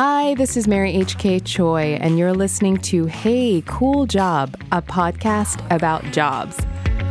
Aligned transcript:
Hi, 0.00 0.34
this 0.34 0.56
is 0.56 0.68
Mary 0.68 0.92
H.K. 0.92 1.40
Choi, 1.40 1.98
and 2.00 2.20
you're 2.20 2.32
listening 2.32 2.76
to 2.82 3.06
Hey, 3.06 3.64
Cool 3.66 4.06
Job, 4.06 4.54
a 4.70 4.80
podcast 4.80 5.60
about 5.74 6.04
jobs. 6.12 6.56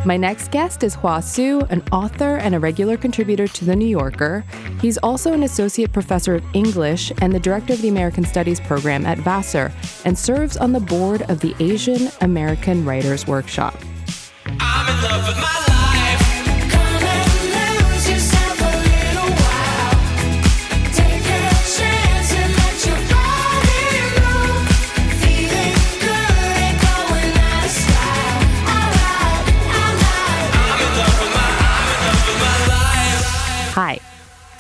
My 0.05 0.15
next 0.15 0.51
guest 0.51 0.83
is 0.83 0.95
Hua 0.95 1.19
Hsu, 1.19 1.67
an 1.69 1.83
author 1.91 2.37
and 2.37 2.55
a 2.55 2.61
regular 2.61 2.95
contributor 2.95 3.45
to 3.45 3.65
The 3.65 3.75
New 3.75 3.89
Yorker. 3.89 4.45
He's 4.79 4.97
also 4.99 5.33
an 5.33 5.43
associate 5.43 5.91
professor 5.91 6.35
of 6.35 6.45
English 6.53 7.11
and 7.21 7.33
the 7.33 7.41
director 7.41 7.73
of 7.73 7.81
the 7.81 7.89
American 7.89 8.23
Studies 8.23 8.61
program 8.61 9.05
at 9.05 9.17
Vassar, 9.17 9.69
and 10.05 10.17
serves 10.17 10.55
on 10.55 10.71
the 10.71 10.79
board 10.79 11.23
of 11.23 11.41
the 11.41 11.53
Asian 11.59 12.07
American 12.21 12.85
Writers 12.85 13.27
Workshop. 13.27 13.75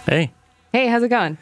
Hey, 0.07 0.31
Hey, 0.73 0.87
how's 0.87 1.03
it 1.03 1.09
going? 1.09 1.37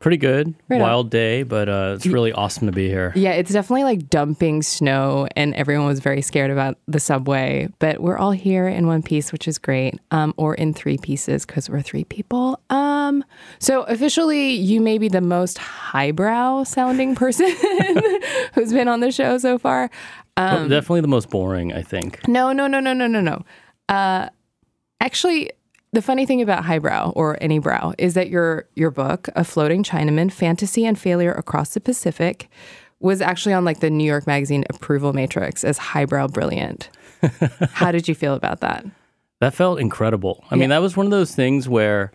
pretty 0.00 0.16
good. 0.16 0.54
Right 0.68 0.76
on. 0.80 0.82
Wild 0.82 1.10
day, 1.10 1.42
but 1.42 1.68
uh, 1.68 1.94
it's 1.96 2.06
really 2.06 2.30
awesome 2.32 2.66
to 2.68 2.72
be 2.72 2.88
here. 2.88 3.12
Yeah, 3.16 3.32
it's 3.32 3.52
definitely 3.52 3.82
like 3.82 4.08
dumping 4.08 4.62
snow, 4.62 5.26
and 5.34 5.52
everyone 5.56 5.86
was 5.88 5.98
very 5.98 6.22
scared 6.22 6.52
about 6.52 6.78
the 6.86 7.00
subway. 7.00 7.68
But 7.80 8.00
we're 8.00 8.16
all 8.16 8.30
here 8.30 8.68
in 8.68 8.86
one 8.86 9.02
piece, 9.02 9.32
which 9.32 9.48
is 9.48 9.58
great, 9.58 9.98
um, 10.12 10.34
or 10.36 10.54
in 10.54 10.72
three 10.72 10.98
pieces 10.98 11.44
because 11.44 11.68
we're 11.68 11.82
three 11.82 12.04
people. 12.04 12.60
Um, 12.70 13.24
so 13.58 13.82
officially, 13.82 14.50
you 14.52 14.80
may 14.80 14.98
be 14.98 15.08
the 15.08 15.20
most 15.20 15.58
highbrow 15.58 16.62
sounding 16.62 17.16
person 17.16 17.50
who's 18.54 18.72
been 18.72 18.86
on 18.86 19.00
the 19.00 19.10
show 19.10 19.36
so 19.38 19.58
far. 19.58 19.90
But 20.36 20.52
Um, 20.60 20.68
definitely 20.68 21.00
the 21.00 21.08
most 21.08 21.28
boring, 21.28 21.72
I 21.72 21.82
think. 21.82 22.26
No, 22.28 22.52
no, 22.52 22.68
no, 22.68 22.78
no, 22.78 22.92
no, 22.92 23.08
no, 23.08 23.20
no. 23.20 23.44
Uh, 23.88 24.28
actually, 25.00 25.50
the 25.92 26.02
funny 26.02 26.26
thing 26.26 26.42
about 26.42 26.64
highbrow 26.64 27.12
or 27.16 27.38
any 27.40 27.58
brow 27.58 27.94
is 27.98 28.14
that 28.14 28.28
your 28.28 28.66
your 28.74 28.90
book, 28.90 29.28
A 29.36 29.44
Floating 29.44 29.82
Chinaman: 29.82 30.32
Fantasy 30.32 30.84
and 30.84 30.98
Failure 30.98 31.32
Across 31.32 31.74
the 31.74 31.80
Pacific, 31.80 32.50
was 33.00 33.20
actually 33.20 33.52
on 33.52 33.64
like 33.64 33.80
the 33.80 33.90
New 33.90 34.04
York 34.04 34.26
Magazine 34.26 34.64
approval 34.70 35.12
matrix 35.12 35.64
as 35.64 35.78
highbrow 35.78 36.28
brilliant. 36.28 36.90
How 37.72 37.92
did 37.92 38.08
you 38.08 38.14
feel 38.14 38.34
about 38.34 38.60
that? 38.60 38.84
That 39.40 39.54
felt 39.54 39.78
incredible. 39.78 40.44
I 40.50 40.56
mean, 40.56 40.70
that 40.70 40.82
was 40.82 40.96
one 40.96 41.06
of 41.06 41.12
those 41.12 41.34
things 41.34 41.68
where, 41.68 42.10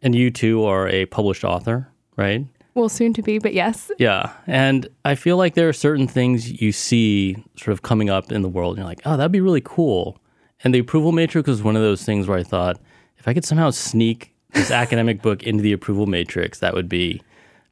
and 0.00 0.14
you 0.14 0.30
too 0.30 0.64
are 0.64 0.88
a 0.88 1.06
published 1.06 1.42
author, 1.42 1.88
right? 2.16 2.46
Well, 2.74 2.88
soon 2.88 3.12
to 3.14 3.22
be, 3.22 3.40
but 3.40 3.52
yes. 3.52 3.90
Yeah. 3.98 4.32
And 4.46 4.88
I 5.04 5.16
feel 5.16 5.36
like 5.36 5.54
there 5.54 5.68
are 5.68 5.72
certain 5.72 6.06
things 6.06 6.62
you 6.62 6.70
see 6.70 7.36
sort 7.56 7.72
of 7.72 7.82
coming 7.82 8.08
up 8.08 8.30
in 8.30 8.42
the 8.42 8.48
world, 8.48 8.74
and 8.74 8.78
you're 8.78 8.86
like, 8.86 9.00
oh, 9.04 9.16
that'd 9.16 9.32
be 9.32 9.40
really 9.40 9.62
cool. 9.64 10.20
And 10.62 10.72
the 10.72 10.78
approval 10.78 11.10
matrix 11.10 11.48
was 11.48 11.62
one 11.62 11.74
of 11.74 11.82
those 11.82 12.04
things 12.04 12.28
where 12.28 12.38
I 12.38 12.44
thought, 12.44 12.80
if 13.18 13.28
I 13.28 13.34
could 13.34 13.44
somehow 13.44 13.70
sneak 13.70 14.34
this 14.52 14.70
academic 14.70 15.22
book 15.22 15.42
into 15.42 15.62
the 15.62 15.72
approval 15.72 16.06
matrix, 16.06 16.60
that 16.60 16.74
would 16.74 16.88
be 16.88 17.22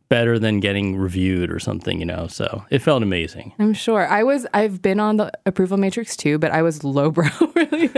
better 0.08 0.38
than 0.38 0.60
getting 0.60 0.96
reviewed 0.96 1.50
or 1.50 1.58
something, 1.58 1.98
you 1.98 2.06
know? 2.06 2.26
So 2.28 2.64
it 2.70 2.80
felt 2.80 3.02
amazing. 3.02 3.52
I'm 3.58 3.72
sure. 3.72 4.06
I 4.06 4.22
was 4.22 4.46
I've 4.54 4.80
been 4.80 5.00
on 5.00 5.16
the 5.16 5.32
approval 5.46 5.76
matrix 5.78 6.16
too, 6.16 6.38
but 6.38 6.52
I 6.52 6.62
was 6.62 6.84
lowbrow 6.84 7.30
really. 7.54 7.90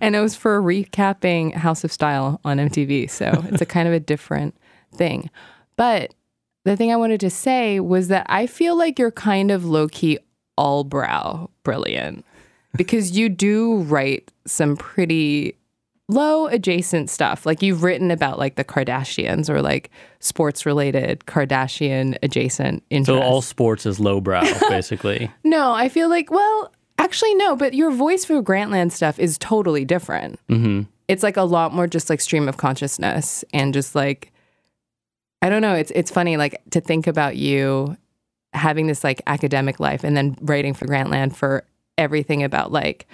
and 0.00 0.16
it 0.16 0.20
was 0.20 0.34
for 0.34 0.60
recapping 0.60 1.54
House 1.54 1.84
of 1.84 1.92
Style 1.92 2.40
on 2.44 2.58
MTV. 2.58 3.10
So 3.10 3.44
it's 3.48 3.62
a 3.62 3.66
kind 3.66 3.86
of 3.86 3.94
a 3.94 4.00
different 4.00 4.56
thing. 4.94 5.30
But 5.76 6.14
the 6.64 6.76
thing 6.76 6.90
I 6.90 6.96
wanted 6.96 7.20
to 7.20 7.30
say 7.30 7.78
was 7.78 8.08
that 8.08 8.26
I 8.28 8.46
feel 8.46 8.76
like 8.76 8.98
you're 8.98 9.12
kind 9.12 9.50
of 9.50 9.64
low 9.64 9.88
key 9.88 10.18
all 10.56 10.84
brow 10.84 11.50
brilliant 11.62 12.24
because 12.76 13.16
you 13.16 13.28
do 13.28 13.78
write 13.82 14.32
some 14.46 14.76
pretty 14.76 15.54
low 16.08 16.46
adjacent 16.46 17.10
stuff. 17.10 17.46
Like 17.46 17.62
you've 17.62 17.82
written 17.82 18.10
about 18.10 18.38
like 18.38 18.54
the 18.56 18.64
Kardashians 18.64 19.50
or 19.50 19.60
like 19.60 19.90
sports 20.20 20.64
related 20.64 21.20
Kardashian 21.26 22.16
adjacent 22.22 22.84
interests. 22.90 23.22
So 23.22 23.26
all 23.26 23.42
sports 23.42 23.86
is 23.86 23.98
lowbrow, 23.98 24.42
basically. 24.68 25.30
No, 25.44 25.72
I 25.72 25.88
feel 25.88 26.08
like, 26.08 26.30
well, 26.30 26.72
actually, 26.98 27.34
no, 27.34 27.56
but 27.56 27.74
your 27.74 27.90
voice 27.90 28.24
for 28.24 28.40
Grantland 28.42 28.92
stuff 28.92 29.18
is 29.18 29.36
totally 29.38 29.84
different. 29.84 30.38
Mm-hmm. 30.48 30.82
It's 31.08 31.22
like 31.22 31.36
a 31.36 31.42
lot 31.42 31.72
more 31.72 31.86
just 31.86 32.08
like 32.10 32.20
stream 32.20 32.48
of 32.48 32.56
consciousness 32.56 33.44
and 33.52 33.74
just 33.74 33.94
like, 33.94 34.32
I 35.42 35.48
don't 35.48 35.62
know. 35.62 35.74
It's 35.74 35.92
it's 35.94 36.10
funny 36.10 36.36
like 36.36 36.60
to 36.70 36.80
think 36.80 37.06
about 37.06 37.36
you 37.36 37.96
having 38.52 38.86
this 38.86 39.04
like 39.04 39.22
academic 39.26 39.78
life 39.78 40.02
and 40.02 40.16
then 40.16 40.36
writing 40.40 40.72
for 40.72 40.86
Grantland 40.86 41.36
for 41.36 41.64
everything 41.98 42.42
about 42.42 42.72
like, 42.72 43.06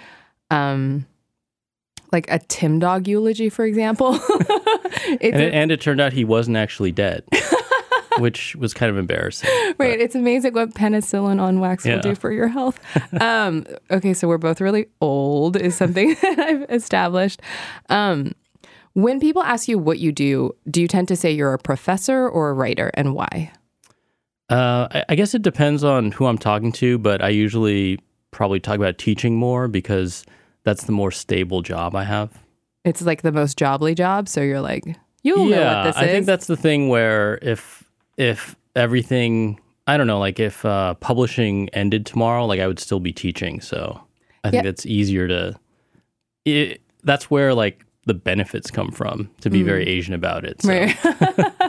um, 0.49 1.05
like 2.13 2.29
a 2.29 2.39
Tim 2.39 2.79
Dog 2.79 3.07
eulogy, 3.07 3.49
for 3.49 3.65
example. 3.65 4.19
And 5.05 5.35
a- 5.35 5.47
it, 5.47 5.53
and 5.53 5.71
it 5.71 5.81
turned 5.81 5.99
out 5.99 6.13
he 6.13 6.23
wasn't 6.23 6.55
actually 6.55 6.93
dead, 6.93 7.23
which 8.19 8.55
was 8.55 8.73
kind 8.73 8.89
of 8.89 8.97
embarrassing. 8.97 9.49
Right. 9.77 9.99
It's 9.99 10.15
amazing 10.15 10.53
what 10.53 10.73
penicillin 10.75 11.41
on 11.41 11.59
wax 11.59 11.83
will 11.83 11.99
do 11.99 12.15
for 12.15 12.31
your 12.31 12.47
health. 12.47 12.79
um, 13.21 13.65
okay, 13.91 14.13
so 14.13 14.27
we're 14.29 14.37
both 14.37 14.61
really 14.61 14.85
old, 15.01 15.57
is 15.57 15.75
something 15.75 16.15
that 16.21 16.39
I've 16.39 16.63
established. 16.69 17.41
Um, 17.89 18.33
when 18.93 19.19
people 19.19 19.43
ask 19.43 19.67
you 19.67 19.77
what 19.77 19.99
you 19.99 20.11
do, 20.13 20.55
do 20.69 20.81
you 20.81 20.87
tend 20.87 21.09
to 21.09 21.15
say 21.15 21.31
you're 21.31 21.53
a 21.53 21.59
professor 21.59 22.29
or 22.29 22.49
a 22.49 22.53
writer 22.53 22.91
and 22.93 23.13
why? 23.13 23.51
Uh, 24.49 24.87
I, 24.91 25.05
I 25.09 25.15
guess 25.15 25.33
it 25.33 25.41
depends 25.41 25.83
on 25.83 26.11
who 26.11 26.27
I'm 26.27 26.37
talking 26.37 26.71
to, 26.73 26.97
but 26.97 27.21
I 27.21 27.29
usually 27.29 27.99
probably 28.31 28.59
talk 28.59 28.75
about 28.75 28.97
teaching 28.97 29.35
more 29.35 29.67
because 29.67 30.23
that's 30.63 30.85
the 30.85 30.91
more 30.91 31.11
stable 31.11 31.61
job 31.61 31.95
I 31.95 32.03
have. 32.03 32.43
It's 32.85 33.01
like 33.01 33.21
the 33.21 33.31
most 33.31 33.57
jobly 33.57 33.95
job. 33.95 34.27
So 34.27 34.41
you're 34.41 34.61
like, 34.61 34.83
you'll 35.23 35.45
know 35.45 35.59
yeah, 35.59 35.75
what 35.75 35.83
this 35.85 35.97
I 35.97 36.05
is. 36.05 36.11
think 36.11 36.25
that's 36.25 36.47
the 36.47 36.57
thing 36.57 36.89
where 36.89 37.39
if 37.41 37.83
if 38.17 38.55
everything, 38.75 39.59
I 39.87 39.97
don't 39.97 40.07
know, 40.07 40.19
like 40.19 40.39
if 40.39 40.65
uh, 40.65 40.93
publishing 40.95 41.69
ended 41.69 42.05
tomorrow, 42.05 42.45
like 42.45 42.59
I 42.59 42.67
would 42.67 42.79
still 42.79 42.99
be 42.99 43.13
teaching. 43.13 43.61
So 43.61 44.01
I 44.43 44.51
think 44.51 44.63
Yeah. 44.63 44.69
it's 44.69 44.85
easier 44.85 45.27
to. 45.27 45.55
It, 46.45 46.81
that's 47.03 47.31
where 47.31 47.53
like 47.53 47.85
the 48.05 48.13
benefits 48.13 48.69
come 48.69 48.91
from 48.91 49.29
to 49.41 49.49
be 49.49 49.63
very 49.63 49.87
Asian 49.87 50.13
about 50.13 50.43
it. 50.43 50.61
So. 50.61 50.69
Mm. 50.69 51.03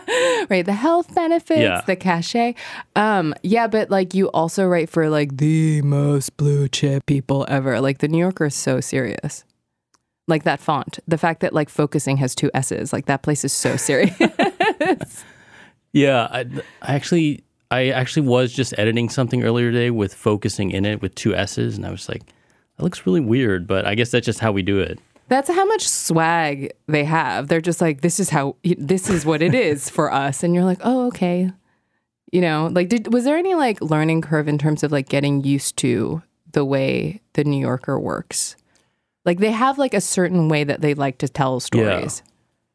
Right. 0.09 0.47
right. 0.51 0.67
The 0.67 0.73
health 0.73 1.15
benefits, 1.15 1.61
Yeah. 1.61 1.81
the 1.87 1.95
cachet. 1.97 2.55
Um, 2.97 3.35
yeah, 3.43 3.67
but 3.69 3.89
like 3.91 4.15
you 4.15 4.27
also 4.31 4.67
write 4.67 4.89
for 4.91 5.09
like 5.09 5.37
the 5.37 5.81
most 5.83 6.37
blue 6.37 6.67
chip 6.69 7.07
people 7.07 7.47
ever. 7.49 7.81
Like 7.81 7.99
the 7.99 8.09
New 8.09 8.19
Yorker 8.19 8.47
is 8.47 8.55
so 8.55 8.81
serious. 8.81 9.45
Like 10.27 10.43
that 10.45 10.59
font. 10.61 10.99
The 11.07 11.19
fact 11.19 11.41
that 11.41 11.53
like 11.53 11.69
focusing 11.69 12.17
has 12.17 12.35
two 12.35 12.51
S's, 12.55 12.93
like 12.93 13.07
that 13.07 13.23
place 13.23 13.45
is 13.45 13.53
so 13.53 13.77
serious. 13.89 14.17
Yeah, 15.93 16.27
I, 16.31 16.41
I 16.83 16.95
actually, 16.95 17.45
I 17.71 17.91
actually 17.91 18.27
was 18.27 18.53
just 18.53 18.75
editing 18.79 19.09
something 19.09 19.45
earlier 19.45 19.71
today 19.71 19.91
with 19.91 20.13
focusing 20.15 20.71
in 20.73 20.85
it 20.85 21.01
with 21.01 21.15
two 21.15 21.35
S's, 21.37 21.77
and 21.77 21.87
I 21.87 21.91
was 21.91 22.09
like, 22.09 22.23
that 22.77 22.83
looks 22.83 23.07
really 23.07 23.21
weird, 23.21 23.67
but 23.69 23.87
I 23.87 23.95
guess 23.95 24.11
that's 24.11 24.27
just 24.27 24.41
how 24.41 24.51
we 24.51 24.63
do 24.63 24.81
it. 24.81 24.99
That's 25.29 25.49
how 25.49 25.65
much 25.65 25.89
swag 25.89 26.73
they 26.87 27.05
have. 27.05 27.49
They're 27.49 27.61
just 27.61 27.81
like, 27.81 28.03
this 28.03 28.21
is 28.21 28.31
how, 28.31 28.57
this 28.63 29.09
is 29.09 29.25
what 29.25 29.43
it 29.43 29.55
is 29.55 29.89
for 29.89 30.13
us. 30.13 30.43
And 30.43 30.55
you're 30.55 30.65
like, 30.65 30.81
oh, 30.83 31.07
okay. 31.09 31.51
You 32.31 32.41
know, 32.41 32.69
like, 32.73 32.89
did, 32.89 33.13
was 33.13 33.25
there 33.25 33.37
any 33.37 33.55
like 33.55 33.81
learning 33.81 34.23
curve 34.23 34.49
in 34.49 34.59
terms 34.59 34.83
of 34.83 34.93
like 34.93 35.09
getting 35.09 35.43
used 35.43 35.77
to 35.79 36.23
the 36.53 36.65
way 36.65 37.21
the 37.35 37.45
New 37.45 37.61
Yorker 37.61 37.99
works? 37.99 38.57
Like, 39.25 39.39
they 39.39 39.53
have 39.53 39.79
like 39.79 39.95
a 39.95 40.01
certain 40.01 40.49
way 40.49 40.65
that 40.65 40.83
they 40.83 40.95
like 40.95 41.19
to 41.19 41.29
tell 41.29 41.59
stories. 41.61 42.23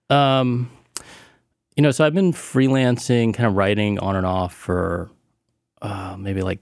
Um, 0.10 0.72
you 1.76 1.84
know, 1.84 1.92
so 1.92 2.04
I've 2.04 2.16
been 2.16 2.34
freelancing, 2.34 3.34
kind 3.34 3.48
of 3.48 3.56
writing 3.56 4.00
on 4.00 4.16
and 4.16 4.26
off 4.26 4.54
for 4.54 5.12
uh, 5.82 6.16
maybe 6.18 6.42
like 6.42 6.60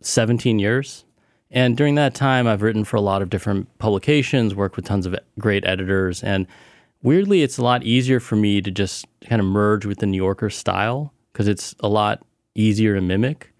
17 0.00 0.58
years. 0.58 1.04
And 1.52 1.76
during 1.76 1.96
that 1.96 2.14
time, 2.14 2.46
I've 2.46 2.62
written 2.62 2.84
for 2.84 2.96
a 2.96 3.02
lot 3.02 3.20
of 3.20 3.28
different 3.28 3.78
publications, 3.78 4.54
worked 4.54 4.76
with 4.76 4.86
tons 4.86 5.04
of 5.04 5.14
great 5.38 5.66
editors. 5.66 6.22
And 6.22 6.46
weirdly, 7.02 7.42
it's 7.42 7.58
a 7.58 7.62
lot 7.62 7.84
easier 7.84 8.20
for 8.20 8.36
me 8.36 8.62
to 8.62 8.70
just 8.70 9.06
kind 9.28 9.38
of 9.38 9.46
merge 9.46 9.84
with 9.84 9.98
the 9.98 10.06
New 10.06 10.16
Yorker 10.16 10.48
style 10.48 11.12
because 11.32 11.48
it's 11.48 11.74
a 11.80 11.88
lot 11.88 12.24
easier 12.54 12.94
to 12.94 13.02
mimic. 13.02 13.52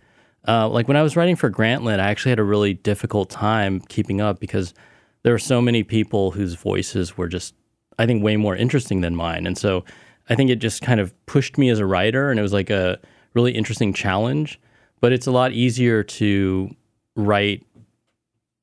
Uh, 0.49 0.69
like 0.69 0.89
when 0.89 0.97
I 0.97 1.03
was 1.03 1.17
writing 1.17 1.37
for 1.37 1.51
Grantland, 1.51 2.01
I 2.01 2.11
actually 2.11 2.31
had 2.31 2.39
a 2.39 2.45
really 2.45 2.75
difficult 2.75 3.29
time 3.29 3.81
keeping 3.81 4.21
up 4.21 4.41
because 4.41 4.73
there 5.23 5.33
were 5.33 5.39
so 5.39 5.61
many 5.61 5.83
people 5.83 6.31
whose 6.33 6.55
voices 6.55 7.17
were 7.17 7.29
just, 7.29 7.55
I 7.99 8.07
think, 8.07 8.25
way 8.25 8.37
more 8.37 8.57
interesting 8.57 9.03
than 9.03 9.15
mine. 9.15 9.47
And 9.47 9.57
so 9.57 9.85
I 10.31 10.35
think 10.35 10.51
it 10.51 10.57
just 10.57 10.83
kind 10.83 10.99
of 10.99 11.15
pushed 11.27 11.59
me 11.59 11.69
as 11.69 11.79
a 11.79 11.87
writer, 11.87 12.31
and 12.31 12.41
it 12.41 12.43
was 12.43 12.53
like 12.53 12.71
a 12.71 12.99
really 13.35 13.53
interesting 13.53 13.93
challenge. 13.93 14.59
But 15.01 15.13
it's 15.13 15.27
a 15.27 15.33
lot 15.33 15.53
easier 15.53 16.03
to 16.03 16.75
write 17.15 17.65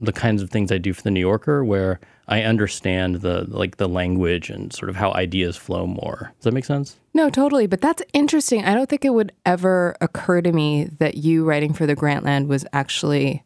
the 0.01 0.13
kinds 0.13 0.41
of 0.41 0.49
things 0.49 0.71
I 0.71 0.77
do 0.77 0.93
for 0.93 1.01
the 1.01 1.11
New 1.11 1.19
Yorker, 1.19 1.63
where 1.63 1.99
I 2.27 2.43
understand 2.43 3.17
the 3.17 3.45
like 3.47 3.77
the 3.77 3.89
language 3.89 4.49
and 4.49 4.71
sort 4.71 4.89
of 4.89 4.95
how 4.95 5.11
ideas 5.13 5.57
flow 5.57 5.85
more. 5.87 6.31
Does 6.37 6.45
that 6.45 6.53
make 6.53 6.65
sense? 6.65 6.97
No, 7.13 7.29
totally. 7.29 7.67
But 7.67 7.81
that's 7.81 8.03
interesting. 8.13 8.63
I 8.63 8.73
don't 8.75 8.89
think 8.89 9.03
it 9.03 9.13
would 9.13 9.31
ever 9.45 9.95
occur 9.99 10.41
to 10.41 10.51
me 10.51 10.85
that 10.99 11.15
you 11.15 11.43
writing 11.43 11.73
for 11.73 11.85
the 11.85 11.95
Grantland 11.95 12.47
was 12.47 12.65
actually 12.71 13.43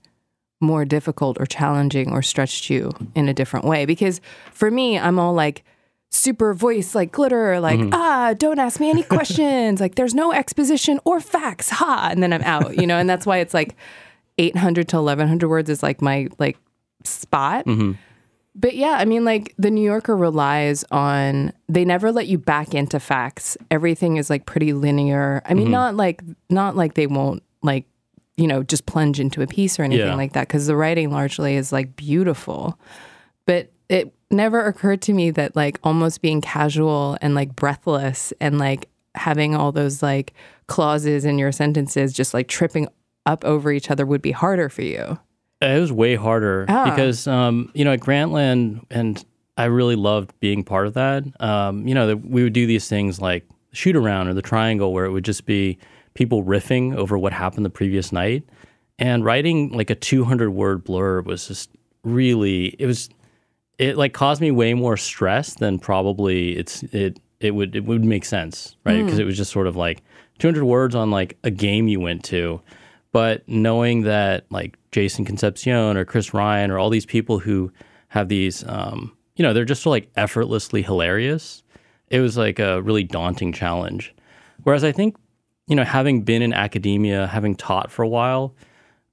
more 0.60 0.86
difficult 0.86 1.38
or 1.40 1.46
challenging 1.46 2.12
or 2.12 2.22
stretched 2.22 2.70
you 2.70 2.92
in 3.16 3.28
a 3.30 3.34
different 3.34 3.66
way. 3.66 3.86
Because 3.86 4.22
for 4.52 4.70
me, 4.72 4.98
I'm 4.98 5.20
all 5.20 5.34
like 5.34 5.64
super 6.10 6.54
voice, 6.54 6.94
like 6.94 7.12
glitter, 7.12 7.60
like, 7.60 7.80
ah, 7.92 8.34
don't 8.38 8.60
ask 8.60 8.80
me 8.80 8.90
any 8.90 9.04
questions. 9.18 9.82
like, 9.82 9.96
there's 9.96 10.14
no 10.14 10.32
exposition 10.32 11.00
or 11.06 11.20
facts. 11.20 11.70
Ha. 11.70 12.10
And 12.12 12.22
then 12.22 12.32
I'm 12.34 12.44
out, 12.44 12.78
you 12.78 12.88
know? 12.88 12.98
And 12.98 13.10
that's 13.10 13.26
why 13.26 13.38
it's 13.38 13.54
like 13.54 13.76
800 14.38 14.88
to 14.90 14.98
1100 14.98 15.48
words 15.48 15.70
is 15.70 15.84
like 15.84 16.02
my 16.02 16.28
like 16.40 16.58
spot. 17.04 17.66
Mm-hmm. 17.66 17.94
But 18.56 18.76
yeah, 18.76 18.98
I 19.00 19.06
mean, 19.06 19.26
like 19.26 19.56
the 19.58 19.72
New 19.72 19.84
Yorker 19.84 20.16
relies 20.16 20.86
on, 20.92 21.54
they 21.68 21.84
never 21.86 22.12
let 22.12 22.28
you 22.28 22.38
back 22.38 22.76
into 22.76 23.00
facts. 23.00 23.58
Everything 23.72 24.18
is 24.18 24.30
like 24.30 24.46
pretty 24.46 24.74
linear. 24.74 25.42
I 25.46 25.56
mean, 25.56 25.66
mm-hmm. 25.66 25.72
not 25.72 25.96
like, 25.96 26.22
not 26.52 26.76
like 26.76 26.94
they 26.94 27.08
won't 27.08 27.42
like, 27.64 27.86
you 28.38 28.46
know, 28.46 28.62
just 28.62 28.86
plunge 28.86 29.20
into 29.20 29.42
a 29.42 29.48
piece 29.48 29.80
or 29.80 29.84
anything 29.84 30.06
Yeah. 30.06 30.16
like 30.16 30.34
that, 30.34 30.48
because 30.48 30.68
the 30.68 30.76
writing 30.76 31.12
largely 31.12 31.56
is 31.56 31.72
like 31.72 31.96
beautiful. 31.96 32.80
But 33.48 33.72
it 33.90 34.14
never 34.30 34.66
occurred 34.66 35.02
to 35.04 35.14
me 35.14 35.32
that 35.32 35.56
like 35.56 35.80
almost 35.84 36.22
being 36.22 36.40
casual 36.42 37.18
and 37.22 37.34
like 37.34 37.56
breathless 37.56 38.34
and 38.40 38.60
like 38.60 38.88
having 39.16 39.56
all 39.56 39.72
those 39.72 40.02
like 40.04 40.34
clauses 40.68 41.26
in 41.26 41.38
your 41.38 41.52
sentences 41.52 42.14
just 42.14 42.34
like 42.34 42.48
tripping 42.48 42.88
up 43.26 43.44
over 43.46 43.72
each 43.72 43.90
other 43.92 44.06
would 44.06 44.22
be 44.22 44.32
harder 44.32 44.70
for 44.70 44.82
you. 44.82 45.20
It 45.62 45.80
was 45.80 45.92
way 45.92 46.16
harder 46.16 46.66
Ah. 46.68 46.90
because, 46.90 47.26
um, 47.28 47.72
you 47.74 47.86
know, 47.86 47.94
at 47.94 48.02
Grantland, 48.02 48.82
and 48.92 49.24
I 49.58 49.66
really 49.66 49.96
loved 49.96 50.34
being 50.42 50.64
part 50.64 50.88
of 50.88 50.94
that. 50.96 51.24
Um, 51.42 51.88
you 51.88 51.96
know, 51.96 52.08
that 52.08 52.18
we 52.18 52.44
would 52.44 52.54
do 52.54 52.66
these 52.68 52.88
things 52.90 53.22
like 53.22 53.46
shoot 53.72 53.96
around 53.96 54.28
or 54.28 54.34
the 54.34 54.42
triangle, 54.42 54.92
where 54.92 55.06
it 55.06 55.12
would 55.12 55.24
just 55.24 55.46
be 55.46 55.78
people 56.16 56.44
riffing 56.44 56.96
over 56.96 57.18
what 57.18 57.32
happened 57.34 57.66
the 57.66 57.70
previous 57.70 58.12
night, 58.12 58.44
and 59.00 59.24
writing 59.24 59.70
like 59.72 59.90
a 59.90 59.96
200 59.96 60.50
word 60.52 60.84
blurb 60.84 61.26
was 61.26 61.48
just 61.48 61.70
really 62.04 62.76
it 62.78 62.86
was 62.86 63.10
it 63.80 63.98
like 63.98 64.14
caused 64.14 64.42
me 64.42 64.52
way 64.52 64.74
more 64.74 64.98
stress 64.98 65.54
than 65.56 65.80
probably 65.80 66.58
it's 66.58 66.84
it 66.92 67.20
it 67.40 67.52
would 67.56 67.76
it 67.76 67.86
would 67.86 68.04
make 68.04 68.26
sense 68.26 68.76
right 68.86 69.04
because 69.04 69.18
it 69.20 69.24
was 69.24 69.38
just 69.38 69.52
sort 69.52 69.66
of 69.68 69.76
like 69.78 70.04
200 70.40 70.66
words 70.66 70.94
on 70.96 71.10
like 71.12 71.38
a 71.46 71.50
game 71.50 71.88
you 71.88 72.00
went 72.02 72.24
to 72.26 72.60
but 73.14 73.48
knowing 73.48 74.02
that 74.02 74.46
like 74.50 74.78
Jason 74.92 75.24
Concepcion 75.24 75.96
or 75.96 76.04
Chris 76.04 76.34
Ryan 76.34 76.70
or 76.70 76.78
all 76.78 76.90
these 76.90 77.06
people 77.06 77.40
who 77.40 77.72
have 78.10 78.28
these 78.28 78.68
um 78.68 79.16
you 79.38 79.44
know 79.44 79.54
they're 79.54 79.64
just 79.64 79.84
so 79.84 79.90
like 79.90 80.12
effortlessly 80.18 80.82
hilarious 80.82 81.64
it 82.10 82.20
was 82.20 82.36
like 82.36 82.60
a 82.60 82.82
really 82.82 83.04
daunting 83.04 83.54
challenge 83.54 84.14
whereas 84.64 84.84
I 84.84 84.92
think 84.92 85.16
you 85.68 85.76
know 85.78 85.86
having 85.86 86.24
been 86.24 86.42
in 86.42 86.52
academia 86.52 87.28
having 87.28 87.56
taught 87.56 87.90
for 87.90 88.04
a 88.04 88.10
while 88.10 88.54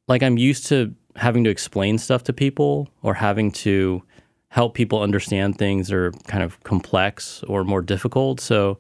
like 0.09 0.25
I'm 0.25 0.37
used 0.37 0.67
to 0.67 0.93
having 1.17 1.45
to 1.45 1.51
explain 1.51 1.99
stuff 1.99 2.25
to 2.25 2.33
people 2.33 2.89
or 3.03 3.15
having 3.15 3.53
to 3.53 4.03
help 4.49 4.75
people 4.75 5.01
understand 5.01 5.57
things 5.57 5.89
that 5.89 5.97
are 5.97 6.13
kind 6.27 6.43
of 6.43 6.63
complex 6.65 7.43
or 7.45 7.65
more 7.65 7.83
difficult. 7.83 8.41
So 8.41 8.79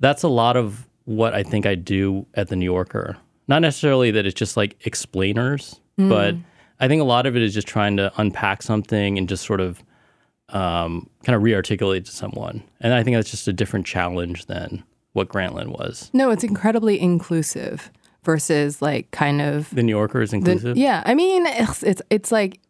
that's 0.00 0.22
a 0.22 0.28
lot 0.28 0.56
of 0.56 0.88
what 1.04 1.34
I 1.34 1.42
think 1.42 1.66
I 1.66 1.74
do 1.74 2.26
at 2.34 2.48
the 2.48 2.56
New 2.56 2.64
Yorker. 2.64 3.18
Not 3.48 3.60
necessarily 3.62 4.10
that 4.12 4.24
it's 4.26 4.38
just 4.38 4.56
like 4.56 4.76
explainers, 4.86 5.80
but 5.96 6.34
I 6.80 6.88
think 6.88 7.00
a 7.00 7.04
lot 7.04 7.26
of 7.26 7.36
it 7.36 7.42
is 7.42 7.54
just 7.54 7.66
trying 7.68 7.96
to 7.98 8.12
unpack 8.16 8.62
something 8.62 9.18
and 9.18 9.28
just 9.28 9.44
sort 9.44 9.60
of 9.60 9.82
um, 10.48 11.08
kind 11.24 11.34
of 11.36 11.42
re-articulate 11.42 12.04
to 12.06 12.10
someone. 12.12 12.62
And 12.80 12.92
I 12.92 13.02
think 13.02 13.16
that's 13.16 13.30
just 13.30 13.48
a 13.48 13.52
different 13.52 13.86
challenge 13.86 14.46
than 14.46 14.84
what 15.12 15.28
Grantland 15.28 15.68
was. 15.78 16.10
No, 16.12 16.30
it's 16.30 16.44
incredibly 16.44 17.00
inclusive 17.00 17.90
versus 18.24 18.80
like 18.82 19.10
kind 19.10 19.40
of 19.42 19.70
The 19.74 19.82
New 19.82 19.90
Yorker 19.92 20.22
is 20.22 20.30
the, 20.30 20.36
inclusive. 20.36 20.76
yeah. 20.76 21.02
I 21.06 21.14
mean, 21.14 21.46
it's, 21.46 21.82
it's 21.82 22.02
it's 22.10 22.30
like 22.32 22.60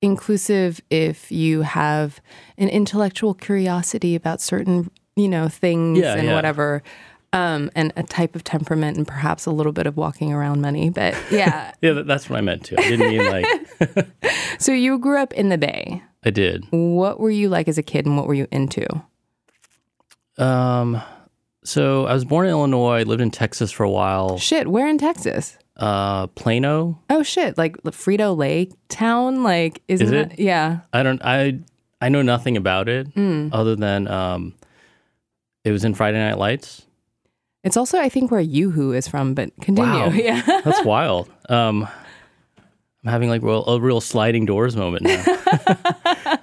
inclusive 0.00 0.80
if 0.90 1.30
you 1.32 1.62
have 1.62 2.20
an 2.56 2.68
intellectual 2.68 3.34
curiosity 3.34 4.14
about 4.14 4.40
certain 4.40 4.90
you 5.16 5.28
know 5.28 5.48
things 5.48 5.98
Yeah, 5.98 6.14
and 6.14 6.28
yeah. 6.28 6.34
whatever. 6.34 6.82
Um, 7.34 7.70
and 7.74 7.92
a 7.94 8.02
type 8.02 8.34
of 8.34 8.42
temperament 8.42 8.96
and 8.96 9.06
perhaps 9.06 9.44
a 9.44 9.50
little 9.50 9.72
bit 9.72 9.86
of 9.86 9.98
walking 9.98 10.32
around 10.32 10.62
money. 10.62 10.88
But 10.88 11.14
yeah. 11.30 11.72
Yeah, 11.82 11.92
that's 12.04 12.30
what 12.30 12.38
I 12.38 12.40
meant 12.40 12.64
too. 12.64 12.76
I 12.78 12.88
didn't 12.88 13.08
mean 13.08 13.26
like 13.26 14.08
so 14.58 14.72
you 14.72 14.98
grew 14.98 15.18
up 15.18 15.34
in 15.34 15.50
the 15.50 15.58
Bay. 15.58 16.02
I 16.24 16.30
did. 16.30 16.64
What 16.70 17.20
were 17.20 17.28
you 17.30 17.48
like 17.50 17.68
as 17.68 17.76
a 17.76 17.82
kid 17.82 18.06
and 18.06 18.16
what 18.16 18.26
were 18.26 18.34
you 18.34 18.48
into? 18.50 18.86
Um, 20.38 21.02
so 21.64 22.06
I 22.06 22.14
was 22.14 22.24
born 22.24 22.46
in 22.46 22.50
Illinois, 22.52 23.02
lived 23.04 23.20
in 23.20 23.30
Texas 23.30 23.70
for 23.70 23.84
a 23.84 23.90
while. 23.90 24.38
Shit, 24.38 24.68
where 24.68 24.88
in 24.88 24.98
Texas? 24.98 25.58
Uh, 25.76 26.26
Plano. 26.28 27.00
Oh 27.10 27.22
shit, 27.22 27.56
like 27.58 27.76
Frito-Lay 27.82 28.70
town? 28.88 29.42
Like 29.42 29.82
isn't 29.88 30.06
Is 30.06 30.12
it? 30.12 30.28
that 30.30 30.38
yeah. 30.38 30.80
I 30.92 31.02
don't. 31.02 31.20
I 31.24 31.60
I 32.00 32.08
know 32.08 32.22
nothing 32.22 32.56
about 32.56 32.88
it 32.88 33.08
Hmm. 33.08 33.48
other 33.52 33.76
than 33.76 34.08
um, 34.08 34.54
it 35.64 35.72
was 35.72 35.84
in 35.84 35.94
Friday 35.94 36.18
Night 36.18 36.38
Lights. 36.38 36.86
It's 37.64 37.76
also 37.76 37.98
I 37.98 38.08
think 38.08 38.30
where 38.30 38.40
Yoo-Hoo 38.40 38.92
is 38.92 39.08
from, 39.08 39.34
but 39.34 39.50
continue. 39.60 39.90
Wow. 39.90 40.08
Yeah. 40.14 40.42
That's 40.64 40.84
wild. 40.84 41.28
Um, 41.48 41.88
I'm 43.04 43.10
having 43.10 43.28
like 43.28 43.42
real, 43.42 43.64
a 43.66 43.80
real 43.80 44.00
sliding 44.00 44.44
doors 44.44 44.76
moment 44.76 45.04
now. 45.04 45.22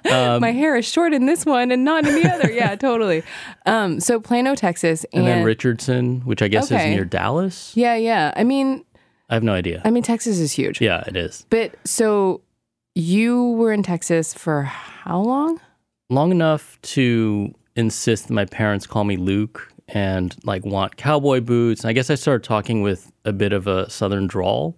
My 0.38 0.52
hair 0.52 0.76
is 0.76 0.86
short 0.86 1.12
in 1.12 1.26
this 1.26 1.44
one 1.44 1.70
and 1.70 1.84
not 1.84 2.06
in 2.06 2.14
the 2.14 2.30
other. 2.32 2.50
Yeah, 2.50 2.74
totally. 2.76 3.22
Um, 3.66 4.00
so 4.00 4.18
Plano, 4.20 4.54
Texas, 4.54 5.04
and, 5.12 5.20
And 5.20 5.26
then 5.28 5.44
Richardson, 5.44 6.20
which 6.22 6.42
I 6.42 6.48
guess 6.48 6.64
is 6.70 6.82
near 6.84 7.04
Dallas. 7.04 7.72
yeah, 7.76 7.94
yeah. 7.94 8.32
I 8.36 8.44
mean, 8.44 8.84
I 9.28 9.34
have 9.34 9.42
no 9.42 9.52
idea. 9.52 9.82
I 9.84 9.90
mean, 9.90 10.02
Texas 10.02 10.38
is 10.38 10.52
huge. 10.52 10.80
yeah, 10.80 11.02
it 11.06 11.16
is 11.16 11.44
But 11.50 11.74
so 11.84 12.40
you 12.94 13.50
were 13.52 13.72
in 13.72 13.82
Texas 13.82 14.32
for 14.34 14.62
how 14.62 15.20
long? 15.20 15.60
long 16.08 16.30
enough 16.30 16.80
to 16.82 17.52
insist 17.74 18.28
that 18.28 18.32
my 18.34 18.44
parents 18.44 18.86
call 18.86 19.04
me 19.04 19.16
Luke 19.16 19.72
and 19.88 20.34
like 20.44 20.64
want 20.64 20.96
cowboy 20.96 21.40
boots. 21.40 21.82
And 21.82 21.90
I 21.90 21.92
guess 21.92 22.10
I 22.10 22.14
started 22.14 22.44
talking 22.44 22.82
with 22.82 23.10
a 23.24 23.32
bit 23.32 23.52
of 23.52 23.66
a 23.66 23.88
southern 23.88 24.26
drawl. 24.26 24.76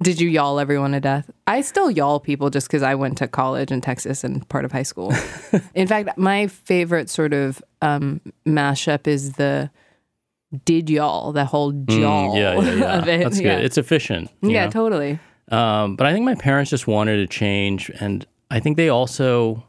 Did 0.00 0.20
you 0.20 0.28
y'all 0.28 0.60
everyone 0.60 0.92
to 0.92 1.00
death? 1.00 1.28
I 1.48 1.60
still 1.60 1.90
y'all 1.90 2.20
people 2.20 2.50
just 2.50 2.68
because 2.68 2.84
I 2.84 2.94
went 2.94 3.18
to 3.18 3.26
college 3.26 3.72
in 3.72 3.80
Texas 3.80 4.22
and 4.22 4.48
part 4.48 4.64
of 4.64 4.70
high 4.70 4.84
school. 4.84 5.12
in 5.74 5.88
fact, 5.88 6.16
my 6.16 6.46
favorite 6.46 7.10
sort 7.10 7.32
of 7.32 7.60
um, 7.82 8.20
mashup 8.46 9.08
is 9.08 9.32
the 9.32 9.70
did 10.64 10.88
y'all, 10.88 11.32
the 11.32 11.44
whole 11.44 11.72
y'all 11.88 12.34
Mm, 12.34 12.36
yeah, 12.36 12.60
yeah, 12.60 12.74
yeah. 12.74 12.98
of 12.98 13.08
it. 13.08 13.22
That's 13.22 13.40
good. 13.40 13.64
It's 13.64 13.76
efficient. 13.76 14.30
yeah, 14.40 14.64
know? 14.64 14.70
totally. 14.70 15.18
Um, 15.50 15.96
but 15.96 16.06
I 16.06 16.12
think 16.12 16.24
my 16.24 16.34
parents 16.34 16.70
just 16.70 16.86
wanted 16.86 17.16
to 17.16 17.26
change, 17.26 17.90
and 18.00 18.26
I 18.50 18.60
think 18.60 18.76
they 18.76 18.88
also, 18.88 19.66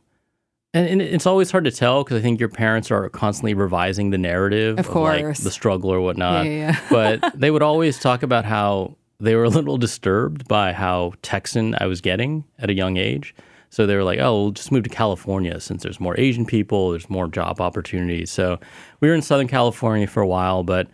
and, 0.73 0.87
and 0.87 1.01
it's 1.01 1.25
always 1.25 1.51
hard 1.51 1.63
to 1.65 1.71
tell 1.71 2.03
because 2.03 2.17
I 2.17 2.21
think 2.21 2.39
your 2.39 2.49
parents 2.49 2.91
are 2.91 3.09
constantly 3.09 3.53
revising 3.53 4.11
the 4.11 4.17
narrative 4.17 4.79
Of 4.79 4.93
like 4.93 5.37
the 5.37 5.51
struggle 5.51 5.91
or 5.91 6.01
whatnot. 6.01 6.45
Yeah, 6.45 6.51
yeah, 6.51 6.57
yeah. 6.57 6.79
but 7.21 7.39
they 7.39 7.51
would 7.51 7.63
always 7.63 7.99
talk 7.99 8.23
about 8.23 8.45
how 8.45 8.95
they 9.19 9.35
were 9.35 9.45
a 9.45 9.49
little 9.49 9.77
disturbed 9.77 10.47
by 10.47 10.73
how 10.73 11.13
Texan 11.21 11.75
I 11.79 11.87
was 11.87 12.01
getting 12.01 12.45
at 12.59 12.69
a 12.69 12.73
young 12.73 12.97
age. 12.97 13.35
So 13.71 13.85
they 13.85 13.95
were 13.95 14.03
like, 14.03 14.19
"Oh, 14.19 14.43
we'll 14.43 14.51
just 14.51 14.71
move 14.71 14.83
to 14.83 14.89
California 14.89 15.59
since 15.59 15.83
there's 15.83 15.99
more 15.99 16.19
Asian 16.19 16.45
people, 16.45 16.91
there's 16.91 17.09
more 17.09 17.27
job 17.27 17.61
opportunities." 17.61 18.31
So 18.31 18.59
we 18.99 19.07
were 19.07 19.13
in 19.13 19.21
Southern 19.21 19.47
California 19.47 20.07
for 20.07 20.21
a 20.21 20.27
while, 20.27 20.63
but 20.63 20.87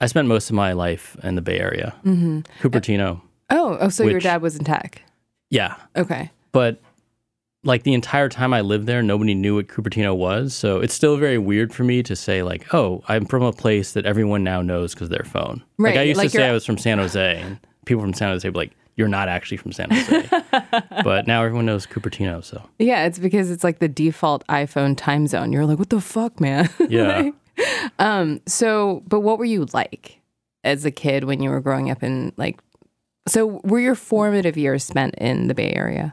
I 0.00 0.06
spent 0.06 0.28
most 0.28 0.50
of 0.50 0.54
my 0.54 0.72
life 0.72 1.16
in 1.22 1.36
the 1.36 1.42
Bay 1.42 1.58
Area, 1.58 1.94
mm-hmm. 2.04 2.40
Cupertino. 2.60 3.20
Oh, 3.50 3.78
oh, 3.80 3.88
so 3.88 4.04
your 4.04 4.20
dad 4.20 4.42
was 4.42 4.56
in 4.56 4.64
tech. 4.64 5.02
Yeah, 5.50 5.76
Okay. 5.96 6.30
but 6.52 6.80
like 7.68 7.84
the 7.84 7.94
entire 7.94 8.28
time 8.28 8.52
I 8.52 8.62
lived 8.62 8.86
there, 8.86 9.02
nobody 9.02 9.34
knew 9.34 9.54
what 9.56 9.68
Cupertino 9.68 10.16
was. 10.16 10.54
So 10.54 10.80
it's 10.80 10.94
still 10.94 11.16
very 11.16 11.38
weird 11.38 11.72
for 11.72 11.84
me 11.84 12.02
to 12.02 12.16
say 12.16 12.42
like, 12.42 12.74
"Oh, 12.74 13.04
I'm 13.06 13.26
from 13.26 13.42
a 13.42 13.52
place 13.52 13.92
that 13.92 14.06
everyone 14.06 14.42
now 14.42 14.62
knows 14.62 14.94
because 14.94 15.10
their 15.10 15.24
phone." 15.24 15.62
Right. 15.76 15.90
Like 15.94 16.00
I 16.00 16.02
used 16.02 16.18
like 16.18 16.30
to 16.32 16.38
say 16.38 16.48
I 16.48 16.52
was 16.52 16.66
from 16.66 16.78
San 16.78 16.98
Jose, 16.98 17.40
and 17.40 17.58
people 17.84 18.02
from 18.02 18.14
San 18.14 18.30
Jose 18.30 18.48
would 18.48 18.54
be 18.54 18.58
like, 18.58 18.72
"You're 18.96 19.06
not 19.06 19.28
actually 19.28 19.58
from 19.58 19.72
San 19.72 19.90
Jose," 19.90 20.28
but 21.04 21.26
now 21.28 21.44
everyone 21.44 21.66
knows 21.66 21.86
Cupertino. 21.86 22.42
So 22.42 22.62
Yeah, 22.78 23.04
it's 23.06 23.18
because 23.18 23.50
it's 23.50 23.62
like 23.62 23.78
the 23.78 23.88
default 23.88 24.44
iPhone 24.48 24.96
time 24.96 25.26
zone. 25.28 25.52
You're 25.52 25.66
like, 25.66 25.78
what 25.78 25.90
the 25.90 26.00
fuck, 26.00 26.40
man? 26.40 26.68
yeah, 26.88 27.30
Um. 27.98 28.40
so, 28.46 29.02
but 29.06 29.20
what 29.20 29.38
were 29.38 29.44
you 29.44 29.66
like 29.72 30.20
as 30.64 30.84
a 30.84 30.90
kid 30.90 31.24
when 31.24 31.42
you 31.42 31.50
were 31.50 31.60
growing 31.60 31.90
up 31.90 32.02
in 32.02 32.32
like, 32.36 32.60
so 33.26 33.60
were 33.64 33.80
your 33.80 33.94
formative 33.94 34.56
years 34.56 34.82
spent 34.84 35.14
in 35.16 35.48
the 35.48 35.54
Bay 35.54 35.72
Area? 35.74 36.12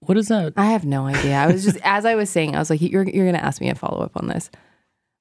What 0.00 0.16
is 0.16 0.28
that? 0.28 0.54
I 0.56 0.66
have 0.66 0.84
no 0.84 1.06
idea. 1.06 1.36
I 1.36 1.46
was 1.46 1.64
just, 1.64 1.78
as 1.84 2.04
I 2.04 2.14
was 2.14 2.30
saying, 2.30 2.56
I 2.56 2.58
was 2.58 2.70
like, 2.70 2.80
you're, 2.80 3.08
you're 3.08 3.24
going 3.24 3.34
to 3.34 3.44
ask 3.44 3.60
me 3.60 3.70
a 3.70 3.74
follow 3.74 4.02
up 4.02 4.12
on 4.16 4.28
this. 4.28 4.50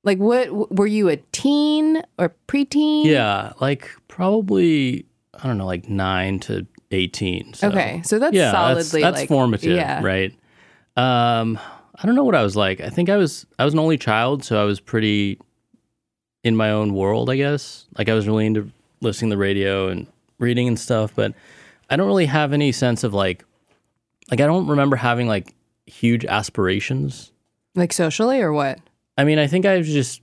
Like, 0.04 0.18
what 0.18 0.74
were 0.74 0.88
you 0.88 1.10
a 1.10 1.18
teen 1.32 2.02
or 2.18 2.34
preteen? 2.48 3.06
Yeah, 3.06 3.52
like 3.60 3.90
probably 4.08 5.06
I 5.34 5.48
don't 5.48 5.58
know, 5.58 5.66
like 5.66 5.90
nine 5.90 6.40
to 6.42 6.66
eighteen. 6.92 7.54
So. 7.54 7.68
Okay. 7.70 8.02
So 8.04 8.20
that's 8.20 8.34
yeah, 8.34 8.52
that's, 8.52 8.90
solidly 8.90 9.02
that's 9.02 9.20
like, 9.20 9.28
formative, 9.28 9.76
yeah. 9.76 10.02
right? 10.02 10.34
Um, 10.96 11.60
I 11.96 12.06
don't 12.06 12.16
know 12.16 12.24
what 12.24 12.36
I 12.36 12.44
was 12.44 12.56
like. 12.56 12.82
I 12.82 12.90
think 12.90 13.10
I 13.10 13.18
was 13.18 13.46
I 13.58 13.66
was 13.66 13.74
an 13.74 13.80
only 13.80 13.98
child, 13.98 14.44
so 14.44 14.62
I 14.62 14.64
was 14.64 14.80
pretty 14.80 15.40
in 16.44 16.56
my 16.56 16.72
own 16.72 16.94
world, 16.94 17.30
I 17.30 17.36
guess. 17.36 17.86
Like 17.98 18.08
I 18.10 18.14
was 18.14 18.28
really 18.28 18.46
into 18.46 18.72
listening 19.02 19.30
to 19.32 19.36
the 19.36 19.40
radio 19.40 19.90
and 19.90 20.08
reading 20.40 20.68
and 20.68 20.80
stuff, 20.80 21.14
but 21.16 21.34
I 21.90 21.98
don't 21.98 22.08
really 22.08 22.26
have 22.26 22.54
any 22.54 22.72
sense 22.72 23.04
of 23.04 23.14
like 23.14 23.44
like 24.30 24.42
I 24.42 24.46
don't 24.46 24.68
remember 24.68 24.96
having 24.96 25.28
like 25.28 25.54
huge 25.86 26.26
aspirations. 26.26 27.32
Like 27.76 27.94
socially 27.94 28.42
or 28.42 28.54
what? 28.54 28.80
I 29.18 29.24
mean, 29.24 29.40
I 29.40 29.48
think 29.48 29.66
I 29.66 29.78
was 29.78 29.88
just 29.88 30.22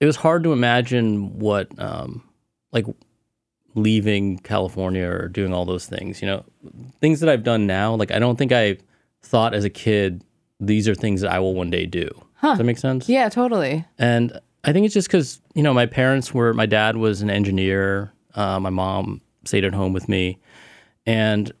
it 0.00 0.06
was 0.06 0.16
hard 0.16 0.44
to 0.44 0.52
imagine 0.52 1.38
what 1.38 1.68
um 1.78 2.22
like 2.72 2.86
leaving 3.74 4.38
California 4.38 5.08
or 5.08 5.28
doing 5.28 5.52
all 5.52 5.64
those 5.64 5.86
things, 5.86 6.20
you 6.20 6.26
know. 6.26 6.44
Things 7.00 7.20
that 7.20 7.28
I've 7.28 7.44
done 7.44 7.66
now, 7.66 7.94
like 7.94 8.10
I 8.10 8.18
don't 8.18 8.36
think 8.36 8.52
I 8.52 8.78
thought 9.22 9.54
as 9.54 9.64
a 9.64 9.70
kid 9.70 10.24
these 10.60 10.88
are 10.88 10.94
things 10.94 11.20
that 11.20 11.32
I 11.32 11.38
will 11.38 11.54
one 11.54 11.70
day 11.70 11.86
do. 11.86 12.08
Does 12.42 12.58
that 12.58 12.64
make 12.64 12.78
sense? 12.78 13.08
Yeah, 13.08 13.28
totally. 13.28 13.84
And 13.98 14.38
I 14.64 14.72
think 14.72 14.84
it's 14.84 14.94
just 14.94 15.08
because, 15.08 15.40
you 15.54 15.62
know, 15.62 15.74
my 15.74 15.86
parents 15.86 16.32
were, 16.34 16.52
my 16.54 16.66
dad 16.66 16.96
was 16.96 17.20
an 17.20 17.30
engineer. 17.30 18.12
Uh, 18.34 18.60
my 18.60 18.70
mom 18.70 19.20
stayed 19.44 19.64
at 19.64 19.74
home 19.74 19.92
with 19.92 20.08
me. 20.08 20.38
And 21.06 21.52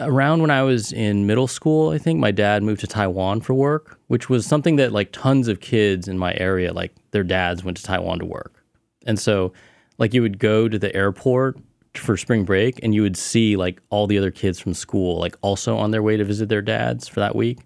around 0.00 0.40
when 0.40 0.50
I 0.50 0.62
was 0.62 0.92
in 0.92 1.26
middle 1.26 1.48
school, 1.48 1.90
I 1.90 1.98
think 1.98 2.18
my 2.20 2.30
dad 2.30 2.62
moved 2.62 2.80
to 2.80 2.86
Taiwan 2.86 3.40
for 3.40 3.54
work, 3.54 3.98
which 4.06 4.28
was 4.28 4.46
something 4.46 4.76
that 4.76 4.92
like 4.92 5.12
tons 5.12 5.48
of 5.48 5.60
kids 5.60 6.08
in 6.08 6.18
my 6.18 6.34
area, 6.34 6.72
like 6.72 6.94
their 7.10 7.24
dads 7.24 7.64
went 7.64 7.76
to 7.78 7.82
Taiwan 7.82 8.18
to 8.20 8.24
work. 8.24 8.64
And 9.06 9.18
so, 9.18 9.52
like, 9.98 10.14
you 10.14 10.22
would 10.22 10.38
go 10.38 10.68
to 10.68 10.78
the 10.78 10.94
airport 10.94 11.58
for 11.94 12.16
spring 12.16 12.44
break 12.44 12.78
and 12.82 12.94
you 12.94 13.02
would 13.02 13.16
see 13.16 13.56
like 13.56 13.80
all 13.90 14.06
the 14.06 14.18
other 14.18 14.30
kids 14.30 14.58
from 14.60 14.74
school, 14.74 15.18
like 15.18 15.36
also 15.40 15.76
on 15.76 15.90
their 15.90 16.02
way 16.02 16.16
to 16.16 16.24
visit 16.24 16.48
their 16.48 16.62
dads 16.62 17.08
for 17.08 17.20
that 17.20 17.34
week. 17.34 17.58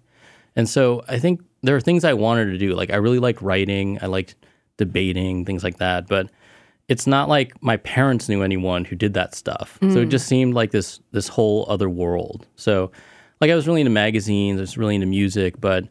And 0.55 0.67
so 0.67 1.03
I 1.07 1.19
think 1.19 1.41
there 1.61 1.75
are 1.75 1.81
things 1.81 2.03
I 2.03 2.13
wanted 2.13 2.45
to 2.45 2.57
do. 2.57 2.73
Like 2.73 2.91
I 2.91 2.95
really 2.95 3.19
like 3.19 3.41
writing, 3.41 3.99
I 4.01 4.07
liked 4.07 4.35
debating, 4.77 5.45
things 5.45 5.63
like 5.63 5.77
that. 5.77 6.07
But 6.07 6.29
it's 6.93 7.07
not 7.07 7.27
like 7.27 7.51
my 7.63 7.77
parents 7.77 8.29
knew 8.29 8.43
anyone 8.43 8.85
who 8.85 8.95
did 8.95 9.15
that 9.15 9.33
stuff. 9.33 9.79
So 9.81 10.01
it 10.01 10.09
just 10.09 10.25
mm. 10.25 10.29
seemed 10.29 10.53
like 10.53 10.69
this 10.69 10.99
this 11.11 11.27
whole 11.27 11.65
other 11.67 11.89
world. 11.89 12.45
So 12.55 12.91
like 13.41 13.49
I 13.49 13.55
was 13.55 13.65
really 13.65 13.81
into 13.81 13.89
magazines, 13.89 14.59
I 14.59 14.61
was 14.61 14.77
really 14.77 14.93
into 14.93 15.07
music, 15.07 15.59
but 15.59 15.85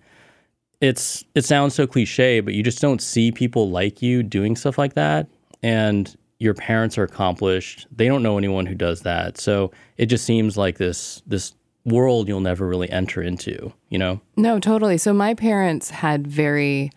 it's 0.81 1.25
it 1.35 1.45
sounds 1.45 1.75
so 1.75 1.89
cliche, 1.89 2.39
but 2.39 2.55
you 2.55 2.63
just 2.63 2.81
don't 2.81 3.03
see 3.03 3.33
people 3.33 3.69
like 3.69 4.01
you 4.01 4.23
doing 4.23 4.55
stuff 4.55 4.79
like 4.79 4.95
that. 4.95 5.27
And 5.61 6.17
your 6.39 6.55
parents 6.55 6.97
are 6.99 7.03
accomplished. 7.03 7.89
They 7.91 8.07
don't 8.07 8.23
know 8.23 8.39
anyone 8.39 8.67
who 8.67 8.77
does 8.77 9.01
that. 9.01 9.39
So 9.39 9.73
it 9.97 10.07
just 10.07 10.25
seems 10.25 10.57
like 10.57 10.79
this 10.79 11.21
this 11.27 11.53
world 11.85 12.29
you'll 12.29 12.39
never 12.39 12.69
really 12.69 12.89
enter 12.91 13.21
into, 13.21 13.73
you 13.89 13.99
know? 13.99 14.21
No, 14.37 14.61
totally. 14.61 14.99
So 14.99 15.13
my 15.13 15.35
parents 15.35 15.91
had 15.91 16.29
very 16.29 16.93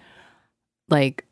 like 0.90 1.25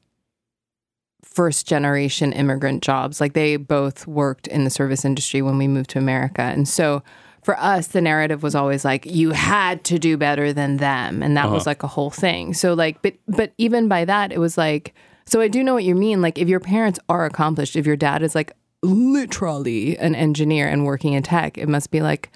first 1.34 1.68
generation 1.68 2.32
immigrant 2.32 2.84
jobs. 2.84 3.20
Like 3.20 3.34
they 3.34 3.58
both 3.58 4.08
worked 4.08 4.48
in 4.48 4.64
the 4.64 4.70
service 4.70 5.04
industry 5.04 5.42
when 5.42 5.58
we 5.58 5.68
moved 5.68 5.90
to 5.92 6.00
America. 6.00 6.42
And 6.42 6.68
so 6.68 7.04
for 7.44 7.60
us 7.60 7.88
the 7.88 8.02
narrative 8.02 8.42
was 8.42 8.56
always 8.56 8.86
like 8.86 9.06
you 9.06 9.32
had 9.32 9.84
to 9.84 10.00
do 10.00 10.16
better 10.16 10.54
than 10.54 10.78
them 10.78 11.22
and 11.22 11.36
that 11.36 11.52
was 11.52 11.64
uh-huh. 11.64 11.72
like 11.72 11.84
a 11.84 11.88
whole 11.88 12.12
thing. 12.12 12.54
So 12.54 12.74
like 12.74 13.02
but 13.02 13.16
but 13.28 13.54
even 13.58 13.88
by 13.88 14.06
that 14.06 14.32
it 14.32 14.40
was 14.40 14.58
like 14.58 14.94
so 15.26 15.42
I 15.42 15.48
do 15.48 15.64
know 15.64 15.74
what 15.74 15.84
you 15.84 15.96
mean 15.96 16.22
like 16.22 16.38
if 16.38 16.48
your 16.48 16.60
parents 16.60 17.00
are 17.10 17.26
accomplished, 17.26 17.76
if 17.76 17.86
your 17.86 17.96
dad 17.96 18.24
is 18.24 18.36
like 18.36 18.54
literally 18.82 19.98
an 19.98 20.16
engineer 20.16 20.68
and 20.68 20.86
working 20.86 21.14
in 21.14 21.24
tech, 21.24 21.58
it 21.58 21.68
must 21.68 21.92
be 21.92 22.02
like 22.02 22.32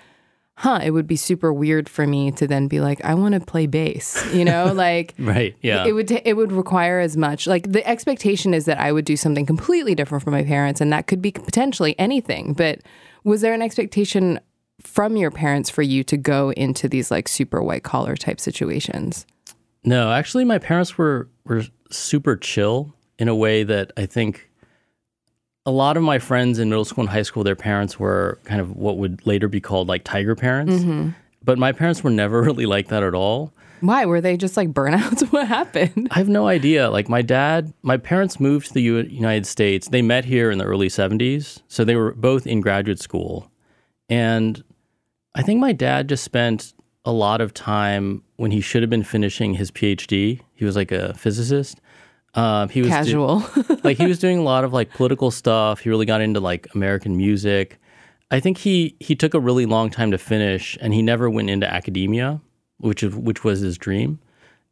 huh, 0.60 0.80
it 0.84 0.90
would 0.90 1.06
be 1.06 1.16
super 1.16 1.54
weird 1.54 1.88
for 1.88 2.08
me 2.08 2.32
to 2.32 2.48
then 2.48 2.68
be 2.68 2.80
like, 2.80 3.00
I 3.06 3.14
want 3.14 3.36
to 3.36 3.40
play 3.40 3.68
bass, 3.68 4.26
you 4.34 4.44
know, 4.44 4.74
like 4.76 5.14
Right. 5.20 5.56
Yeah. 5.62 5.86
it 5.86 5.94
would 5.94 6.08
ta- 6.08 6.22
it 6.26 6.34
would 6.34 6.52
require 6.52 7.00
as 7.00 7.16
much. 7.16 7.46
Like 7.46 7.72
the 7.72 7.88
expectation 7.88 8.54
is 8.56 8.66
that 8.66 8.80
I 8.80 8.92
would 8.92 9.06
do 9.06 9.16
something 9.16 9.46
completely 9.46 9.94
different 9.96 10.24
from 10.24 10.34
my 10.34 10.44
parents, 10.44 10.82
and 10.82 10.92
that 10.92 11.06
could 11.08 11.22
be 11.22 11.32
potentially 11.32 11.94
anything. 12.00 12.54
But 12.54 12.80
was 13.24 13.42
there 13.42 13.54
an 13.54 13.62
expectation 13.62 14.40
from 14.82 15.16
your 15.16 15.32
parents 15.32 15.70
for 15.70 15.82
you 15.84 16.04
to 16.06 16.18
go 16.18 16.52
into 16.54 16.88
these 16.90 17.12
like 17.12 17.28
super 17.28 17.62
white 17.62 17.84
collar 17.84 18.16
type 18.16 18.40
situations? 18.40 19.26
No, 19.84 20.12
actually, 20.12 20.44
my 20.44 20.58
parents 20.58 20.98
were 20.98 21.30
were 21.46 21.64
super 21.92 22.36
chill 22.36 22.94
in 23.20 23.28
a 23.28 23.36
way 23.36 23.64
that 23.64 23.92
I 23.96 24.06
think 24.06 24.50
a 25.68 25.72
lot 25.72 25.98
of 25.98 26.04
my 26.04 26.18
friends 26.18 26.60
in 26.60 26.70
middle 26.70 26.86
school 26.86 27.02
and 27.02 27.10
high 27.10 27.24
school, 27.24 27.44
their 27.44 27.56
parents 27.56 28.00
were 28.00 28.40
kind 28.46 28.62
of 28.62 28.78
what 28.78 28.98
would 28.98 29.28
later 29.28 29.50
be 29.50 29.60
called 29.60 29.90
like 29.90 30.06
tiger 30.06 30.34
parents. 30.34 30.76
Mm-hmm. 30.76 31.10
But 31.44 31.60
my 31.60 31.74
parents 31.74 32.02
were 32.04 32.10
never 32.10 32.42
really 32.50 32.66
like 32.66 32.88
that 32.88 33.04
at 33.04 33.14
all. 33.14 33.54
Why 33.82 34.06
were 34.06 34.22
they 34.22 34.38
just 34.38 34.56
like 34.56 34.72
burnouts? 34.72 35.22
what 35.32 35.46
happened? 35.48 36.08
I 36.12 36.20
have 36.20 36.30
no 36.30 36.48
idea. 36.48 36.90
Like 36.90 37.10
my 37.10 37.22
dad, 37.22 37.74
my 37.84 37.98
parents 37.98 38.40
moved 38.40 38.68
to 38.68 38.74
the 38.74 38.82
U- 38.82 39.08
United 39.10 39.46
States. 39.46 39.90
They 39.90 40.02
met 40.02 40.24
here 40.24 40.50
in 40.50 40.58
the 40.58 40.64
early 40.64 40.88
70s. 40.88 41.62
So 41.68 41.84
they 41.84 41.98
were 41.98 42.14
both 42.14 42.48
in 42.48 42.62
graduate 42.62 43.00
school. 43.00 43.52
And 44.10 44.64
I 45.36 45.44
think 45.44 45.60
my 45.60 45.74
dad 45.74 46.08
just 46.08 46.24
spent 46.24 46.74
a 47.04 47.12
lot 47.12 47.42
of 47.42 47.54
time 47.54 48.24
when 48.38 48.52
he 48.52 48.62
should 48.62 48.84
have 48.84 48.90
been 48.90 49.04
finishing 49.04 49.56
his 49.56 49.70
PhD. 49.70 50.40
He 50.56 50.66
was 50.66 50.78
like 50.78 50.94
a 50.94 51.14
physicist. 51.16 51.82
Um, 52.38 52.70
he 52.70 52.82
was 52.82 52.90
do- 52.90 52.94
Casual. 52.96 53.44
like 53.84 53.98
he 53.98 54.06
was 54.06 54.20
doing 54.20 54.38
a 54.38 54.44
lot 54.44 54.64
of 54.64 54.72
like 54.72 54.92
political 54.94 55.32
stuff. 55.32 55.80
He 55.80 55.90
really 55.90 56.06
got 56.06 56.22
into 56.22 56.40
like 56.40 56.68
American 56.76 57.18
music. 57.18 57.80
I 58.30 58.40
think 58.40 58.60
he 58.60 58.96
he 59.00 59.16
took 59.16 59.34
a 59.34 59.40
really 59.40 59.66
long 59.66 59.90
time 59.90 60.12
to 60.12 60.18
finish, 60.18 60.78
and 60.80 60.94
he 60.94 61.02
never 61.02 61.30
went 61.30 61.50
into 61.50 61.68
academia, 61.68 62.40
which 62.78 63.02
is 63.04 63.16
which 63.16 63.44
was 63.44 63.62
his 63.62 63.78
dream. 63.78 64.20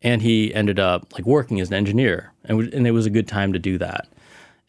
And 0.02 0.22
he 0.22 0.54
ended 0.54 0.80
up 0.80 1.12
like 1.14 1.26
working 1.26 1.60
as 1.60 1.70
an 1.70 1.74
engineer, 1.74 2.32
and 2.44 2.60
w- 2.60 2.70
and 2.78 2.86
it 2.86 2.92
was 2.92 3.06
a 3.08 3.10
good 3.10 3.28
time 3.28 3.52
to 3.54 3.60
do 3.60 3.78
that. 3.80 4.08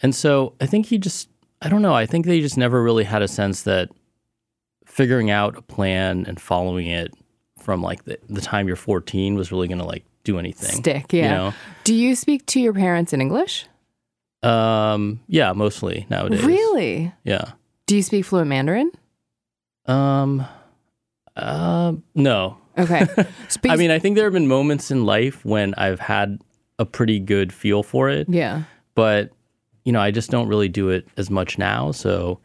And 0.01 0.15
so 0.15 0.55
I 0.61 0.67
think 0.67 0.87
he 0.87 0.97
just 0.99 1.29
I 1.61 1.69
don't 1.69 1.83
know. 1.83 1.95
I 1.95 2.07
think 2.07 2.25
they 2.25 2.41
just 2.41 2.57
never 2.57 2.83
really 2.83 3.05
had 3.05 3.23
a 3.23 3.29
sense 3.29 3.63
that 3.63 3.91
figuring 4.87 5.31
out 5.31 5.59
a 5.59 5.63
plan 5.63 6.25
and 6.27 6.41
following 6.41 6.87
it 6.87 7.13
from 7.59 7.83
like 7.83 8.05
the, 8.05 8.19
the 8.29 8.41
time 8.41 8.67
you're 8.67 8.77
14 8.77 9.35
was 9.35 9.53
really 9.53 9.69
going 9.69 9.79
to 9.79 9.85
like 9.85 10.05
do 10.27 10.39
anything. 10.39 10.77
Stick, 10.77 11.13
yeah. 11.13 11.53
Do 11.85 11.95
you 11.95 12.15
speak 12.15 12.45
to 12.47 12.61
your 12.61 12.75
parents 12.75 13.13
in 13.13 13.21
English? 13.21 13.67
Um, 14.43 15.21
yeah, 15.29 15.53
mostly 15.53 16.07
nowadays. 16.11 16.45
Really? 16.45 17.13
Yeah. 17.25 17.53
Do 17.87 17.97
you 17.97 18.03
speak 18.03 18.25
fluent 18.25 18.49
Mandarin? 18.49 18.91
Um, 19.87 20.45
uh, 21.37 21.95
no. 22.15 22.59
Okay. 22.77 23.07
I 23.69 23.77
mean, 23.77 23.91
I 23.91 23.99
think 23.99 24.17
there 24.17 24.25
have 24.25 24.33
been 24.33 24.49
moments 24.49 24.91
in 24.91 25.07
life 25.07 25.45
when 25.45 25.75
I've 25.75 26.01
had 26.01 26.41
a 26.79 26.85
pretty 26.85 27.19
good 27.19 27.53
feel 27.53 27.83
for 27.83 28.11
it, 28.11 28.29
yeah. 28.29 28.65
but 28.95 29.31
you 29.85 29.93
know, 29.93 30.01
I 30.01 30.11
just 30.11 30.31
don't 30.31 30.49
really 30.49 30.69
do 30.69 30.91
it 30.91 31.09
as 31.17 31.31
much 31.31 31.59
now. 31.59 31.93
So, 31.93 32.41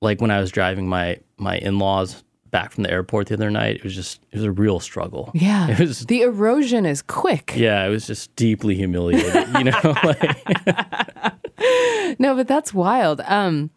like 0.00 0.20
when 0.20 0.30
I 0.30 0.40
was 0.40 0.50
driving 0.50 0.88
my 0.88 1.18
my 1.36 1.58
in 1.58 1.78
laws 1.78 2.22
back 2.50 2.72
from 2.72 2.82
the 2.84 2.90
airport 2.90 3.28
the 3.28 3.34
other 3.34 3.50
night, 3.50 3.76
it 3.76 3.84
was 3.84 3.94
just 3.94 4.20
it 4.32 4.36
was 4.36 4.44
a 4.44 4.52
real 4.52 4.80
struggle. 4.80 5.30
Yeah. 5.34 5.68
It 5.68 5.78
was 5.80 6.06
the 6.06 6.22
erosion 6.22 6.86
is 6.86 7.02
quick. 7.02 7.54
yeah, 7.56 7.84
it 7.86 7.90
was 7.90 8.06
just 8.06 8.34
deeply 8.36 8.74
humiliating. 8.74 9.54
you 9.56 9.64
know, 9.64 9.94
like 10.04 10.36
No, 12.18 12.34
but 12.34 12.48
that's 12.48 12.72
wild. 12.72 13.20
Um, 13.26 13.70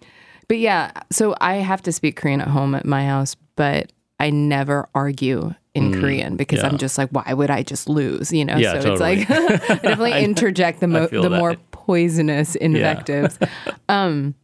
but 0.48 0.58
yeah, 0.60 0.92
so 1.12 1.36
I 1.42 1.56
have 1.56 1.82
to 1.84 1.92
speak 1.92 2.16
Korean 2.16 2.42
at 2.42 2.48
home 2.48 2.75
at 2.75 2.86
my 2.86 3.06
house, 3.06 3.36
but 3.56 3.92
I 4.20 4.30
never 4.30 4.88
argue 4.96 5.54
in 5.74 5.94
Korean 6.00 6.36
because 6.36 6.60
Mm, 6.60 6.63
yeah. 6.63 6.70
I'm 6.70 6.78
just 6.78 6.98
like, 6.98 7.10
why 7.12 7.34
would 7.34 7.50
I 7.50 7.63
just 7.63 7.88
lose? 7.88 8.32
You 8.34 8.44
know, 8.46 8.58
Yeah, 8.58 8.80
so 8.82 8.92
it's 8.92 9.01
like 9.01 9.30
I 9.30 9.36
definitely 9.75 10.24
interject 10.24 10.80
the 10.82 10.88
mo- 10.88 11.08
the 11.08 11.22
that. 11.30 11.30
more 11.40 11.56
poisonous 11.72 12.56
invectives. 12.56 13.40
um, 13.88 14.36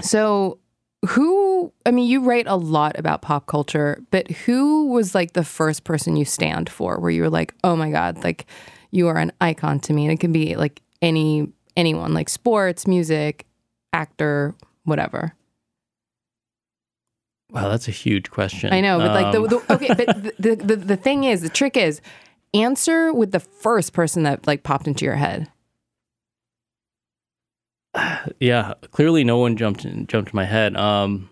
so 0.00 0.58
who? 1.06 1.72
I 1.86 1.90
mean, 1.90 2.08
you 2.08 2.20
write 2.20 2.46
a 2.46 2.56
lot 2.56 2.98
about 2.98 3.22
pop 3.22 3.46
culture, 3.46 4.02
but 4.10 4.30
who 4.30 4.88
was 4.88 5.14
like 5.14 5.32
the 5.32 5.44
first 5.44 5.84
person 5.84 6.16
you 6.16 6.24
stand 6.24 6.68
for, 6.68 6.98
where 6.98 7.10
you 7.10 7.22
were 7.22 7.30
like, 7.30 7.54
oh 7.62 7.76
my 7.76 7.90
god, 7.90 8.22
like 8.24 8.46
you 8.90 9.06
are 9.08 9.18
an 9.18 9.32
icon 9.40 9.80
to 9.80 9.92
me, 9.92 10.04
and 10.04 10.12
it 10.12 10.20
can 10.20 10.32
be 10.32 10.56
like 10.56 10.80
any 11.00 11.48
anyone, 11.76 12.14
like 12.14 12.28
sports, 12.28 12.86
music, 12.86 13.46
actor, 13.92 14.54
whatever. 14.84 15.34
wow, 17.50 17.68
that's 17.68 17.88
a 17.88 17.92
huge 17.92 18.30
question. 18.30 18.72
I 18.72 18.80
know, 18.80 18.98
but 18.98 19.12
like 19.14 19.32
the, 19.32 19.42
Um, 19.42 19.48
the 19.48 19.72
okay, 19.74 19.94
but 19.94 20.22
the, 20.22 20.32
the 20.38 20.56
the 20.56 20.76
the 20.76 20.96
thing 20.96 21.24
is, 21.24 21.42
the 21.42 21.48
trick 21.48 21.76
is 21.76 22.00
answer 22.54 23.12
with 23.12 23.32
the 23.32 23.40
first 23.40 23.92
person 23.92 24.22
that 24.24 24.46
like 24.46 24.62
popped 24.62 24.86
into 24.88 25.04
your 25.04 25.14
head. 25.16 25.50
yeah, 28.40 28.74
clearly 28.90 29.24
no 29.24 29.38
one 29.38 29.56
jumped 29.56 29.84
in, 29.84 30.06
jumped 30.06 30.30
to 30.30 30.36
my 30.36 30.44
head. 30.44 30.76
Um, 30.76 31.30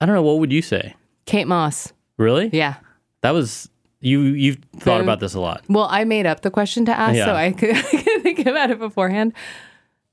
I 0.00 0.06
don't 0.06 0.14
know. 0.14 0.22
What 0.22 0.38
would 0.38 0.52
you 0.52 0.62
say? 0.62 0.94
Kate 1.26 1.46
Moss. 1.46 1.92
Really? 2.16 2.50
Yeah. 2.52 2.76
That 3.20 3.30
was 3.30 3.68
you. 4.00 4.20
You've 4.20 4.58
thought 4.76 4.98
Boom. 4.98 5.02
about 5.02 5.20
this 5.20 5.34
a 5.34 5.40
lot. 5.40 5.64
Well, 5.68 5.86
I 5.90 6.04
made 6.04 6.26
up 6.26 6.42
the 6.42 6.50
question 6.50 6.84
to 6.86 6.92
ask, 6.92 7.16
so 7.16 7.34
I 7.34 7.52
could, 7.58 7.76
I 7.76 7.82
could 7.82 8.22
think 8.22 8.46
about 8.46 8.70
it 8.70 8.78
beforehand. 8.78 9.32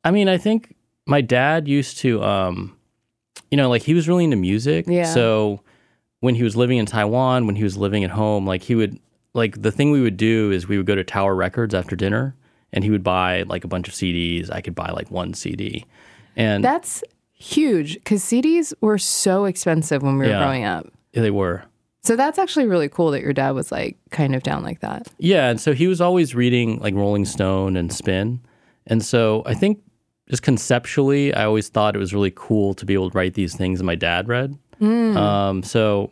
I 0.04 0.12
mean, 0.12 0.30
I 0.30 0.38
think 0.38 0.76
my 1.06 1.22
dad 1.22 1.68
used 1.68 1.98
to, 2.00 2.24
um, 2.24 2.78
you 3.52 3.58
know, 3.58 3.70
like 3.70 3.82
he 3.82 3.94
was 3.94 4.08
really 4.08 4.26
into 4.26 4.38
music. 4.38 4.86
Yeah. 4.88 5.12
So 5.12 5.62
when 6.20 6.36
he 6.36 6.44
was 6.44 6.56
living 6.56 6.78
in 6.78 6.86
Taiwan, 6.86 7.48
when 7.48 7.56
he 7.56 7.64
was 7.64 7.78
living 7.78 8.04
at 8.04 8.12
home, 8.12 8.46
like 8.46 8.64
he 8.64 8.76
would 8.76 9.00
like 9.34 9.62
the 9.62 9.72
thing 9.72 9.92
we 9.92 10.02
would 10.02 10.18
do 10.18 10.52
is 10.52 10.68
we 10.68 10.78
would 10.78 10.86
go 10.86 10.96
to 10.96 11.04
Tower 11.04 11.36
Records 11.36 11.74
after 11.74 11.96
dinner 11.96 12.36
and 12.74 12.84
he 12.84 12.90
would 12.92 13.04
buy 13.04 13.44
like 13.44 13.64
a 13.64 13.68
bunch 13.68 13.88
of 13.88 13.94
CDs. 13.94 14.52
I 14.52 14.62
could 14.62 14.76
buy 14.76 14.92
like 14.92 15.10
one 15.12 15.34
CD. 15.34 15.86
And 16.36 16.64
That's 16.64 17.04
huge 17.34 17.96
because 17.96 18.22
CDs 18.24 18.74
were 18.82 18.98
so 18.98 19.46
expensive 19.46 20.02
when 20.04 20.18
we 20.18 20.26
were 20.26 20.32
Yeah. 20.32 20.40
growing 20.44 20.64
up. 20.66 20.88
they 21.14 21.32
were. 21.32 21.64
So 22.04 22.16
that's 22.16 22.40
actually 22.40 22.66
really 22.66 22.88
cool 22.88 23.12
that 23.12 23.22
your 23.22 23.34
dad 23.34 23.52
was 23.52 23.72
like 23.72 23.98
kind 24.12 24.34
of 24.36 24.42
down 24.44 24.64
like 24.64 24.80
that. 24.80 25.08
Yeah, 25.18 25.50
and 25.50 25.60
so 25.60 25.74
he 25.74 25.88
was 25.88 26.00
always 26.00 26.34
reading 26.34 26.80
like 26.80 26.94
Rolling 26.96 27.26
Stone 27.26 27.76
and 27.76 27.92
Spin. 27.92 28.40
And 28.88 29.04
so 29.04 29.44
I 29.46 29.54
think 29.54 29.82
just 30.30 30.42
conceptually, 30.44 31.34
I 31.34 31.44
always 31.46 31.68
thought 31.70 31.96
it 31.96 32.00
was 32.00 32.14
really 32.14 32.32
cool 32.34 32.74
to 32.76 32.86
be 32.86 32.94
able 32.94 33.10
to 33.10 33.18
write 33.18 33.34
these 33.34 33.56
things 33.56 33.80
that 33.80 33.86
my 33.86 33.96
dad 33.96 34.28
read. 34.30 34.58
Um, 34.82 35.62
so 35.64 36.12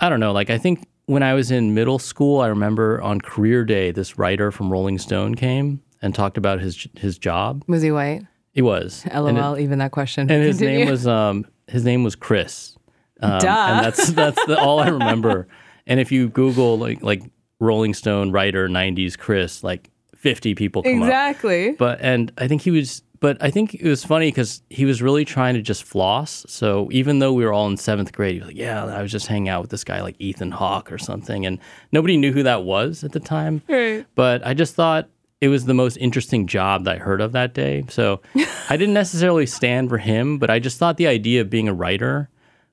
I 0.00 0.08
don't 0.08 0.18
know. 0.20 0.32
Like, 0.32 0.50
I 0.50 0.58
think 0.58 0.86
when 1.06 1.22
I 1.22 1.34
was 1.34 1.50
in 1.50 1.74
middle 1.74 1.98
school, 1.98 2.40
I 2.40 2.48
remember 2.48 3.00
on 3.00 3.20
career 3.20 3.64
day, 3.64 3.90
this 3.92 4.18
writer 4.18 4.50
from 4.52 4.70
Rolling 4.70 4.98
Stone 4.98 5.34
came 5.36 5.82
and 6.02 6.14
talked 6.14 6.36
about 6.36 6.60
his 6.60 6.86
his 6.96 7.18
job. 7.18 7.64
Was 7.68 7.82
he 7.82 7.90
white? 7.90 8.22
He 8.52 8.62
was. 8.62 9.04
And, 9.10 9.36
it- 9.36 9.40
LOL, 9.40 9.58
even 9.58 9.78
that 9.80 9.90
question. 9.92 10.30
and 10.30 10.42
his 10.42 10.58
Continue. 10.58 10.80
name 10.84 10.90
was 10.90 11.06
um 11.06 11.46
his 11.68 11.84
name 11.84 12.04
was 12.04 12.14
Chris. 12.14 12.76
Um, 13.20 13.38
Duh. 13.38 13.48
And 13.48 13.86
that's 13.86 14.08
that's 14.12 14.44
the, 14.46 14.58
all 14.58 14.78
I 14.80 14.88
remember. 14.88 15.48
And 15.86 16.00
if 16.00 16.10
you 16.12 16.28
Google 16.28 16.78
like 16.78 17.02
like 17.02 17.22
Rolling 17.60 17.94
Stone 17.94 18.32
writer 18.32 18.68
'90s 18.68 19.16
Chris, 19.16 19.62
like 19.64 19.90
50 20.16 20.54
people 20.54 20.82
come 20.82 21.02
up. 21.02 21.06
exactly. 21.08 21.72
But 21.72 21.98
and 22.02 22.32
I 22.38 22.48
think 22.48 22.62
he 22.62 22.70
was. 22.70 23.02
But 23.20 23.36
I 23.42 23.50
think 23.50 23.74
it 23.74 23.84
was 23.88 24.04
funny 24.04 24.28
because 24.28 24.62
he 24.70 24.84
was 24.84 25.00
really 25.00 25.24
trying 25.24 25.54
to 25.54 25.62
just 25.62 25.84
floss. 25.84 26.44
So 26.48 26.88
even 26.92 27.18
though 27.18 27.32
we 27.32 27.44
were 27.44 27.52
all 27.52 27.66
in 27.66 27.76
seventh 27.76 28.12
grade, 28.12 28.34
he 28.34 28.40
was 28.40 28.48
like, 28.48 28.56
"Yeah, 28.56 28.84
I 28.84 29.00
was 29.02 29.10
just 29.12 29.26
hanging 29.26 29.48
out 29.48 29.62
with 29.62 29.70
this 29.70 29.84
guy 29.84 30.02
like 30.02 30.16
Ethan 30.18 30.50
Hawke 30.50 30.90
or 30.92 30.98
something," 30.98 31.46
and 31.46 31.58
nobody 31.92 32.16
knew 32.16 32.32
who 32.32 32.42
that 32.42 32.64
was 32.64 33.04
at 33.04 33.12
the 33.12 33.20
time. 33.20 33.62
Right. 33.68 34.04
But 34.14 34.46
I 34.46 34.54
just 34.54 34.74
thought 34.74 35.08
it 35.40 35.48
was 35.48 35.66
the 35.66 35.74
most 35.74 35.96
interesting 35.98 36.46
job 36.46 36.84
that 36.84 36.96
I 36.96 36.98
heard 36.98 37.20
of 37.20 37.32
that 37.32 37.52
day. 37.54 37.84
So 37.88 38.20
I 38.70 38.76
didn't 38.76 38.94
necessarily 38.94 39.46
stand 39.46 39.88
for 39.88 39.98
him, 39.98 40.38
but 40.38 40.50
I 40.50 40.58
just 40.58 40.78
thought 40.78 40.96
the 40.96 41.06
idea 41.06 41.40
of 41.42 41.50
being 41.50 41.68
a 41.68 41.74
writer 41.74 42.28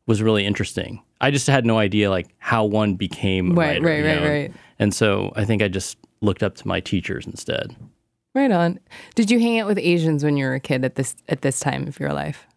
was 0.08 0.22
really 0.22 0.46
interesting. 0.46 1.02
I 1.22 1.32
just 1.32 1.48
had 1.48 1.66
no 1.66 1.78
idea 1.78 2.10
like 2.10 2.28
how 2.40 2.66
one 2.66 2.96
became 2.96 3.52
a 3.52 3.54
Right, 3.56 3.82
writer. 3.82 4.04
right, 4.04 4.04
right, 4.16 4.22
know? 4.22 4.30
right. 4.30 4.54
And 4.80 4.94
so 4.94 5.32
I 5.36 5.46
think 5.46 5.62
I 5.62 5.68
just 5.70 5.98
looked 6.22 6.44
up 6.44 6.56
to 6.56 6.68
my 6.68 6.80
teachers 6.82 7.26
instead. 7.26 7.76
Right 8.34 8.52
on. 8.52 8.80
Did 9.16 9.30
you 9.30 9.40
hang 9.40 9.60
out 9.60 9.68
with 9.68 9.78
Asians 9.78 10.24
when 10.24 10.38
you 10.38 10.46
were 10.46 10.56
a 10.56 10.60
kid 10.60 10.84
at 10.84 10.96
this 10.96 11.16
at 11.30 11.42
this 11.42 11.60
time 11.60 11.88
of 11.88 12.00
your 12.00 12.14
life? 12.14 12.48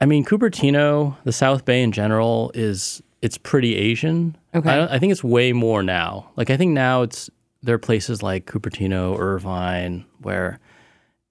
I 0.00 0.06
mean, 0.06 0.24
Cupertino, 0.24 1.16
the 1.24 1.32
South 1.32 1.64
Bay 1.64 1.82
in 1.82 1.92
general, 1.92 2.50
is 2.54 3.02
it's 3.22 3.38
pretty 3.38 3.76
Asian. 3.76 4.36
Okay. 4.54 4.70
I, 4.70 4.76
don't, 4.76 4.90
I 4.90 4.98
think 4.98 5.12
it's 5.12 5.22
way 5.22 5.52
more 5.52 5.82
now. 5.82 6.30
Like 6.36 6.50
I 6.50 6.56
think 6.56 6.72
now 6.72 7.02
it's 7.02 7.30
there 7.62 7.74
are 7.74 7.78
places 7.78 8.22
like 8.22 8.46
Cupertino, 8.46 9.18
Irvine, 9.18 10.04
where 10.22 10.58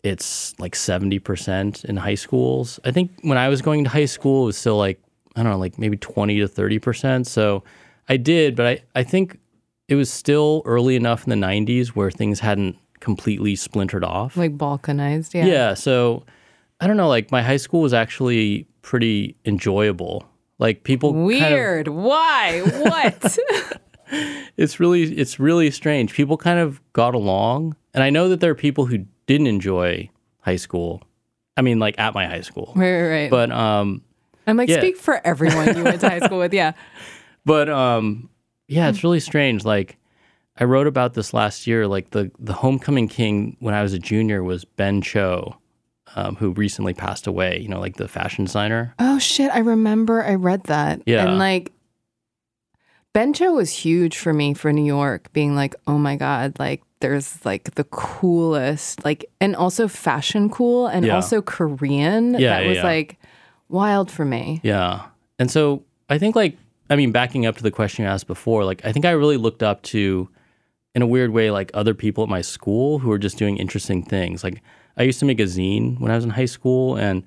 it's 0.04 0.58
like 0.60 0.76
seventy 0.76 1.20
percent 1.20 1.84
in 1.84 1.98
high 1.98 2.16
schools. 2.16 2.80
I 2.86 2.92
think 2.92 3.12
when 3.22 3.38
I 3.38 3.50
was 3.50 3.62
going 3.62 3.84
to 3.84 3.90
high 3.90 4.06
school, 4.06 4.44
it 4.44 4.48
was 4.48 4.58
still 4.58 4.78
like 4.78 5.02
I 5.36 5.44
don't 5.44 5.52
know, 5.52 5.60
like 5.60 5.78
maybe 5.78 5.98
twenty 5.98 6.40
to 6.40 6.48
thirty 6.48 6.80
percent. 6.80 7.28
So 7.28 7.64
I 8.08 8.16
did, 8.18 8.56
but 8.56 8.66
I 8.66 8.80
I 8.96 9.04
think 9.04 9.40
it 9.88 9.96
was 9.96 10.12
still 10.12 10.62
early 10.66 10.96
enough 10.96 11.28
in 11.28 11.32
the 11.32 11.48
'90s 11.48 11.90
where 11.90 12.12
things 12.12 12.40
hadn't 12.40 12.78
completely 13.00 13.56
splintered 13.56 14.04
off. 14.04 14.38
Like 14.38 14.58
balkanized? 14.58 15.34
Yeah. 15.34 15.46
Yeah. 15.46 15.74
So 15.74 16.24
I 16.80 16.88
don't 16.88 16.98
know. 16.98 17.08
Like 17.08 17.32
my 17.32 17.42
high 17.42 17.58
school 17.58 17.82
was 17.82 17.94
actually 17.94 18.68
pretty 18.82 19.36
enjoyable. 19.46 20.26
Like 20.58 20.84
people 20.84 21.12
kind 21.12 21.22
of- 21.22 21.28
Weird. 21.28 21.88
Why? 21.88 22.62
What? 22.62 23.38
it's 24.58 24.80
really 24.80 25.04
it's 25.04 25.40
really 25.40 25.72
strange. 25.72 26.14
People 26.14 26.38
kind 26.38 26.60
of 26.60 26.82
got 26.94 27.16
along, 27.16 27.76
and 27.94 28.04
I 28.04 28.10
know 28.10 28.30
that 28.30 28.40
there 28.40 28.52
are 28.52 28.56
people 28.56 28.86
who 28.86 29.06
didn't 29.26 29.48
enjoy 29.48 30.10
high 30.42 30.58
school. 30.58 31.04
I 31.56 31.62
mean, 31.62 31.80
like 31.80 32.00
at 32.00 32.14
my 32.14 32.26
high 32.26 32.42
school, 32.42 32.74
right, 32.76 33.02
right, 33.02 33.10
right. 33.10 33.32
but 33.32 33.52
um, 33.52 34.02
I'm 34.48 34.58
like, 34.58 34.70
yeah. 34.70 34.78
speak 34.78 34.98
for 34.98 35.26
everyone 35.26 35.78
you 35.78 35.84
went 35.84 36.02
to 36.02 36.10
high 36.10 36.20
school 36.20 36.40
with. 36.40 36.54
Yeah. 36.54 36.74
but 37.46 37.70
um, 37.70 38.30
yeah, 38.68 38.90
it's 38.90 39.04
really 39.04 39.20
strange. 39.20 39.66
Like 39.66 39.98
I 40.60 40.66
wrote 40.66 40.88
about 40.88 41.14
this 41.14 41.34
last 41.34 41.66
year. 41.68 41.88
Like 41.88 42.12
the 42.12 42.32
the 42.40 42.54
homecoming 42.54 43.08
king 43.08 43.56
when 43.60 43.74
I 43.74 43.82
was 43.82 43.94
a 43.94 44.00
junior 44.00 44.44
was 44.44 44.66
Ben 44.66 45.02
Cho, 45.02 45.56
um, 46.16 46.36
who 46.36 46.52
recently 46.52 46.94
passed 46.94 47.28
away. 47.28 47.60
You 47.60 47.70
know, 47.70 47.80
like 47.80 47.96
the 47.98 48.08
fashion 48.08 48.46
designer. 48.46 48.94
Oh 49.00 49.20
shit, 49.20 49.52
I 49.52 49.60
remember 49.60 50.24
I 50.24 50.36
read 50.36 50.64
that. 50.66 51.02
Yeah. 51.06 51.26
And 51.28 51.38
like 51.40 51.72
Ben 53.14 53.34
Cho 53.34 53.54
was 53.54 53.72
huge 53.72 54.18
for 54.18 54.34
me 54.34 54.54
for 54.54 54.72
New 54.72 54.86
York, 54.86 55.32
being 55.34 55.56
like, 55.56 55.76
oh 55.88 55.98
my 55.98 56.16
God, 56.16 56.60
like 56.60 56.84
there's 57.00 57.44
like 57.46 57.76
the 57.76 57.86
coolest, 57.86 59.04
like 59.06 59.26
and 59.40 59.56
also 59.56 59.88
fashion 59.88 60.50
cool 60.50 60.88
and 60.88 61.06
Yeah. 61.06 61.16
also 61.16 61.42
Korean. 61.42 62.34
Yeah, 62.34 62.50
that 62.58 62.64
yeah, 62.64 62.68
was 62.68 62.78
yeah. 62.78 62.84
like 62.84 63.18
wild 63.70 64.12
for 64.12 64.26
me. 64.26 64.60
Yeah. 64.64 65.06
And 65.40 65.50
so 65.50 65.84
I 66.10 66.18
think 66.18 66.36
like 66.36 66.58
I 66.90 66.96
mean 66.98 67.12
backing 67.12 67.46
up 67.46 67.56
to 67.58 67.64
the 67.64 67.72
question 67.72 68.04
you 68.04 68.12
asked 68.12 68.28
before, 68.28 68.66
like 68.66 68.84
I 68.86 68.92
think 68.92 69.06
I 69.06 69.12
really 69.12 69.38
looked 69.38 69.64
up 69.64 69.82
to 69.84 70.28
in 70.96 71.02
a 71.02 71.08
weird 71.08 71.32
way 71.32 71.52
like 71.52 71.72
other 71.74 71.94
people 71.94 72.24
at 72.24 72.30
my 72.30 72.42
school 72.42 73.00
who 73.00 73.12
are 73.12 73.18
just 73.20 73.38
doing 73.38 73.58
interesting 73.58 74.04
things. 74.04 74.44
Like 74.44 74.62
I 74.98 75.04
used 75.04 75.20
to 75.20 75.26
make 75.26 75.40
a 75.40 75.44
zine 75.44 76.00
when 76.00 76.12
I 76.12 76.16
was 76.16 76.24
in 76.24 76.32
high 76.32 76.46
school 76.46 76.96
and 76.98 77.24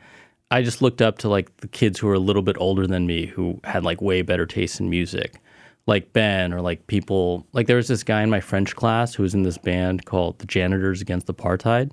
I 0.50 0.62
just 0.62 0.82
looked 0.82 1.00
up 1.00 1.18
to 1.18 1.28
like 1.28 1.56
the 1.58 1.68
kids 1.68 1.98
who 1.98 2.06
were 2.08 2.14
a 2.14 2.18
little 2.18 2.42
bit 2.42 2.56
older 2.58 2.86
than 2.86 3.06
me 3.06 3.26
who 3.26 3.60
had 3.64 3.84
like 3.84 4.02
way 4.02 4.22
better 4.22 4.46
taste 4.46 4.80
in 4.80 4.90
music. 4.90 5.40
Like 5.86 6.12
Ben 6.12 6.52
or 6.52 6.60
like 6.60 6.86
people 6.86 7.46
like 7.52 7.66
there 7.66 7.76
was 7.76 7.88
this 7.88 8.04
guy 8.04 8.22
in 8.22 8.30
my 8.30 8.40
French 8.40 8.76
class 8.76 9.14
who 9.14 9.22
was 9.22 9.34
in 9.34 9.42
this 9.42 9.58
band 9.58 10.04
called 10.04 10.38
the 10.38 10.46
Janitors 10.46 11.00
Against 11.00 11.26
Apartheid. 11.26 11.90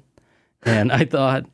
And 0.63 0.91
I 0.91 1.05
thought 1.05 1.45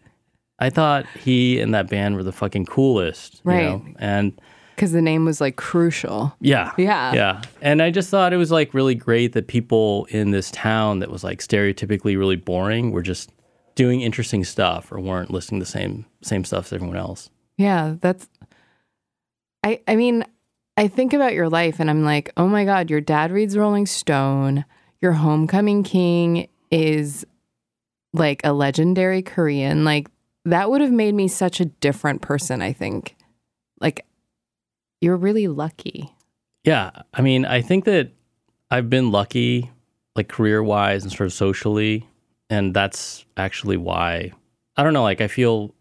I 0.59 0.69
thought 0.69 1.05
he 1.23 1.59
and 1.59 1.73
that 1.73 1.89
band 1.89 2.15
were 2.15 2.23
the 2.23 2.31
fucking 2.31 2.65
coolest. 2.65 3.35
you 3.45 3.51
Right. 3.51 3.63
know? 3.63 3.85
And 3.99 4.39
Because 4.75 4.91
the 4.91 5.01
name 5.01 5.23
was 5.25 5.39
like 5.39 5.55
crucial. 5.55 6.35
yeah. 6.41 6.73
Yeah. 6.77 7.13
Yeah. 7.13 7.41
And 7.61 7.81
I 7.81 7.91
just 7.91 8.09
thought 8.09 8.33
it 8.33 8.37
was 8.37 8.51
like 8.51 8.73
really 8.73 8.95
great 8.95 9.33
that 9.33 9.47
people 9.47 10.05
in 10.09 10.31
this 10.31 10.51
town 10.51 10.99
that 10.99 11.09
was 11.09 11.23
like 11.23 11.39
stereotypically 11.39 12.17
really 12.17 12.35
boring 12.35 12.91
were 12.91 13.01
just 13.01 13.31
doing 13.75 14.01
interesting 14.01 14.43
stuff 14.43 14.91
or 14.91 14.99
weren't 14.99 15.31
listening 15.31 15.59
to 15.59 15.65
the 15.65 15.71
same 15.71 16.05
same 16.21 16.43
stuff 16.43 16.65
as 16.67 16.73
everyone 16.73 16.97
else. 16.97 17.29
Yeah, 17.57 17.95
that's 18.01 18.27
I 19.63 19.79
I 19.87 19.95
mean, 19.95 20.25
I 20.77 20.87
think 20.87 21.13
about 21.13 21.33
your 21.33 21.49
life 21.49 21.79
and 21.79 21.89
I'm 21.89 22.03
like, 22.03 22.31
"Oh 22.37 22.47
my 22.47 22.65
god, 22.65 22.89
your 22.89 23.01
dad 23.01 23.31
reads 23.31 23.57
Rolling 23.57 23.85
Stone. 23.85 24.65
Your 25.01 25.13
homecoming 25.13 25.83
king 25.83 26.47
is 26.71 27.25
like 28.13 28.41
a 28.43 28.53
legendary 28.53 29.21
Korean. 29.21 29.85
Like 29.85 30.09
that 30.45 30.69
would 30.69 30.81
have 30.81 30.91
made 30.91 31.15
me 31.15 31.27
such 31.27 31.59
a 31.59 31.65
different 31.65 32.21
person, 32.21 32.61
I 32.61 32.73
think. 32.73 33.15
Like 33.79 34.05
you're 35.01 35.17
really 35.17 35.47
lucky. 35.47 36.13
Yeah. 36.63 36.91
I 37.13 37.21
mean, 37.21 37.45
I 37.45 37.61
think 37.61 37.85
that 37.85 38.11
I've 38.71 38.89
been 38.89 39.11
lucky 39.11 39.71
like 40.15 40.29
career 40.29 40.63
wise 40.63 41.03
and 41.03 41.11
sort 41.11 41.27
of 41.27 41.33
socially. 41.33 42.07
And 42.49 42.73
that's 42.73 43.25
actually 43.37 43.77
why 43.77 44.31
I 44.77 44.83
don't 44.83 44.93
know, 44.93 45.03
like 45.03 45.21
I 45.21 45.27
feel 45.27 45.73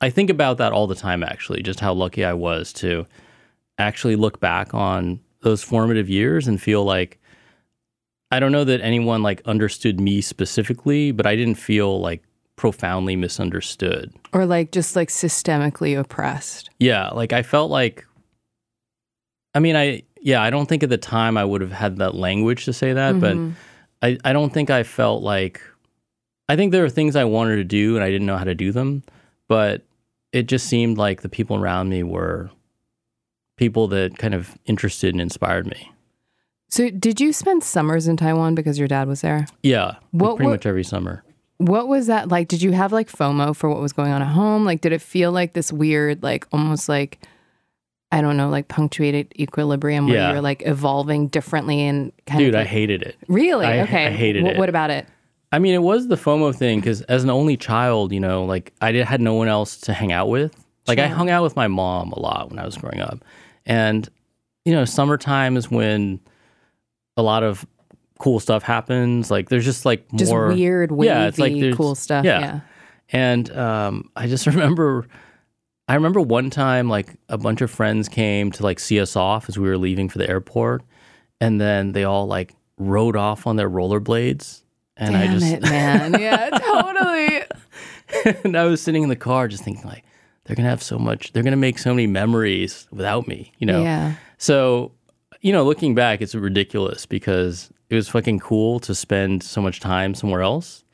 I 0.00 0.10
think 0.10 0.30
about 0.30 0.58
that 0.58 0.72
all 0.72 0.86
the 0.86 0.94
time 0.94 1.22
actually, 1.22 1.62
just 1.62 1.80
how 1.80 1.92
lucky 1.92 2.24
I 2.24 2.32
was 2.32 2.72
to 2.74 3.06
actually 3.78 4.16
look 4.16 4.40
back 4.40 4.74
on 4.74 5.20
those 5.42 5.62
formative 5.62 6.08
years 6.08 6.46
and 6.46 6.60
feel 6.60 6.84
like 6.84 7.18
I 8.30 8.40
don't 8.40 8.52
know 8.52 8.64
that 8.64 8.80
anyone 8.80 9.22
like 9.22 9.42
understood 9.44 10.00
me 10.00 10.20
specifically, 10.20 11.12
but 11.12 11.26
I 11.26 11.34
didn't 11.34 11.56
feel 11.56 12.00
like 12.00 12.22
profoundly 12.56 13.16
misunderstood. 13.16 14.12
Or 14.32 14.44
like 14.46 14.72
just 14.72 14.94
like 14.96 15.08
systemically 15.08 15.98
oppressed. 15.98 16.70
Yeah, 16.78 17.08
like 17.08 17.32
I 17.32 17.42
felt 17.42 17.70
like 17.70 18.04
I 19.58 19.60
mean 19.60 19.74
I 19.74 20.04
yeah, 20.22 20.40
I 20.40 20.50
don't 20.50 20.66
think 20.68 20.84
at 20.84 20.88
the 20.88 20.96
time 20.98 21.36
I 21.36 21.44
would 21.44 21.60
have 21.62 21.72
had 21.72 21.96
that 21.96 22.14
language 22.14 22.64
to 22.66 22.72
say 22.72 22.92
that, 22.92 23.18
but 23.20 23.36
Mhm. 23.36 23.54
I, 24.02 24.16
I 24.24 24.32
don't 24.32 24.52
think 24.52 24.70
I 24.70 24.84
felt 24.84 25.24
like 25.24 25.60
I 26.48 26.54
think 26.54 26.70
there 26.70 26.82
were 26.82 26.88
things 26.90 27.16
I 27.16 27.24
wanted 27.24 27.56
to 27.56 27.64
do 27.64 27.96
and 27.96 28.04
I 28.04 28.10
didn't 28.10 28.26
know 28.28 28.36
how 28.36 28.44
to 28.44 28.54
do 28.54 28.70
them, 28.70 29.02
but 29.48 29.82
it 30.32 30.44
just 30.46 30.66
seemed 30.68 30.96
like 30.96 31.22
the 31.22 31.28
people 31.28 31.56
around 31.56 31.88
me 31.88 32.04
were 32.04 32.50
people 33.56 33.88
that 33.88 34.16
kind 34.18 34.32
of 34.34 34.56
interested 34.66 35.12
and 35.12 35.20
inspired 35.20 35.66
me. 35.66 35.90
So 36.68 36.90
did 36.90 37.20
you 37.20 37.32
spend 37.32 37.64
summers 37.64 38.06
in 38.06 38.16
Taiwan 38.16 38.54
because 38.54 38.78
your 38.78 38.86
dad 38.88 39.08
was 39.08 39.22
there? 39.22 39.46
Yeah, 39.64 39.96
What 40.12 40.36
pretty 40.36 40.46
wa- 40.46 40.52
much 40.52 40.66
every 40.66 40.84
summer. 40.84 41.24
What 41.56 41.88
was 41.88 42.06
that 42.06 42.28
like? 42.28 42.46
Did 42.46 42.62
you 42.62 42.70
have 42.72 42.92
like 42.92 43.10
FOMO 43.10 43.56
for 43.56 43.68
what 43.68 43.80
was 43.80 43.92
going 43.92 44.12
on 44.12 44.22
at 44.22 44.28
home? 44.28 44.64
Like, 44.64 44.80
did 44.80 44.92
it 44.92 45.02
feel 45.02 45.32
like 45.32 45.54
this 45.54 45.72
weird, 45.72 46.22
like 46.22 46.46
almost 46.52 46.88
like, 46.88 47.18
I 48.10 48.20
don't 48.22 48.36
know, 48.36 48.48
like 48.48 48.68
punctuated 48.68 49.32
equilibrium 49.38 50.06
where 50.06 50.16
Yeah. 50.16 50.32
you're 50.32 50.40
like 50.40 50.62
evolving 50.64 51.28
differently 51.28 51.80
and 51.82 52.12
kind 52.26 52.38
Dude, 52.38 52.54
of. 52.54 52.60
I 52.62 52.64
hated 52.64 53.02
it. 53.02 53.16
really? 53.28 53.66
I- 53.66 53.80
okay. 53.82 54.06
I 54.06 54.10
hated 54.10 54.44
Wh- 54.44 54.48
it. 54.50 54.56
What 54.58 54.68
about 54.68 54.90
it? 54.90 55.06
I 55.52 55.58
mean, 55.58 55.74
it 55.74 55.82
was 55.82 56.08
the 56.08 56.16
FOMO 56.16 56.54
thing 56.54 56.80
because 56.80 57.00
as 57.02 57.24
an 57.24 57.30
only 57.30 57.56
child, 57.56 58.12
you 58.12 58.20
know, 58.20 58.44
like 58.44 58.72
I 58.80 58.92
did, 58.92 59.06
had 59.06 59.20
no 59.20 59.34
one 59.34 59.48
else 59.48 59.76
to 59.82 59.92
hang 59.94 60.12
out 60.12 60.28
with. 60.28 60.54
Like 60.86 60.98
I 60.98 61.06
hung 61.06 61.28
out 61.30 61.42
with 61.42 61.54
my 61.56 61.68
mom 61.68 62.12
a 62.12 62.18
lot 62.18 62.48
when 62.50 62.58
I 62.58 62.64
was 62.64 62.76
growing 62.78 63.00
up, 63.00 63.22
and 63.66 64.08
you 64.64 64.72
know, 64.72 64.86
summertime 64.86 65.56
is 65.58 65.70
when 65.70 66.18
a 67.18 67.22
lot 67.22 67.42
of 67.42 67.66
cool 68.18 68.40
stuff 68.40 68.62
happens. 68.62 69.30
Like 69.30 69.50
there's 69.50 69.66
just 69.66 69.84
like 69.84 70.06
Just 70.14 70.30
more 70.32 70.48
weird, 70.48 70.90
wavy, 70.92 71.08
yeah, 71.08 71.26
it's 71.26 71.38
like 71.38 71.52
cool 71.76 71.94
stuff. 71.94 72.24
yeah. 72.24 72.40
Yeah. 72.40 72.60
And 73.10 73.50
um, 73.56 74.10
I 74.16 74.26
just 74.28 74.46
remember, 74.52 75.06
I 75.88 75.94
remember 75.94 76.20
one 76.20 76.50
time 76.50 76.88
like 76.88 77.14
a 77.30 77.38
bunch 77.38 77.62
of 77.62 77.70
friends 77.70 78.08
came 78.08 78.52
to 78.52 78.62
like 78.62 78.78
see 78.78 79.00
us 79.00 79.16
off 79.16 79.48
as 79.48 79.58
we 79.58 79.68
were 79.68 79.78
leaving 79.78 80.08
for 80.10 80.18
the 80.18 80.28
airport, 80.28 80.82
and 81.40 81.60
then 81.60 81.92
they 81.92 82.04
all 82.04 82.26
like 82.26 82.54
rode 82.76 83.16
off 83.16 83.46
on 83.46 83.56
their 83.56 83.70
rollerblades, 83.70 84.62
and 84.96 85.14
Damn 85.14 85.30
I 85.30 85.32
just 85.32 85.46
it, 85.46 85.62
man. 85.62 86.20
Yeah, 86.20 86.50
totally. 86.50 87.42
and 88.44 88.56
I 88.56 88.64
was 88.64 88.82
sitting 88.82 89.02
in 89.02 89.08
the 89.08 89.16
car 89.16 89.48
just 89.48 89.64
thinking 89.64 89.84
like 89.84 90.04
they're 90.44 90.56
gonna 90.56 90.68
have 90.68 90.82
so 90.82 90.98
much, 90.98 91.32
they're 91.32 91.42
gonna 91.42 91.56
make 91.56 91.78
so 91.78 91.94
many 91.94 92.06
memories 92.06 92.86
without 92.90 93.26
me, 93.26 93.52
you 93.58 93.66
know. 93.66 93.82
Yeah. 93.82 94.14
So, 94.36 94.92
you 95.40 95.52
know, 95.52 95.64
looking 95.64 95.94
back, 95.94 96.20
it's 96.20 96.34
ridiculous 96.34 97.06
because 97.06 97.70
it 97.88 97.94
was 97.94 98.08
fucking 98.08 98.40
cool 98.40 98.78
to 98.80 98.94
spend 98.94 99.42
so 99.42 99.62
much 99.62 99.80
time 99.80 100.14
somewhere 100.14 100.42
else. 100.42 100.84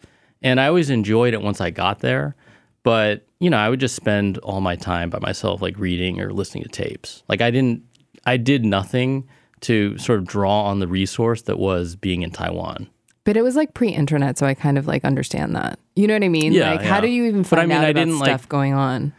And 0.40 0.60
I 0.60 0.68
always 0.68 0.90
enjoyed 0.90 1.34
it 1.34 1.42
once 1.42 1.60
I 1.60 1.70
got 1.70 2.00
there. 2.00 2.36
But, 2.84 3.26
you 3.40 3.50
know, 3.50 3.56
I 3.56 3.68
would 3.68 3.80
just 3.80 3.96
spend 3.96 4.38
all 4.38 4.60
my 4.60 4.76
time 4.76 5.10
by 5.10 5.18
myself, 5.18 5.60
like 5.60 5.76
reading 5.78 6.20
or 6.20 6.32
listening 6.32 6.62
to 6.64 6.68
tapes. 6.70 7.22
Like, 7.28 7.40
I 7.40 7.50
didn't, 7.50 7.82
I 8.26 8.36
did 8.36 8.64
nothing 8.64 9.26
to 9.62 9.98
sort 9.98 10.18
of 10.20 10.26
draw 10.26 10.64
on 10.64 10.78
the 10.78 10.86
resource 10.86 11.42
that 11.42 11.58
was 11.58 11.96
being 11.96 12.22
in 12.22 12.30
Taiwan. 12.30 12.88
But 13.24 13.36
it 13.38 13.42
was 13.42 13.56
like 13.56 13.72
pre-internet, 13.74 14.36
so 14.36 14.46
I 14.46 14.52
kind 14.54 14.76
of 14.76 14.86
like 14.86 15.02
understand 15.04 15.56
that. 15.56 15.78
You 15.96 16.06
know 16.06 16.12
what 16.14 16.22
I 16.24 16.28
mean? 16.28 16.52
Yeah, 16.52 16.72
like, 16.72 16.82
how 16.82 17.00
do 17.00 17.08
you 17.08 17.24
even 17.24 17.40
But 17.42 17.48
find 17.48 17.62
I 17.62 17.66
mean, 17.66 17.78
out 17.78 17.84
I 17.84 17.88
about 17.88 18.00
didn't, 18.00 18.18
like- 18.18 18.28
stuff 18.28 18.48
going 18.48 18.74
on? 18.74 19.12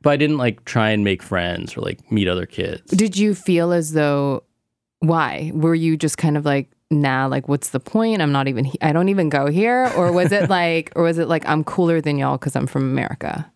But 0.00 0.10
I 0.10 0.16
didn't 0.16 0.38
like 0.38 0.64
try 0.64 0.90
and 0.90 1.02
make 1.02 1.24
friends 1.24 1.76
or 1.76 1.80
like 1.80 2.12
meet 2.12 2.28
other 2.28 2.46
kids. 2.46 2.88
Did 2.92 3.16
you 3.16 3.34
feel 3.34 3.72
as 3.72 3.94
though 3.94 4.44
why 5.00 5.50
were 5.52 5.74
you 5.74 5.96
just 5.96 6.18
kind 6.18 6.36
of 6.36 6.44
like 6.44 6.70
nah 6.90 7.26
like 7.26 7.48
what's 7.48 7.70
the 7.70 7.80
point 7.80 8.22
i'm 8.22 8.32
not 8.32 8.48
even 8.48 8.64
he- 8.64 8.80
i 8.80 8.92
don't 8.92 9.08
even 9.10 9.28
go 9.28 9.46
here 9.46 9.92
or 9.96 10.10
was 10.10 10.32
it 10.32 10.48
like 10.58 10.90
or 10.96 11.02
was 11.02 11.18
it 11.18 11.28
like 11.28 11.46
i'm 11.46 11.62
cooler 11.64 12.00
than 12.00 12.16
y'all 12.16 12.38
because 12.38 12.56
i'm 12.56 12.66
from 12.66 12.82
america 12.82 13.50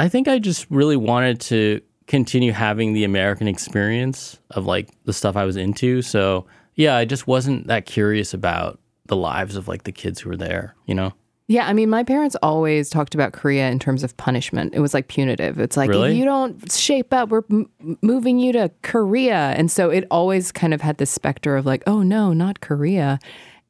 I 0.00 0.08
think 0.08 0.28
I 0.28 0.38
just 0.38 0.66
really 0.70 0.96
wanted 0.96 1.42
to 1.42 1.82
continue 2.06 2.52
having 2.52 2.94
the 2.94 3.04
American 3.04 3.46
experience 3.46 4.40
of 4.52 4.64
like 4.64 4.88
the 5.04 5.12
stuff 5.12 5.36
I 5.36 5.44
was 5.44 5.58
into. 5.58 6.00
So 6.00 6.46
yeah, 6.74 6.96
I 6.96 7.04
just 7.04 7.26
wasn't 7.26 7.66
that 7.66 7.84
curious 7.84 8.32
about 8.32 8.80
the 9.08 9.16
lives 9.16 9.56
of 9.56 9.68
like 9.68 9.82
the 9.82 9.92
kids 9.92 10.20
who 10.20 10.30
were 10.30 10.38
there, 10.38 10.74
you 10.86 10.94
know? 10.94 11.12
Yeah 11.50 11.66
i 11.66 11.72
mean 11.72 11.90
my 11.90 12.04
parents 12.04 12.36
always 12.42 12.88
talked 12.88 13.14
about 13.14 13.32
korea 13.32 13.68
in 13.68 13.78
terms 13.78 14.02
of 14.02 14.16
punishment. 14.16 14.72
It 14.74 14.80
was 14.80 14.94
like 14.94 15.08
punitive. 15.08 15.58
It's 15.58 15.76
like 15.76 15.90
Really? 15.90 16.12
if 16.12 16.16
you 16.16 16.24
don't 16.24 16.70
shape 16.72 17.12
up. 17.12 17.28
We're 17.28 17.42
m- 17.50 17.68
moving 18.02 18.38
you 18.38 18.52
to 18.52 18.70
korea. 18.82 19.52
And 19.58 19.70
so 19.70 19.90
it 19.90 20.06
always 20.10 20.52
kind 20.52 20.72
of 20.72 20.80
had 20.80 20.98
this 20.98 21.10
specter 21.10 21.56
of 21.56 21.66
like 21.66 21.82
oh 21.86 22.02
no 22.02 22.32
not 22.32 22.60
korea. 22.60 23.18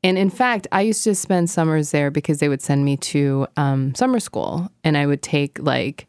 And 0.05 0.19
in 0.19 0.31
fact 0.31 0.67
i 0.73 0.83
used 0.83 1.03
to 1.05 1.15
spend 1.15 1.49
summers 1.51 1.91
there 1.91 2.11
because 2.11 2.39
they 2.39 2.49
would 2.49 2.63
send 2.63 2.85
me 2.85 2.97
to 2.99 3.47
um, 3.57 3.95
summer 3.95 4.21
school 4.21 4.71
and 4.85 4.97
i 4.97 5.07
would 5.07 5.23
take 5.23 5.59
like 5.59 6.07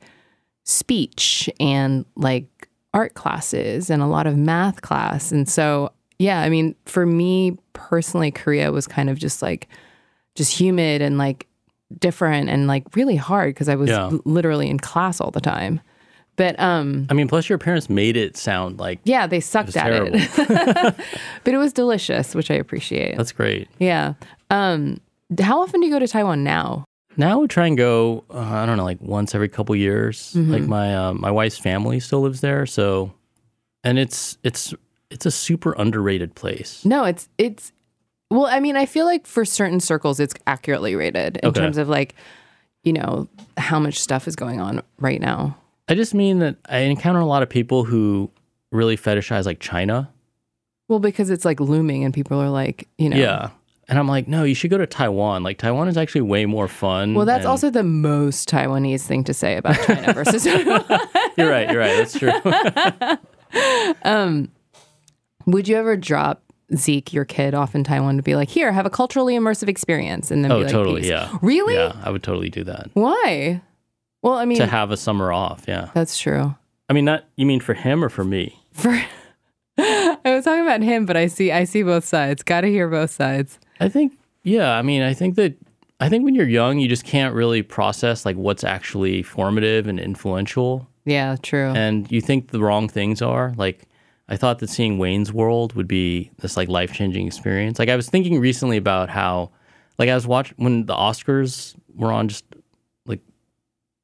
speech 0.63 1.49
and 1.59 2.05
like 2.15 2.69
art 2.93 3.13
classes 3.13 3.89
and 3.89 4.01
a 4.01 4.07
lot 4.07 4.27
of 4.27 4.37
math 4.37 4.81
class. 4.81 5.31
And 5.31 5.47
so, 5.47 5.91
yeah, 6.19 6.41
I 6.41 6.49
mean, 6.49 6.75
for 6.85 7.05
me 7.05 7.57
personally, 7.73 8.31
Korea 8.31 8.71
was 8.71 8.87
kind 8.87 9.09
of 9.09 9.17
just 9.17 9.41
like, 9.41 9.67
just 10.35 10.57
humid 10.59 11.01
and 11.01 11.17
like 11.17 11.47
different 11.99 12.49
and 12.49 12.67
like 12.67 12.95
really 12.95 13.15
hard 13.15 13.53
because 13.53 13.69
I 13.69 13.75
was 13.75 13.89
Yeah. 13.89 14.11
literally 14.25 14.69
in 14.69 14.79
class 14.79 15.19
all 15.21 15.31
the 15.31 15.41
time. 15.41 15.81
But 16.37 16.59
um, 16.59 17.07
I 17.09 17.13
mean, 17.13 17.27
plus 17.27 17.49
your 17.49 17.57
parents 17.57 17.89
made 17.89 18.15
it 18.17 18.37
sound 18.37 18.79
like 18.79 18.99
yeah, 19.03 19.27
they 19.27 19.39
sucked 19.41 19.67
was 19.67 19.75
at 19.77 19.83
terrible. 19.87 20.11
it. 20.15 20.95
but 21.43 21.53
it 21.53 21.57
was 21.57 21.73
delicious, 21.73 22.33
which 22.33 22.49
I 22.49 22.55
appreciate. 22.55 23.17
That's 23.17 23.31
great. 23.33 23.67
yeah. 23.79 24.13
Um, 24.49 24.99
how 25.39 25.61
often 25.61 25.81
do 25.81 25.87
you 25.87 25.93
go 25.93 25.99
to 25.99 26.07
Taiwan 26.07 26.43
now? 26.43 26.85
Now 27.17 27.39
we 27.39 27.47
try 27.47 27.67
and 27.67 27.77
go, 27.77 28.23
uh, 28.33 28.39
I 28.39 28.65
don't 28.65 28.77
know, 28.77 28.85
like 28.85 29.01
once 29.01 29.35
every 29.35 29.49
couple 29.49 29.75
years. 29.75 30.33
Like 30.35 30.63
my 30.63 30.95
um, 30.95 31.19
my 31.19 31.29
wife's 31.31 31.57
family 31.57 31.99
still 31.99 32.21
lives 32.21 32.39
there, 32.41 32.65
so 32.65 33.11
and 33.83 33.99
it's 33.99 34.37
it's 34.43 34.73
it's 35.09 35.25
a 35.25 35.31
super 35.31 35.73
underrated 35.77 36.35
place. 36.35 36.85
No, 36.85 37.03
it's 37.03 37.27
it's 37.37 37.73
well, 38.31 38.47
I 38.47 38.59
mean, 38.59 38.75
I 38.75 38.85
feel 38.87 39.05
like 39.05 39.27
for 39.27 39.45
certain 39.45 39.79
circles 39.79 40.19
it's 40.19 40.33
accurately 40.47 40.95
rated 40.95 41.37
in 41.37 41.49
Okay. 41.49 41.59
terms 41.61 41.77
of 41.77 41.87
like, 41.89 42.15
you 42.83 42.93
know, 42.93 43.27
how 43.57 43.79
much 43.79 43.99
stuff 43.99 44.27
is 44.27 44.35
going 44.35 44.59
on 44.59 44.81
right 44.99 45.21
now. 45.21 45.55
I 45.87 45.93
just 45.95 46.13
mean 46.13 46.39
that 46.39 46.55
I 46.69 46.79
encounter 46.79 47.19
a 47.19 47.25
lot 47.25 47.43
of 47.43 47.49
people 47.49 47.83
who 47.83 48.31
really 48.71 48.97
fetishize 48.97 49.45
like 49.45 49.59
China. 49.59 50.09
Well, 50.87 50.99
because 50.99 51.29
it's 51.29 51.45
like 51.45 51.59
looming 51.59 52.03
and 52.03 52.13
people 52.13 52.39
are 52.41 52.49
like, 52.49 52.87
you 52.97 53.09
know. 53.09 53.17
Yeah. 53.17 53.49
And 53.89 53.99
I'm 53.99 54.07
like, 54.07 54.27
no, 54.29 54.43
you 54.45 54.55
should 54.55 54.69
go 54.71 54.77
to 54.77 54.87
Taiwan. 54.87 55.43
Like 55.43 55.57
Taiwan 55.57 55.89
is 55.89 55.97
actually 55.97 56.21
way 56.21 56.45
more 56.45 56.69
fun. 56.69 57.13
Well, 57.13 57.25
that's 57.25 57.43
and- 57.43 57.49
also 57.51 57.69
the 57.69 57.83
most 57.83 58.49
Taiwanese 58.49 59.01
thing 59.05 59.23
to 59.25 59.33
say 59.33 59.57
about 59.57 59.75
China 59.85 60.13
versus 60.23 60.45
You're 60.45 60.63
right. 60.65 61.69
You're 61.69 61.79
right. 61.79 61.97
That's 61.97 62.17
true. 62.17 62.31
Um, 64.03 64.49
would 65.45 65.67
you 65.67 65.75
ever 65.75 65.97
drop 65.97 66.41
Zeke, 66.75 67.13
your 67.13 67.25
kid, 67.25 67.53
off 67.53 67.75
in 67.75 67.83
Taiwan 67.83 68.17
to 68.17 68.23
be 68.23 68.35
like, 68.35 68.49
here, 68.49 68.71
have 68.71 68.85
a 68.85 68.89
culturally 68.89 69.35
immersive 69.35 69.67
experience 69.67 70.31
and 70.31 70.43
then 70.43 70.51
oh, 70.51 70.57
be 70.59 70.63
like, 70.63 70.71
totally. 70.71 71.01
"Peace." 71.01 71.09
Yeah. 71.09 71.37
Really? 71.41 71.75
Yeah. 71.75 71.93
I 72.03 72.09
would 72.11 72.23
totally 72.23 72.49
do 72.49 72.63
that 72.65 72.89
Why? 72.93 73.61
Well, 74.21 74.33
I 74.33 74.45
mean, 74.45 74.57
to 74.59 74.67
have 74.67 74.91
a 74.91 74.97
summer 74.97 75.31
off. 75.33 75.65
Yeah. 75.67 75.89
that's 75.93 76.17
true. 76.19 76.55
I 76.89 76.93
mean, 76.93 77.05
not 77.05 77.25
you 77.35 77.45
mean 77.45 77.59
for 77.59 77.73
him 77.73 78.03
or 78.03 78.09
for 78.09 78.23
me? 78.23 78.59
For 78.73 78.91
I 79.77 80.17
was 80.25 80.43
talking 80.45 80.61
about 80.61 80.81
him, 80.81 81.05
but 81.05 81.17
I 81.17 81.27
see 81.27 81.51
I 81.51 81.63
see 81.63 81.83
both 81.83 82.05
sides. 82.05 82.43
Got 82.43 82.61
to 82.61 82.67
hear 82.67 82.87
both 82.87 83.09
sides. 83.11 83.57
I 83.79 83.89
think, 83.89 84.13
yeah. 84.43 84.77
I 84.77 84.81
mean, 84.81 85.01
I 85.01 85.13
think 85.13 85.35
that 85.35 85.55
I 85.99 86.09
think 86.09 86.23
when 86.25 86.35
you're 86.35 86.47
young, 86.47 86.79
you 86.79 86.87
just 86.87 87.03
can't 87.03 87.33
really 87.33 87.61
process 87.63 88.25
like 88.25 88.35
what's 88.35 88.63
actually 88.63 89.23
formative 89.23 89.87
and 89.87 89.99
influential, 89.99 90.87
Yeah, 91.05 91.35
true. 91.41 91.69
and 91.75 92.11
you 92.11 92.21
think 92.21 92.49
the 92.49 92.59
wrong 92.59 92.89
things 92.89 93.21
are. 93.21 93.53
Like, 93.55 93.83
I 94.31 94.37
thought 94.37 94.59
that 94.59 94.69
seeing 94.69 94.97
Wayne's 94.97 95.33
World 95.33 95.73
would 95.73 95.89
be 95.89 96.31
this 96.37 96.55
like 96.55 96.69
life 96.69 96.93
changing 96.93 97.27
experience. 97.27 97.77
Like, 97.77 97.89
I 97.89 97.97
was 97.97 98.09
thinking 98.09 98.39
recently 98.39 98.77
about 98.77 99.09
how, 99.09 99.51
like, 99.99 100.07
I 100.07 100.15
was 100.15 100.25
watching 100.25 100.55
when 100.55 100.85
the 100.85 100.95
Oscars 100.95 101.75
were 101.93 102.13
on 102.13 102.29
just 102.29 102.45
like 103.05 103.19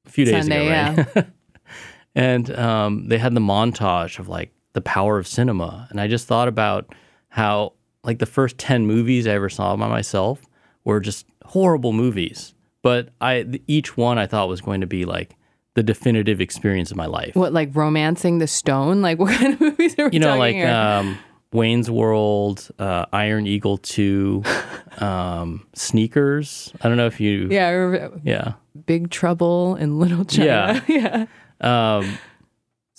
a 0.06 0.10
few 0.10 0.26
days 0.26 0.44
Sunday, 0.44 0.68
ago, 0.68 1.06
right? 1.16 1.28
and 2.16 2.54
um, 2.60 3.08
they 3.08 3.18
had 3.18 3.36
the 3.36 3.40
montage 3.40 4.20
of 4.20 4.28
like 4.28 4.52
the 4.74 4.82
power 4.82 5.18
of 5.18 5.28
cinema, 5.28 5.88
and 5.92 6.02
I 6.02 6.10
just 6.10 6.28
thought 6.28 6.50
about 6.50 6.94
how 7.30 7.72
like 8.04 8.20
the 8.20 8.26
first 8.26 8.58
ten 8.58 8.86
movies 8.86 9.28
I 9.28 9.32
ever 9.32 9.48
saw 9.48 9.78
by 9.78 9.88
myself 9.88 10.42
were 10.84 11.00
just 11.00 11.26
horrible 11.46 11.94
movies, 11.94 12.54
but 12.82 13.12
I 13.22 13.62
each 13.66 13.96
one 13.96 14.18
I 14.18 14.28
thought 14.28 14.50
was 14.50 14.60
going 14.60 14.82
to 14.82 14.88
be 14.88 15.06
like 15.06 15.37
the 15.78 15.84
definitive 15.84 16.42
experience 16.42 16.90
of 16.90 16.98
my 16.98 17.06
life. 17.06 17.36
What 17.36 17.54
like 17.54 17.70
romancing 17.76 18.40
the 18.40 18.48
stone? 18.48 19.04
Like 19.04 19.20
what 19.22 19.36
kind 19.38 19.54
of 19.54 19.62
movies 19.62 19.94
are 20.00 20.06
we 20.10 20.14
you 20.14 20.20
know, 20.20 20.30
talking 20.30 20.40
like 20.40 20.56
here? 20.56 20.68
um, 20.70 21.18
Wayne's 21.54 21.90
World, 21.92 22.68
uh, 22.80 23.06
Iron 23.14 23.46
Eagle 23.46 23.78
Two, 23.78 24.42
um, 24.98 25.68
Sneakers. 25.76 26.74
I 26.82 26.88
don't 26.90 26.98
know 26.98 27.06
if 27.06 27.20
you. 27.20 27.48
yeah, 27.52 27.68
I 27.68 27.72
remember 27.72 28.20
Yeah. 28.24 28.54
Big 28.88 29.12
Trouble 29.12 29.76
in 29.76 30.00
Little 30.00 30.26
China. 30.26 30.84
Yeah, 30.90 31.26
Um, 31.62 32.18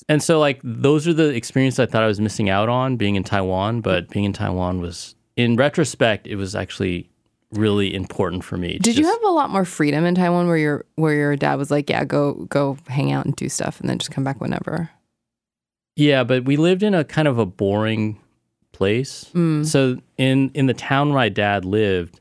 and 0.09 0.23
so 0.23 0.39
like 0.39 0.61
those 0.63 1.09
are 1.09 1.13
the 1.13 1.31
experiences 1.35 1.81
I 1.81 1.87
thought 1.87 2.05
I 2.05 2.07
was 2.07 2.21
missing 2.21 2.49
out 2.49 2.69
on 2.69 2.97
being 2.97 3.17
in 3.17 3.25
Taiwan, 3.25 3.81
but 3.81 4.09
being 4.09 4.25
in 4.25 4.33
Taiwan 4.33 4.81
was 4.81 5.17
in 5.37 5.57
retrospect 5.57 6.27
it 6.29 6.37
was 6.37 6.55
actually 6.55 7.11
really 7.53 7.95
important 7.95 8.45
for 8.45 8.57
me. 8.57 8.79
Did 8.79 8.99
you 8.99 9.07
have 9.07 9.23
a 9.23 9.31
lot 9.31 9.51
more 9.51 9.65
freedom 9.65 10.05
in 10.05 10.15
Taiwan 10.15 10.47
where 10.49 10.57
your 10.57 10.85
where 10.97 11.15
your 11.15 11.37
dad 11.37 11.57
was 11.57 11.71
like, 11.71 11.89
yeah, 11.89 12.05
go 12.05 12.35
go 12.49 12.77
hang 12.89 13.13
out 13.13 13.25
and 13.25 13.35
do 13.37 13.49
stuff, 13.49 13.81
and 13.81 13.89
then 13.89 13.99
just 13.99 14.11
come 14.11 14.25
back 14.25 14.41
whenever? 14.41 14.91
Yeah, 15.97 16.25
but 16.25 16.45
we 16.45 16.57
lived 16.57 16.83
in 16.83 16.95
a 16.95 17.05
kind 17.05 17.27
of 17.27 17.39
a 17.39 17.47
boring 17.47 18.21
place. 18.73 19.31
Mm. 19.35 19.67
So 19.67 19.99
in 20.17 20.51
in 20.55 20.67
the 20.67 20.75
town 20.75 21.09
where 21.09 21.17
my 21.17 21.29
dad 21.29 21.65
lived, 21.65 22.21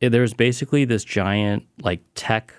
eh, 0.00 0.08
there 0.08 0.22
was 0.22 0.34
basically 0.34 0.84
this 0.84 1.04
giant 1.04 1.66
like 1.82 2.00
tech 2.14 2.52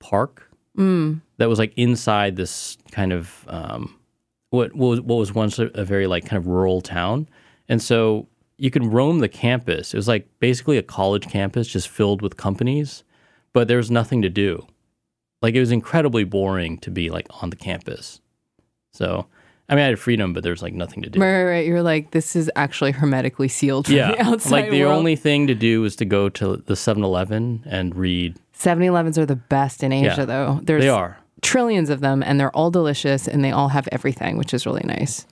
park 0.00 0.42
Mm. 0.76 1.22
that 1.38 1.48
was 1.48 1.58
like 1.58 1.72
inside 1.76 2.36
this 2.36 2.76
kind 2.90 3.10
of 3.10 3.46
um, 3.48 3.98
what 4.50 4.74
what 4.74 4.88
was, 4.88 5.00
what 5.00 5.16
was 5.16 5.34
once 5.34 5.58
a, 5.58 5.68
a 5.68 5.86
very 5.86 6.06
like 6.06 6.26
kind 6.26 6.36
of 6.36 6.46
rural 6.46 6.82
town, 6.82 7.26
and 7.66 7.80
so 7.80 8.28
you 8.58 8.70
could 8.70 8.84
roam 8.86 9.18
the 9.18 9.28
campus. 9.28 9.92
It 9.94 9.96
was 9.96 10.08
like 10.08 10.26
basically 10.40 10.78
a 10.78 10.82
college 10.82 11.28
campus 11.28 11.68
just 11.68 11.88
filled 11.88 12.22
with 12.22 12.36
companies, 12.36 13.04
but 13.52 13.68
there 13.68 13.76
was 13.76 13.90
nothing 13.90 14.22
to 14.22 14.28
do. 14.30 14.66
Like 15.42 15.54
it 15.54 15.60
was 15.60 15.70
incredibly 15.72 16.24
boring 16.24 16.78
to 16.78 16.90
be 16.90 17.10
like 17.10 17.26
on 17.42 17.50
the 17.50 17.56
campus. 17.56 18.20
So 18.92 19.26
I 19.68 19.74
mean, 19.74 19.82
I 19.84 19.88
had 19.88 19.98
freedom, 19.98 20.32
but 20.32 20.44
there's 20.44 20.62
like 20.62 20.74
nothing 20.74 21.02
to 21.02 21.10
do. 21.10 21.20
Right, 21.20 21.42
right, 21.42 21.50
right. 21.50 21.66
You're 21.66 21.82
like, 21.82 22.12
this 22.12 22.36
is 22.36 22.48
actually 22.54 22.92
hermetically 22.92 23.48
sealed 23.48 23.86
from 23.86 23.96
Yeah, 23.96 24.12
the 24.12 24.22
outside 24.24 24.50
like 24.52 24.70
the 24.70 24.82
world. 24.84 24.96
only 24.96 25.16
thing 25.16 25.48
to 25.48 25.54
do 25.56 25.80
was 25.80 25.96
to 25.96 26.04
go 26.04 26.28
to 26.28 26.56
the 26.56 26.74
7-Eleven 26.74 27.64
and 27.66 27.96
read. 27.96 28.36
7-Elevens 28.56 29.18
are 29.18 29.26
the 29.26 29.34
best 29.34 29.82
in 29.82 29.90
Asia, 29.92 30.14
Yeah, 30.18 30.24
though. 30.24 30.60
There's 30.62 30.82
They 30.84 30.88
are. 30.88 31.18
trillions 31.42 31.90
of 31.90 31.98
them, 32.00 32.22
and 32.22 32.38
they're 32.38 32.54
all 32.56 32.70
delicious, 32.70 33.26
and 33.26 33.44
they 33.44 33.50
all 33.50 33.68
have 33.70 33.88
everything, 33.90 34.36
which 34.38 34.54
is 34.54 34.66
really 34.66 34.84
nice. 34.84 35.26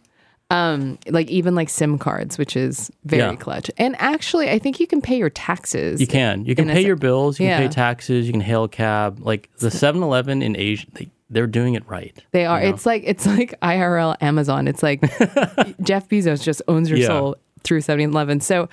Um, 0.50 0.98
like 1.09 1.28
even 1.30 1.54
like 1.54 1.68
SIM 1.70 1.98
cards, 1.98 2.37
which 2.38 2.54
is 2.57 2.90
very 3.04 3.22
Yeah. 3.22 3.35
clutch. 3.37 3.70
And 3.78 3.96
actually, 3.98 4.50
I 4.50 4.59
think 4.59 4.78
you 4.78 4.87
can 4.87 5.00
pay 5.00 5.16
your 5.16 5.30
taxes. 5.30 6.00
You 6.00 6.07
can. 6.07 6.44
You 6.44 6.54
can 6.54 6.68
pay 6.68 6.85
your 6.85 6.96
bills. 6.96 7.40
You 7.40 7.48
can 7.48 7.62
pay 7.62 7.68
taxes. 7.68 8.26
You 8.26 8.33
can 8.33 8.40
hail 8.42 8.64
a 8.64 8.68
cab. 8.68 9.20
Like 9.20 9.48
the 9.59 9.68
7-Eleven 9.68 10.42
in 10.42 10.54
Asia, 10.57 10.87
they, 10.92 11.09
they're 11.30 11.46
doing 11.46 11.74
it 11.74 11.88
right. 11.88 12.16
They 12.33 12.44
are. 12.44 12.61
you 12.61 12.68
know? 12.68 12.74
It's 12.74 12.85
like 12.87 13.02
it's 13.07 13.26
like 13.26 13.59
IRL 13.62 14.16
Amazon. 14.20 14.68
It's 14.68 14.83
like 14.83 15.00
Jeff 15.83 16.09
Bezos 16.09 16.42
just 16.44 16.61
owns 16.68 16.90
your 16.90 16.98
Yeah. 16.98 17.07
soul 17.07 17.37
through 17.64 17.80
7-Eleven. 17.80 18.40
So 18.40 18.68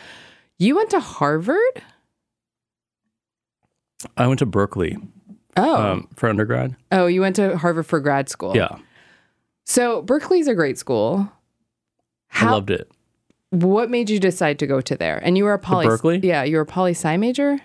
you 0.60 0.76
went 0.76 0.90
to 0.92 1.00
Harvard? 1.00 1.82
I 4.18 4.28
went 4.28 4.40
to 4.40 4.46
Berkeley 4.46 4.98
Oh, 5.58 5.76
um, 5.92 6.08
for 6.16 6.30
undergrad. 6.30 6.76
oh, 6.92 7.08
you 7.08 7.22
went 7.22 7.36
to 7.38 7.58
Harvard 7.58 7.86
for 7.86 8.00
grad 8.00 8.30
school. 8.30 8.56
Yeah, 8.56 8.78
So 9.66 10.02
Berkeley's 10.02 10.48
a 10.48 10.56
great 10.56 10.78
school. 10.78 11.32
I 12.34 12.50
loved 12.52 12.72
it. 12.72 12.90
What 13.52 13.90
made 13.90 14.10
you 14.10 14.20
decide 14.20 14.60
to 14.60 14.68
go 14.68 14.80
to 14.82 14.96
there? 14.96 15.18
And 15.24 15.38
you 15.38 15.44
were 15.44 15.54
a 15.54 15.60
poly. 15.60 15.86
Berkeley? 15.86 16.20
Yeah, 16.20 16.44
you 16.44 16.56
were 16.56 16.62
a 16.62 16.66
poli 16.66 16.92
sci 16.92 17.18
major. 17.18 17.60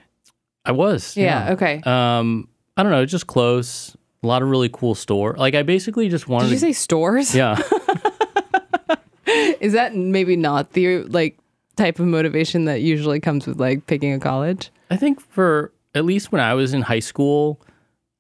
I 0.65 0.73
was. 0.73 1.17
Yeah. 1.17 1.53
Okay. 1.53 1.81
Um, 1.85 2.49
I 2.77 2.83
don't 2.83 2.91
know, 2.93 3.07
just 3.07 3.27
close. 3.29 3.97
A 4.23 4.27
lot 4.27 4.43
of 4.43 4.49
really 4.49 4.69
cool 4.69 4.95
store. 4.97 5.35
Like 5.39 5.55
I 5.55 5.63
basically 5.63 6.09
just 6.09 6.27
wanted 6.27 6.47
Did 6.47 6.55
you 6.55 6.57
to. 6.57 6.61
say 6.61 6.73
stores? 6.73 7.35
yeah, 7.35 7.57
Is 9.61 9.73
that 9.73 9.95
maybe 9.95 10.37
not 10.37 10.73
the 10.73 11.03
like 11.05 11.39
type 11.77 11.99
of 11.99 12.07
motivation 12.07 12.65
that 12.67 12.81
usually 12.81 13.21
comes 13.21 13.47
with 13.47 13.61
like 13.61 13.87
picking 13.87 14.13
a 14.13 14.19
college? 14.21 14.71
I 14.91 14.97
think 14.97 15.21
for 15.21 15.73
at 15.95 16.05
least 16.05 16.33
when 16.33 16.41
I 16.41 16.55
was 16.55 16.75
in 16.75 16.83
high 16.83 17.01
school, 17.01 17.61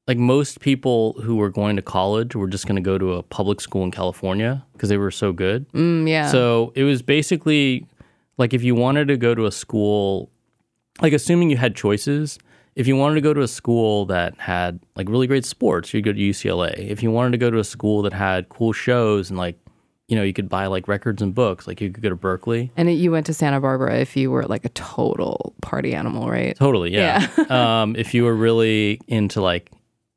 like 0.06 0.18
most 0.18 0.60
people 0.60 1.14
who 1.14 1.36
were 1.36 1.50
going 1.50 1.76
to 1.76 1.82
college 1.82 2.36
were 2.36 2.46
just 2.46 2.66
going 2.66 2.76
to 2.76 2.82
go 2.82 2.96
to 2.96 3.14
a 3.14 3.22
public 3.22 3.60
school 3.60 3.82
in 3.82 3.90
California 3.90 4.64
because 4.72 4.88
they 4.88 4.98
were 4.98 5.10
so 5.10 5.32
good. 5.32 5.70
Mm, 5.72 6.08
yeah. 6.08 6.30
So 6.30 6.72
it 6.76 6.84
was 6.84 7.02
basically 7.02 7.86
like 8.38 8.54
if 8.54 8.62
you 8.62 8.74
wanted 8.74 9.08
to 9.08 9.16
go 9.16 9.34
to 9.34 9.46
a 9.46 9.52
school, 9.52 10.30
like 11.00 11.12
assuming 11.12 11.50
you 11.50 11.56
had 11.56 11.74
choices, 11.74 12.38
if 12.76 12.86
you 12.86 12.94
wanted 12.96 13.16
to 13.16 13.20
go 13.20 13.34
to 13.34 13.40
a 13.40 13.48
school 13.48 14.04
that 14.06 14.38
had 14.38 14.78
like 14.94 15.08
really 15.08 15.26
great 15.26 15.44
sports, 15.44 15.92
you'd 15.92 16.04
go 16.04 16.12
to 16.12 16.18
UCLA. 16.18 16.76
If 16.76 17.02
you 17.02 17.10
wanted 17.10 17.32
to 17.32 17.38
go 17.38 17.50
to 17.50 17.58
a 17.58 17.64
school 17.64 18.02
that 18.02 18.12
had 18.12 18.48
cool 18.48 18.72
shows 18.72 19.30
and 19.30 19.38
like, 19.38 19.58
you 20.08 20.14
know, 20.14 20.22
you 20.22 20.32
could 20.32 20.48
buy 20.48 20.66
like 20.66 20.86
records 20.86 21.20
and 21.20 21.34
books, 21.34 21.66
like 21.66 21.80
you 21.80 21.90
could 21.90 22.02
go 22.02 22.10
to 22.10 22.16
Berkeley. 22.16 22.70
and 22.76 22.92
you 22.94 23.10
went 23.10 23.26
to 23.26 23.34
Santa 23.34 23.60
Barbara 23.60 23.96
if 23.96 24.16
you 24.16 24.30
were 24.30 24.44
like 24.44 24.64
a 24.64 24.68
total 24.68 25.52
party 25.62 25.94
animal, 25.94 26.30
right? 26.30 26.54
Totally, 26.56 26.92
yeah. 26.92 27.26
um, 27.48 27.96
if 27.96 28.14
you 28.14 28.22
were 28.22 28.36
really 28.36 29.00
into 29.08 29.40
like 29.40 29.72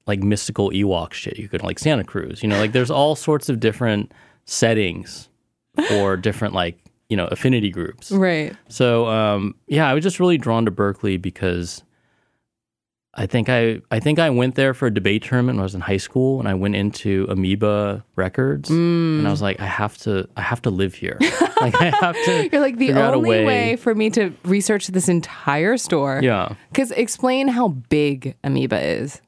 like 0.09 0.21
mystical 0.21 0.71
Ewok 0.71 1.13
shit, 1.13 1.37
you 1.39 1.47
could 1.47 1.63
like 1.63 1.79
Santa 1.79 2.03
Cruz. 2.03 2.43
You 2.43 2.49
know, 2.49 2.57
like 2.59 2.73
there's 2.73 2.91
all 2.91 3.15
sorts 3.15 3.47
of 3.47 3.59
different 3.61 4.11
settings 4.45 5.29
for 5.87 6.17
different 6.17 6.53
like 6.53 6.77
you 7.07 7.15
know 7.15 7.27
affinity 7.27 7.69
groups. 7.69 8.11
Right. 8.11 8.53
So 8.67 9.07
um, 9.07 9.55
yeah, 9.67 9.87
I 9.89 9.93
was 9.93 10.03
just 10.03 10.19
really 10.19 10.37
drawn 10.37 10.65
to 10.65 10.71
Berkeley 10.71 11.15
because 11.17 11.83
I 13.15 13.25
think 13.25 13.49
I 13.49 13.81
I 13.91 13.99
think 13.99 14.19
I 14.19 14.29
went 14.29 14.55
there 14.55 14.73
for 14.73 14.85
a 14.87 14.93
debate 14.93 15.23
tournament 15.23 15.57
when 15.57 15.61
I 15.61 15.63
was 15.63 15.75
in 15.75 15.81
high 15.81 15.97
school, 15.97 16.39
and 16.39 16.47
I 16.47 16.53
went 16.53 16.75
into 16.75 17.25
Amoeba 17.29 18.03
Records, 18.15 18.69
and 18.69 19.27
I 19.27 19.31
was 19.31 19.41
like, 19.41 19.59
I 19.59 19.65
have 19.65 19.97
to 19.99 20.27
I 20.37 20.41
have 20.41 20.61
to 20.63 20.69
live 20.69 20.93
here. 20.93 21.17
like 21.61 21.75
I 21.81 21.91
have 21.99 22.15
to. 22.25 22.49
You're 22.51 22.61
like 22.61 22.77
the 22.77 22.93
only 22.93 23.29
way. 23.29 23.45
way- 23.45 23.75
for 23.77 23.95
me 23.95 24.09
to 24.11 24.31
research 24.45 24.87
this 24.87 25.09
entire 25.09 25.77
store. 25.77 26.19
Yeah. 26.23 26.53
Because 26.71 26.91
explain 26.91 27.47
how 27.47 27.69
big 27.69 28.35
Amoeba 28.43 28.79
is. 28.79 29.21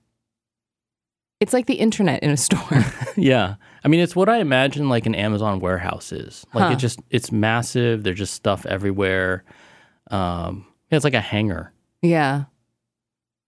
It's 1.41 1.51
like 1.51 1.65
the 1.65 1.73
internet 1.75 2.23
in 2.23 2.29
a 2.29 2.37
store. 2.37 2.59
Yeah. 3.17 3.55
I 3.83 3.87
mean, 3.89 3.99
it's 3.99 4.15
what 4.15 4.29
I 4.29 4.37
imagine 4.37 4.87
like 4.87 5.05
an 5.05 5.15
Amazon 5.15 5.59
warehouse 5.59 6.13
is. 6.13 6.45
Like 6.53 6.63
Huh. 6.67 6.71
it 6.71 6.75
just, 6.77 6.99
it's 7.09 7.29
massive. 7.29 8.03
There's 8.03 8.17
just 8.17 8.33
stuff 8.35 8.65
everywhere. 8.65 9.43
Um, 10.09 10.65
it's 10.89 11.03
like 11.03 11.13
a 11.13 11.19
hangar. 11.21 11.73
yeah. 12.01 12.45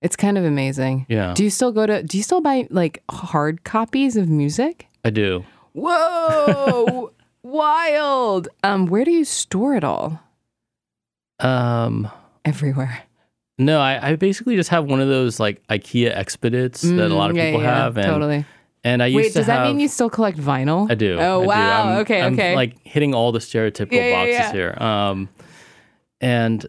It's 0.01 0.17
kind 0.17 0.37
of 0.37 0.43
amazing. 0.43 1.05
Yeah, 1.07 1.33
Do 1.33 1.45
you 1.45 1.49
still 1.49 1.71
go 1.71 1.85
to 1.85 2.03
do 2.03 2.17
you 2.17 2.23
still 2.23 2.41
buy 2.41 2.67
like 2.69 3.01
hard 3.09 3.63
copies 3.63 4.17
of 4.17 4.27
music? 4.27 4.87
I 5.05 5.11
do. 5.11 5.45
Whoa. 5.71 7.13
Wild. 7.43 8.49
Um, 8.63 8.87
where 8.87 9.05
do 9.05 9.11
you 9.11 9.23
store 9.23 9.75
it 9.77 9.85
all? 9.85 10.19
Um, 11.39 12.09
Everywhere. 12.43 13.03
No, 13.57 13.79
I, 13.79 14.09
I 14.11 14.15
basically 14.15 14.55
just 14.55 14.69
have 14.69 14.85
one 14.85 14.99
of 15.01 15.07
those 15.07 15.39
like 15.39 15.65
IKEA 15.67 16.15
expedites 16.15 16.81
that 16.81 17.11
a 17.11 17.15
lot 17.15 17.29
of 17.29 17.35
Mm, 17.35 17.39
yeah, 17.39 17.45
people 17.45 17.61
yeah, 17.61 17.75
have. 17.83 17.97
And, 17.97 18.05
totally. 18.07 18.45
and 18.83 19.03
I 19.03 19.07
used 19.07 19.15
Wait, 19.17 19.27
to 19.29 19.39
does 19.39 19.45
that 19.47 19.59
have, 19.59 19.67
mean 19.67 19.79
you 19.79 19.87
still 19.87 20.09
collect 20.09 20.37
vinyl? 20.37 20.89
I 20.91 20.95
do. 20.95 21.17
Oh 21.19 21.39
I 21.39 21.43
do. 21.43 21.47
wow. 21.47 21.83
I'm- 21.89 21.97
okay, 22.01 22.21
I'm, 22.21 22.33
okay. 22.33 22.55
like 22.55 22.75
hitting 22.85 23.13
all 23.13 23.31
the 23.31 23.39
stereotypical 23.39 23.91
Yeah, 23.93 24.11
boxes 24.39 24.51
here. 24.51 24.77
Um, 24.81 25.29
and 26.21 26.65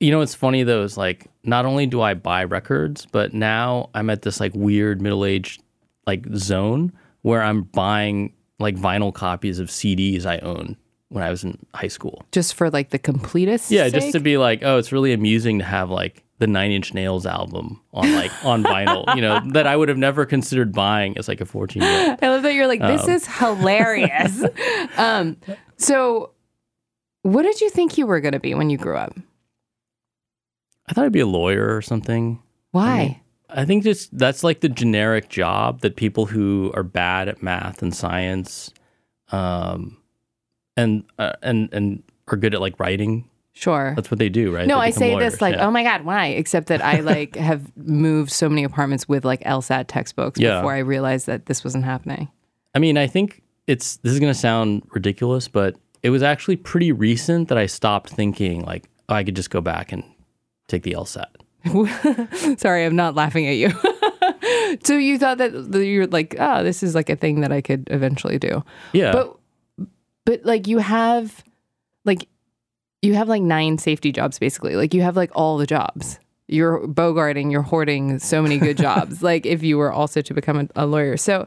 you 0.00 0.10
know 0.10 0.18
what's 0.18 0.34
funny 0.34 0.62
though 0.62 0.82
is 0.82 0.96
like 0.96 1.26
not 1.44 1.64
only 1.66 1.86
do 1.86 2.00
I 2.00 2.14
buy 2.14 2.44
records, 2.44 3.06
but 3.10 3.34
now 3.34 3.90
I'm 3.94 4.10
at 4.10 4.22
this 4.22 4.38
like 4.40 4.52
weird 4.54 5.00
middle 5.00 5.24
aged 5.24 5.62
like 6.06 6.24
zone 6.36 6.92
where 7.22 7.42
I'm 7.42 7.62
buying 7.62 8.32
like 8.60 8.76
vinyl 8.76 9.12
copies 9.12 9.58
of 9.58 9.68
CDs 9.68 10.24
I 10.26 10.38
own 10.38 10.76
when 11.08 11.24
I 11.24 11.30
was 11.30 11.42
in 11.42 11.58
high 11.74 11.88
school. 11.88 12.22
just 12.32 12.54
for 12.54 12.70
like 12.70 12.90
the 12.90 12.98
completest. 12.98 13.70
Yeah, 13.70 13.88
just 13.88 14.12
to 14.12 14.20
be 14.20 14.36
like, 14.36 14.60
oh, 14.62 14.78
it's 14.78 14.92
really 14.92 15.12
amusing 15.12 15.58
to 15.58 15.64
have 15.64 15.90
like 15.90 16.22
the 16.38 16.46
Nine 16.46 16.70
Inch 16.70 16.94
Nails 16.94 17.26
album 17.26 17.80
on 17.92 18.12
like 18.14 18.32
on 18.44 18.62
vinyl, 18.62 19.14
you 19.14 19.22
know, 19.22 19.40
that 19.52 19.66
I 19.66 19.76
would 19.76 19.88
have 19.88 19.98
never 19.98 20.24
considered 20.24 20.72
buying 20.72 21.18
as 21.18 21.28
like 21.28 21.40
a 21.40 21.46
14 21.46 21.82
year 21.82 22.10
old. 22.10 22.18
I 22.22 22.28
love 22.28 22.42
that 22.44 22.54
you're 22.54 22.66
like, 22.66 22.80
this 22.80 23.08
is 23.08 23.26
hilarious. 23.26 24.44
um, 24.96 25.36
so 25.76 26.30
what 27.22 27.42
did 27.42 27.60
you 27.60 27.70
think 27.70 27.98
you 27.98 28.06
were 28.06 28.20
gonna 28.20 28.40
be 28.40 28.54
when 28.54 28.70
you 28.70 28.78
grew 28.78 28.96
up? 28.96 29.14
I 30.88 30.94
thought 30.94 31.04
I'd 31.04 31.12
be 31.12 31.20
a 31.20 31.26
lawyer 31.26 31.76
or 31.76 31.82
something. 31.82 32.40
Why? 32.70 33.20
I 33.50 33.64
think 33.64 33.84
just 33.84 34.16
that's 34.16 34.44
like 34.44 34.60
the 34.60 34.68
generic 34.68 35.28
job 35.28 35.80
that 35.80 35.96
people 35.96 36.26
who 36.26 36.70
are 36.74 36.82
bad 36.82 37.28
at 37.28 37.42
math 37.42 37.82
and 37.82 37.94
science, 37.94 38.72
um, 39.32 39.96
and 40.76 41.04
uh, 41.18 41.32
and 41.42 41.68
and 41.72 42.02
are 42.28 42.36
good 42.36 42.54
at 42.54 42.60
like 42.60 42.78
writing. 42.78 43.28
Sure. 43.58 43.92
That's 43.96 44.08
what 44.08 44.20
they 44.20 44.28
do, 44.28 44.54
right? 44.54 44.68
No, 44.68 44.78
I 44.78 44.90
say 44.90 45.14
lawyers, 45.14 45.32
this 45.32 45.40
like, 45.40 45.56
yeah. 45.56 45.66
oh 45.66 45.70
my 45.72 45.82
god, 45.82 46.04
why? 46.04 46.26
Except 46.26 46.68
that 46.68 46.80
I 46.80 47.00
like 47.00 47.34
have 47.50 47.76
moved 47.76 48.30
so 48.30 48.48
many 48.48 48.62
apartments 48.62 49.08
with 49.08 49.24
like 49.24 49.40
LSAT 49.42 49.86
textbooks 49.88 50.38
Yeah. 50.38 50.60
before 50.60 50.74
I 50.74 50.78
realized 50.78 51.26
that 51.26 51.46
this 51.46 51.64
wasn't 51.64 51.84
happening. 51.84 52.28
I 52.76 52.78
mean, 52.78 52.96
I 52.96 53.08
think 53.08 53.42
it's 53.66 53.96
this 53.96 54.12
is 54.12 54.20
gonna 54.20 54.32
sound 54.32 54.82
ridiculous, 54.90 55.48
but 55.48 55.74
it 56.04 56.10
was 56.10 56.22
actually 56.22 56.54
pretty 56.54 56.92
recent 56.92 57.48
that 57.48 57.58
I 57.58 57.66
stopped 57.66 58.10
thinking 58.10 58.62
like 58.62 58.88
oh, 59.08 59.14
I 59.14 59.24
could 59.24 59.34
just 59.34 59.50
go 59.50 59.60
back 59.60 59.90
and 59.90 60.04
take 60.68 60.84
the 60.84 60.92
LSAT. 60.92 61.26
Sorry, 62.60 62.84
I'm 62.84 62.94
not 62.94 63.16
laughing 63.16 63.48
at 63.48 63.56
you. 63.56 63.70
so 64.84 64.96
you 64.96 65.18
thought 65.18 65.38
that 65.38 65.72
that 65.72 65.84
you're 65.84 66.06
like, 66.06 66.36
oh, 66.38 66.62
this 66.62 66.84
is 66.84 66.94
like 66.94 67.10
a 67.10 67.16
thing 67.16 67.40
that 67.40 67.50
I 67.50 67.60
could 67.60 67.88
eventually 67.90 68.38
do. 68.38 68.62
Yeah, 68.92 69.10
But 69.10 69.36
but 70.24 70.44
like 70.44 70.68
you 70.68 70.78
have 70.78 71.42
you 73.02 73.14
have 73.14 73.28
like 73.28 73.42
nine 73.42 73.78
safety 73.78 74.12
jobs 74.12 74.38
basically. 74.38 74.76
Like 74.76 74.94
you 74.94 75.02
have 75.02 75.16
like 75.16 75.30
all 75.34 75.58
the 75.58 75.66
jobs. 75.66 76.18
You're 76.46 76.86
bogarting, 76.86 77.52
you're 77.52 77.62
hoarding 77.62 78.18
so 78.18 78.40
many 78.42 78.58
good 78.58 78.76
jobs. 78.78 79.22
like 79.22 79.46
if 79.46 79.62
you 79.62 79.78
were 79.78 79.92
also 79.92 80.20
to 80.22 80.34
become 80.34 80.60
a, 80.60 80.68
a 80.76 80.86
lawyer. 80.86 81.16
So, 81.16 81.46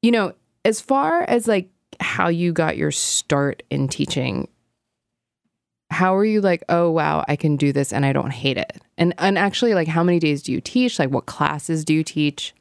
you 0.00 0.10
know, 0.10 0.34
as 0.64 0.80
far 0.80 1.22
as 1.22 1.48
like 1.48 1.68
how 2.00 2.28
you 2.28 2.52
got 2.52 2.76
your 2.76 2.90
start 2.90 3.62
in 3.70 3.88
teaching, 3.88 4.48
how 5.90 6.16
are 6.16 6.24
you 6.24 6.40
like, 6.40 6.64
oh 6.68 6.90
wow, 6.90 7.24
I 7.28 7.36
can 7.36 7.56
do 7.56 7.72
this 7.72 7.92
and 7.92 8.06
I 8.06 8.12
don't 8.12 8.30
hate 8.30 8.56
it? 8.56 8.80
And 8.96 9.14
and 9.18 9.36
actually 9.36 9.74
like 9.74 9.88
how 9.88 10.02
many 10.02 10.18
days 10.18 10.42
do 10.42 10.52
you 10.52 10.60
teach? 10.60 10.98
Like 10.98 11.10
what 11.10 11.26
classes 11.26 11.84
do 11.84 11.92
you 11.92 12.04
teach? 12.04 12.54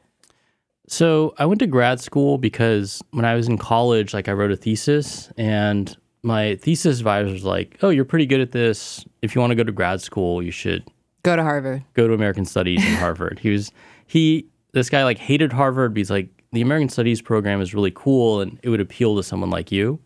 So 0.87 1.33
I 1.37 1.45
went 1.45 1.59
to 1.59 1.67
grad 1.67 2.01
school 2.01 2.37
because 2.37 3.01
when 3.11 3.23
I 3.23 3.35
was 3.35 3.47
in 3.47 3.57
college, 3.57 4.13
like 4.13 4.27
I 4.27 4.33
wrote 4.33 4.51
a 4.51 4.57
thesis 4.57 5.31
and 5.37 5.95
my 6.23 6.55
thesis 6.57 6.99
advisor 6.99 7.31
was 7.31 7.43
like, 7.43 7.77
Oh, 7.81 7.89
you're 7.89 8.05
pretty 8.05 8.25
good 8.25 8.41
at 8.41 8.51
this. 8.51 9.03
If 9.21 9.33
you 9.35 9.41
want 9.41 9.51
to 9.51 9.55
go 9.55 9.63
to 9.63 9.71
grad 9.71 10.01
school, 10.01 10.41
you 10.43 10.51
should 10.51 10.83
Go 11.23 11.35
to 11.35 11.43
Harvard. 11.43 11.83
go 11.93 12.07
to 12.07 12.13
American 12.13 12.45
Studies 12.45 12.83
in 12.85 12.93
Harvard. 12.97 13.39
He 13.39 13.49
was 13.49 13.71
he 14.07 14.47
this 14.73 14.89
guy 14.89 15.03
like 15.03 15.17
hated 15.17 15.51
Harvard, 15.53 15.93
but 15.93 15.97
he's 15.97 16.09
like, 16.11 16.29
the 16.53 16.61
American 16.61 16.89
Studies 16.89 17.21
program 17.21 17.61
is 17.61 17.73
really 17.73 17.91
cool 17.93 18.41
and 18.41 18.59
it 18.63 18.69
would 18.69 18.81
appeal 18.81 19.15
to 19.17 19.23
someone 19.23 19.49
like 19.49 19.71
you. 19.71 19.99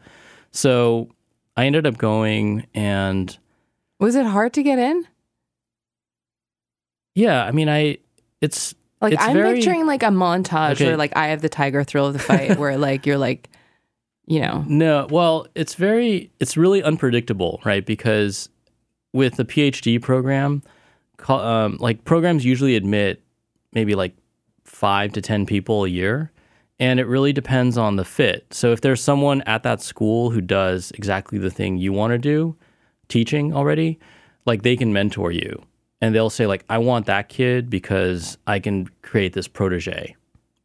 So 0.51 1.09
I 1.57 1.65
ended 1.65 1.85
up 1.87 1.97
going 1.97 2.65
and 2.73 3.37
Was 3.99 4.15
it 4.15 4.25
hard 4.25 4.53
to 4.53 4.63
get 4.63 4.77
in? 4.79 5.05
yeah, 7.15 7.43
I 7.45 7.51
mean 7.51 7.69
I 7.69 7.97
it's 8.41 8.75
Like 9.01 9.13
It's 9.13 9.23
I'm 9.23 9.33
very- 9.33 9.55
picturing 9.55 9.85
like 9.85 10.03
a 10.03 10.07
montage 10.07 10.73
Okay. 10.73 10.91
or 10.91 10.97
like 10.97 11.15
Eye 11.15 11.29
of 11.29 11.41
the 11.41 11.49
Tiger, 11.49 11.83
Thrill 11.83 12.07
of 12.07 12.13
the 12.13 12.19
Fight, 12.19 12.57
where 12.59 12.77
like 12.77 13.05
you're 13.05 13.17
like, 13.17 13.49
you 14.27 14.39
know, 14.39 14.63
No, 14.67 15.07
well, 15.09 15.47
it's 15.55 15.75
very, 15.75 16.31
it's 16.39 16.57
really 16.57 16.81
unpredictable, 16.83 17.61
right? 17.63 17.85
Because 17.85 18.49
with 19.13 19.35
the 19.35 19.45
PhD 19.45 20.01
program, 20.01 20.63
um, 21.29 21.77
like 21.79 22.03
programs 22.05 22.43
usually 22.45 22.75
admit 22.75 23.21
maybe 23.73 23.95
like 23.95 24.15
five 24.63 25.13
to 25.13 25.21
10 25.21 25.45
people 25.45 25.85
a 25.85 25.89
year. 25.89 26.31
and 26.77 26.99
it 26.99 27.07
really 27.07 27.31
depends 27.31 27.77
on 27.77 27.95
the 27.95 28.03
fit. 28.03 28.45
So 28.51 28.73
if 28.73 28.81
there's 28.81 29.01
someone 29.01 29.41
at 29.43 29.63
that 29.63 29.81
school 29.81 30.31
who 30.31 30.41
does 30.41 30.91
exactly 30.91 31.37
the 31.39 31.49
thing 31.49 31.77
you 31.77 31.93
want 31.93 32.11
to 32.11 32.17
do, 32.17 32.57
teaching 33.07 33.53
already, 33.53 33.97
like 34.45 34.63
they 34.63 34.75
can 34.75 34.91
mentor 34.91 35.31
you. 35.31 35.61
And 36.01 36.13
they'll 36.13 36.29
say 36.29 36.45
like 36.47 36.65
I 36.69 36.79
want 36.79 37.05
that 37.05 37.29
kid 37.29 37.69
because 37.69 38.37
I 38.45 38.59
can 38.59 38.89
create 39.03 39.31
this 39.31 39.47
protege. 39.47 40.15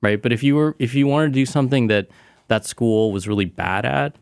Right? 0.03 0.21
But 0.21 0.33
if 0.33 0.43
you 0.43 0.57
were 0.57 0.75
if 0.81 0.95
you 0.97 1.07
want 1.07 1.29
to 1.31 1.33
do 1.33 1.47
something 1.47 1.87
that 1.87 2.09
that 2.51 2.67
school 2.67 3.13
was 3.13 3.27
really 3.27 3.47
bad 3.47 3.87
at, 3.87 4.17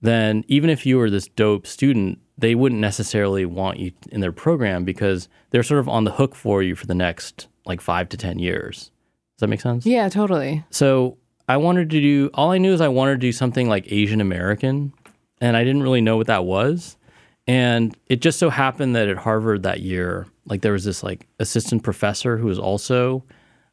then 0.00 0.44
even 0.48 0.68
if 0.68 0.84
you 0.84 0.98
were 0.98 1.08
this 1.08 1.28
dope 1.28 1.66
student, 1.66 2.18
they 2.36 2.54
wouldn't 2.54 2.80
necessarily 2.80 3.46
want 3.46 3.78
you 3.78 3.92
in 4.10 4.20
their 4.20 4.32
program 4.32 4.84
because 4.84 5.28
they're 5.50 5.62
sort 5.62 5.80
of 5.80 5.88
on 5.88 6.04
the 6.04 6.10
hook 6.10 6.34
for 6.34 6.62
you 6.62 6.74
for 6.74 6.86
the 6.86 6.94
next 6.94 7.46
like 7.64 7.80
5 7.80 8.08
to 8.10 8.16
10 8.16 8.38
years. 8.38 8.90
Does 9.36 9.40
that 9.40 9.48
make 9.48 9.60
sense? 9.60 9.86
Yeah, 9.86 10.08
totally. 10.08 10.64
So 10.70 11.18
I 11.48 11.58
wanted 11.58 11.90
to 11.90 12.00
do, 12.00 12.30
all 12.34 12.50
I 12.50 12.58
knew 12.58 12.72
is 12.72 12.80
I 12.80 12.88
wanted 12.88 13.12
to 13.12 13.18
do 13.18 13.32
something 13.32 13.68
like 13.68 13.90
Asian 13.92 14.20
American, 14.20 14.92
and 15.40 15.56
I 15.56 15.64
didn't 15.64 15.82
really 15.82 16.00
know 16.00 16.16
what 16.16 16.26
that 16.26 16.44
was. 16.44 16.96
And 17.46 17.96
it 18.06 18.20
just 18.20 18.38
so 18.38 18.50
happened 18.50 18.96
that 18.96 19.08
at 19.08 19.18
Harvard 19.18 19.62
that 19.62 19.80
year, 19.80 20.26
like 20.46 20.62
there 20.62 20.72
was 20.72 20.84
this 20.84 21.02
like 21.02 21.26
assistant 21.38 21.82
professor 21.82 22.38
who 22.38 22.46
was 22.46 22.58
also 22.58 23.22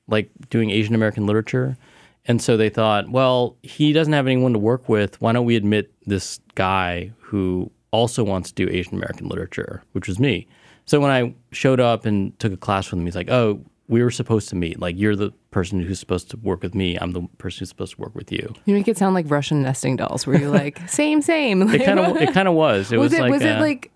like 0.08 0.30
doing 0.50 0.70
Asian 0.70 0.94
American 0.94 1.26
literature. 1.26 1.78
And 2.26 2.42
so 2.42 2.56
they 2.56 2.70
thought, 2.70 3.10
well, 3.10 3.58
he 3.64 3.92
doesn't 3.92 4.14
have 4.14 4.28
anyone 4.28 4.54
to 4.54 4.60
work 4.60 4.88
with. 4.88 5.20
Why 5.22 5.34
don't 5.34 5.46
we 5.46 5.56
admit 5.56 5.92
this 6.06 6.40
guy 6.56 7.12
who 7.20 7.72
also 7.92 8.24
wants 8.24 8.52
to 8.52 8.66
do 8.66 8.72
Asian 8.72 8.96
American 8.96 9.28
literature, 9.28 9.84
which 9.92 10.08
was 10.08 10.20
me. 10.20 10.48
So 10.86 11.00
when 11.00 11.12
I 11.12 11.34
showed 11.52 11.80
up 11.80 12.06
and 12.06 12.38
took 12.40 12.54
a 12.54 12.58
class 12.58 12.90
with 12.90 13.00
him, 13.00 13.06
he's 13.06 13.16
like, 13.16 13.30
oh, 13.30 13.64
we 13.88 14.02
were 14.02 14.12
supposed 14.12 14.50
to 14.50 14.56
meet. 14.56 14.80
Like, 14.80 14.98
you're 14.98 15.16
the 15.16 15.32
person 15.52 15.82
who's 15.82 16.00
supposed 16.00 16.30
to 16.32 16.38
work 16.38 16.64
with 16.64 16.74
me. 16.74 16.98
I'm 16.98 17.12
the 17.12 17.28
person 17.38 17.60
who's 17.60 17.70
supposed 17.70 17.96
to 17.96 18.02
work 18.02 18.16
with 18.16 18.32
you. 18.32 18.54
You 18.66 18.74
make 18.74 18.88
it 18.88 18.98
sound 18.98 19.14
like 19.14 19.30
Russian 19.30 19.62
nesting 19.62 19.98
dolls, 19.98 20.26
where 20.26 20.40
you're 20.40 20.50
like, 20.50 20.80
same, 20.90 21.22
same. 21.22 21.62
It 21.74 21.86
kind 21.86 22.00
of, 22.00 22.18
it 22.18 22.34
kind 22.34 22.48
of 22.48 22.54
was. 22.54 22.92
It 22.92 22.98
was, 22.98 23.12
was 23.12 23.20
it 23.20 23.22
like, 23.22 23.32
was 23.32 23.42
it 23.44 23.58
uh, 23.58 23.62
like 23.62 23.92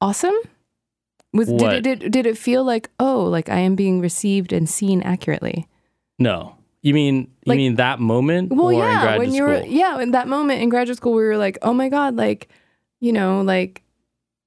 awesome? 0.00 0.34
Was 1.32 1.48
did 1.48 1.72
it 1.72 1.82
did, 1.82 2.12
did 2.12 2.26
it 2.26 2.36
feel 2.36 2.62
like 2.62 2.90
oh 3.00 3.24
like 3.24 3.48
I 3.48 3.58
am 3.60 3.74
being 3.74 4.02
received 4.02 4.52
and 4.52 4.68
seen 4.68 5.00
accurately? 5.02 5.66
no. 6.18 6.56
You 6.82 6.94
mean, 6.94 7.30
you 7.44 7.54
mean 7.54 7.76
that 7.76 8.00
moment 8.00 8.52
Well, 8.52 8.72
yeah, 8.72 9.16
when 9.16 9.32
you 9.32 9.44
were 9.44 9.62
yeah 9.64 10.00
in 10.00 10.10
that 10.10 10.26
moment 10.26 10.60
in 10.62 10.68
graduate 10.68 10.96
school, 10.96 11.14
we 11.14 11.22
were 11.22 11.36
like, 11.36 11.56
oh 11.62 11.72
my 11.72 11.88
god, 11.88 12.16
like 12.16 12.48
you 13.00 13.12
know, 13.12 13.40
like 13.42 13.82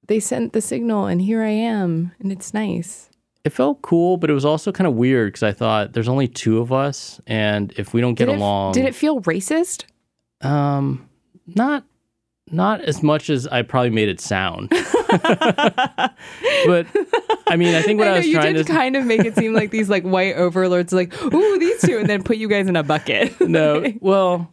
they 0.06 0.20
sent 0.20 0.52
the 0.52 0.60
signal 0.60 1.06
and 1.06 1.20
here 1.20 1.42
I 1.42 1.50
am 1.50 2.12
and 2.20 2.30
it's 2.30 2.52
nice. 2.52 3.08
It 3.44 3.50
felt 3.50 3.80
cool, 3.80 4.16
but 4.16 4.28
it 4.28 4.32
was 4.32 4.44
also 4.44 4.72
kind 4.72 4.88
of 4.88 4.94
weird 4.94 5.28
because 5.28 5.44
I 5.44 5.52
thought 5.52 5.92
there's 5.92 6.08
only 6.08 6.26
two 6.26 6.58
of 6.58 6.72
us, 6.72 7.20
and 7.28 7.72
if 7.76 7.94
we 7.94 8.00
don't 8.00 8.14
get 8.14 8.26
did 8.26 8.32
it, 8.32 8.38
along, 8.38 8.72
Did 8.72 8.86
it 8.86 8.94
feel 8.94 9.20
racist? 9.20 9.84
Um, 10.40 11.08
not 11.46 11.84
not 12.50 12.80
as 12.80 13.02
much 13.02 13.28
as 13.30 13.46
I 13.46 13.62
probably 13.62 13.90
made 13.90 14.08
it 14.08 14.20
sound. 14.20 14.68
but 14.70 14.86
I 17.46 17.56
mean, 17.56 17.74
I 17.74 17.82
think 17.82 17.98
what 17.98 18.08
I, 18.08 18.12
know 18.12 18.16
was 18.18 18.26
you 18.26 18.34
trying 18.34 18.54
did 18.54 18.66
to 18.66 18.72
kind 18.72 18.96
of 18.96 19.04
make 19.04 19.24
it 19.24 19.34
seem 19.34 19.52
like 19.54 19.70
these 19.70 19.88
like 19.88 20.04
white 20.04 20.36
overlords, 20.36 20.92
like 20.92 21.20
ooh 21.22 21.58
these 21.58 21.80
two, 21.82 21.98
and 21.98 22.08
then 22.08 22.22
put 22.22 22.36
you 22.36 22.48
guys 22.48 22.68
in 22.68 22.76
a 22.76 22.82
bucket. 22.82 23.40
no, 23.48 23.92
well, 24.00 24.52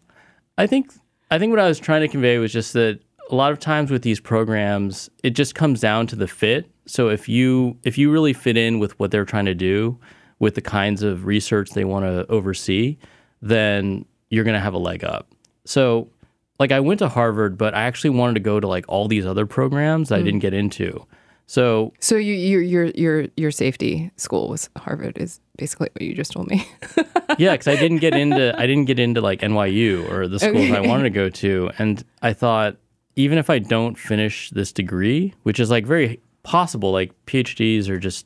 I 0.58 0.68
think 0.68 0.92
I 1.32 1.40
think 1.40 1.52
what 1.52 1.60
I 1.60 1.68
was 1.68 1.80
trying 1.80 2.02
to 2.02 2.08
convey 2.08 2.38
was 2.38 2.52
just 2.52 2.74
that 2.74 3.00
a 3.30 3.36
lot 3.36 3.52
of 3.52 3.60
times 3.60 3.92
with 3.92 4.02
these 4.02 4.20
programs, 4.20 5.10
it 5.24 5.32
just 5.32 5.56
comes 5.56 5.80
down 5.80 6.08
to 6.08 6.16
the 6.16 6.28
fit. 6.28 6.70
So 6.86 7.10
if 7.10 7.30
you 7.30 7.78
if 7.84 7.98
you 7.98 8.12
really 8.12 8.34
fit 8.34 8.58
in 8.58 8.80
with 8.80 8.98
what 9.00 9.12
they're 9.12 9.26
trying 9.26 9.46
to 9.46 9.56
do, 9.56 10.00
with 10.40 10.56
the 10.56 10.62
kinds 10.62 11.04
of 11.04 11.26
research 11.26 11.72
they 11.72 11.86
want 11.86 12.06
to 12.06 12.30
oversee, 12.30 12.98
then 13.42 14.06
you're 14.30 14.44
going 14.44 14.56
to 14.56 14.60
have 14.60 14.74
a 14.74 14.78
leg 14.78 15.04
up. 15.04 15.30
So 15.66 16.10
like 16.60 16.72
I 16.72 16.80
went 16.80 17.00
to 17.00 17.10
Harvard, 17.10 17.58
but 17.58 17.74
I 17.74 17.84
actually 17.84 18.12
wanted 18.12 18.36
to 18.36 18.40
go 18.40 18.60
to 18.60 18.68
like 18.68 18.86
all 18.88 19.08
these 19.08 19.26
other 19.26 19.46
programs 19.46 20.10
that 20.10 20.20
I 20.20 20.22
didn't 20.24 20.40
get 20.40 20.54
into. 20.54 21.06
So 21.46 21.94
So 22.00 22.16
you, 22.16 22.34
your 22.34 22.62
your 22.62 22.86
your 22.96 23.28
your 23.36 23.52
safety 23.52 24.12
school 24.16 24.50
was 24.50 24.70
Harvard 24.78 25.18
is 25.18 25.40
basically 25.58 25.90
what 25.94 26.02
you 26.02 26.14
just 26.14 26.32
told 26.32 26.48
me. 26.48 26.66
yeah, 27.38 27.52
because 27.54 27.68
I 27.68 27.76
didn't 27.76 27.98
get 27.98 28.14
into 28.16 28.58
I 28.58 28.66
didn't 28.66 28.86
get 28.86 29.00
into 29.00 29.22
like 29.22 29.42
NYU 29.42 30.10
or 30.10 30.28
the 30.28 30.40
schools 30.40 30.72
I 30.72 30.80
wanted 30.80 31.04
to 31.04 31.10
go 31.10 31.30
to, 31.30 31.72
and 31.78 32.04
I 32.22 32.34
thought 32.34 32.78
even 33.16 33.38
if 33.38 33.50
I 33.50 33.60
don't 33.60 33.98
finish 33.98 34.50
this 34.52 34.72
degree, 34.72 35.34
which 35.44 35.60
is 35.60 35.70
like 35.70 35.86
very 35.86 36.20
possible, 36.44 36.92
like 36.92 37.14
PhDs 37.26 37.90
are 37.90 38.00
just 38.00 38.26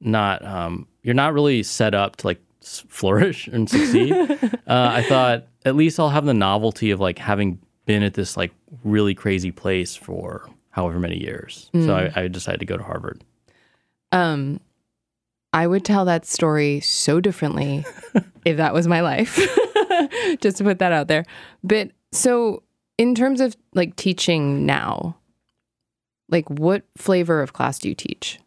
not 0.00 0.44
um, 0.44 0.86
you're 1.02 1.14
not 1.14 1.34
really 1.34 1.62
set 1.62 1.94
up 1.94 2.16
to 2.16 2.26
like 2.26 2.40
flourish 2.88 3.46
and 3.48 3.68
succeed. 3.68 4.12
uh, 4.42 4.58
I 4.66 5.02
thought 5.02 5.46
at 5.64 5.76
least 5.76 6.00
I'll 6.00 6.10
have 6.10 6.24
the 6.24 6.34
novelty 6.34 6.90
of 6.90 7.00
like 7.00 7.18
having 7.18 7.58
been 7.86 8.02
at 8.02 8.14
this 8.14 8.36
like 8.36 8.52
really 8.82 9.14
crazy 9.14 9.52
place 9.52 9.94
for 9.94 10.48
however 10.70 10.98
many 10.98 11.22
years. 11.22 11.70
So 11.72 11.94
I, 11.94 12.22
I 12.22 12.28
decided 12.28 12.60
to 12.60 12.66
go 12.66 12.76
to 12.76 12.82
Harvard. 12.82 13.22
um, 14.12 14.60
I 15.52 15.68
would 15.68 15.84
tell 15.84 16.04
that 16.06 16.26
story 16.26 16.80
so 16.80 17.20
differently 17.20 17.86
if 18.44 18.56
that 18.56 18.74
was 18.74 18.88
my 18.88 19.02
life. 19.02 19.36
Just 20.40 20.56
to 20.58 20.64
put 20.64 20.80
that 20.80 20.90
out 20.90 21.06
there. 21.06 21.24
But 21.62 21.92
so 22.10 22.64
in 22.98 23.14
terms 23.14 23.40
of 23.40 23.56
like 23.72 23.94
teaching 23.94 24.66
now, 24.66 25.16
like 26.28 26.50
what 26.50 26.82
flavor 26.96 27.40
of 27.40 27.52
class 27.52 27.78
do 27.78 27.88
you 27.88 27.94
teach? 27.94 28.40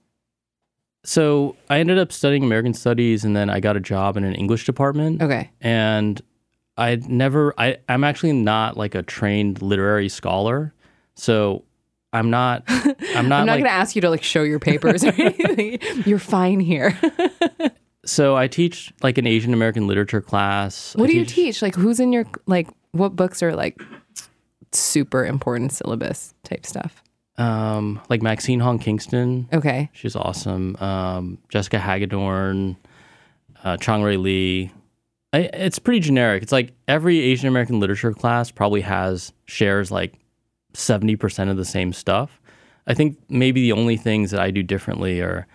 So 1.03 1.55
I 1.69 1.79
ended 1.79 1.97
up 1.97 2.11
studying 2.11 2.43
American 2.43 2.73
Studies, 2.73 3.23
and 3.23 3.35
then 3.35 3.49
I 3.49 3.59
got 3.59 3.77
a 3.77 3.79
job 3.79 4.17
in 4.17 4.23
an 4.23 4.35
English 4.35 4.65
department. 4.65 5.21
Okay. 5.21 5.49
and 5.61 6.21
I 6.77 6.95
never 7.07 7.53
I 7.57 7.77
I'm 7.89 8.03
actually 8.03 8.33
not 8.33 8.77
like 8.77 8.93
a 8.93 9.01
trained 9.03 9.61
literary 9.61 10.09
scholar. 10.09 10.73
So 11.15 11.63
I'm 12.13 12.29
not 12.29 12.63
I'm 12.69 12.93
not, 12.93 13.05
I'm 13.15 13.29
not 13.29 13.47
like 13.47 13.47
going 13.47 13.63
to 13.63 13.69
ask 13.71 13.95
you 13.95 14.01
to 14.03 14.09
like 14.09 14.23
show 14.23 14.43
your 14.43 14.59
papers 14.59 15.03
or 15.03 15.13
anything. 15.17 15.79
You're 16.05 16.19
fine 16.19 16.59
here. 16.59 16.97
so 18.05 18.35
I 18.35 18.47
teach 18.47 18.93
like 19.01 19.17
an 19.17 19.25
Asian 19.25 19.53
American 19.53 19.87
literature 19.87 20.21
class. 20.21 20.95
what 20.95 21.09
I 21.09 21.13
do 21.13 21.17
you 21.17 21.25
teach? 21.25 21.61
Like 21.61 21.75
who's 21.75 21.99
in 21.99 22.13
your 22.13 22.25
like 22.45 22.67
what 22.91 23.15
books 23.15 23.41
are 23.41 23.55
like 23.55 23.81
super 24.71 25.25
important 25.25 25.71
syllabus 25.71 26.33
type 26.43 26.65
stuff? 26.65 27.01
Um 27.37 28.01
like 28.09 28.21
Maxine 28.21 28.59
Hong 28.59 28.79
Kingston. 28.79 29.47
Okay. 29.53 29.89
She's 29.93 30.15
awesome. 30.15 30.75
Um 30.77 31.37
Jessica 31.49 31.79
Hagedorn, 31.79 32.77
uh 33.63 33.77
Chang-rae 33.77 34.17
Lee. 34.17 34.71
I, 35.33 35.39
it's 35.53 35.77
pretty 35.77 35.99
generic. 35.99 36.41
It's 36.41 36.51
like 36.53 36.73
every 36.87 37.19
Asian 37.19 37.47
American 37.47 37.79
literature 37.79 38.13
class 38.13 38.49
probably 38.49 38.81
has 38.81 39.33
shares 39.45 39.91
like 39.91 40.13
70% 40.73 41.49
of 41.49 41.57
the 41.57 41.65
same 41.65 41.91
stuff. 41.91 42.39
I 42.87 42.93
think 42.93 43.17
maybe 43.29 43.61
the 43.61 43.73
only 43.73 43.97
things 43.97 44.31
that 44.31 44.39
I 44.39 44.51
do 44.51 44.63
differently 44.63 45.19
are 45.19 45.45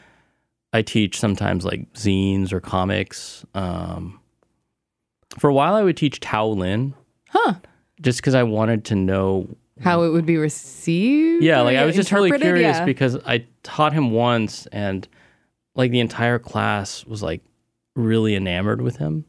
I 0.73 0.83
teach 0.83 1.19
sometimes 1.19 1.65
like 1.65 1.91
zines 1.95 2.53
or 2.53 2.61
comics. 2.61 3.45
Um, 3.55 4.21
for 5.39 5.49
a 5.49 5.55
while, 5.55 5.75
I 5.75 5.83
would 5.83 5.97
teach 5.97 6.21
Tao 6.21 6.47
Lin. 6.49 6.95
Huh. 7.29 7.55
Just 8.01 8.21
because 8.21 8.35
I 8.35 8.43
wanted 8.43 8.85
to 8.87 8.95
know. 8.95 9.49
How 9.83 10.03
it 10.03 10.11
would 10.11 10.27
be 10.27 10.37
received? 10.37 11.43
Yeah, 11.43 11.61
like 11.63 11.77
I 11.77 11.85
was 11.85 11.97
just 11.97 12.13
really 12.13 12.31
curious 12.31 12.79
Yeah. 12.79 12.85
because 12.85 13.17
I 13.27 13.47
taught 13.63 13.93
him 13.93 14.11
once 14.11 14.67
and 14.67 15.07
like 15.75 15.91
the 15.91 16.01
entire 16.01 16.39
class 16.39 17.05
was 17.05 17.23
like 17.23 17.43
really 17.95 18.35
enamored 18.35 18.81
with 18.81 18.97
him. 18.97 19.25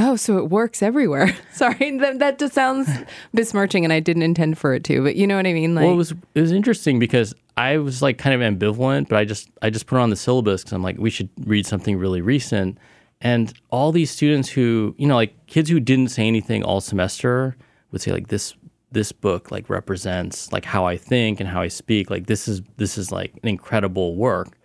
Oh, 0.00 0.14
so 0.14 0.38
it 0.38 0.48
works 0.48 0.80
everywhere. 0.80 1.36
Sorry, 1.52 1.98
that, 1.98 2.20
that 2.20 2.38
just 2.38 2.54
sounds 2.54 2.88
besmirching, 3.34 3.82
and 3.82 3.92
I 3.92 3.98
didn't 3.98 4.22
intend 4.22 4.56
for 4.56 4.72
it 4.72 4.84
to. 4.84 5.02
But 5.02 5.16
you 5.16 5.26
know 5.26 5.34
what 5.34 5.46
I 5.46 5.52
mean? 5.52 5.74
Like, 5.74 5.84
well, 5.84 5.94
it 5.94 5.96
was 5.96 6.12
it 6.34 6.40
was 6.40 6.52
interesting 6.52 7.00
because 7.00 7.34
I 7.56 7.78
was 7.78 8.00
like 8.00 8.16
kind 8.16 8.40
of 8.40 8.54
ambivalent, 8.54 9.08
but 9.08 9.18
I 9.18 9.24
just 9.24 9.50
I 9.60 9.70
just 9.70 9.86
put 9.86 9.98
on 9.98 10.10
the 10.10 10.16
syllabus 10.16 10.62
because 10.62 10.72
I'm 10.72 10.84
like 10.84 10.98
we 10.98 11.10
should 11.10 11.28
read 11.44 11.66
something 11.66 11.98
really 11.98 12.20
recent, 12.20 12.78
and 13.20 13.52
all 13.70 13.90
these 13.90 14.12
students 14.12 14.48
who 14.48 14.94
you 14.98 15.08
know 15.08 15.16
like 15.16 15.34
kids 15.48 15.68
who 15.68 15.80
didn't 15.80 16.08
say 16.12 16.28
anything 16.28 16.62
all 16.62 16.80
semester 16.80 17.56
would 17.90 18.00
say 18.00 18.12
like 18.12 18.28
this 18.28 18.54
this 18.90 19.12
book 19.12 19.50
like 19.50 19.68
represents 19.68 20.50
like 20.52 20.64
how 20.64 20.86
I 20.86 20.96
think 20.96 21.40
and 21.40 21.48
how 21.48 21.60
I 21.60 21.68
speak 21.68 22.10
like 22.10 22.26
this 22.26 22.48
is 22.48 22.62
this 22.76 22.96
is 22.96 23.12
like 23.12 23.32
an 23.42 23.48
incredible 23.48 24.14
work, 24.16 24.58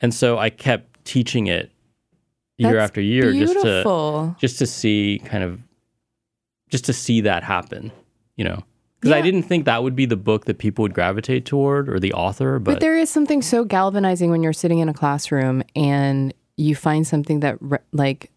and 0.00 0.12
so 0.12 0.38
I 0.38 0.50
kept 0.50 1.04
teaching 1.04 1.46
it 1.46 1.70
year 2.58 2.74
That's 2.74 2.84
after 2.84 3.00
year 3.00 3.32
just 3.32 3.54
to 3.62 4.34
just 4.38 4.58
to 4.58 4.66
see 4.66 5.20
kind 5.24 5.44
of 5.44 5.60
just 6.68 6.84
to 6.86 6.92
see 6.92 7.20
that 7.22 7.42
happen, 7.42 7.90
you 8.36 8.44
know. 8.44 8.64
Because 9.00 9.12
I 9.14 9.22
didn't 9.22 9.44
think 9.44 9.64
that 9.64 9.82
would 9.82 9.96
be 9.96 10.04
the 10.04 10.16
book 10.16 10.44
that 10.44 10.58
people 10.58 10.82
would 10.82 10.92
gravitate 10.92 11.46
toward 11.46 11.88
or 11.88 11.98
the 11.98 12.12
author, 12.12 12.58
but, 12.58 12.72
But 12.72 12.80
there 12.80 12.98
is 12.98 13.08
something 13.08 13.40
so 13.40 13.64
galvanizing 13.64 14.30
when 14.30 14.42
you're 14.42 14.52
sitting 14.52 14.78
in 14.78 14.90
a 14.90 14.92
classroom 14.92 15.62
and 15.74 16.34
you 16.58 16.74
find 16.76 17.06
something 17.06 17.40
that 17.40 17.56
re- 17.62 17.78
like 17.92 18.30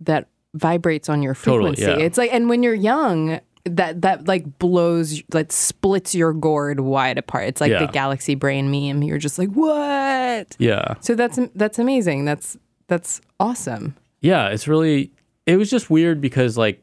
that 0.00 0.28
vibrates 0.52 1.08
on 1.08 1.22
your 1.22 1.34
Totally, 1.34 1.74
frequency. 1.76 2.00
yeah. 2.00 2.06
It's 2.06 2.18
like, 2.18 2.34
and 2.34 2.50
when 2.50 2.62
you're 2.62 2.74
young, 2.74 3.40
that 3.64 4.02
that 4.02 4.28
like 4.28 4.58
blows, 4.58 5.22
that 5.30 5.50
splits 5.52 6.14
your 6.14 6.32
gourd 6.32 6.80
wide 6.80 7.18
apart. 7.18 7.48
It's 7.48 7.60
like 7.60 7.70
Yeah. 7.70 7.86
the 7.86 7.92
galaxy 7.92 8.34
brain 8.34 8.70
meme. 8.70 9.02
You're 9.02 9.18
just 9.18 9.38
like, 9.38 9.50
what? 9.50 10.56
yeah, 10.58 10.94
So 11.00 11.14
that's 11.14 11.38
that's 11.54 11.78
amazing. 11.78 12.24
That's 12.24 12.56
that's 12.88 13.20
awesome. 13.40 13.94
yeah, 14.20 14.48
it's 14.48 14.68
really 14.68 15.10
it 15.46 15.56
was 15.56 15.70
just 15.70 15.90
weird 15.90 16.20
because 16.20 16.56
like 16.58 16.82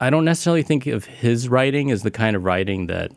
I 0.00 0.10
don't 0.10 0.24
necessarily 0.24 0.62
think 0.62 0.86
of 0.86 1.04
his 1.04 1.48
writing 1.48 1.90
as 1.90 2.02
the 2.02 2.10
kind 2.10 2.36
of 2.36 2.44
writing 2.44 2.86
that 2.86 3.10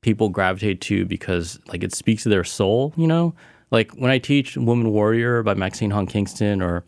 people 0.00 0.28
gravitate 0.28 0.80
to 0.82 1.04
because 1.06 1.58
like 1.68 1.82
it 1.84 1.94
speaks 1.94 2.22
to 2.24 2.28
their 2.28 2.42
soul, 2.44 2.92
you 2.96 3.06
know? 3.06 3.34
Like 3.70 3.92
when 3.92 4.10
I 4.10 4.18
teach 4.18 4.56
Woman 4.56 4.90
Warrior 4.90 5.42
by 5.44 5.54
Maxine 5.54 5.90
Hong 5.90 6.06
Kingston 6.06 6.62
or 6.62 6.84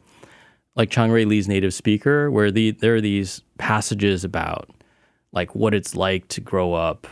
like 0.75 0.91
Chang-rae 0.91 1.25
Lee's 1.27 1.47
Native 1.47 1.75
Speaker, 1.75 2.31
where 2.31 2.51
the 2.51 2.71
there 2.73 2.97
are 2.97 3.01
these 3.01 3.43
passages 3.59 4.25
about 4.25 4.71
like 5.33 5.55
what 5.55 5.75
it's 5.75 5.95
like 5.95 6.29
to 6.29 6.41
grow 6.41 6.75
up 6.75 7.07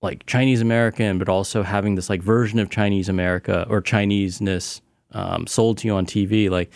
like 0.00 0.26
Chinese 0.26 0.60
American, 0.60 1.18
but 1.18 1.28
also 1.28 1.62
having 1.62 1.94
this 1.96 2.08
like 2.08 2.22
version 2.22 2.58
of 2.58 2.70
Chinese 2.70 3.08
America 3.08 3.66
or 3.68 3.80
Chineseness 3.80 4.80
um, 5.12 5.46
sold 5.46 5.78
to 5.78 5.88
you 5.88 5.94
on 5.94 6.06
TV. 6.06 6.48
Like 6.48 6.70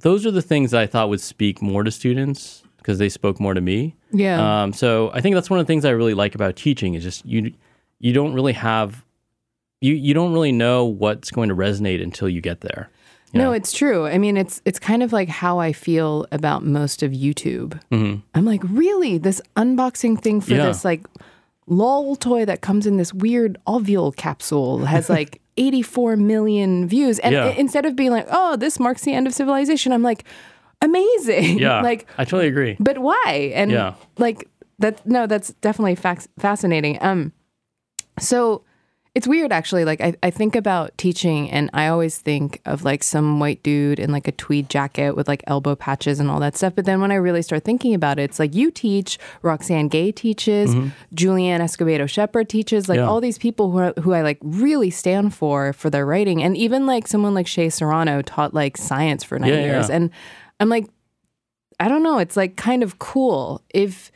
those 0.00 0.24
are 0.24 0.30
the 0.30 0.42
things 0.42 0.70
that 0.70 0.80
I 0.80 0.86
thought 0.86 1.08
would 1.08 1.20
speak 1.20 1.60
more 1.60 1.84
to 1.84 1.90
students 1.90 2.62
because 2.78 2.98
they 2.98 3.08
spoke 3.08 3.38
more 3.38 3.54
to 3.54 3.60
me. 3.60 3.94
Yeah. 4.12 4.62
Um, 4.62 4.72
so 4.72 5.10
I 5.12 5.20
think 5.20 5.34
that's 5.34 5.50
one 5.50 5.60
of 5.60 5.66
the 5.66 5.70
things 5.70 5.84
I 5.84 5.90
really 5.90 6.14
like 6.14 6.34
about 6.34 6.56
teaching 6.56 6.94
is 6.94 7.02
just 7.02 7.24
you 7.26 7.52
you 7.98 8.12
don't 8.12 8.32
really 8.32 8.54
have 8.54 9.04
you 9.80 9.94
you 9.94 10.14
don't 10.14 10.32
really 10.32 10.52
know 10.52 10.84
what's 10.86 11.30
going 11.30 11.50
to 11.50 11.54
resonate 11.54 12.02
until 12.02 12.28
you 12.28 12.40
get 12.40 12.62
there. 12.62 12.90
No, 13.32 13.52
it's 13.52 13.72
true. 13.72 14.06
I 14.06 14.18
mean, 14.18 14.36
it's 14.36 14.60
it's 14.64 14.78
kind 14.78 15.02
of 15.02 15.12
like 15.12 15.28
how 15.28 15.58
I 15.58 15.72
feel 15.72 16.26
about 16.32 16.64
most 16.64 17.02
of 17.02 17.12
YouTube. 17.12 17.80
I'm 17.92 18.44
like, 18.44 18.62
really, 18.64 19.18
this 19.18 19.40
unboxing 19.56 20.20
thing 20.20 20.40
for 20.40 20.50
Mm-hmm. 20.52 20.60
Yeah. 20.60 20.66
this 20.66 20.84
like 20.84 21.06
lol 21.66 22.16
toy 22.16 22.44
that 22.44 22.60
comes 22.60 22.86
in 22.86 22.96
this 22.96 23.14
weird 23.14 23.56
ovule 23.66 24.10
capsule 24.12 24.84
has 24.86 25.08
like 25.18 25.40
84 25.56 26.16
million 26.16 26.88
views, 26.88 27.18
and 27.20 27.32
Yeah. 27.34 27.44
i- 27.46 27.50
instead 27.50 27.86
of 27.86 27.94
being 27.94 28.10
like, 28.10 28.26
oh, 28.30 28.56
this 28.56 28.80
marks 28.80 29.02
the 29.02 29.12
end 29.12 29.26
of 29.26 29.34
civilization, 29.34 29.92
I'm 29.92 30.02
like, 30.02 30.24
amazing. 30.82 31.58
Yeah, 31.66 31.82
like, 31.82 32.06
I 32.18 32.24
totally 32.24 32.48
agree. 32.48 32.76
but 32.80 32.98
why? 32.98 33.52
And 33.54 33.70
Yeah. 33.70 33.94
like 34.18 34.48
that. 34.80 35.06
No, 35.06 35.26
that's 35.26 35.52
definitely 35.60 35.94
fac- 35.94 36.26
fascinating. 36.38 36.98
Um, 37.02 37.32
so 38.18 38.62
it's 39.12 39.26
weird 39.26 39.50
actually. 39.50 39.84
Like 39.84 40.00
I, 40.00 40.14
I 40.22 40.30
think 40.30 40.54
about 40.54 40.96
teaching, 40.96 41.50
and 41.50 41.68
I 41.72 41.88
always 41.88 42.18
think 42.18 42.60
of 42.64 42.84
like 42.84 43.02
some 43.02 43.40
white 43.40 43.60
dude 43.64 43.98
in 43.98 44.12
like 44.12 44.28
a 44.28 44.32
tweed 44.32 44.70
jacket 44.70 45.16
with 45.16 45.26
like 45.26 45.42
elbow 45.48 45.74
patches 45.74 46.20
and 46.20 46.30
all 46.30 46.38
that 46.40 46.56
stuff. 46.56 46.74
But 46.76 46.84
then 46.84 47.00
when 47.00 47.10
I 47.10 47.16
really 47.16 47.42
start 47.42 47.64
thinking 47.64 47.92
about 47.92 48.20
it, 48.20 48.22
it's 48.24 48.38
like 48.38 48.54
you 48.54 48.70
teach, 48.70 49.18
Roxane 49.42 49.88
Gay 49.88 50.12
teaches, 50.12 50.74
Julianne 51.12 51.60
Escobedo 51.60 52.08
Shepherd 52.08 52.48
teaches, 52.48 52.88
like 52.88 52.98
Mm-hmm. 52.98 53.04
Yeah. 53.04 53.10
all 53.10 53.20
these 53.20 53.38
people 53.38 53.70
who 53.72 53.78
are, 53.78 53.92
who 54.00 54.12
I 54.12 54.22
like 54.22 54.38
really 54.42 54.90
stand 54.90 55.34
for 55.34 55.72
for 55.72 55.90
their 55.90 56.06
writing, 56.06 56.40
and 56.42 56.56
even 56.56 56.86
like 56.86 57.08
someone 57.08 57.34
like 57.34 57.48
Shea 57.48 57.68
Serrano 57.68 58.22
taught 58.22 58.54
like 58.54 58.76
science 58.76 59.24
for 59.24 59.38
nine 59.40 59.50
Yeah, 59.50 59.60
years, 59.62 59.88
yeah. 59.88 59.96
and 59.96 60.10
I'm 60.60 60.68
like, 60.68 60.86
I 61.80 61.88
don't 61.88 62.02
know. 62.04 62.18
It's 62.18 62.36
like 62.36 62.56
kind 62.56 62.82
of 62.84 62.98
cool 63.00 63.62
if 63.74 64.12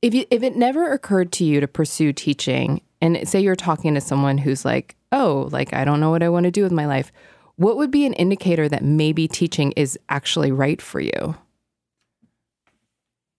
if 0.00 0.14
you 0.14 0.24
if 0.30 0.42
it 0.42 0.56
never 0.56 0.92
occurred 0.92 1.30
to 1.32 1.44
you 1.44 1.60
to 1.60 1.66
pursue 1.68 2.12
teaching, 2.12 2.80
and 3.00 3.28
say 3.28 3.40
you're 3.40 3.56
talking 3.56 3.94
to 3.94 4.00
someone 4.00 4.38
who's 4.38 4.64
like, 4.64 4.96
oh, 5.12 5.48
like 5.52 5.72
I 5.74 5.84
don't 5.84 6.00
know 6.00 6.10
what 6.10 6.22
I 6.22 6.28
want 6.28 6.44
to 6.44 6.50
do 6.50 6.62
with 6.62 6.72
my 6.72 6.86
life. 6.86 7.12
What 7.56 7.76
would 7.76 7.90
be 7.90 8.04
an 8.06 8.12
indicator 8.14 8.68
that 8.68 8.84
maybe 8.84 9.28
teaching 9.28 9.72
is 9.72 9.98
actually 10.08 10.52
right 10.52 10.80
for 10.80 11.00
you? 11.00 11.34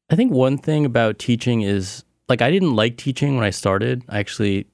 I 0.10 0.16
think 0.16 0.32
one 0.32 0.58
thing 0.58 0.86
about 0.86 1.20
teaching 1.20 1.62
is 1.62 2.04
like 2.30 2.42
I 2.42 2.52
didn't 2.52 2.76
like 2.76 2.98
teaching 2.98 3.36
when 3.36 3.46
I 3.46 3.50
started. 3.50 4.04
I 4.10 4.20
actually 4.20 4.68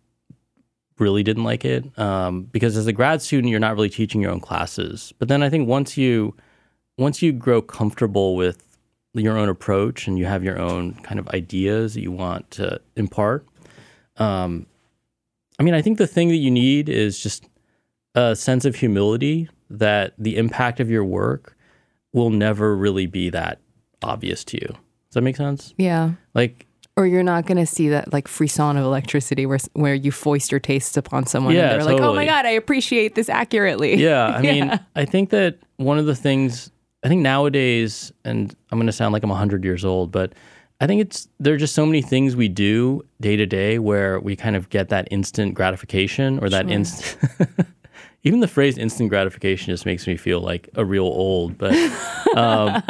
really 1.00 1.24
didn't 1.24 1.44
like 1.44 1.66
it 1.66 1.98
um, 1.98 2.44
because 2.44 2.78
as 2.78 2.88
a 2.88 2.94
grad 2.94 3.22
student, 3.22 3.50
you're 3.50 3.60
not 3.60 3.76
really 3.76 3.90
teaching 3.90 4.22
your 4.22 4.32
own 4.32 4.40
classes. 4.40 5.14
But 5.20 5.28
then 5.28 5.44
I 5.44 5.50
think 5.50 5.68
once 5.68 5.98
you 5.98 6.36
once 6.98 7.22
you 7.22 7.32
grow 7.32 7.62
comfortable 7.62 8.36
with 8.36 8.78
your 9.14 9.38
own 9.38 9.50
approach 9.50 10.08
and 10.08 10.18
you 10.18 10.26
have 10.26 10.44
your 10.44 10.60
own 10.60 10.94
kind 11.02 11.20
of 11.20 11.28
ideas 11.30 11.96
that 11.96 12.02
you 12.02 12.12
want 12.12 12.50
to 12.52 12.80
impart, 12.96 13.46
um, 14.18 14.66
I 15.60 15.64
mean, 15.64 15.74
I 15.74 15.82
think 15.82 15.98
the 15.98 16.08
thing 16.08 16.30
that 16.30 16.38
you 16.38 16.52
need 16.52 16.90
is 16.90 17.20
just 17.20 17.48
a 18.16 18.36
sense 18.36 18.66
of 18.66 18.76
humility 18.76 19.50
that 19.70 20.14
the 20.18 20.38
impact 20.38 20.80
of 20.80 20.90
your 20.90 21.04
work 21.04 21.56
will 22.14 22.30
never 22.30 22.76
really 22.76 23.06
be 23.08 23.30
that 23.32 23.60
obvious 24.04 24.44
to 24.46 24.58
you. 24.58 24.68
Does 24.68 25.16
that 25.16 25.22
make 25.22 25.36
sense? 25.36 25.74
Yeah. 25.78 26.12
Like, 26.34 26.66
Or 26.96 27.08
you're 27.08 27.24
not 27.24 27.46
going 27.46 27.58
to 27.58 27.66
see 27.66 27.90
that 27.90 28.14
like 28.14 28.28
frisson 28.28 28.78
of 28.78 28.84
electricity 28.84 29.46
where 29.46 29.60
where 29.74 29.96
you 29.96 30.12
foist 30.12 30.52
your 30.52 30.60
tastes 30.60 30.98
upon 30.98 31.26
someone 31.26 31.56
Yeah, 31.56 31.72
and 31.72 31.82
they're 31.82 31.94
like, 31.94 32.02
"Oh 32.02 32.14
my 32.14 32.26
god, 32.26 32.46
I 32.46 32.52
appreciate 32.52 33.16
this 33.16 33.30
accurately." 33.30 33.96
yeah, 33.96 34.26
I 34.28 34.42
mean, 34.52 34.80
I 34.96 35.06
think 35.06 35.30
that 35.32 35.58
one 35.78 35.98
of 35.98 36.06
the 36.06 36.16
things, 36.16 36.70
I 37.04 37.08
think 37.08 37.22
nowadays, 37.22 38.12
and 38.24 38.56
I'm 38.72 38.78
going 38.78 38.88
to 38.88 38.92
sound 38.94 39.14
like 39.14 39.24
I'm 39.24 39.30
100 39.30 39.64
years 39.64 39.84
old, 39.86 40.12
but 40.12 40.34
I 40.82 40.88
think 40.88 41.02
it's, 41.02 41.28
there 41.40 41.54
are 41.54 41.58
just 41.58 41.76
so 41.76 41.86
many 41.86 42.02
things 42.02 42.36
we 42.36 42.50
do 42.50 43.04
day 43.22 43.36
to 43.36 43.46
day 43.46 43.80
where 43.80 44.20
we 44.20 44.36
kind 44.36 44.56
of 44.56 44.70
get 44.70 44.90
that 44.90 45.08
instant 45.12 45.54
gratification 45.54 46.40
or 46.40 46.50
that 46.50 46.70
instant. 46.70 47.18
Even 48.26 48.40
the 48.40 48.48
phrase 48.48 48.78
instant 48.78 49.10
gratification 49.10 49.72
just 49.72 49.86
makes 49.86 50.08
me 50.08 50.16
feel 50.18 50.40
like 50.40 50.70
a 50.76 50.86
real 50.86 51.04
old, 51.04 51.58
but 51.58 51.74
um, 52.36 52.82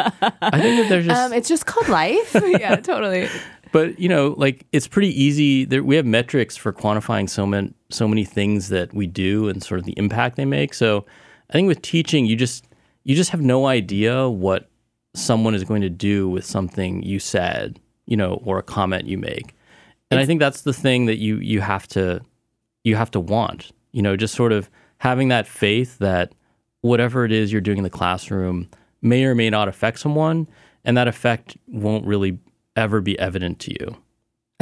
I 0.42 0.60
think 0.62 0.80
that 0.82 0.86
there's 0.90 1.06
just 1.06 1.20
Um, 1.22 1.34
it's 1.34 1.50
just 1.50 1.66
called 1.66 1.90
life. 1.90 2.36
yeah, 2.48 2.76
totally. 2.76 3.28
But 3.72 3.98
you 4.00 4.08
know, 4.10 4.36
like 4.38 4.68
it's 4.72 4.88
pretty 4.88 5.10
easy. 5.20 5.66
There, 5.66 5.84
we 5.84 5.96
have 5.96 6.06
metrics 6.06 6.56
for 6.56 6.72
quantifying 6.72 7.28
so 7.28 7.48
many 7.48 7.74
so 7.90 8.08
many 8.08 8.24
things 8.26 8.70
that 8.70 8.94
we 8.94 9.08
do 9.08 9.50
and 9.50 9.64
sort 9.64 9.80
of 9.80 9.86
the 9.86 9.94
impact 9.98 10.36
they 10.36 10.46
make. 10.46 10.76
So 10.76 11.06
I 11.50 11.54
think 11.54 11.68
with 11.68 11.82
teaching, 11.82 12.28
you 12.28 12.36
just 12.36 12.68
you 13.04 13.16
just 13.16 13.32
have 13.32 13.42
no 13.42 13.66
idea 13.66 14.30
what 14.30 14.70
someone 15.14 15.56
is 15.56 15.64
going 15.64 15.82
to 15.82 15.90
do 15.90 16.28
with 16.28 16.46
something 16.46 17.04
you 17.04 17.20
said, 17.20 17.80
you 18.06 18.18
know, 18.18 18.42
or 18.44 18.58
a 18.58 18.64
comment 18.64 19.06
you 19.06 19.18
make. 19.18 19.56
And 20.12 20.20
I 20.20 20.26
think 20.26 20.40
that's 20.40 20.62
the 20.62 20.74
thing 20.74 21.06
that 21.08 21.18
you 21.18 21.38
you 21.38 21.62
have 21.62 21.88
to 21.90 22.22
you 22.84 22.96
have 22.96 23.12
to 23.12 23.20
want. 23.20 23.72
You 23.92 24.02
know, 24.02 24.16
just 24.16 24.36
sort 24.36 24.52
of 24.52 24.70
having 24.98 25.30
that 25.30 25.48
faith 25.48 25.98
that 26.00 26.34
whatever 26.82 27.26
it 27.26 27.32
is 27.32 27.52
you're 27.52 27.62
doing 27.62 27.78
in 27.78 27.84
the 27.84 27.90
classroom 27.90 28.70
may 29.02 29.24
or 29.26 29.34
may 29.34 29.50
not 29.50 29.68
affect 29.68 30.00
someone, 30.00 30.48
and 30.86 30.96
that 30.98 31.08
effect 31.08 31.58
won't 31.68 32.06
really 32.06 32.38
ever 32.76 33.02
be 33.02 33.18
evident 33.20 33.60
to 33.60 33.72
you. 33.72 33.98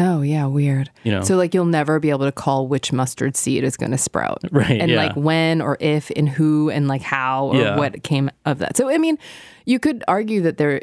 Oh 0.04 0.22
yeah, 0.22 0.46
weird. 0.48 0.90
You 1.04 1.12
know, 1.12 1.22
So 1.24 1.36
like 1.36 1.54
you'll 1.54 1.66
never 1.66 2.00
be 2.00 2.10
able 2.10 2.26
to 2.26 2.32
call 2.32 2.68
which 2.68 2.92
mustard 2.92 3.36
seed 3.38 3.64
is 3.64 3.78
going 3.78 3.92
to 3.92 3.98
sprout. 3.98 4.40
right? 4.52 4.82
and 4.82 4.90
yeah. 4.90 4.98
like 5.06 5.16
when 5.16 5.62
or 5.62 5.78
if 5.80 6.10
and 6.16 6.28
who 6.28 6.70
and 6.72 6.88
like 6.88 7.02
how 7.04 7.48
or 7.50 7.56
Yeah. 7.58 7.78
what 7.78 8.02
came 8.04 8.32
of 8.46 8.58
that. 8.60 8.78
So 8.78 8.90
I 8.90 8.98
mean, 8.98 9.20
you 9.66 9.78
could 9.80 10.04
argue 10.08 10.42
that 10.42 10.58
there 10.58 10.82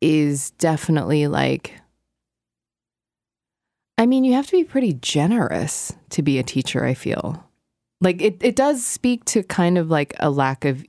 is 0.00 0.50
definitely 0.52 1.26
like 1.28 1.74
I 3.98 4.06
mean, 4.06 4.24
you 4.24 4.34
have 4.34 4.46
to 4.46 4.52
be 4.52 4.64
pretty 4.64 4.94
generous 4.94 5.92
to 6.10 6.22
be 6.22 6.38
a 6.38 6.42
teacher, 6.42 6.84
I 6.84 6.94
feel. 6.94 7.42
Like 8.00 8.20
it 8.20 8.36
it 8.40 8.56
does 8.56 8.84
speak 8.84 9.24
to 9.26 9.42
kind 9.42 9.78
of 9.78 9.90
like 9.90 10.14
a 10.20 10.28
lack 10.30 10.64
of 10.64 10.84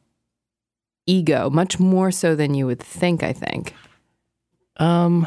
ego, 1.06 1.50
much 1.50 1.80
more 1.80 2.12
so 2.12 2.36
than 2.36 2.54
you 2.54 2.66
would 2.66 2.82
think, 2.82 3.24
I 3.24 3.32
think. 3.34 3.74
um, 4.78 5.26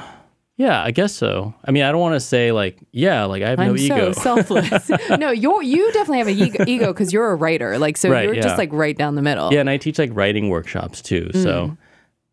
yeah, 0.60 0.82
I 0.84 0.90
guess 0.90 1.14
so. 1.14 1.54
I 1.64 1.70
mean, 1.70 1.84
I 1.84 1.90
don't 1.90 2.00
want 2.02 2.16
to 2.16 2.20
say 2.20 2.52
like, 2.52 2.78
yeah, 2.92 3.24
like 3.24 3.42
I 3.42 3.48
have 3.48 3.58
no 3.58 3.64
I'm 3.70 3.78
ego. 3.78 4.12
so 4.12 4.20
selfless. 4.44 4.90
no, 5.18 5.30
you 5.30 5.62
you 5.62 5.90
definitely 5.92 6.18
have 6.18 6.28
an 6.28 6.68
ego- 6.68 6.92
because 6.92 7.12
you're 7.14 7.30
a 7.30 7.34
writer. 7.34 7.78
Like 7.78 7.96
so, 7.96 8.10
Right, 8.10 8.24
you're 8.26 8.34
yeah. 8.34 8.42
just 8.42 8.58
like 8.58 8.70
right 8.72 8.96
down 8.96 9.14
the 9.14 9.22
middle. 9.22 9.52
yeah, 9.52 9.60
and 9.60 9.70
I 9.70 9.78
teach 9.78 9.98
like 9.98 10.10
writing 10.12 10.50
workshops 10.50 11.00
too. 11.00 11.30
Mm. 11.32 11.42
So, 11.42 11.76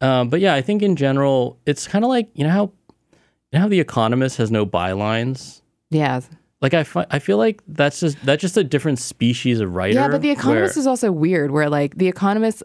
um, 0.02 0.30
but 0.30 0.42
yeah, 0.42 0.54
I 0.56 0.62
think 0.62 0.84
in 0.84 0.96
general, 0.98 1.58
it's 1.66 1.88
kind 1.88 2.04
of 2.04 2.10
like 2.10 2.30
you 2.34 2.44
know 2.44 2.52
how 2.52 2.72
you 3.14 3.54
know 3.54 3.60
how 3.62 3.68
the 3.70 3.80
Economist 3.80 4.38
has 4.38 4.52
no 4.52 4.66
bylines. 4.66 5.62
yeah. 5.90 6.20
Like 6.60 6.74
I, 6.74 6.84
fi- 6.84 7.06
I 7.12 7.20
feel 7.20 7.38
like 7.38 7.62
that's 7.68 8.00
just 8.00 8.18
that's 8.26 8.42
just 8.42 8.58
a 8.58 8.64
different 8.64 8.98
species 8.98 9.60
of 9.60 9.76
writer. 9.76 9.94
Yeah, 9.94 10.08
but 10.08 10.24
The 10.24 10.32
Economist 10.32 10.76
where- 10.76 10.82
is 10.82 10.88
also 10.88 11.12
weird. 11.12 11.52
Where 11.52 11.70
like 11.70 11.98
The 11.98 12.08
Economist, 12.08 12.64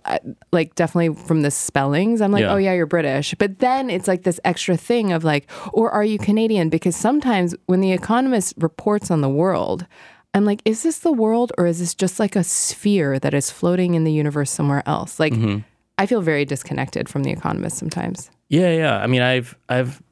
like 0.51 0.75
definitely 0.75 1.15
from 1.27 1.43
the 1.43 1.51
spellings, 1.51 2.23
I'm 2.23 2.33
like, 2.33 2.41
Yeah. 2.43 2.55
oh 2.55 2.57
yeah, 2.57 2.73
you're 2.73 2.87
British. 2.87 3.35
But 3.39 3.59
then 3.59 3.91
it's 3.91 4.09
like 4.09 4.23
this 4.23 4.41
extra 4.45 4.79
thing 4.79 5.13
of 5.13 5.25
like, 5.25 5.51
or 5.75 5.91
are 5.91 6.05
you 6.05 6.19
Canadian? 6.19 6.71
Because 6.71 6.97
sometimes 6.97 7.55
when 7.67 7.81
The 7.83 7.93
Economist 7.93 8.55
reports 8.57 9.11
on 9.11 9.21
the 9.21 9.29
world, 9.29 9.87
I'm 10.33 10.47
like, 10.47 10.63
is 10.65 10.83
this 10.83 11.01
the 11.01 11.13
world 11.13 11.53
or 11.59 11.67
is 11.67 11.79
this 11.79 11.95
just 11.95 12.19
like 12.19 12.35
a 12.35 12.45
sphere 12.45 13.19
that 13.19 13.35
is 13.35 13.51
floating 13.51 13.93
in 13.93 14.05
the 14.05 14.13
universe 14.13 14.51
somewhere 14.51 14.83
else? 14.87 15.21
Like, 15.21 15.35
Mm-hmm. 15.35 15.59
I 15.99 16.07
feel 16.07 16.23
very 16.23 16.47
disconnected 16.47 17.11
from 17.11 17.23
The 17.25 17.31
Economist 17.31 17.77
sometimes. 17.77 18.31
Yeah, 18.49 18.73
yeah. 18.73 18.97
I 18.97 19.07
mean, 19.07 19.21
I've, 19.21 19.55
I've, 19.69 20.03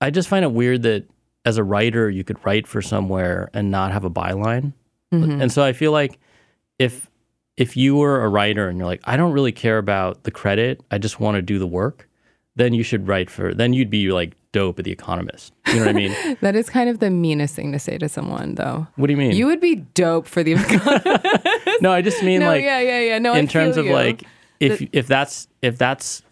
I 0.00 0.10
just 0.10 0.28
find 0.28 0.44
it 0.44 0.50
weird 0.50 0.82
that 0.82 1.04
as 1.44 1.56
a 1.56 1.64
writer, 1.64 2.08
you 2.08 2.24
could 2.24 2.44
write 2.44 2.66
for 2.66 2.82
somewhere 2.82 3.50
and 3.52 3.70
not 3.70 3.92
have 3.92 4.04
a 4.04 4.10
byline. 4.10 4.72
Mm-hmm. 5.12 5.42
And 5.42 5.52
so 5.52 5.62
I 5.62 5.72
feel 5.72 5.92
like 5.92 6.18
if, 6.78 7.10
if 7.56 7.76
you 7.76 7.96
were 7.96 8.24
a 8.24 8.28
writer 8.28 8.68
and 8.68 8.78
you're 8.78 8.86
like, 8.86 9.02
I 9.04 9.16
don't 9.16 9.32
really 9.32 9.52
care 9.52 9.78
about 9.78 10.24
the 10.24 10.30
credit, 10.30 10.80
I 10.90 10.98
just 10.98 11.20
want 11.20 11.36
to 11.36 11.42
do 11.42 11.58
the 11.58 11.66
work, 11.66 12.08
then 12.56 12.74
you 12.74 12.82
should 12.82 13.08
write 13.08 13.30
for, 13.30 13.54
then 13.54 13.72
you'd 13.72 13.90
be 13.90 14.10
like 14.12 14.34
dope 14.52 14.78
at 14.78 14.84
The 14.84 14.92
Economist. 14.92 15.52
You 15.68 15.76
know 15.76 15.86
what 15.86 15.88
I 15.88 15.92
mean? 15.92 16.36
That 16.40 16.54
is 16.54 16.68
kind 16.68 16.88
of 16.88 16.98
the 16.98 17.10
meanest 17.10 17.54
thing 17.54 17.72
to 17.72 17.78
say 17.78 17.98
to 17.98 18.08
someone, 18.08 18.54
though. 18.54 18.86
What 18.96 19.06
do 19.06 19.12
you 19.12 19.16
mean? 19.16 19.32
You 19.32 19.46
would 19.46 19.60
be 19.60 19.76
dope 19.76 20.26
for 20.26 20.42
The 20.42 20.52
Economist. 20.52 21.80
no, 21.80 21.92
I 21.92 22.02
just 22.02 22.22
mean 22.22 22.40
no, 22.40 22.46
like, 22.46 22.62
yeah, 22.62 22.80
yeah, 22.80 23.00
yeah. 23.00 23.18
No, 23.18 23.32
I 23.32 23.38
in 23.38 23.48
terms 23.48 23.76
of 23.76 23.86
you. 23.86 23.92
like, 23.92 24.24
if, 24.60 24.86
if 24.92 25.06
that's, 25.06 25.48
if 25.60 25.76
that's 25.78 26.22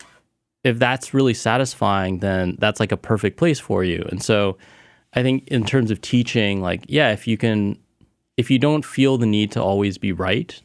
if 0.63 0.79
that's 0.79 1.15
really 1.15 1.35
satisfying, 1.35 2.19
then 2.19 2.57
that's 2.59 2.81
like 2.81 2.93
a 2.93 2.97
perfect 2.97 3.37
place 3.37 3.59
for 3.59 3.83
you. 3.83 4.05
And 4.11 4.23
so 4.23 4.59
I 5.15 5.23
think 5.23 5.49
in 5.49 5.65
terms 5.65 5.91
of 5.91 6.01
teaching, 6.01 6.61
like, 6.61 6.85
yeah, 6.89 7.13
if 7.13 7.27
you 7.27 7.37
can, 7.37 7.79
if 8.37 8.51
you 8.51 8.59
don't 8.59 8.85
feel 8.85 9.19
the 9.19 9.27
need 9.27 9.51
to 9.53 9.63
always 9.63 9.99
be 9.99 10.13
right, 10.13 10.61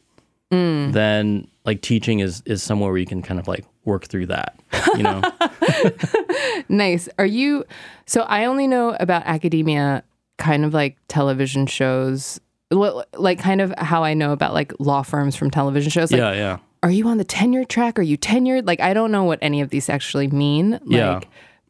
mm. 0.52 0.92
then 0.92 1.48
like 1.64 1.80
teaching 1.80 2.20
is, 2.20 2.42
is 2.46 2.62
somewhere 2.62 2.90
where 2.90 2.98
you 2.98 3.06
can 3.06 3.22
kind 3.22 3.40
of 3.40 3.48
like 3.48 3.64
work 3.84 4.06
through 4.06 4.26
that, 4.26 4.58
you 4.96 5.02
know? 5.02 5.22
Nice. 6.68 7.08
Are 7.18 7.26
you? 7.26 7.64
So 8.06 8.22
I 8.22 8.44
only 8.44 8.66
know 8.66 8.96
about 8.98 9.22
academia, 9.24 10.02
kind 10.38 10.64
of 10.64 10.74
like 10.74 10.96
television 11.08 11.66
shows, 11.66 12.40
like 12.70 13.38
kind 13.38 13.60
of 13.60 13.72
how 13.78 14.04
I 14.04 14.14
know 14.14 14.32
about 14.32 14.52
like 14.52 14.72
law 14.78 15.02
firms 15.02 15.36
from 15.36 15.50
television 15.50 15.90
shows. 15.90 16.10
Like, 16.10 16.20
yeah, 16.20 16.32
yeah. 16.32 16.58
are 16.82 16.90
you 16.90 17.08
on 17.08 17.18
the 17.18 17.24
tenure 17.24 17.64
track? 17.64 17.98
Are 17.98 18.02
you 18.02 18.18
tenured? 18.18 18.66
Like, 18.66 18.80
I 18.80 18.94
don't 18.94 19.12
know 19.12 19.24
what 19.24 19.38
any 19.42 19.60
of 19.60 19.70
these 19.70 19.88
actually 19.88 20.28
mean. 20.28 20.72
Like, 20.72 20.82
Yeah. 20.86 21.20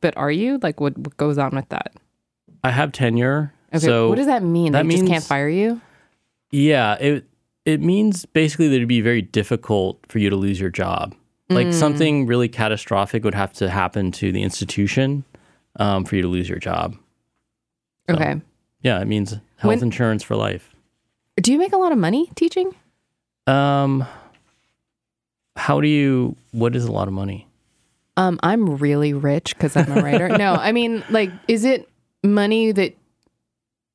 But 0.01 0.17
are 0.17 0.31
you? 0.31 0.59
Like, 0.63 0.81
what, 0.81 0.97
what 0.97 1.17
goes 1.17 1.39
on 1.39 1.55
with 1.57 1.69
that? 1.71 1.93
I 2.67 2.71
have 2.71 2.93
tenure. 2.93 3.53
Okay. 3.75 3.85
so 3.85 4.09
what 4.09 4.17
does 4.17 4.27
that 4.27 4.43
mean? 4.43 4.73
that 4.73 4.87
they 4.87 4.97
just 4.97 5.07
can't 5.07 5.25
fire 5.25 5.49
you? 5.49 5.81
Yeah, 6.51 6.95
it 6.95 7.25
it 7.65 7.81
means 7.81 8.25
basically 8.27 8.69
that 8.69 8.77
it'd 8.77 8.89
be 8.89 9.01
very 9.01 9.23
difficult 9.23 9.99
for 10.09 10.19
you 10.19 10.31
to 10.31 10.37
lose 10.37 10.61
your 10.61 10.71
job. 10.71 11.15
Like 11.49 11.73
something 11.73 12.27
really 12.27 12.49
catastrophic 12.49 13.23
would 13.23 13.35
have 13.35 13.53
to 13.55 13.71
happen 13.71 14.11
to 14.13 14.33
the 14.33 14.43
institution 14.43 15.23
um, 15.77 16.05
for 16.05 16.17
you 16.17 16.23
to 16.23 16.29
lose 16.29 16.49
your 16.49 16.59
job. 16.59 16.97
So, 18.09 18.17
Okay. 18.17 18.41
Yeah, 18.83 19.01
it 19.01 19.07
means 19.07 19.31
health 19.31 19.41
When- 19.63 19.83
insurance 19.83 20.25
for 20.25 20.35
life. 20.37 20.75
Do 21.41 21.53
you 21.53 21.59
make 21.59 21.73
a 21.73 21.77
lot 21.77 21.93
of 21.93 21.99
money 21.99 22.31
teaching? 22.35 22.75
Um, 23.47 24.05
how 25.55 25.81
do 25.81 25.87
you? 25.89 26.35
What 26.53 26.75
is 26.75 26.85
a 26.85 26.93
lot 26.93 27.07
of 27.09 27.15
money? 27.15 27.47
Um, 28.17 28.41
I'm 28.43 28.77
really 28.77 29.13
rich 29.13 29.55
because 29.55 29.77
I'm 29.77 29.93
a 29.93 30.03
writer. 30.03 30.29
no, 30.31 30.55
I 30.55 30.73
mean, 30.73 31.05
like, 31.11 31.31
is 31.49 31.65
it 31.65 31.89
money 32.27 32.73
that 32.73 32.95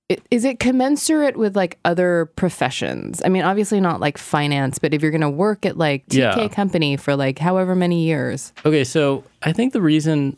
it- 0.10 0.22
is 0.30 0.44
it 0.44 0.60
commensurate 0.60 1.38
with 1.38 1.56
like 1.56 1.78
other 1.86 2.26
professions? 2.36 3.22
I 3.24 3.30
mean, 3.30 3.44
obviously 3.44 3.80
not 3.80 4.02
like 4.02 4.18
finance, 4.18 4.78
but 4.78 4.94
if 4.94 5.02
you're 5.02 5.12
going 5.12 5.22
to 5.22 5.30
work 5.30 5.66
at 5.66 5.78
like 5.78 6.06
TK 6.08 6.18
Yeah. 6.18 6.48
company 6.50 6.98
for 6.98 7.16
like 7.16 7.40
however 7.40 7.76
many 7.76 8.04
years, 8.04 8.52
Okay, 8.66 8.84
so 8.84 9.24
I 9.42 9.54
think 9.54 9.74
the 9.74 9.82
reason 9.82 10.36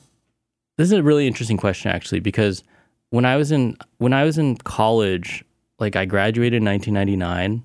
this 0.78 0.86
is 0.88 0.92
a 0.94 1.04
really 1.04 1.28
interesting 1.28 1.58
question 1.58 1.92
actually 1.92 2.20
because 2.20 2.64
when 3.10 3.26
I 3.26 3.36
was 3.38 3.52
in 3.52 3.76
when 3.98 4.14
I 4.14 4.24
was 4.26 4.38
in 4.38 4.58
college, 4.58 5.44
like 5.80 5.96
I 5.96 6.06
graduated 6.06 6.58
in 6.62 6.66
1999, 6.66 7.64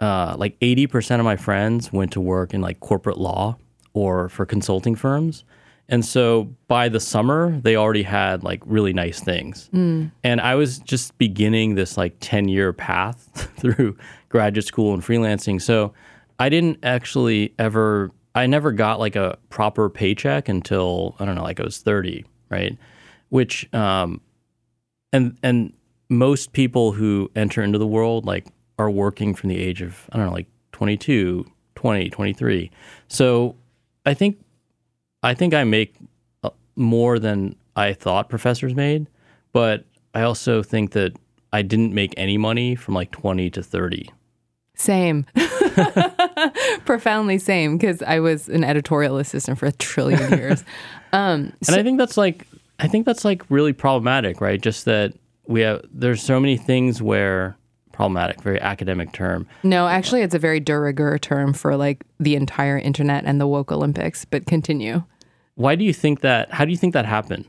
uh, 0.00 0.34
like 0.38 0.58
80% 0.60 1.18
of 1.20 1.24
my 1.24 1.36
friends 1.36 1.92
went 1.92 2.12
to 2.12 2.20
work 2.20 2.52
in 2.54 2.60
like 2.60 2.80
corporate 2.80 3.18
law 3.18 3.56
or 3.94 4.28
for 4.28 4.44
consulting 4.46 4.94
firms. 4.96 5.44
And 5.92 6.02
so 6.02 6.44
by 6.68 6.88
the 6.88 6.98
summer, 6.98 7.60
they 7.60 7.76
already 7.76 8.02
had 8.02 8.42
like 8.42 8.62
really 8.64 8.94
nice 8.94 9.20
things. 9.20 9.68
And 10.24 10.40
I 10.40 10.54
was 10.54 10.78
just 10.78 11.18
beginning 11.18 11.74
this 11.74 11.98
like 11.98 12.16
10 12.20 12.48
year 12.48 12.72
path 12.72 13.52
through 13.58 13.98
graduate 14.30 14.64
school 14.64 14.94
and 14.94 15.02
freelancing. 15.02 15.60
So 15.60 15.92
I 16.38 16.48
didn't 16.48 16.78
actually 16.82 17.52
ever, 17.58 18.10
I 18.34 18.46
never 18.46 18.72
got 18.72 19.00
like 19.00 19.16
a 19.16 19.36
proper 19.50 19.90
paycheck 19.90 20.48
until, 20.48 21.14
I 21.20 21.26
don't 21.26 21.34
know, 21.34 21.42
like 21.42 21.60
I 21.60 21.62
was 21.62 21.76
30, 21.76 22.24
right? 22.48 22.78
Which, 23.28 23.72
um, 23.74 24.22
and, 25.12 25.36
and 25.42 25.74
most 26.08 26.54
people 26.54 26.92
who 26.92 27.30
enter 27.36 27.62
into 27.62 27.76
the 27.76 27.86
world 27.86 28.24
like 28.24 28.46
are 28.78 28.90
working 28.90 29.34
from 29.34 29.50
the 29.50 29.58
age 29.58 29.82
of, 29.82 30.08
I 30.10 30.16
don't 30.16 30.28
know, 30.28 30.32
like 30.32 30.48
22, 30.72 31.44
20, 31.74 32.08
23. 32.08 32.70
So 33.08 33.56
I 34.06 34.14
think 34.14 34.38
I 35.22 35.34
think 35.34 35.54
I 35.54 35.64
make 35.64 35.94
uh, 36.42 36.50
more 36.76 37.18
than 37.18 37.54
I 37.76 37.92
thought 37.92 38.28
professors 38.28 38.74
made, 38.74 39.06
but 39.52 39.84
I 40.14 40.22
also 40.22 40.62
think 40.62 40.92
that 40.92 41.12
I 41.52 41.62
didn't 41.62 41.94
make 41.94 42.14
any 42.16 42.38
money 42.38 42.74
from 42.74 42.94
like 42.94 43.10
20 43.10 43.50
to 43.50 43.62
30. 43.62 44.10
same, 44.74 45.26
profoundly 46.84 47.38
same 47.38 47.76
because 47.76 48.02
I 48.02 48.20
was 48.20 48.48
an 48.48 48.64
editorial 48.64 49.18
assistant 49.18 49.58
for 49.58 49.66
a 49.66 49.72
trillion 49.72 50.32
years. 50.38 50.64
Um, 51.12 51.52
And 51.66 51.76
I 51.76 51.82
think 51.82 51.98
that's 51.98 52.16
like 52.16 52.46
I 52.78 52.88
think 52.88 53.06
that's 53.06 53.24
like 53.24 53.42
really 53.48 53.72
problematic, 53.72 54.40
right? 54.40 54.60
Just 54.60 54.86
that 54.86 55.12
we 55.46 55.60
have 55.60 55.82
there's 55.92 56.22
so 56.22 56.40
many 56.40 56.56
things 56.56 57.00
where 57.02 57.56
problematic, 57.92 58.40
very 58.42 58.60
academic 58.60 59.12
term. 59.12 59.46
no, 59.62 59.86
actually, 59.86 60.22
it's 60.22 60.34
a 60.34 60.38
very 60.38 60.58
de 60.58 60.76
rigueur 60.76 61.18
term 61.18 61.52
for 61.52 61.76
like 61.76 62.02
the 62.18 62.34
entire 62.34 62.78
internet 62.78 63.24
and 63.26 63.40
the 63.40 63.46
woke 63.46 63.70
Olympics. 63.70 64.24
But 64.24 64.46
continue. 64.46 65.04
Why 65.54 65.74
do 65.76 65.84
you 65.84 65.92
think 65.92 66.20
that 66.20 66.52
how 66.52 66.64
do 66.64 66.70
you 66.70 66.76
think 66.76 66.94
that 66.94 67.06
happened? 67.06 67.44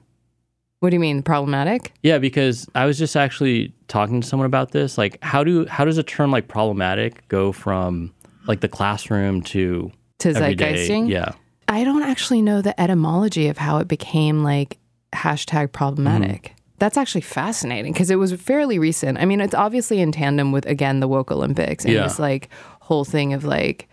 What 0.79 0.89
do 0.89 0.95
you 0.97 0.99
mean 0.99 1.23
problematic? 1.23 1.93
Yeah, 2.03 2.17
because 2.17 2.67
I 2.75 2.85
was 2.85 2.97
just 2.99 3.15
actually 3.15 3.73
talking 3.87 4.19
to 4.19 4.27
someone 4.27 4.45
about 4.45 4.71
this. 4.71 4.97
Like 4.97 5.17
how 5.23 5.43
do 5.43 5.65
how 5.67 5.85
does 5.85 5.97
a 5.97 6.03
term 6.03 6.31
like 6.31 6.47
problematic 6.47 7.25
go 7.29 7.51
from 7.53 8.13
like 8.47 8.59
the 8.59 8.67
classroom 8.67 9.41
to 9.43 9.91
To 10.19 10.29
zeitgeisting? 10.33 11.09
Yeah. 11.09 11.31
I 11.69 11.85
don't 11.85 12.03
actually 12.03 12.41
know 12.41 12.61
the 12.61 12.79
etymology 12.79 13.47
of 13.47 13.57
how 13.57 13.77
it 13.77 13.87
became 13.87 14.43
like 14.43 14.77
hashtag 15.13 15.71
problematic. 15.71 16.53
That's 16.79 16.97
actually 16.97 17.21
fascinating 17.21 17.93
because 17.93 18.09
it 18.09 18.17
was 18.17 18.33
fairly 18.33 18.77
recent. 18.77 19.17
I 19.17 19.23
mean, 19.25 19.39
it's 19.39 19.55
obviously 19.55 20.01
in 20.01 20.11
tandem 20.11 20.51
with 20.51 20.65
again 20.65 20.99
the 20.99 21.07
woke 21.07 21.31
Olympics 21.31 21.85
and 21.85 21.93
Yeah. 21.93 22.03
this 22.03 22.19
like 22.19 22.49
whole 22.81 23.05
thing 23.05 23.31
of 23.31 23.45
like 23.45 23.87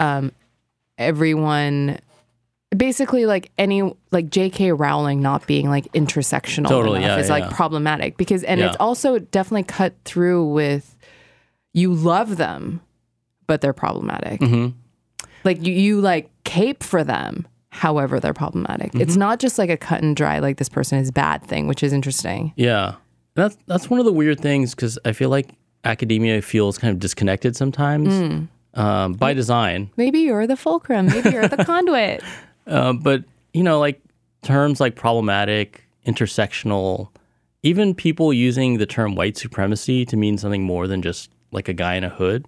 um 0.00 0.32
everyone 0.96 1.98
basically 2.76 3.26
like 3.26 3.50
any 3.58 3.82
like 4.10 4.30
J.K. 4.30 4.72
Rowling 4.72 5.20
not 5.20 5.46
being 5.46 5.68
like 5.68 5.90
intersectional 5.92 6.68
Totally, 6.68 6.98
enough 7.04 7.18
yeah, 7.18 7.22
is 7.22 7.30
like 7.30 7.50
problematic 7.50 8.16
because 8.16 8.42
and 8.44 8.60
it's 8.60 8.76
also 8.80 9.18
definitely 9.18 9.64
cut 9.64 9.94
through 10.04 10.46
with 10.52 10.96
you 11.72 11.92
love 11.92 12.36
them, 12.36 12.80
but 13.46 13.60
they're 13.60 13.72
problematic. 13.72 14.40
Hmm 14.42 14.68
like 15.44 15.64
you, 15.64 15.72
you 15.72 16.00
like 16.00 16.30
cape 16.44 16.82
for 16.82 17.04
them 17.04 17.46
however 17.68 18.18
they're 18.20 18.34
problematic. 18.34 18.92
Mm-hmm. 18.92 19.00
it's 19.00 19.16
not 19.16 19.38
just 19.38 19.58
like 19.58 19.70
a 19.70 19.76
cut 19.76 20.02
and 20.02 20.16
dry 20.16 20.38
like 20.38 20.56
this 20.56 20.68
person 20.68 20.98
is 20.98 21.10
bad 21.10 21.42
thing 21.42 21.66
which 21.66 21.82
is 21.82 21.92
interesting. 21.92 22.52
Yeah, 22.56 22.94
that's 23.34 23.56
that's 23.66 23.90
one 23.90 24.00
of 24.00 24.06
the 24.06 24.12
weird 24.12 24.40
things 24.40 24.74
because 24.74 24.98
I 25.04 25.12
feel 25.12 25.28
like 25.28 25.50
academia 25.84 26.40
feels 26.42 26.78
kind 26.78 26.92
of 26.92 26.98
disconnected 26.98 27.56
sometimes. 27.56 28.08
Mm. 28.08 28.48
um, 28.74 29.12
by 29.12 29.34
design. 29.34 29.90
maybe 29.96 30.20
you're 30.20 30.46
the 30.46 30.56
fulcrum. 30.56 31.06
Maybe 31.06 31.30
you're 31.30 31.48
the 31.48 31.64
conduit 31.64 32.22
Uh, 32.66 32.92
but 32.92 33.24
you 33.52 33.62
know, 33.62 33.78
like 33.78 34.00
terms 34.42 34.80
like 34.80 34.96
problematic, 34.96 35.84
intersectional, 36.06 37.08
even 37.62 37.94
people 37.94 38.32
using 38.32 38.78
the 38.78 38.86
term 38.86 39.14
white 39.14 39.36
supremacy 39.36 40.04
to 40.06 40.16
mean 40.16 40.38
something 40.38 40.62
more 40.62 40.86
than 40.86 41.02
just 41.02 41.30
like 41.50 41.68
a 41.68 41.72
guy 41.72 41.94
in 41.94 42.04
a 42.04 42.08
hood. 42.08 42.46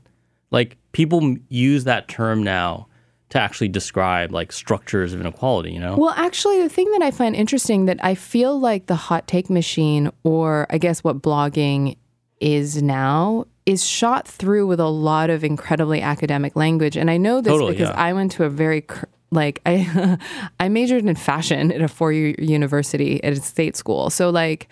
Like 0.50 0.76
people 0.92 1.22
m- 1.22 1.44
use 1.48 1.84
that 1.84 2.08
term 2.08 2.42
now 2.42 2.86
to 3.30 3.40
actually 3.40 3.68
describe 3.68 4.32
like 4.32 4.52
structures 4.52 5.12
of 5.12 5.20
inequality. 5.20 5.72
You 5.72 5.80
know? 5.80 5.96
well 5.96 6.14
actually 6.16 6.62
the 6.62 6.68
thing 6.68 6.90
that 6.92 7.02
i 7.02 7.10
find 7.10 7.34
interesting 7.34 7.86
that 7.86 7.98
i 8.04 8.14
feel 8.14 8.58
like 8.58 8.86
the 8.86 8.94
hot 8.94 9.26
take 9.26 9.50
machine 9.50 10.10
or 10.22 10.66
i 10.70 10.78
guess 10.78 11.02
what 11.02 11.20
blogging 11.20 11.96
is 12.40 12.82
now 12.82 13.44
is 13.64 13.84
shot 13.84 14.28
through 14.28 14.66
with 14.66 14.78
a 14.78 14.88
lot 14.88 15.28
of 15.28 15.42
incredibly 15.42 16.00
academic 16.00 16.54
language 16.54 16.96
and 16.96 17.10
i 17.10 17.16
know 17.16 17.40
this 17.40 17.52
Totally, 17.52 17.72
because 17.72 17.88
yeah. 17.88 18.00
i 18.00 18.12
went 18.12 18.30
to 18.32 18.44
a 18.44 18.48
very 18.48 18.82
cr- 18.82 19.06
like 19.30 19.60
i 19.66 20.18
i 20.60 20.68
majored 20.68 21.04
in 21.04 21.14
fashion 21.16 21.72
at 21.72 21.80
a 21.82 21.88
four-year 21.88 22.34
university 22.38 23.22
at 23.24 23.32
a 23.32 23.40
state 23.40 23.76
school 23.76 24.08
so 24.10 24.30
like 24.30 24.68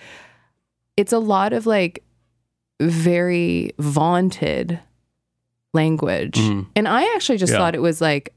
it's 0.97 1.13
a 1.13 1.19
lot 1.19 1.53
of 1.53 1.67
like 1.67 2.03
very 2.81 3.73
vaunted 3.79 4.79
language. 5.73 6.37
Mhm. 6.39 6.67
And 6.77 6.87
I 6.89 7.03
actually 7.15 7.39
just 7.39 7.53
Yeah. 7.53 7.59
thought 7.59 7.75
it 7.75 7.83
was 7.83 8.01
like 8.01 8.33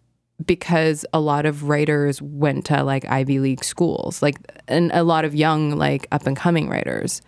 because 0.46 1.06
a 1.14 1.20
lot 1.20 1.46
of 1.46 1.68
writers 1.68 2.22
went 2.22 2.66
to 2.66 2.84
like 2.84 3.06
Ivy 3.10 3.40
League 3.40 3.64
schools, 3.64 4.22
like 4.22 4.38
and 4.68 4.92
a 4.94 5.04
lot 5.04 5.26
of 5.26 5.34
young 5.36 5.72
like 5.78 6.08
up 6.12 6.28
and 6.28 6.36
coming 6.36 6.70
writers. 6.70 7.22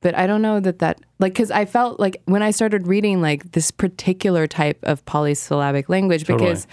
But 0.00 0.16
I 0.16 0.26
don't 0.26 0.42
know 0.42 0.58
that 0.60 0.78
that 0.80 1.00
like 1.20 1.34
cuz 1.34 1.50
I 1.50 1.64
felt 1.64 2.00
like 2.00 2.20
when 2.26 2.42
I 2.42 2.50
started 2.50 2.86
reading 2.86 3.20
like 3.22 3.52
this 3.52 3.70
particular 3.70 4.46
type 4.46 4.78
of 4.82 5.04
polysyllabic 5.04 5.88
language 5.88 6.24
Totally. 6.24 6.50
because 6.50 6.66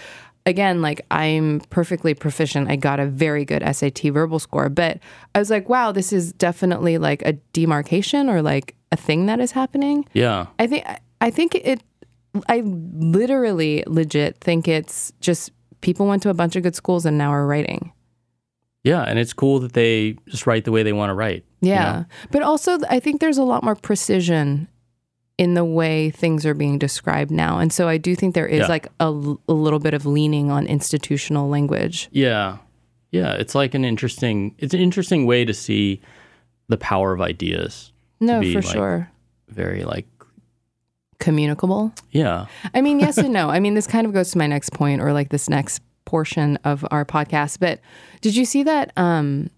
again 0.46 0.80
like 0.82 1.04
I'm 1.10 1.60
perfectly 1.70 2.14
proficient. 2.14 2.70
I 2.70 2.76
got 2.76 3.00
a 3.00 3.06
very 3.06 3.44
good 3.44 3.62
SAT 3.74 4.00
verbal 4.12 4.38
score, 4.38 4.68
but 4.68 4.98
I 5.34 5.38
was 5.38 5.50
like, 5.50 5.68
wow, 5.68 5.92
this 5.92 6.12
is 6.12 6.32
definitely 6.32 6.98
like 6.98 7.22
a 7.22 7.34
demarcation 7.52 8.28
or 8.28 8.42
like 8.42 8.74
a 8.92 8.96
thing 8.96 9.26
that 9.26 9.40
is 9.40 9.52
happening. 9.52 10.04
yeah. 10.12 10.46
I 10.58 10.66
think 10.66 10.84
I 11.20 11.30
think 11.30 11.54
it. 11.54 11.82
I 12.48 12.60
literally 12.60 13.82
legit 13.86 14.38
think 14.38 14.68
it's 14.68 15.12
just 15.20 15.50
people 15.80 16.06
went 16.06 16.22
to 16.22 16.30
a 16.30 16.34
bunch 16.34 16.54
of 16.56 16.62
good 16.62 16.76
schools 16.76 17.04
and 17.04 17.18
now 17.18 17.30
are 17.30 17.46
writing. 17.46 17.92
Yeah. 18.84 19.02
And 19.02 19.18
it's 19.18 19.32
cool 19.32 19.58
that 19.60 19.72
they 19.72 20.16
just 20.28 20.46
write 20.46 20.64
the 20.64 20.72
way 20.72 20.82
they 20.82 20.92
want 20.92 21.10
to 21.10 21.14
write. 21.14 21.44
you 21.60 21.70
Yeah, 21.70 21.92
know? 21.92 22.04
but 22.30 22.42
also 22.42 22.78
I 22.88 23.00
think 23.00 23.20
there's 23.20 23.36
a 23.38 23.42
lot 23.42 23.62
more 23.64 23.74
precision 23.74 24.68
in 25.40 25.54
the 25.54 25.64
way 25.64 26.10
things 26.10 26.44
are 26.44 26.52
being 26.52 26.78
described 26.78 27.30
now, 27.30 27.58
and 27.58 27.72
so 27.72 27.88
I 27.88 27.96
do 27.96 28.14
think 28.14 28.34
there 28.34 28.46
is 28.46 28.60
Yeah. 28.60 28.66
like 28.68 28.88
a 29.00 29.10
little 29.10 29.78
bit 29.78 29.94
of 29.94 30.04
leaning 30.04 30.50
on 30.50 30.66
institutional 30.66 31.48
language. 31.48 32.08
Yeah. 32.12 32.58
Yeah, 33.10 33.32
it's 33.32 33.54
like 33.54 33.74
an 33.74 33.84
interesting. 33.84 34.54
It's 34.58 34.74
an 34.74 34.80
interesting 34.80 35.24
way 35.26 35.44
to 35.46 35.54
see 35.54 36.00
the 36.68 36.76
power 36.76 37.12
of 37.14 37.20
ideas. 37.22 37.90
No, 38.20 38.40
for 38.42 38.60
like- 38.60 38.64
sure. 38.64 39.10
Very 39.48 39.82
like, 39.82 40.06
Communicable. 41.18 41.92
yeah, 42.12 42.46
I 42.72 42.80
mean, 42.80 43.00
yes 43.00 43.18
and 43.18 43.32
no. 43.40 43.50
I 43.50 43.60
mean, 43.60 43.74
this 43.74 43.86
kind 43.86 44.06
of 44.06 44.12
goes 44.14 44.30
to 44.30 44.38
my 44.38 44.46
next 44.46 44.72
point 44.72 45.02
or 45.02 45.12
like 45.12 45.28
this 45.30 45.48
next 45.50 45.82
portion 46.06 46.56
of 46.64 46.84
our 46.90 47.04
podcast. 47.04 47.58
But 47.60 47.80
did 48.20 48.34
you 48.36 48.44
see 48.44 48.62
that 48.62 48.92
um 48.96 49.50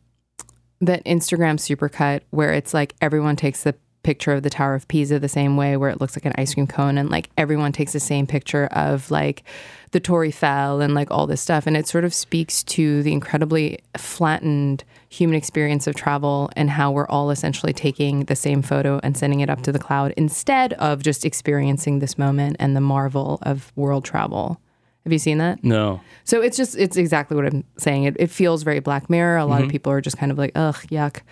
that 0.80 1.04
Instagram 1.04 1.56
supercut 1.58 2.22
where 2.30 2.52
it's 2.52 2.72
like 2.74 2.94
everyone 3.00 3.36
takes 3.36 3.62
the 3.64 3.74
picture 4.02 4.32
of 4.32 4.42
the 4.42 4.50
Tower 4.50 4.74
of 4.74 4.88
Pisa 4.88 5.18
the 5.18 5.28
same 5.28 5.56
way 5.56 5.76
where 5.76 5.90
it 5.90 6.00
looks 6.00 6.16
like 6.16 6.24
an 6.24 6.32
ice 6.36 6.54
cream 6.54 6.66
cone 6.66 6.98
and 6.98 7.10
like 7.10 7.30
everyone 7.36 7.72
takes 7.72 7.92
the 7.92 8.00
same 8.00 8.26
picture 8.26 8.66
of 8.72 9.10
like 9.10 9.44
the 9.92 10.00
Torre 10.00 10.24
Eiffel 10.24 10.80
and 10.80 10.94
like 10.94 11.10
all 11.10 11.26
this 11.26 11.40
stuff 11.40 11.66
and 11.66 11.76
it 11.76 11.86
sort 11.86 12.04
of 12.04 12.12
speaks 12.12 12.62
to 12.64 13.02
the 13.02 13.12
incredibly 13.12 13.78
flattened 13.96 14.84
human 15.08 15.36
experience 15.36 15.86
of 15.86 15.94
travel 15.94 16.50
and 16.56 16.70
how 16.70 16.90
we're 16.90 17.06
all 17.08 17.30
essentially 17.30 17.72
taking 17.72 18.24
the 18.24 18.36
same 18.36 18.62
photo 18.62 18.98
and 19.02 19.16
sending 19.16 19.40
it 19.40 19.50
up 19.50 19.62
to 19.62 19.72
the 19.72 19.78
cloud 19.78 20.12
instead 20.16 20.72
of 20.74 21.02
just 21.02 21.24
experiencing 21.24 21.98
this 21.98 22.16
moment 22.16 22.56
and 22.58 22.74
the 22.74 22.80
marvel 22.80 23.38
of 23.42 23.72
world 23.76 24.04
travel. 24.04 24.60
Have 25.04 25.12
you 25.12 25.18
seen 25.18 25.38
that? 25.38 25.62
no, 25.64 26.00
So 26.24 26.40
it's 26.40 26.56
just 26.56 26.76
it's 26.76 26.96
exactly 26.96 27.36
what 27.36 27.46
I'm 27.46 27.64
saying. 27.76 28.04
It, 28.04 28.16
it 28.20 28.30
feels 28.30 28.62
very 28.62 28.78
Black 28.78 29.10
Mirror. 29.10 29.38
A 29.38 29.44
lot 29.44 29.56
of 29.56 29.62
mm-hmm. 29.62 29.72
people 29.72 29.92
are 29.92 30.00
just 30.00 30.16
kind 30.16 30.30
of 30.30 30.38
like, 30.38 30.52
ugh, 30.54 30.76
yuck. 30.90 31.22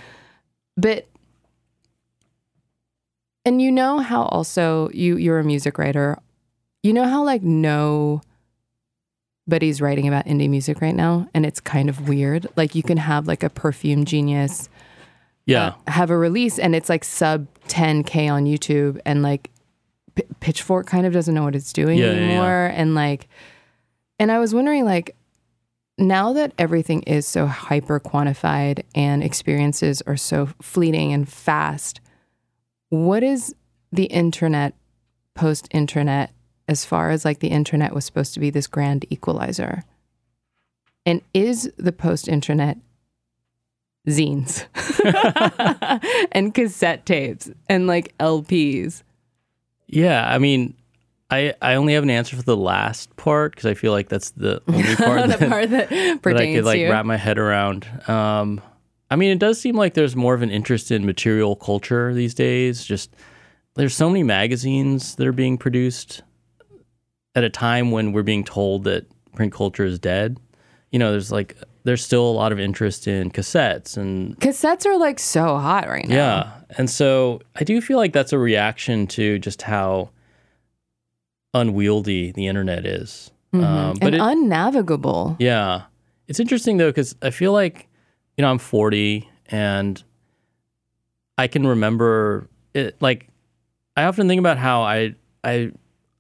But 0.77 1.07
and 3.45 3.61
you 3.63 3.71
know 3.73 3.99
how 3.99 4.23
also 4.25 4.91
you 4.93 5.17
you're 5.17 5.39
a 5.39 5.45
music 5.45 5.79
writer. 5.79 6.19
You 6.83 6.93
know 6.93 7.05
how 7.05 7.25
like 7.25 7.43
no 7.43 8.23
nobody's 9.47 9.81
writing 9.81 10.07
about 10.07 10.27
indie 10.27 10.49
music 10.49 10.81
right 10.81 10.95
now 10.95 11.29
and 11.35 11.45
it's 11.45 11.59
kind 11.61 11.89
of 11.89 12.09
weird. 12.09 12.47
Like 12.57 12.75
you 12.75 12.83
can 12.83 12.99
have 12.99 13.27
like 13.27 13.43
a 13.43 13.51
perfume 13.51 14.05
genius 14.05 14.69
yeah, 15.47 15.73
uh, 15.87 15.91
have 15.91 16.11
a 16.11 16.17
release 16.17 16.59
and 16.59 16.77
it's 16.77 16.89
like 16.89 17.03
sub 17.03 17.49
10k 17.69 18.31
on 18.31 18.45
YouTube 18.45 19.01
and 19.05 19.23
like 19.23 19.51
P- 20.15 20.23
Pitchfork 20.39 20.87
kind 20.87 21.07
of 21.07 21.13
doesn't 21.13 21.35
know 21.35 21.43
what 21.43 21.57
it's 21.57 21.73
doing 21.73 21.99
Yeah, 21.99 22.07
yeah, 22.07 22.13
yeah. 22.13 22.19
anymore 22.27 22.67
and 22.75 22.95
like 22.95 23.27
and 24.21 24.31
I 24.31 24.39
was 24.39 24.55
wondering 24.55 24.85
like 24.85 25.17
now 25.99 26.33
that 26.35 26.53
everything 26.59 27.03
is 27.03 27.27
so 27.27 27.47
hyper 27.47 27.99
quantified 27.99 28.85
and 28.95 29.25
experiences 29.25 30.03
are 30.07 30.17
so 30.17 30.47
fleeting 30.63 31.13
and 31.13 31.29
fast 31.29 32.00
what 32.91 33.23
is 33.23 33.55
the 33.91 34.05
internet 34.05 34.75
post 35.35 35.67
internet 35.71 36.31
as 36.69 36.85
far 36.85 37.11
as 37.11 37.25
like 37.25 37.41
the 37.41 37.49
internet 37.49 37.95
was 37.95 38.05
supposed 38.05 38.35
to 38.35 38.41
be 38.41 38.51
this 38.51 38.67
grand 38.67 39.05
equalizer 39.11 39.83
and 41.07 41.23
is 41.35 41.73
the 41.77 41.93
post 41.93 42.29
internet 42.29 42.77
zines 44.09 44.67
and 46.33 46.55
cassette 46.55 47.07
tapes 47.07 47.51
and 47.69 47.87
like 47.87 48.17
LPs. 48.19 49.03
yeah. 49.87 50.29
I 50.33 50.39
mean, 50.39 50.75
I 51.31 51.55
I 51.63 51.75
only 51.75 51.95
have 51.95 52.03
an 52.03 52.11
answer 52.11 52.37
for 52.37 52.43
the 52.43 52.57
last 52.57 53.15
part 53.17 53.53
because 53.53 53.67
I 53.67 53.75
feel 53.75 53.93
like 53.93 54.09
that's 54.09 54.31
the 54.31 54.63
only 54.69 54.97
part 54.97 55.23
the 55.23 55.37
that, 55.37 55.49
part 55.49 55.71
that 55.71 55.89
that 55.91 56.37
I 56.37 56.55
could 56.55 56.65
like 56.65 56.83
wrap 56.89 57.07
my 57.07 57.17
head 57.17 57.39
around. 57.39 57.87
Um, 58.09 58.61
I 59.11 59.17
mean, 59.17 59.31
it 59.31 59.39
does 59.39 59.61
seem 59.61 59.77
like 59.77 59.95
there's 59.95 60.15
more 60.15 60.35
of 60.35 60.43
an 60.43 60.51
interest 60.51 60.91
in 60.91 61.05
material 61.05 61.57
culture 61.57 62.15
these 62.15 62.35
days. 62.35 62.85
Just 62.85 63.15
there's 63.75 63.95
so 63.95 64.09
many 64.09 64.23
magazines 64.23 65.17
that 65.17 65.27
are 65.27 65.33
being 65.33 65.59
produced 65.59 66.23
at 67.35 67.45
a 67.45 67.51
time 67.51 67.91
when 67.91 68.13
we're 68.13 68.23
being 68.23 68.45
told 68.45 68.85
that 68.85 69.07
print 69.35 69.53
culture 69.53 69.85
is 69.85 69.99
dead. 69.99 70.39
You 70.91 70.99
know, 70.99 71.11
there's 71.11 71.33
like 71.33 71.57
there's 71.85 72.05
still 72.05 72.29
a 72.29 72.33
lot 72.33 72.53
of 72.53 72.61
interest 72.61 73.09
in 73.09 73.31
cassettes 73.31 73.97
and 73.97 74.39
Cassettes 74.39 74.85
are 74.87 74.99
like 74.99 75.19
so 75.19 75.57
hot 75.57 75.89
right 75.89 76.07
now. 76.07 76.15
yeah. 76.15 76.53
And 76.77 76.91
so 76.91 77.41
I 77.57 77.65
do 77.65 77.81
feel 77.81 77.97
like 77.97 78.13
that's 78.13 78.33
a 78.33 78.39
reaction 78.39 79.07
to 79.09 79.39
just 79.39 79.63
how 79.63 80.11
unwieldy 81.55 82.33
the 82.33 82.47
internet 82.47 82.85
is. 82.87 83.31
Um, 83.53 83.97
and 84.01 84.15
it, 84.15 84.21
unnavigable. 84.21 85.37
yeah. 85.41 85.83
It's 86.29 86.39
interesting 86.39 86.77
though, 86.77 86.91
because 86.91 87.17
I 87.23 87.31
feel 87.31 87.53
like, 87.53 87.89
you 88.41 88.43
know, 88.43 88.51
I'm 88.51 88.59
40 88.59 89.29
and 89.51 90.03
I 91.37 91.47
can 91.47 91.67
remember 91.67 92.49
it. 92.73 92.97
Like, 93.03 93.29
I 93.99 94.05
often 94.05 94.29
think 94.29 94.39
about 94.39 94.57
how 94.57 94.81
I, 94.81 95.15
I, 95.45 95.73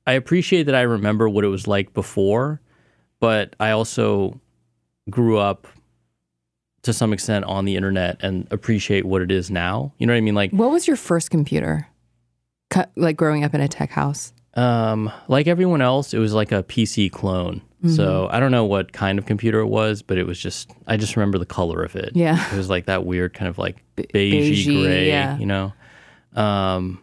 I 0.06 0.12
appreciate 0.12 0.64
that 0.64 0.74
I 0.74 0.82
remember 0.82 1.30
what 1.30 1.44
it 1.44 1.48
was 1.48 1.66
like 1.66 1.94
before, 1.94 2.60
but 3.20 3.56
I 3.58 3.70
also 3.70 4.38
grew 5.08 5.38
up 5.38 5.66
to 6.82 6.92
some 6.92 7.14
extent 7.14 7.46
on 7.46 7.64
the 7.64 7.74
internet 7.74 8.18
and 8.20 8.46
appreciate 8.50 9.06
what 9.06 9.22
it 9.22 9.30
is 9.30 9.50
now. 9.50 9.94
You 9.96 10.06
know 10.06 10.12
what 10.12 10.18
I 10.18 10.20
mean? 10.20 10.34
Like, 10.34 10.50
What 10.50 10.70
was 10.70 10.86
your 10.86 10.98
first 10.98 11.30
computer? 11.30 11.88
Like 12.96 13.16
growing 13.16 13.44
up 13.44 13.54
in 13.54 13.62
a 13.62 13.68
tech 13.68 13.92
house. 13.92 14.34
Um, 14.52 15.10
like 15.26 15.46
everyone 15.46 15.80
else, 15.80 16.12
it 16.12 16.18
was 16.18 16.34
like 16.34 16.52
a 16.52 16.62
PC 16.64 17.10
clone. 17.10 17.62
So 17.89 18.24
Mm-hmm. 18.26 18.35
I 18.37 18.41
don't 18.41 18.51
know 18.53 18.64
what 18.66 18.93
kind 18.93 19.18
of 19.18 19.24
computer 19.24 19.61
it 19.61 19.66
was, 19.68 20.03
but 20.03 20.18
it 20.18 20.26
was 20.26 20.39
just 20.39 20.70
I 20.87 20.97
just 20.99 21.16
remember 21.16 21.39
the 21.39 21.47
color 21.47 21.83
of 21.83 21.97
it. 21.97 22.12
Yeah. 22.14 22.53
It 22.53 22.57
was 22.57 22.68
like 22.68 22.85
that 22.87 23.07
weird 23.07 23.33
kind 23.33 23.49
of 23.49 23.57
like 23.59 23.76
Be- 23.97 24.03
beigey 24.05 24.51
beigey, 24.53 24.83
gray, 24.85 25.09
yeah. 25.09 25.39
you 25.39 25.47
know. 25.47 25.72
Um 26.35 27.01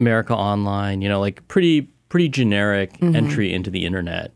America 0.00 0.34
Online, 0.34 1.00
you 1.02 1.08
know, 1.08 1.20
like 1.20 1.46
pretty 1.48 1.82
pretty 2.08 2.28
generic 2.28 2.92
Mm-hmm. 2.98 3.16
entry 3.16 3.52
into 3.52 3.70
the 3.70 3.84
internet. 3.84 4.32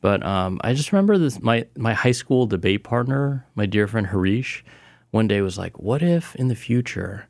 But 0.00 0.24
um, 0.24 0.58
I 0.64 0.72
just 0.72 0.92
remember 0.92 1.18
this 1.18 1.40
my 1.42 1.66
my 1.76 1.92
high 1.94 2.12
school 2.12 2.46
debate 2.46 2.84
partner, 2.84 3.46
my 3.54 3.66
dear 3.66 3.86
friend 3.86 4.06
Harish, 4.06 4.64
one 5.10 5.28
day 5.28 5.42
was 5.42 5.58
like, 5.58 5.78
"What 5.78 6.02
if 6.02 6.34
in 6.36 6.48
the 6.48 6.54
future 6.54 7.28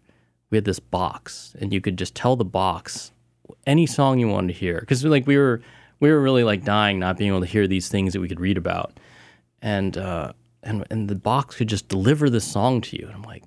we 0.51 0.57
had 0.57 0.64
this 0.64 0.79
box 0.81 1.55
and 1.61 1.73
you 1.73 1.81
could 1.81 1.97
just 1.99 2.14
tell 2.14 2.37
the 2.37 2.45
box 2.45 3.11
any 3.66 3.87
song 3.87 4.21
you 4.21 4.29
wanted 4.29 4.53
to 4.55 4.59
hear?" 4.59 4.79
Because 4.81 5.05
like 5.05 5.27
we 5.27 5.37
were 5.37 5.61
we 6.01 6.11
were 6.11 6.20
really 6.20 6.44
like 6.44 6.64
dying 6.64 6.98
not 6.98 7.18
being 7.18 7.30
able 7.30 7.40
to 7.40 7.46
hear 7.46 7.66
these 7.66 7.88
things 7.88 8.12
that 8.12 8.20
we 8.20 8.28
could 8.28 8.40
read 8.40 8.57
about, 8.57 8.98
and 9.62 9.96
uh, 9.96 10.32
and 10.62 10.84
and 10.90 11.09
the 11.09 11.14
box 11.14 11.57
could 11.57 11.68
just 11.68 11.88
deliver 11.88 12.28
this 12.28 12.44
song 12.44 12.80
to 12.82 12.96
you. 12.98 13.07
And 13.07 13.14
I'm 13.14 13.22
like, 13.22 13.44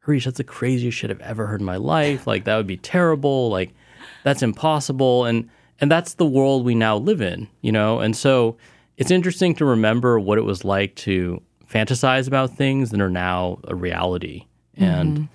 Harish, 0.00 0.24
that's 0.24 0.36
the 0.38 0.44
craziest 0.44 0.96
shit 0.96 1.10
I've 1.10 1.20
ever 1.20 1.46
heard 1.46 1.60
in 1.60 1.66
my 1.66 1.76
life. 1.76 2.26
Like 2.26 2.44
that 2.44 2.56
would 2.56 2.66
be 2.66 2.76
terrible. 2.76 3.50
Like 3.50 3.74
that's 4.22 4.42
impossible. 4.42 5.24
And 5.24 5.50
and 5.80 5.90
that's 5.90 6.14
the 6.14 6.26
world 6.26 6.64
we 6.64 6.74
now 6.74 6.96
live 6.96 7.20
in, 7.20 7.48
you 7.60 7.72
know? 7.72 8.00
And 8.00 8.16
so 8.16 8.56
it's 8.96 9.10
interesting 9.10 9.54
to 9.56 9.64
remember 9.64 10.18
what 10.18 10.38
it 10.38 10.44
was 10.44 10.64
like 10.64 10.94
to 10.96 11.42
fantasize 11.68 12.26
about 12.26 12.56
things 12.56 12.90
that 12.90 13.00
are 13.00 13.10
now 13.10 13.58
a 13.64 13.74
reality. 13.74 14.46
And 14.74 15.28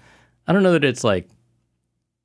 I 0.48 0.54
don't 0.54 0.64
know 0.64 0.74
that 0.74 0.84
it's 0.84 1.04
like 1.04 1.28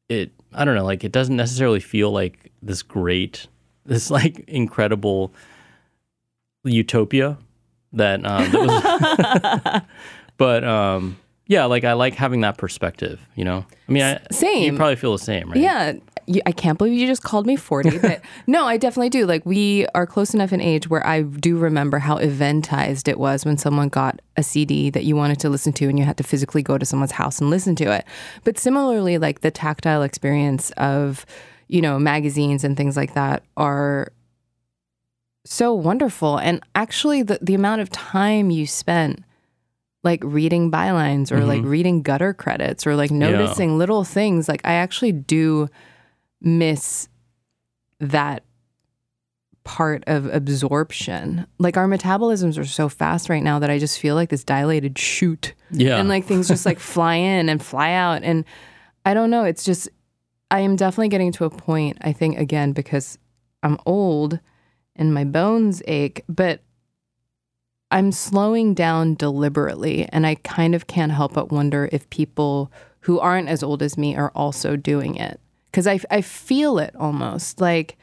it 0.09 0.31
I 0.53 0.64
don't 0.64 0.77
know, 0.77 0.85
like 0.85 1.05
it 1.05 1.12
doesn't 1.12 1.37
necessarily 1.37 1.81
feel 1.81 2.12
like 2.12 2.53
this 2.62 2.83
great 2.83 3.49
this 3.87 4.11
like 4.11 4.45
incredible 4.49 5.32
utopia 6.64 7.39
that 7.93 8.24
um 8.26 8.51
that 8.51 9.72
was 9.74 9.82
but 10.37 10.64
um 10.64 11.16
yeah, 11.49 11.66
like 11.66 11.84
I 11.84 11.93
like 11.93 12.14
having 12.14 12.41
that 12.41 12.59
perspective, 12.59 13.20
you 13.37 13.45
know. 13.45 13.64
I 13.89 13.93
mean, 13.93 14.03
I, 14.03 14.20
Same. 14.32 14.72
You 14.72 14.76
probably 14.76 14.97
feel 14.97 15.12
the 15.12 15.18
same, 15.18 15.49
right? 15.51 15.61
Yeah. 15.61 15.95
You, 16.28 16.41
I 16.45 16.51
can't 16.51 16.76
believe 16.76 16.99
you 16.99 17.07
just 17.07 17.22
called 17.22 17.47
me 17.47 17.55
40, 17.55 17.99
but 18.03 18.20
no, 18.49 18.64
I 18.64 18.78
definitely 18.78 19.11
do. 19.11 19.26
Like, 19.26 19.47
we 19.47 19.87
are 19.95 20.07
close 20.07 20.34
enough 20.34 20.53
in 20.53 20.61
age 20.61 20.91
where 20.91 21.07
I 21.07 21.22
do 21.22 21.57
remember 21.57 22.01
how 22.01 22.18
eventized 22.18 23.07
it 23.07 23.16
was 23.16 23.45
when 23.45 23.59
someone 23.59 23.89
got 23.89 24.20
a 24.37 24.43
CD 24.43 24.91
that 24.91 25.05
you 25.05 25.14
wanted 25.14 25.39
to 25.41 25.49
listen 25.49 25.72
to 25.74 25.89
and 25.89 26.01
you 26.01 26.05
had 26.05 26.16
to 26.16 26.24
physically 26.24 26.64
go 26.64 26.78
to 26.78 26.84
someone's 26.84 27.12
house 27.12 27.41
and 27.41 27.49
listen 27.49 27.76
to 27.76 27.93
it. 27.93 28.05
But 28.43 28.59
similarly, 28.59 29.18
like 29.18 29.43
the 29.43 29.53
tactile 29.53 30.03
experience 30.03 30.72
of, 30.72 31.24
you 31.69 31.81
know, 31.81 31.99
magazines 31.99 32.64
and 32.64 32.77
things 32.77 32.97
like 32.97 33.14
that 33.14 33.43
are 33.57 34.12
so 35.45 35.73
wonderful. 35.75 36.39
And 36.39 36.62
actually, 36.75 37.23
the, 37.23 37.39
the 37.41 37.55
amount 37.55 37.81
of 37.81 37.91
time 37.91 38.51
you 38.51 38.67
spent 38.67 39.23
like 40.03 40.23
reading 40.23 40.71
bylines 40.71 41.33
or 41.33 41.45
like 41.45 41.61
mm-hmm. 41.61 41.69
reading 41.69 42.03
gutter 42.03 42.33
credits 42.33 42.87
or 42.87 42.95
like 42.95 43.11
noticing 43.11 43.77
little 43.79 44.05
things, 44.05 44.49
like 44.49 44.61
I 44.64 44.75
actually 44.75 45.12
do 45.12 45.69
miss 46.41 47.09
that 47.99 48.45
part 49.64 50.05
of 50.07 50.27
absorption. 50.27 51.45
Like 51.59 51.77
our 51.77 51.89
metabolisms 51.89 52.57
are 52.57 52.64
so 52.64 52.89
fast 52.89 53.29
right 53.29 53.43
now 53.43 53.59
that 53.59 53.69
I 53.69 53.81
just 53.81 53.99
feel 53.99 54.14
like 54.14 54.29
this 54.29 54.45
dilated 54.45 54.97
chute 54.97 55.55
Yeah. 55.73 55.99
and 55.99 56.09
like 56.09 56.25
things 56.25 56.47
just 56.47 56.64
like 56.64 56.79
fly 56.95 57.17
in 57.17 57.49
and 57.49 57.62
fly 57.62 57.93
out 57.93 58.23
and 58.23 58.45
i 59.05 59.14
don't 59.14 59.31
know 59.31 59.45
it's 59.45 59.64
just 59.64 59.89
i 60.51 60.61
am 60.61 60.77
definitely 60.77 61.09
getting 61.09 61.33
to 61.33 61.45
a 61.45 61.51
point 61.51 61.97
i 62.01 62.13
think 62.13 62.39
again 62.39 62.73
because 62.73 63.19
i'm 63.63 63.79
old 63.87 64.39
and 64.95 65.13
my 65.13 65.25
bones 65.25 65.83
ache 65.87 66.23
but 66.29 66.61
i'm 67.91 68.13
slowing 68.13 68.75
down 68.75 69.15
deliberately 69.15 70.09
and 70.11 70.27
i 70.27 70.35
kind 70.37 70.75
of 70.75 70.87
can't 70.87 71.13
help 71.13 71.35
but 71.35 71.51
wonder 71.51 71.89
if 71.93 72.09
people 72.11 72.71
who 73.01 73.19
aren't 73.21 73.49
as 73.49 73.63
old 73.63 73.83
as 73.83 73.97
me 73.97 74.17
are 74.17 74.33
also 74.35 74.77
doing 74.77 75.15
it 75.17 75.41
because 75.71 75.87
I, 75.87 76.01
I 76.11 76.23
feel 76.23 76.79
it 76.79 76.95
almost 76.97 77.61
like 77.61 77.97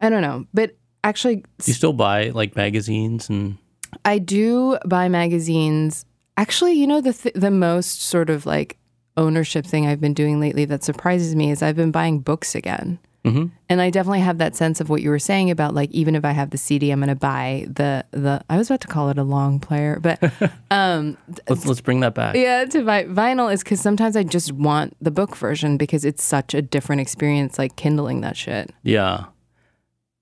i 0.00 0.08
don't 0.08 0.22
know 0.22 0.46
but 0.54 0.76
actually 1.04 1.44
you 1.64 1.72
still 1.72 1.92
buy 1.92 2.30
like 2.30 2.56
magazines 2.56 3.28
and 3.28 3.58
I 4.04 4.18
do 4.18 4.78
buy 4.84 5.08
magazines. 5.08 6.04
Actually, 6.36 6.74
you 6.74 6.86
know 6.86 7.00
the 7.00 7.12
th- 7.12 7.34
the 7.34 7.50
most 7.50 8.02
sort 8.02 8.30
of 8.30 8.46
like 8.46 8.78
ownership 9.16 9.64
thing 9.66 9.86
I've 9.86 10.00
been 10.00 10.14
doing 10.14 10.40
lately 10.40 10.64
that 10.66 10.84
surprises 10.84 11.34
me 11.34 11.50
is 11.50 11.62
I've 11.62 11.76
been 11.76 11.90
buying 11.92 12.20
books 12.20 12.54
again. 12.54 12.98
Mhm. 13.24 13.50
And 13.68 13.80
I 13.80 13.90
definitely 13.90 14.20
have 14.20 14.38
that 14.38 14.54
sense 14.54 14.80
of 14.80 14.88
what 14.88 15.02
you 15.02 15.10
were 15.10 15.18
saying 15.18 15.50
about 15.50 15.74
like 15.74 15.90
even 15.90 16.14
if 16.14 16.24
I 16.24 16.30
have 16.30 16.50
the 16.50 16.58
CD, 16.58 16.92
I'm 16.92 17.00
going 17.00 17.08
to 17.08 17.16
buy 17.16 17.66
the 17.68 18.04
the. 18.12 18.40
I 18.48 18.56
was 18.56 18.70
about 18.70 18.82
to 18.82 18.86
call 18.88 19.10
it 19.10 19.18
a 19.18 19.24
long 19.24 19.58
player, 19.58 19.98
but 20.00 20.22
Let's 20.70 21.66
let's 21.66 21.80
bring 21.80 22.00
that 22.00 22.14
back. 22.14 22.36
yeah, 22.36 22.64
to 22.66 22.84
buy 22.84 23.02
vinyl 23.04 23.52
is 23.52 23.64
because 23.64 23.80
sometimes 23.80 24.16
I 24.16 24.22
just 24.22 24.52
want 24.52 24.96
the 25.00 25.10
book 25.10 25.36
version 25.36 25.76
because 25.76 26.04
it's 26.04 26.22
such 26.22 26.54
a 26.54 26.62
different 26.62 27.00
experience, 27.00 27.58
like 27.58 27.74
kindling 27.76 28.20
that 28.20 28.36
shit. 28.36 28.70
Yeah. 28.84 29.24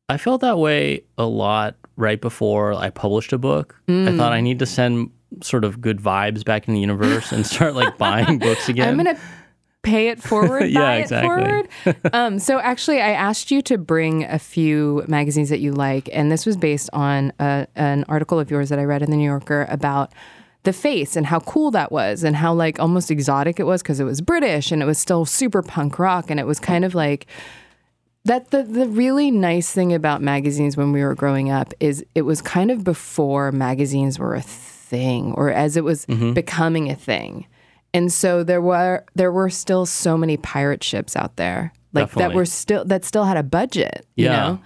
I 0.08 0.16
felt 0.16 0.40
that 0.42 0.58
way 0.58 1.02
a 1.18 1.26
lot 1.26 1.76
right 1.96 2.20
before 2.20 2.72
I 2.74 2.90
published 2.90 3.32
a 3.32 3.38
book. 3.38 3.76
I 3.88 4.16
thought 4.16 4.32
I 4.32 4.40
need 4.40 4.58
to 4.60 4.66
send 4.66 5.10
sort 5.42 5.64
of 5.64 5.80
good 5.80 5.98
vibes 5.98 6.44
back 6.44 6.68
in 6.68 6.74
the 6.74 6.80
universe 6.80 7.32
and 7.32 7.46
start 7.46 7.74
like 7.74 7.96
buying 7.98 8.38
books 8.38 8.68
again. 8.68 8.88
I'm 8.88 8.96
gonna 8.96 9.18
pay 9.84 10.08
it 10.08 10.20
forward, 10.20 10.64
Yeah, 10.70 10.94
exactly. 10.94 11.44
it 11.44 11.70
forward. 11.84 11.96
um, 12.12 12.38
so 12.40 12.58
actually, 12.58 13.00
I 13.00 13.10
asked 13.10 13.50
you 13.52 13.62
to 13.62 13.78
bring 13.78 14.24
a 14.24 14.38
few 14.38 15.04
magazines 15.06 15.50
that 15.50 15.60
you 15.60 15.72
like, 15.72 16.08
and 16.12 16.32
this 16.32 16.44
was 16.44 16.56
based 16.56 16.90
on 16.92 17.32
a, 17.38 17.68
an 17.76 18.04
article 18.08 18.40
of 18.40 18.50
yours 18.50 18.70
that 18.70 18.78
I 18.80 18.84
read 18.84 19.02
in 19.02 19.10
the 19.10 19.16
New 19.16 19.26
Yorker 19.26 19.66
about 19.70 20.12
the 20.64 20.72
face 20.72 21.14
and 21.14 21.26
how 21.26 21.40
cool 21.40 21.70
that 21.72 21.92
was, 21.92 22.24
and 22.24 22.34
how 22.34 22.52
like 22.52 22.80
almost 22.80 23.10
exotic 23.10 23.60
it 23.60 23.64
was 23.64 23.82
because 23.82 24.00
it 24.00 24.04
was 24.04 24.20
British 24.20 24.72
and 24.72 24.82
it 24.82 24.86
was 24.86 24.98
still 24.98 25.24
super 25.24 25.62
punk 25.62 25.98
rock, 25.98 26.30
and 26.30 26.40
it 26.40 26.46
was 26.46 26.58
kind 26.58 26.84
of 26.84 26.94
like. 26.96 27.26
That 28.26 28.52
the 28.52 28.62
the 28.62 28.86
really 28.86 29.30
nice 29.30 29.70
thing 29.70 29.92
about 29.92 30.22
magazines 30.22 30.78
when 30.78 30.92
we 30.92 31.04
were 31.04 31.14
growing 31.14 31.50
up 31.50 31.74
is 31.78 32.02
it 32.14 32.22
was 32.22 32.40
kind 32.40 32.70
of 32.70 32.82
before 32.82 33.52
magazines 33.52 34.18
were 34.18 34.34
a 34.34 34.40
thing 34.40 34.73
or 35.34 35.50
as 35.50 35.76
it 35.76 35.84
was 35.84 36.06
Mm-hmm. 36.06 36.32
becoming 36.32 36.90
a 36.90 36.94
thing. 36.94 37.46
And 37.92 38.12
so 38.12 38.42
there 38.44 38.60
were 38.60 39.04
there 39.14 39.30
were 39.32 39.50
still 39.50 39.86
so 39.86 40.16
many 40.18 40.36
pirate 40.36 40.82
ships 40.82 41.16
out 41.16 41.36
there. 41.36 41.72
Like 41.92 42.10
that 42.14 42.34
were 42.34 42.44
still 42.46 42.84
that 42.86 43.04
still 43.04 43.24
had 43.24 43.36
a 43.36 43.42
budget, 43.42 44.04
you 44.16 44.24
Yeah. 44.26 44.36
know? 44.36 44.60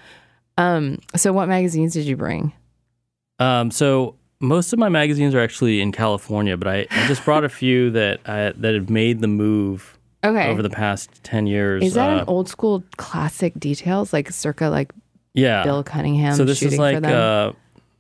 Um 0.57 0.99
so 1.15 1.33
what 1.33 1.47
magazines 1.49 1.93
did 1.93 2.07
you 2.07 2.17
bring? 2.17 2.53
Um, 3.39 3.71
so 3.71 4.17
most 4.41 4.73
of 4.73 4.79
my 4.79 4.89
magazines 4.89 5.35
are 5.35 5.41
actually 5.41 5.81
in 5.81 5.93
California, 5.93 6.57
but 6.57 6.69
I, 6.69 6.87
I 6.91 7.07
just 7.07 7.25
brought 7.25 7.45
a 7.45 7.49
few 7.49 7.91
that 7.91 8.21
I, 8.29 8.53
that 8.57 8.75
have 8.75 8.89
made 8.91 9.21
the 9.21 9.29
move 9.29 9.99
Okay. 10.25 10.49
over 10.49 10.63
the 10.63 10.71
past 10.71 11.23
ten 11.23 11.47
years. 11.47 11.85
is 11.85 11.95
that 11.95 12.11
Uh, 12.11 12.19
an 12.21 12.25
old 12.27 12.49
school 12.49 12.83
classic 12.97 13.53
details 13.59 14.13
like 14.13 14.31
circa 14.33 14.69
like 14.69 14.93
yeah? 15.35 15.63
Bill 15.63 15.85
Cunningham 15.85 16.35
so 16.35 16.45
this 16.45 16.59
shooting 16.59 16.73
is 16.73 16.77
for 16.79 17.01
like 17.01 17.05
uh, 17.05 17.53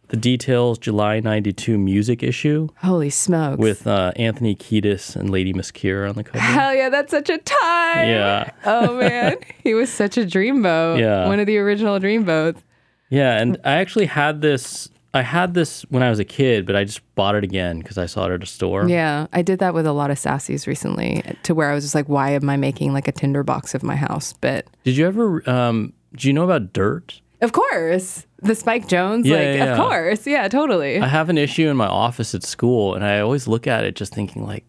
the 0.08 0.16
details 0.16 0.78
July 0.78 1.20
'92 1.20 1.78
music 1.78 2.22
issue 2.22 2.68
Holy 2.82 3.10
smokes. 3.10 3.58
with 3.58 3.86
uh, 3.86 4.12
Anthony 4.16 4.54
Kiedis 4.54 5.16
and 5.16 5.30
Lady 5.30 5.52
Miss 5.52 5.70
on 5.70 6.14
the 6.14 6.24
cover. 6.24 6.38
Hell 6.38 6.74
yeah, 6.74 6.88
that's 6.88 7.10
such 7.10 7.30
a 7.30 7.38
time. 7.38 8.08
Yeah. 8.08 8.50
Oh 8.64 8.96
man. 8.96 9.36
he 9.62 9.74
was 9.74 9.92
such 9.92 10.16
a 10.16 10.22
dreamboat. 10.22 11.00
Yeah. 11.00 11.26
One 11.26 11.40
of 11.40 11.46
the 11.46 11.58
original 11.58 11.98
dreamboats. 11.98 12.62
Yeah, 13.10 13.40
and 13.40 13.58
I 13.64 13.72
actually 13.72 14.06
had 14.06 14.42
this. 14.42 14.88
I 15.14 15.22
had 15.22 15.54
this 15.54 15.82
when 15.88 16.02
I 16.02 16.10
was 16.10 16.18
a 16.18 16.24
kid, 16.24 16.66
but 16.66 16.76
I 16.76 16.84
just 16.84 17.00
bought 17.14 17.34
it 17.34 17.42
again 17.42 17.78
because 17.78 17.96
I 17.96 18.04
saw 18.04 18.26
it 18.26 18.34
at 18.34 18.42
a 18.42 18.46
store. 18.46 18.86
Yeah, 18.88 19.26
I 19.32 19.40
did 19.40 19.58
that 19.60 19.72
with 19.72 19.86
a 19.86 19.92
lot 19.92 20.10
of 20.10 20.18
sassies 20.18 20.66
recently 20.66 21.22
to 21.44 21.54
where 21.54 21.70
I 21.70 21.74
was 21.74 21.84
just 21.84 21.94
like, 21.94 22.08
why 22.08 22.32
am 22.32 22.50
I 22.50 22.58
making 22.58 22.92
like 22.92 23.08
a 23.08 23.12
tinder 23.12 23.42
box 23.42 23.74
of 23.74 23.82
my 23.82 23.96
house? 23.96 24.34
But 24.34 24.66
Did 24.84 24.96
you 24.98 25.06
ever? 25.06 25.48
Um, 25.48 25.94
do 26.14 26.28
you 26.28 26.34
know 26.34 26.44
about 26.44 26.72
Dirt? 26.74 27.20
of 27.40 27.52
course, 27.52 28.26
the 28.42 28.54
Spike 28.54 28.86
Jonze, 28.88 29.24
Yeah, 29.24 29.36
like, 29.36 29.42
yeah, 29.46 29.54
yeah. 29.54 29.72
of 29.72 29.78
course. 29.78 30.26
Yeah, 30.26 30.48
totally. 30.48 31.00
I 31.00 31.06
have 31.08 31.28
an 31.28 31.38
issue 31.38 31.68
in 31.68 31.76
my 31.76 31.86
office 31.88 32.34
at 32.34 32.42
school, 32.44 32.94
and 32.94 33.04
I 33.04 33.20
always 33.20 33.46
look 33.48 33.66
at 33.66 33.84
it 33.84 33.96
just 33.96 34.14
thinking 34.14 34.44
like, 34.46 34.64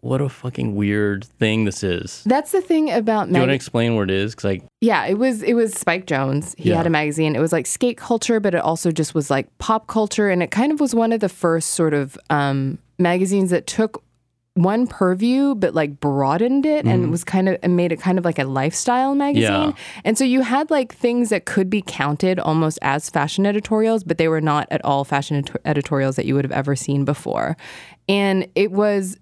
what 0.00 0.20
a 0.20 0.28
fucking 0.28 0.76
weird 0.76 1.24
thing 1.24 1.64
this 1.64 1.82
is. 1.82 2.22
That's 2.26 2.52
the 2.52 2.60
thing 2.60 2.90
about 2.92 3.26
Do 3.28 3.32
you 3.34 3.40
want 3.40 3.50
to 3.50 3.54
explain 3.54 3.96
what 3.96 4.10
it 4.10 4.16
is? 4.16 4.32
Because 4.32 4.44
like, 4.44 4.64
yeah, 4.80 5.04
it 5.06 5.14
was 5.18 5.42
it 5.42 5.54
was 5.54 5.72
Spike 5.74 6.06
Jonze. 6.06 6.54
He 6.56 6.68
Yeah. 6.68 6.76
had 6.76 6.86
a 6.86 6.90
magazine. 6.90 7.34
It 7.34 7.40
was 7.40 7.50
like 7.52 7.66
skate 7.66 7.96
culture, 7.96 8.38
but 8.38 8.54
it 8.54 8.60
also 8.60 8.92
just 8.92 9.14
was 9.14 9.30
like 9.30 9.48
pop 9.58 9.88
culture, 9.88 10.28
and 10.28 10.42
it 10.44 10.50
kind 10.52 10.70
of 10.70 10.78
was 10.78 10.94
one 10.94 11.12
of 11.12 11.20
the 11.20 11.28
first 11.28 11.70
sort 11.70 11.92
of 11.94 12.16
um, 12.30 12.78
magazines 12.98 13.50
that 13.50 13.66
took 13.66 14.02
one 14.56 14.86
purview 14.86 15.54
but 15.54 15.74
like 15.74 16.00
broadened 16.00 16.64
it 16.64 16.86
and 16.86 17.10
was 17.10 17.24
kind 17.24 17.46
of 17.48 17.58
and 17.62 17.76
made 17.76 17.92
it 17.92 18.00
kind 18.00 18.18
of 18.18 18.24
like 18.24 18.38
a 18.38 18.44
lifestyle 18.44 19.14
magazine. 19.14 19.50
Mm-hmm. 19.50 19.70
Yeah. 19.70 20.02
And 20.04 20.16
so 20.16 20.24
you 20.24 20.40
had 20.40 20.70
like 20.70 20.94
things 20.94 21.28
that 21.28 21.44
could 21.44 21.68
be 21.68 21.82
counted 21.82 22.40
almost 22.40 22.78
as 22.80 23.10
fashion 23.10 23.44
editorials, 23.44 24.02
but 24.02 24.16
they 24.16 24.28
were 24.28 24.40
not 24.40 24.66
at 24.70 24.82
all 24.84 25.04
fashion 25.04 25.36
ed- 25.36 25.60
editorials 25.66 26.16
that 26.16 26.24
you 26.24 26.34
would 26.34 26.44
have 26.44 26.52
ever 26.52 26.74
seen 26.74 27.04
before. 27.04 27.56
And 28.08 28.48
it 28.54 28.72
was 28.72 29.18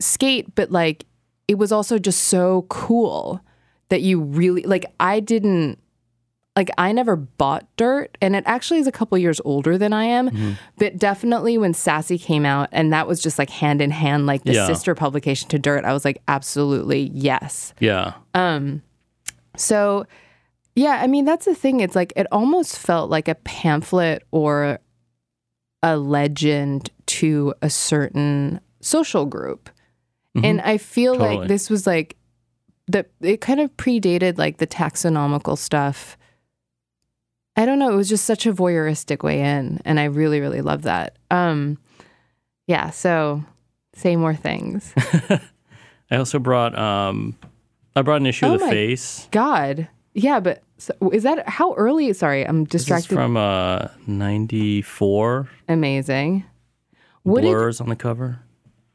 skate, 0.00 0.54
but 0.54 0.70
like 0.70 1.04
it 1.48 1.58
was 1.58 1.72
also 1.72 1.98
just 1.98 2.22
so 2.28 2.64
cool 2.68 3.40
that 3.88 4.02
you 4.02 4.20
really 4.20 4.62
like 4.62 4.86
I 5.00 5.18
didn't 5.18 5.80
like 6.56 6.70
I 6.76 6.92
never 6.92 7.16
bought 7.16 7.66
Dirt 7.76 8.18
and 8.20 8.34
it 8.34 8.42
actually 8.46 8.80
is 8.80 8.86
a 8.86 8.92
couple 8.92 9.16
years 9.18 9.40
older 9.44 9.78
than 9.78 9.92
I 9.92 10.04
am. 10.04 10.56
But 10.78 10.98
definitely 10.98 11.56
when 11.58 11.72
Sassy 11.74 12.18
came 12.18 12.44
out 12.44 12.68
and 12.72 12.92
that 12.92 13.06
was 13.06 13.22
just 13.22 13.38
like 13.38 13.50
hand 13.50 13.80
in 13.80 13.90
hand 13.90 14.26
like 14.26 14.44
the 14.44 14.54
Yeah. 14.54 14.66
sister 14.66 14.94
publication 14.94 15.48
to 15.50 15.58
Dirt, 15.58 15.84
I 15.84 15.92
was 15.92 16.04
like 16.04 16.20
absolutely 16.28 17.10
yes. 17.14 17.72
yeah, 17.80 18.14
Um. 18.34 18.82
So, 19.56 20.06
yeah, 20.76 21.00
I 21.02 21.06
mean, 21.06 21.24
that's 21.24 21.44
the 21.44 21.54
thing. 21.54 21.80
It's 21.80 21.96
like 21.96 22.12
it 22.16 22.26
almost 22.32 22.78
felt 22.78 23.10
like 23.10 23.26
a 23.28 23.34
pamphlet 23.34 24.22
or 24.30 24.78
a 25.82 25.96
legend 25.96 26.90
to 27.06 27.54
a 27.62 27.68
certain 27.70 28.60
social 28.80 29.26
group. 29.26 29.70
And 30.42 30.60
I 30.60 30.78
feel 30.78 31.14
Totally. 31.16 31.38
like 31.38 31.48
this 31.48 31.68
was 31.68 31.86
like 31.86 32.16
the 32.86 33.04
it 33.20 33.40
kind 33.40 33.58
of 33.60 33.76
predated 33.76 34.38
like 34.38 34.58
the 34.58 34.66
taxonomical 34.66 35.58
stuff. 35.58 36.16
I 37.60 37.66
don't 37.66 37.78
know, 37.78 37.90
it 37.92 37.96
was 37.96 38.08
just 38.08 38.24
such 38.24 38.46
a 38.46 38.52
voyeuristic 38.52 39.22
way 39.22 39.40
in 39.40 39.80
and 39.84 40.00
I 40.00 40.04
really 40.04 40.40
really 40.40 40.60
love 40.62 40.82
that. 40.82 41.16
Um 41.30 41.78
yeah, 42.66 42.90
so 42.90 43.44
say 43.94 44.16
more 44.16 44.34
things. 44.34 44.92
I 46.10 46.16
also 46.16 46.38
brought. 46.38 46.76
Um, 46.78 47.36
I 47.96 48.02
brought 48.02 48.20
an 48.20 48.26
issue 48.26 48.46
Oh 48.46 48.54
of 48.54 48.60
the 48.60 48.66
face. 48.68 49.28
God. 49.32 49.88
Yeah, 50.14 50.38
but 50.40 50.62
so 50.78 50.92
is 51.12 51.22
that 51.24 51.48
how 51.48 51.74
early? 51.74 52.12
Sorry, 52.12 52.46
I'm 52.46 52.64
This 52.64 52.82
is 52.82 52.86
distracted. 52.86 53.14
from 53.14 53.36
uh, 53.36 53.88
'94. 54.06 55.48
Amazing. 55.68 56.44
What 57.22 57.42
did, 57.42 57.80
on 57.80 57.88
the 57.88 57.96
cover. 57.96 58.38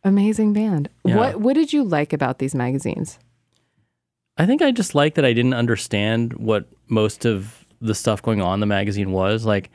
amazing 0.03 0.53
band. 0.53 0.89
Yeah. 1.03 1.17
What 1.17 1.39
what 1.41 1.53
did 1.55 1.73
you 1.73 1.83
like 1.83 2.13
about 2.13 2.39
these 2.39 2.55
magazines? 2.55 3.19
I 4.37 4.45
think 4.45 4.61
I 4.61 4.71
just 4.71 4.95
like 4.95 5.15
that 5.15 5.25
I 5.25 5.33
didn't 5.33 5.53
understand 5.53 6.33
what 6.33 6.65
most 6.87 7.25
of 7.25 7.64
the 7.81 7.95
stuff 7.95 8.21
going 8.21 8.41
on 8.41 8.55
in 8.55 8.59
the 8.59 8.65
magazine 8.65 9.11
was. 9.11 9.45
Like, 9.45 9.69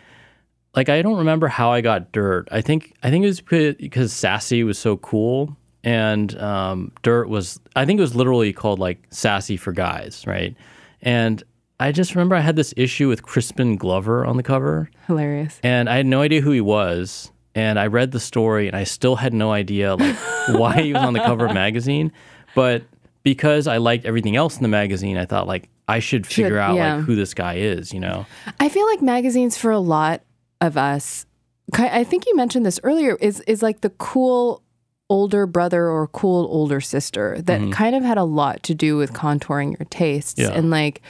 like 0.74 0.88
I 0.88 1.03
don't 1.03 1.18
remember 1.18 1.48
how 1.48 1.70
I 1.72 1.80
got 1.80 2.12
Dirt. 2.12 2.48
I 2.51 2.61
think 2.61 2.92
I 3.03 3.11
think 3.11 3.24
it 3.24 3.28
was 3.28 3.40
because- 3.40 3.74
because 3.76 4.12
Sassy 4.12 4.62
was 4.64 4.78
so 4.78 4.96
cool, 4.98 5.57
and 5.84 6.36
um, 6.40 6.92
Dirt 7.03 7.28
was. 7.28 7.61
I 7.76 7.84
think 7.84 7.98
it 7.98 8.03
was 8.03 8.14
literally 8.14 8.53
called 8.53 8.78
like 8.78 9.03
Sassy 9.11 9.57
for 9.57 9.72
guys, 9.72 10.24
right? 10.26 10.55
And 11.03 11.42
I 11.78 11.92
just 11.92 12.14
remember 12.14 12.36
I 12.36 12.40
had 12.40 12.57
this 12.57 12.74
issue 12.76 13.09
with 13.09 13.22
Crispin 13.22 13.76
Glover 13.76 14.24
on 14.26 14.36
the 14.36 14.42
cover, 14.42 14.90
Hilarious. 15.07 15.59
and 15.62 15.88
I 15.88 15.96
had 15.96 16.07
no 16.07 16.20
idea 16.22 16.40
who 16.40 16.51
he 16.53 16.61
was. 16.61 17.30
And 17.53 17.80
I 17.80 17.88
read 17.88 18.12
the 18.12 18.20
story, 18.20 18.68
and 18.68 18.76
I 18.76 18.84
still 18.84 19.16
had 19.16 19.34
no 19.34 19.51
idea 19.51 19.96
like 19.96 20.14
why 20.51 20.82
he 20.82 20.92
was 20.92 21.03
on 21.03 21.14
the 21.14 21.18
cover 21.20 21.46
of 21.46 21.55
magazine. 21.55 22.12
But 22.55 22.82
because 23.22 23.66
I 23.66 23.76
liked 23.78 24.04
everything 24.04 24.36
else 24.36 24.56
in 24.56 24.62
the 24.62 24.68
magazine, 24.68 25.16
I 25.16 25.26
thought 25.26 25.46
like 25.46 25.68
I 25.88 25.98
should 25.98 26.26
figure 26.26 26.58
out 26.58 26.76
yeah. 26.76 26.96
like 26.96 27.04
who 27.04 27.16
this 27.16 27.34
guy 27.34 27.54
is. 27.54 27.92
You 27.92 28.00
know? 28.00 28.26
I 28.58 28.68
feel 28.68 28.86
like 28.86 29.02
magazines 29.02 29.56
for 29.56 29.70
a 29.70 29.80
lot 29.80 30.22
of 30.60 30.76
us. 30.76 31.26
I 31.72 32.02
think 32.02 32.26
you 32.26 32.34
mentioned 32.34 32.66
this 32.66 32.80
earlier. 32.82 33.16
Is 33.16 33.40
is 33.40 33.62
like 33.62 33.80
the 33.80 33.90
cool 33.90 34.62
older 35.08 35.44
brother 35.46 35.88
or 35.88 36.06
cool 36.08 36.46
older 36.50 36.80
sister 36.80 37.40
that 37.42 37.60
mm-hmm. 37.60 37.72
kind 37.72 37.96
of 37.96 38.04
had 38.04 38.16
a 38.16 38.24
lot 38.24 38.62
to 38.62 38.74
do 38.74 38.96
with 38.96 39.12
contouring 39.12 39.76
your 39.78 39.86
tastes 39.90 40.38
Yeah. 40.38 40.50
and 40.50 40.70
like 40.70 41.02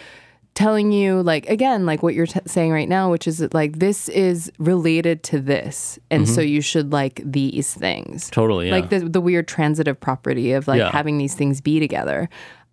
telling 0.60 0.92
you 0.92 1.22
like 1.22 1.48
again 1.48 1.86
like 1.86 2.02
what 2.02 2.14
you're 2.14 2.26
t- 2.26 2.40
saying 2.46 2.70
right 2.70 2.88
now 2.88 3.10
which 3.10 3.26
is 3.26 3.38
that 3.38 3.54
like 3.54 3.78
this 3.78 4.08
is 4.10 4.52
related 4.58 5.22
to 5.22 5.40
this 5.40 5.98
and 6.10 6.28
so 6.28 6.40
you 6.40 6.60
should 6.60 6.92
like 6.92 7.20
these 7.24 7.72
things 7.74 8.28
Totally. 8.30 8.66
Yeah. 8.68 8.74
like 8.76 8.90
the 8.90 9.00
the 9.00 9.20
weird 9.20 9.48
transitive 9.48 9.98
property 9.98 10.52
of 10.52 10.68
like 10.68 10.78
Yeah. 10.78 10.90
having 10.92 11.18
these 11.18 11.34
things 11.34 11.60
be 11.60 11.80
together. 11.80 12.28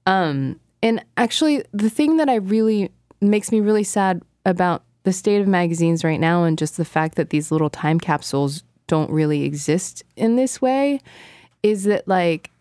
Um, 0.06 0.60
and 0.84 1.04
actually, 1.18 1.64
the 1.74 1.90
thing 1.90 2.18
that 2.18 2.30
I 2.30 2.36
really 2.36 2.92
makes 3.20 3.52
me 3.52 3.60
really 3.62 3.84
sad 3.84 4.22
about 4.46 4.84
the 5.04 5.12
state 5.14 5.42
of 5.42 5.48
magazines 5.48 6.04
right 6.04 6.20
now, 6.20 6.44
and 6.44 6.58
just 6.58 6.78
the 6.78 6.86
fact 6.86 7.16
that 7.16 7.30
these 7.30 7.52
little 7.52 7.70
time 7.70 8.00
capsules 8.00 8.64
don't 8.88 9.10
really 9.10 9.44
exist 9.44 10.04
in 10.16 10.36
this 10.36 10.62
way, 10.62 11.00
is 11.64 11.84
that 11.86 12.08
like 12.08 12.52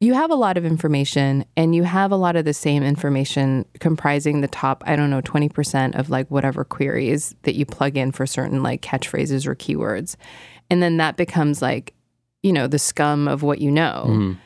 you 0.00 0.14
have 0.14 0.30
a 0.30 0.34
lot 0.36 0.56
of 0.56 0.64
information 0.64 1.44
and 1.56 1.74
you 1.74 1.82
have 1.82 2.12
a 2.12 2.16
lot 2.16 2.36
of 2.36 2.44
the 2.44 2.54
same 2.54 2.82
information 2.84 3.64
comprising 3.80 4.40
the 4.40 4.48
top, 4.48 4.84
I 4.86 4.94
don't 4.94 5.10
know, 5.10 5.20
20% 5.20 5.98
of 5.98 6.08
like 6.08 6.30
whatever 6.30 6.64
queries 6.64 7.34
that 7.42 7.56
you 7.56 7.66
plug 7.66 7.96
in 7.96 8.12
for 8.12 8.24
certain 8.24 8.62
like 8.62 8.80
catchphrases 8.80 9.44
or 9.46 9.56
keywords. 9.56 10.14
And 10.70 10.80
then 10.82 10.98
that 10.98 11.16
becomes 11.16 11.60
like, 11.60 11.94
you 12.44 12.52
know, 12.52 12.68
the 12.68 12.78
scum 12.78 13.26
of 13.26 13.42
what 13.42 13.60
you 13.60 13.72
know. 13.72 14.36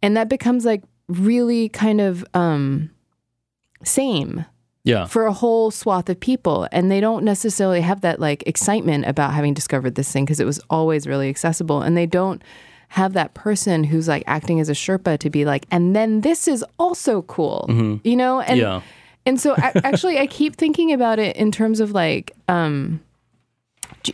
And 0.00 0.16
that 0.16 0.28
becomes 0.28 0.64
like 0.64 0.84
really 1.08 1.68
kind 1.70 2.00
of 2.00 2.24
um 2.32 2.90
same 3.82 4.44
Yeah. 4.84 5.06
for 5.06 5.26
a 5.26 5.32
whole 5.32 5.70
swath 5.70 6.08
of 6.08 6.18
people 6.20 6.68
and 6.72 6.90
they 6.90 7.00
don't 7.00 7.24
necessarily 7.24 7.80
have 7.82 8.00
that 8.02 8.20
like 8.20 8.42
excitement 8.46 9.04
about 9.06 9.34
having 9.34 9.52
discovered 9.54 9.96
this 9.96 10.10
thing 10.12 10.24
because 10.24 10.40
it 10.40 10.46
was 10.46 10.60
always 10.70 11.06
really 11.06 11.28
accessible 11.28 11.82
and 11.82 11.96
they 11.96 12.06
don't 12.06 12.42
have 13.00 13.12
that 13.12 13.34
person 13.34 13.82
who's 13.84 14.06
like 14.06 14.22
acting 14.26 14.60
as 14.60 14.68
a 14.68 14.72
sherpa 14.72 15.18
to 15.18 15.28
be 15.28 15.44
like 15.44 15.66
and 15.70 15.96
then 15.96 16.20
this 16.20 16.46
is 16.46 16.64
also 16.78 17.22
cool 17.22 17.66
you 18.04 18.14
know 18.14 18.40
and 18.40 18.58
Yeah. 18.60 18.80
and 19.26 19.40
so 19.40 19.54
I, 19.56 19.72
actually 19.84 20.18
i 20.18 20.26
keep 20.28 20.54
thinking 20.54 20.92
about 20.92 21.18
it 21.18 21.34
in 21.36 21.50
terms 21.50 21.80
of 21.80 21.90
like 21.90 22.32
um 22.48 23.00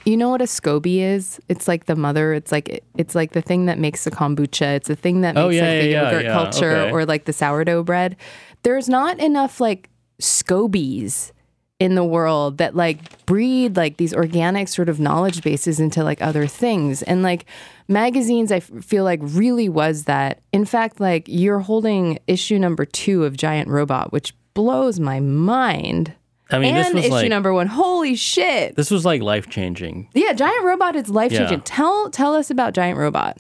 you 0.05 0.16
know 0.16 0.28
what 0.31 0.41
a 0.41 0.45
SCOBY 0.45 0.99
is? 1.01 1.41
It's 1.49 1.66
like 1.66 1.87
the 1.87 1.97
mother. 1.97 2.33
It's 2.33 2.53
like 2.53 2.85
it's 2.97 3.14
like 3.14 3.33
the 3.33 3.43
thing 3.43 3.66
that 3.66 3.78
makes 3.78 4.05
the 4.05 4.11
kombucha. 4.11 4.76
It's 4.76 4.89
the 4.89 4.95
thing 4.95 5.22
that 5.22 5.35
makes 5.35 5.45
Oh, 5.45 5.49
yeah, 5.49 5.62
like 5.62 5.81
the 5.81 5.87
yeah, 5.89 6.03
yeah, 6.03 6.11
yogurt 6.11 6.24
yeah. 6.26 6.33
culture 6.33 6.76
Okay. 6.76 6.91
or 6.93 7.05
like 7.07 7.24
the 7.24 7.33
sourdough 7.33 7.83
bread. 7.85 8.16
There's 8.62 8.89
not 8.89 9.18
enough 9.18 9.61
like 9.61 9.89
SCOBYs 10.20 11.33
in 11.81 11.97
the 11.97 12.05
world 12.05 12.59
that 12.59 12.76
like 12.76 13.24
breed 13.26 13.76
like 13.76 13.97
these 13.97 14.14
organic 14.14 14.68
sort 14.68 14.89
of 14.89 15.01
knowledge 15.01 15.43
bases 15.43 15.81
into 15.81 16.05
like 16.05 16.22
other 16.22 16.47
things. 16.47 17.03
And 17.03 17.22
like 17.22 17.47
magazines 17.89 18.53
i 18.53 18.57
f- 18.57 18.70
feel 18.85 19.03
like 19.03 19.18
really 19.22 19.68
was 19.68 20.05
that. 20.05 20.41
In 20.53 20.64
fact 20.64 21.01
like 21.01 21.24
you're 21.26 21.59
holding 21.61 22.18
issue 22.28 22.59
number 22.59 22.85
two 22.85 23.24
of 23.24 23.37
giant 23.37 23.68
robot 23.68 24.12
which 24.12 24.35
blows 24.55 25.01
my 25.01 25.18
mind. 25.20 26.14
I 26.53 26.59
mean, 26.59 26.74
and 26.74 26.85
this 26.85 26.95
was 26.95 27.05
issue 27.05 27.12
like 27.14 27.28
number 27.28 27.55
one. 27.55 27.68
Holy 27.68 28.16
shit! 28.16 28.74
This 28.74 28.91
was 28.91 29.05
like 29.05 29.22
life 29.22 29.49
changing. 29.49 30.09
yeah 30.14 30.33
giant 30.33 30.64
robot 30.64 30.97
is 30.97 31.09
life 31.09 31.31
changing 31.31 31.59
Yeah. 31.59 31.64
tell 31.64 32.11
tell 32.11 32.35
us 32.35 32.51
about 32.51 32.74
giant 32.74 32.99
robot 32.99 33.39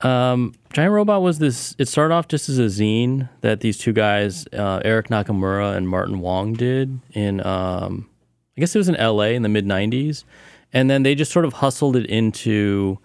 Um, 0.00 0.54
Giant 0.72 0.92
Robot 0.92 1.22
was 1.22 1.38
this. 1.38 1.74
It 1.78 1.88
started 1.88 2.14
off 2.14 2.28
just 2.28 2.48
as 2.48 2.58
a 2.58 2.66
zine 2.66 3.28
that 3.40 3.60
these 3.60 3.78
two 3.78 3.92
guys, 3.92 4.46
uh, 4.52 4.80
Eric 4.84 5.08
Nakamura 5.08 5.76
and 5.76 5.88
Martin 5.88 6.20
Wong, 6.20 6.52
did 6.52 7.00
in. 7.12 7.44
Um, 7.44 8.08
I 8.56 8.60
guess 8.60 8.74
it 8.74 8.78
was 8.78 8.88
in 8.88 8.96
L.A. 8.96 9.34
in 9.34 9.42
the 9.42 9.48
mid 9.48 9.66
'90s, 9.66 10.24
and 10.72 10.88
then 10.90 11.02
they 11.02 11.14
just 11.14 11.32
sort 11.32 11.44
of 11.44 11.54
hustled 11.54 11.96
it 11.96 12.06
into. 12.06 12.98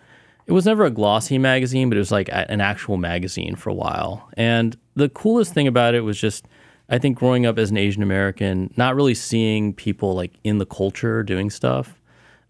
It 0.45 0.51
was 0.51 0.65
never 0.65 0.83
a 0.83 0.91
glossy 0.91 1.37
magazine, 1.37 1.89
but 1.89 1.95
it 1.95 1.99
was 1.99 2.11
like 2.11 2.29
an 2.31 2.59
actual 2.59 2.97
magazine 2.97 3.55
for 3.55 3.69
a 3.69 3.73
while. 3.73 4.29
And 4.35 4.77
the 4.93 5.07
coolest 5.07 5.53
thing 5.53 5.67
about 5.67 5.95
it 5.95 6.01
was 6.01 6.19
just, 6.19 6.47
I 6.89 6.99
think, 6.99 7.17
growing 7.17 7.45
up 7.45 7.57
as 7.57 7.71
an 7.71 7.77
Asian 7.77 8.03
American, 8.03 8.73
not 8.75 8.93
really 8.93 9.15
seeing 9.15 9.73
people 9.73 10.15
like 10.15 10.33
in 10.43 10.57
the 10.57 10.65
culture 10.65 11.23
doing 11.23 11.49
stuff. 11.49 12.01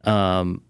Um, 0.05 0.62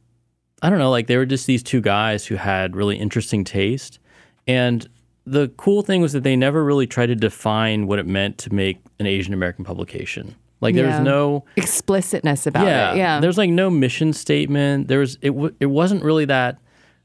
I 0.63 0.69
don't 0.69 0.79
know, 0.79 0.89
like 0.89 1.07
they 1.07 1.17
were 1.17 1.25
just 1.25 1.45
these 1.45 1.61
two 1.61 1.81
guys 1.81 2.25
who 2.25 2.35
had 2.35 2.75
really 2.75 2.95
interesting 2.97 3.43
taste. 3.43 3.99
And 4.47 4.87
the 5.25 5.49
cool 5.57 5.81
thing 5.83 6.01
was 6.01 6.13
that 6.13 6.23
they 6.23 6.35
never 6.35 6.63
really 6.63 6.87
tried 6.87 7.07
to 7.07 7.15
define 7.15 7.85
what 7.85 7.99
it 7.99 8.07
meant 8.07 8.37
to 8.39 8.53
make 8.53 8.77
an 8.99 9.05
Asian 9.05 9.33
American 9.33 9.63
publication. 9.65 10.35
Like 10.61 10.75
there 10.75 10.85
Yeah. 10.85 10.99
was 10.99 11.05
no 11.05 11.43
explicitness 11.57 12.47
about 12.47 12.65
yeah, 12.65 12.93
it 12.93 12.97
yeah 12.97 13.19
There's 13.19 13.37
like 13.37 13.49
no 13.49 13.69
mission 13.69 14.13
statement. 14.13 14.87
There 14.87 14.99
was 14.99 15.17
it 15.21 15.29
w- 15.31 15.53
it 15.59 15.65
wasn't 15.67 16.03
really 16.03 16.25
that 16.25 16.57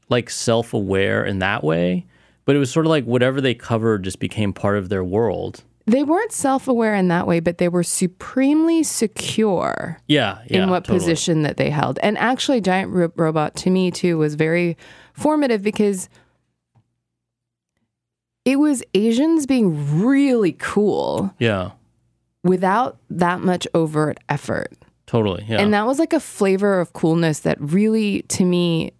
like 0.07 0.29
self-aware 0.29 1.25
in 1.25 1.39
that 1.39 1.63
way, 1.63 2.05
but 2.45 2.55
it 2.55 2.59
was 2.59 2.71
sort 2.71 2.85
of 2.85 2.89
like 2.89 3.03
whatever 3.03 3.41
they 3.41 3.53
covered 3.53 4.03
just 4.03 4.19
became 4.19 4.53
part 4.53 4.77
of 4.77 4.87
their 4.89 5.03
world. 5.03 5.63
They 5.91 6.03
weren't 6.03 6.31
self-aware 6.31 6.93
in 6.95 7.07
that 7.07 7.25
way 7.25 7.39
but 7.39 7.57
they 7.57 7.67
were 7.67 7.83
supremely 7.83 8.83
secure 8.83 9.97
Yeah, 10.07 10.39
yeah. 10.47 10.63
in 10.63 10.69
what 10.69 10.83
totally. 10.83 10.99
position 10.99 11.41
that 11.43 11.57
they 11.57 11.69
held. 11.69 11.97
And 12.03 12.17
actually, 12.17 12.61
Giant 12.61 12.91
Ro- 12.91 13.11
Robot 13.15 13.55
to 13.57 13.69
me 13.69 13.89
too 13.91 14.17
was 14.17 14.35
very 14.35 14.77
formative 15.13 15.61
because 15.63 16.07
it 18.45 18.57
was 18.57 18.83
Asians 18.93 19.45
being 19.45 20.01
really 20.03 20.53
cool 20.53 21.33
Yeah, 21.39 21.71
without 22.43 22.97
that 23.09 23.41
much 23.41 23.67
overt 23.73 24.19
effort. 24.29 24.73
totally. 25.05 25.43
Yeah. 25.47 25.59
And 25.61 25.73
that 25.73 25.85
was 25.85 25.99
like 25.99 26.13
a 26.13 26.19
flavor 26.19 26.79
of 26.79 26.93
coolness 26.93 27.39
that 27.41 27.57
really, 27.59 28.21
to 28.29 28.45
me, 28.45 28.91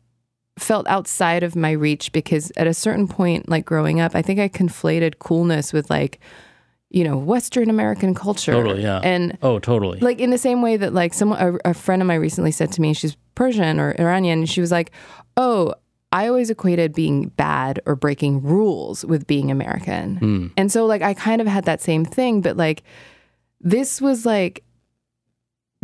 felt 0.57 0.87
outside 0.87 1.41
of 1.43 1.55
my 1.55 1.71
reach 1.71 2.11
because 2.11 2.51
at 2.57 2.67
a 2.67 2.73
certain 2.73 3.07
point, 3.07 3.47
like 3.47 3.63
growing 3.65 4.01
up, 4.01 4.13
I 4.15 4.21
think 4.21 4.39
I 4.39 4.49
conflated 4.49 5.19
coolness 5.19 5.71
with 5.71 5.89
like, 5.89 6.19
you 6.89 7.03
know, 7.03 7.17
Western 7.17 7.69
American 7.69 8.15
culture. 8.15 8.51
totally, 8.51 8.81
yeah. 8.81 8.99
And 9.03 9.37
oh, 9.43 9.59
totally. 9.59 9.99
like 9.99 10.19
in 10.19 10.31
the 10.31 10.37
same 10.37 10.61
way 10.61 10.75
that 10.77 10.93
like 10.93 11.13
someone 11.13 11.39
a, 11.65 11.69
a 11.69 11.73
friend 11.73 12.01
of 12.01 12.07
mine 12.07 12.19
recently 12.19 12.51
said 12.51 12.71
to 12.73 12.81
me 12.81 12.93
she's 12.93 13.15
persian 13.35 13.79
or 13.79 13.95
iranian 13.97 14.39
and 14.39 14.49
she 14.49 14.59
was 14.59 14.69
like 14.69 14.91
oh 15.37 15.73
i 16.11 16.27
always 16.27 16.49
equated 16.49 16.93
being 16.93 17.29
bad 17.29 17.79
or 17.85 17.95
breaking 17.95 18.41
rules 18.43 19.05
with 19.05 19.25
being 19.27 19.49
american 19.49 20.17
hmm. 20.17 20.47
and 20.57 20.73
so 20.73 20.85
like 20.85 21.01
i 21.01 21.13
kind 21.13 21.39
of 21.39 21.47
had 21.47 21.63
that 21.63 21.79
same 21.79 22.03
thing 22.03 22.41
but 22.41 22.57
like 22.57 22.83
this 23.61 24.01
was 24.01 24.25
like 24.25 24.61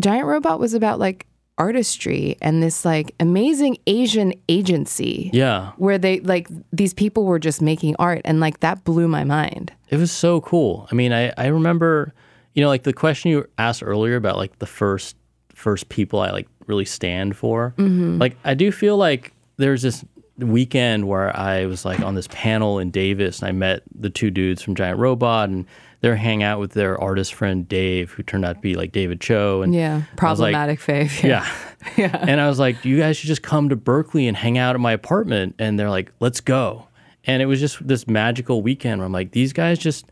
giant 0.01 0.25
robot 0.25 0.59
was 0.59 0.73
about 0.73 0.99
like 0.99 1.25
artistry 1.57 2.35
and 2.41 2.61
this 2.61 2.83
like 2.83 3.15
amazing 3.19 3.77
asian 3.87 4.33
agency 4.49 5.29
yeah. 5.31 5.71
where 5.77 5.97
they 5.97 6.19
like 6.19 6.49
these 6.73 6.93
people 6.93 7.23
were 7.23 7.39
just 7.39 7.61
making 7.61 7.95
art 7.97 8.21
and 8.25 8.41
like 8.41 8.59
that 8.59 8.83
blew 8.83 9.07
my 9.07 9.23
mind 9.23 9.71
It 9.89 9.97
was 9.97 10.11
so 10.11 10.41
cool. 10.41 10.87
I 10.91 10.95
mean, 10.95 11.13
I, 11.13 11.31
I 11.37 11.47
remember, 11.47 12.13
you 12.53 12.61
know, 12.61 12.69
like 12.69 12.83
the 12.83 12.93
question 12.93 13.31
you 13.31 13.45
asked 13.57 13.83
earlier 13.83 14.15
about 14.15 14.37
like 14.37 14.59
the 14.59 14.65
first 14.65 15.15
first 15.53 15.89
people 15.89 16.19
I 16.19 16.31
like 16.31 16.47
really 16.67 16.85
stand 16.85 17.37
for. 17.37 17.73
Mm-hmm. 17.77 18.17
Like 18.17 18.35
I 18.43 18.55
do 18.55 18.71
feel 18.71 18.97
like 18.97 19.33
there's 19.57 19.83
this 19.83 20.03
weekend 20.37 21.07
where 21.07 21.35
I 21.35 21.65
was 21.65 21.85
like 21.85 22.01
on 22.01 22.15
this 22.15 22.27
panel 22.29 22.79
in 22.79 22.91
Davis 22.91 23.39
and 23.39 23.47
I 23.47 23.51
met 23.51 23.83
the 23.93 24.09
two 24.09 24.31
dudes 24.31 24.61
from 24.61 24.75
Giant 24.75 24.99
Robot 24.99 25.49
and 25.49 25.65
they're 26.01 26.15
hanging 26.15 26.43
out 26.43 26.59
with 26.59 26.71
their 26.73 26.99
artist 27.01 27.33
friend 27.33 27.67
Dave, 27.67 28.11
who 28.11 28.23
turned 28.23 28.45
out 28.45 28.53
to 28.55 28.59
be 28.61 28.75
like 28.75 28.91
David 28.91 29.19
Choe. 29.21 29.61
And 29.61 29.73
yeah 29.73 29.95
was 29.97 30.39
like- 30.39 30.53
problematic 30.53 30.79
fave 30.79 31.23
yeah. 31.23 31.47
Yeah. 31.97 32.17
And 32.27 32.41
I 32.41 32.47
was 32.47 32.57
like, 32.57 32.83
you 32.83 32.97
guys 32.97 33.15
should 33.17 33.27
just 33.27 33.43
come 33.43 33.69
to 33.69 33.75
Berkeley 33.75 34.27
and 34.27 34.35
hang 34.35 34.57
out 34.57 34.73
at 34.75 34.81
my 34.81 34.91
apartment. 34.91 35.55
And 35.59 35.77
they're 35.79 35.89
like, 35.91 36.11
let's 36.19 36.41
go. 36.41 36.87
And 37.25 37.41
it 37.43 37.45
was 37.45 37.59
just 37.59 37.85
this 37.87 38.07
magical 38.07 38.61
weekend 38.63 38.99
where 38.99 39.05
I'm 39.05 39.11
like, 39.11 39.31
these 39.31 39.53
guys 39.53 39.77
just 39.77 40.05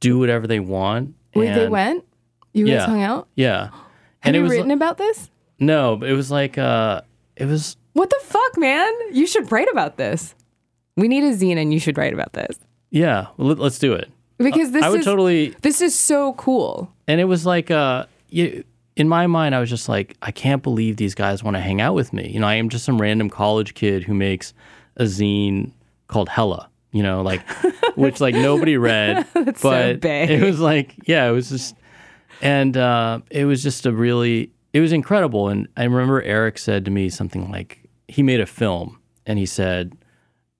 do 0.00 0.18
whatever 0.18 0.46
they 0.46 0.60
want. 0.60 1.14
wait 1.34 1.52
they 1.54 1.68
went 1.68 2.04
you 2.52 2.64
guys 2.64 2.72
Yeah. 2.74 2.86
hung 2.86 3.02
out 3.02 3.28
Yeah. 3.34 3.64
have 3.70 3.72
and 4.22 4.36
it 4.36 4.38
you 4.38 4.42
was 4.44 4.52
written 4.52 4.70
about 4.70 4.98
this 4.98 5.30
no, 5.58 5.96
but 5.96 6.08
it 6.08 6.12
was 6.14 6.30
like 6.30 6.58
uh 6.58 7.00
it 7.36 7.46
was 7.46 7.76
What 7.94 8.10
the 8.10 8.20
fuck, 8.22 8.56
man? 8.58 8.92
You 9.12 9.26
should 9.26 9.50
write 9.50 9.68
about 9.70 9.96
this. 9.96 10.34
We 10.96 11.08
need 11.08 11.24
a 11.24 11.32
zine 11.34 11.56
and 11.56 11.72
you 11.72 11.80
should 11.80 11.96
write 11.98 12.12
about 12.14 12.32
this. 12.34 12.56
yeah, 12.90 13.26
let, 13.38 13.58
let's 13.58 13.78
do 13.78 13.92
it. 13.94 14.10
Because 14.38 14.72
this 14.72 14.82
I 14.82 14.90
would 14.90 15.00
is 15.00 15.06
totally 15.06 15.54
this 15.62 15.80
is 15.80 15.94
so 15.94 16.34
cool. 16.34 16.92
and 17.08 17.20
it 17.20 17.24
was 17.24 17.46
like 17.46 17.70
uh 17.70 18.06
you, 18.28 18.64
in 18.96 19.08
my 19.08 19.26
mind 19.26 19.54
I 19.54 19.60
was 19.60 19.70
just 19.70 19.88
like 19.88 20.16
I 20.22 20.30
can't 20.30 20.62
believe 20.62 20.96
these 20.96 21.14
guys 21.14 21.42
want 21.42 21.56
to 21.56 21.60
hang 21.60 21.80
out 21.80 21.94
with 21.94 22.12
me. 22.12 22.30
You 22.30 22.40
know, 22.40 22.46
I 22.46 22.54
am 22.54 22.68
just 22.68 22.84
some 22.84 23.00
random 23.00 23.30
college 23.30 23.74
kid 23.74 24.04
who 24.04 24.14
makes 24.14 24.52
a 24.96 25.04
zine 25.04 25.72
called 26.08 26.28
Hella, 26.28 26.68
you 26.92 27.02
know, 27.02 27.22
like 27.22 27.46
which 27.96 28.20
like 28.20 28.34
nobody 28.34 28.76
read, 28.76 29.26
but 29.34 29.56
so 29.58 30.00
it 30.02 30.42
was 30.42 30.60
like 30.60 30.94
yeah, 31.06 31.26
it 31.28 31.32
was 31.32 31.48
just 31.48 31.74
and 32.42 32.76
uh 32.76 33.20
it 33.30 33.46
was 33.46 33.62
just 33.62 33.86
a 33.86 33.92
really 33.92 34.50
it 34.72 34.80
was 34.80 34.92
incredible 34.92 35.48
and 35.48 35.68
I 35.76 35.84
remember 35.84 36.20
Eric 36.22 36.58
said 36.58 36.84
to 36.84 36.90
me 36.90 37.08
something 37.08 37.50
like 37.50 37.88
he 38.08 38.22
made 38.22 38.40
a 38.40 38.46
film 38.46 39.00
and 39.24 39.38
he 39.38 39.46
said 39.46 39.96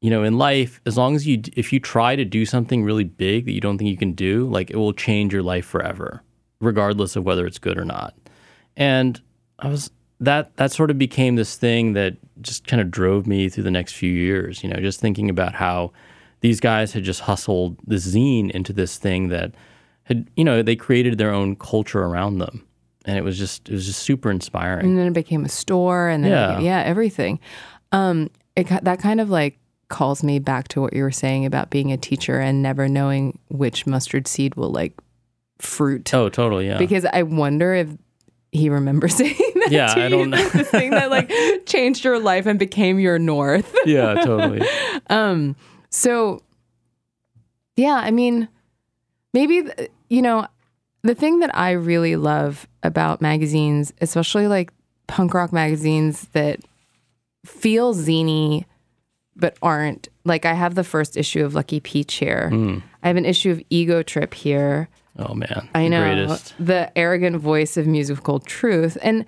you 0.00 0.10
know, 0.10 0.22
in 0.22 0.38
life, 0.38 0.80
as 0.86 0.96
long 0.96 1.16
as 1.16 1.26
you, 1.26 1.40
if 1.56 1.72
you 1.72 1.80
try 1.80 2.16
to 2.16 2.24
do 2.24 2.44
something 2.44 2.84
really 2.84 3.04
big 3.04 3.46
that 3.46 3.52
you 3.52 3.60
don't 3.60 3.78
think 3.78 3.90
you 3.90 3.96
can 3.96 4.12
do, 4.12 4.48
like 4.48 4.70
it 4.70 4.76
will 4.76 4.92
change 4.92 5.32
your 5.32 5.42
life 5.42 5.64
forever, 5.64 6.22
regardless 6.60 7.16
of 7.16 7.24
whether 7.24 7.46
it's 7.46 7.58
good 7.58 7.78
or 7.78 7.84
not. 7.84 8.14
And 8.76 9.20
I 9.58 9.68
was 9.68 9.90
that 10.20 10.56
that 10.56 10.72
sort 10.72 10.90
of 10.90 10.98
became 10.98 11.36
this 11.36 11.56
thing 11.56 11.92
that 11.94 12.16
just 12.40 12.66
kind 12.66 12.80
of 12.80 12.90
drove 12.90 13.26
me 13.26 13.48
through 13.48 13.64
the 13.64 13.70
next 13.70 13.92
few 13.94 14.10
years. 14.12 14.62
You 14.62 14.70
know, 14.70 14.80
just 14.80 15.00
thinking 15.00 15.30
about 15.30 15.54
how 15.54 15.92
these 16.40 16.60
guys 16.60 16.92
had 16.92 17.02
just 17.04 17.20
hustled 17.20 17.76
the 17.86 17.96
zine 17.96 18.50
into 18.50 18.72
this 18.72 18.98
thing 18.98 19.28
that 19.28 19.54
had, 20.04 20.28
you 20.36 20.44
know, 20.44 20.62
they 20.62 20.76
created 20.76 21.18
their 21.18 21.32
own 21.32 21.56
culture 21.56 22.02
around 22.02 22.38
them, 22.38 22.64
and 23.06 23.16
it 23.18 23.24
was 23.24 23.38
just 23.38 23.68
it 23.68 23.72
was 23.72 23.86
just 23.86 24.02
super 24.02 24.30
inspiring. 24.30 24.86
And 24.86 24.98
then 24.98 25.06
it 25.06 25.12
became 25.14 25.44
a 25.44 25.48
store 25.48 26.08
and 26.08 26.22
then 26.22 26.30
Yeah. 26.32 26.60
yeah, 26.60 26.82
everything. 26.84 27.40
Um 27.92 28.30
it 28.54 28.68
that 28.82 29.00
kind 29.00 29.20
of 29.20 29.30
like 29.30 29.58
calls 29.88 30.22
me 30.24 30.38
back 30.38 30.68
to 30.68 30.80
what 30.80 30.92
you 30.94 31.02
were 31.02 31.10
saying 31.12 31.46
about 31.46 31.70
being 31.70 31.92
a 31.92 31.96
teacher 31.96 32.40
and 32.40 32.62
never 32.62 32.88
knowing 32.88 33.38
which 33.48 33.86
mustard 33.86 34.26
seed 34.26 34.54
will 34.56 34.70
like 34.70 34.92
fruit. 35.58 36.12
Oh, 36.12 36.28
totally, 36.28 36.66
yeah. 36.66 36.78
Because 36.78 37.04
I 37.04 37.22
wonder 37.22 37.72
if 37.74 37.88
he 38.52 38.68
remembers 38.68 39.14
saying 39.16 39.34
that 39.36 39.68
Yeah, 39.70 39.92
I 39.94 40.08
don't 40.08 40.30
know. 40.30 40.48
the 40.48 40.64
thing 40.64 40.90
that 40.90 41.10
like 41.10 41.30
changed 41.66 42.04
your 42.04 42.18
life 42.18 42.46
and 42.46 42.58
became 42.58 42.98
your 42.98 43.18
north. 43.18 43.74
yeah, 43.86 44.14
totally. 44.14 44.66
um, 45.08 45.54
So 45.90 46.42
Yeah, 47.76 47.94
I 48.02 48.10
mean, 48.10 48.48
maybe 49.32 49.68
you 50.08 50.22
know, 50.22 50.46
the 51.02 51.14
thing 51.14 51.40
that 51.40 51.56
I 51.56 51.72
really 51.72 52.16
love 52.16 52.66
about 52.82 53.20
magazines, 53.20 53.92
especially 54.00 54.48
like 54.48 54.72
punk 55.06 55.34
rock 55.34 55.52
magazines 55.52 56.22
that 56.32 56.58
feel 57.44 57.92
zany 57.94 58.66
but 59.36 59.56
aren't. 59.62 60.08
Like 60.24 60.44
I 60.44 60.54
have 60.54 60.74
the 60.74 60.84
first 60.84 61.16
issue 61.16 61.44
of 61.44 61.54
Lucky 61.54 61.78
Peach 61.80 62.14
here. 62.14 62.50
Mm. 62.52 62.82
I 63.02 63.08
have 63.08 63.16
an 63.16 63.24
issue 63.26 63.50
of 63.52 63.62
Ego 63.70 64.02
Trip 64.02 64.34
here. 64.34 64.88
Oh 65.18 65.34
man, 65.34 65.68
I 65.74 65.88
know 65.88 66.02
Greatest. 66.02 66.54
the 66.58 66.90
arrogant 66.98 67.36
voice 67.36 67.76
of 67.76 67.86
musical 67.86 68.38
truth, 68.38 68.98
and 69.02 69.24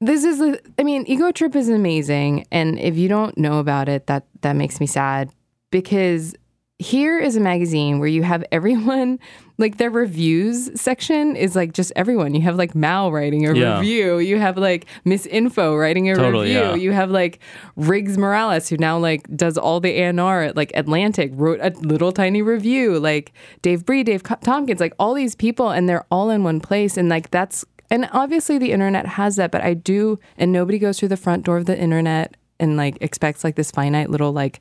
this 0.00 0.24
is, 0.24 0.40
a- 0.40 0.58
I 0.78 0.82
mean, 0.82 1.04
Ego 1.06 1.30
Trip 1.30 1.54
is 1.54 1.68
amazing, 1.68 2.46
and 2.50 2.78
if 2.78 2.96
you 2.96 3.06
don't 3.08 3.36
know 3.36 3.58
about 3.58 3.88
it, 3.88 4.06
that 4.06 4.24
that 4.40 4.54
makes 4.56 4.80
me 4.80 4.86
sad 4.86 5.30
because 5.70 6.34
here 6.80 7.18
is 7.18 7.36
a 7.36 7.40
magazine 7.40 7.98
where 7.98 8.08
you 8.08 8.22
have 8.22 8.42
everyone 8.50 9.18
like 9.58 9.76
their 9.76 9.90
reviews 9.90 10.70
section 10.80 11.36
is 11.36 11.54
like 11.54 11.74
just 11.74 11.92
everyone. 11.94 12.34
You 12.34 12.40
have 12.40 12.56
like 12.56 12.74
Mal 12.74 13.12
writing 13.12 13.46
a 13.46 13.52
Yeah. 13.54 13.78
review. 13.78 14.18
You 14.18 14.38
have 14.38 14.56
like 14.56 14.86
Miss 15.04 15.26
Info 15.26 15.76
writing 15.76 16.08
a 16.10 16.14
Totally, 16.16 16.48
review. 16.48 16.58
yeah. 16.60 16.74
You 16.74 16.92
have 16.92 17.10
like 17.10 17.40
Riggs 17.76 18.16
Morales 18.16 18.70
who 18.70 18.78
now 18.78 18.96
like 18.98 19.28
does 19.36 19.58
all 19.58 19.78
the 19.80 19.90
A&R 20.00 20.42
at 20.44 20.56
like 20.56 20.72
Atlantic 20.74 21.30
wrote 21.34 21.60
a 21.60 21.70
little 21.80 22.12
tiny 22.12 22.40
review. 22.40 22.98
Like 22.98 23.32
Dave 23.60 23.84
Bry, 23.84 24.02
Dave 24.02 24.22
Tompkins, 24.22 24.80
like 24.80 24.94
all 24.98 25.12
these 25.12 25.34
people 25.34 25.68
and 25.68 25.86
they're 25.86 26.06
all 26.10 26.30
in 26.30 26.42
one 26.42 26.60
place 26.60 26.96
and 26.96 27.10
like 27.10 27.30
that's 27.30 27.62
and 27.90 28.08
obviously 28.12 28.56
the 28.56 28.72
internet 28.72 29.04
has 29.04 29.36
that, 29.36 29.50
but 29.50 29.60
I 29.60 29.74
do 29.74 30.18
and 30.38 30.50
nobody 30.50 30.78
goes 30.78 30.98
through 30.98 31.08
the 31.08 31.18
front 31.18 31.44
door 31.44 31.58
of 31.58 31.66
the 31.66 31.78
internet 31.78 32.36
and 32.58 32.78
like 32.78 32.96
expects 33.02 33.44
like 33.44 33.56
this 33.56 33.70
finite 33.70 34.08
little 34.08 34.32
like 34.32 34.60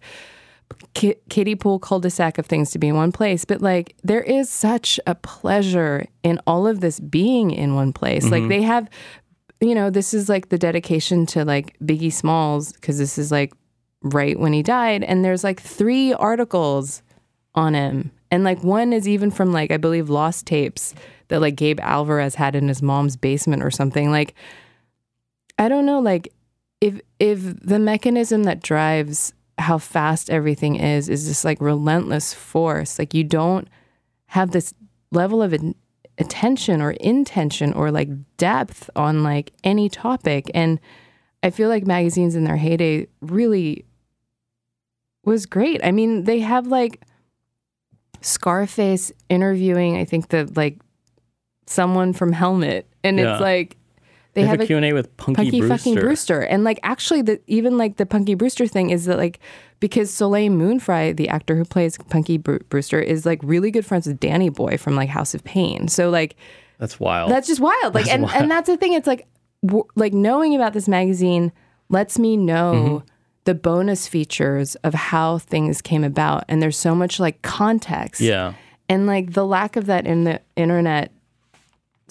kiddie 0.94 1.56
pool 1.56 1.80
cul-de-sac 1.80 2.38
of 2.38 2.46
things 2.46 2.72
to 2.72 2.80
be 2.80 2.88
in 2.88 2.96
one 2.96 3.12
place. 3.12 3.46
But 3.46 3.62
like 3.62 3.96
there 4.04 4.22
is 4.22 4.50
such 4.50 5.00
a 5.08 5.16
pleasure 5.16 6.06
in 6.24 6.40
all 6.46 6.68
of 6.68 6.82
this 6.82 7.00
being 7.00 7.52
in 7.52 7.76
one 7.76 7.94
place. 7.94 8.26
Like 8.26 8.42
mm-hmm. 8.42 8.50
they 8.50 8.62
have 8.64 8.90
you 9.62 9.76
know 9.76 9.90
this 9.90 10.14
is 10.14 10.30
like 10.30 10.50
the 10.50 10.58
dedication 10.58 11.26
to 11.28 11.44
like 11.46 11.78
biggie 11.80 12.14
smalls 12.14 12.74
because 12.74 12.98
this 12.98 13.18
is 13.18 13.32
like 13.32 13.54
right 14.02 14.40
when 14.40 14.54
he 14.54 14.64
died. 14.64 15.04
And 15.04 15.24
there's 15.24 15.44
like 15.44 15.62
three 15.62 16.14
articles 16.14 17.02
on 17.56 17.74
him. 17.74 18.12
And 18.32 18.44
like 18.44 18.64
one 18.64 18.94
is 18.94 19.08
even 19.08 19.32
from 19.32 19.52
like 19.52 19.72
i 19.72 19.78
believe 19.78 20.10
lost 20.10 20.46
tapes 20.46 20.94
that 21.30 21.42
like 21.42 21.56
gabe 21.56 21.80
alvarez 21.82 22.36
had 22.36 22.56
in 22.56 22.68
his 22.68 22.82
mom's 22.82 23.16
basement 23.16 23.64
or 23.64 23.72
something. 23.72 24.12
Like 24.12 24.36
i 25.58 25.68
don't 25.68 25.86
know 25.86 26.00
like 26.00 26.32
if 26.82 27.00
if 27.20 27.60
the 27.60 27.80
mechanism 27.80 28.44
that 28.44 28.62
drives 28.62 29.34
how 29.60 29.78
fast 29.78 30.30
everything 30.30 30.76
is 30.78 31.10
is 31.10 31.28
this 31.28 31.44
like 31.46 31.60
relentless 31.62 32.34
force. 32.34 32.98
Like 32.98 33.14
you 33.14 33.24
don't 33.24 33.68
have 34.28 34.52
this 34.52 34.74
level 35.12 35.42
of 35.42 35.54
in- 35.54 35.76
attention 36.18 36.82
or 36.82 36.92
intention 36.92 37.74
or 37.74 37.92
like 37.92 38.10
depth 38.38 38.90
on 38.96 39.24
like 39.24 39.52
any 39.64 39.90
topic. 39.90 40.50
And 40.54 40.80
i 41.42 41.50
feel 41.50 41.70
like 41.70 41.86
magazines 41.88 42.36
in 42.36 42.44
their 42.44 42.58
heyday 42.58 43.08
really 43.22 43.86
was 45.24 45.46
great. 45.46 45.80
I 45.84 45.92
mean 45.92 46.24
they 46.26 46.40
have 46.40 46.68
like 46.68 47.02
scarface 48.22 49.14
interviewing 49.30 49.96
i 49.96 50.04
think 50.04 50.28
the 50.28 50.52
like 50.56 50.78
someone 51.68 52.14
from 52.14 52.32
helmet. 52.34 52.88
And 53.04 53.18
Yeah. 53.18 53.34
it's 53.34 53.42
like 53.42 53.78
They, 54.40 54.44
they, 54.44 54.48
have, 54.50 54.60
have 54.60 54.66
a 54.66 54.68
Q&A 54.68 54.94
with 54.94 55.16
Punky, 55.18 55.36
Punky 55.44 55.60
Brewster. 55.60 55.78
fucking 55.78 55.96
Brewster. 55.96 56.42
And 56.42 56.64
like 56.64 56.80
actually 56.84 57.22
the 57.22 57.40
even 57.48 57.78
like 57.78 57.98
the 57.98 58.06
Punky 58.06 58.36
Brewster 58.36 58.68
thing 58.68 58.90
is 58.90 59.06
that 59.06 59.18
like 59.18 59.40
because 59.80 60.12
Soleil 60.12 60.50
Moon 60.52 60.80
Frye, 60.80 61.14
the 61.14 61.30
actor 61.30 61.56
who 61.56 61.66
plays 61.66 61.98
Punky 62.10 62.38
Bru- 62.38 62.60
Brewster, 62.70 63.00
is 63.00 63.26
like 63.26 63.40
really 63.44 63.72
good 63.72 63.86
friends 63.86 64.08
with 64.08 64.20
Danny 64.20 64.50
Boy 64.50 64.78
from 64.78 64.96
like 64.96 65.10
House 65.10 65.34
of 65.34 65.44
Pain. 65.44 65.88
So 65.88 66.10
like 66.10 66.36
That's 66.80 67.00
wild. 67.00 67.32
that's 67.32 67.48
just 67.48 67.60
wild. 67.62 67.94
Like 67.96 68.06
That's 68.06 68.10
and 68.16 68.24
wild. 68.24 68.36
and 68.42 68.52
that's 68.52 68.68
the 68.68 68.78
thing. 68.78 68.94
It's 68.94 69.08
like 69.08 69.28
w- 69.66 69.86
like 69.96 70.14
knowing 70.14 70.56
about 70.56 70.74
this 70.74 70.88
magazine 70.88 71.52
lets 71.90 72.18
me 72.20 72.38
know 72.38 72.74
Mm-hmm. 72.74 73.08
the 73.46 73.56
bonus 73.56 74.08
features 74.08 74.76
of 74.84 74.94
how 74.94 75.38
things 75.40 75.82
came 75.82 76.04
about. 76.04 76.44
And 76.48 76.62
there's 76.62 76.78
so 76.78 76.94
much 76.94 77.20
like 77.20 77.42
context. 77.42 78.22
yeah. 78.22 78.54
And 78.90 79.06
like 79.08 79.34
the 79.34 79.46
lack 79.46 79.76
of 79.76 79.86
that 79.86 80.06
in 80.08 80.24
the 80.24 80.42
internet 80.56 81.12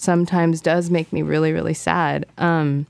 sometimes 0.01 0.61
does 0.61 0.89
make 0.89 1.11
me 1.13 1.21
really, 1.21 1.51
really 1.51 1.73
sad. 1.73 2.25
Um, 2.37 2.85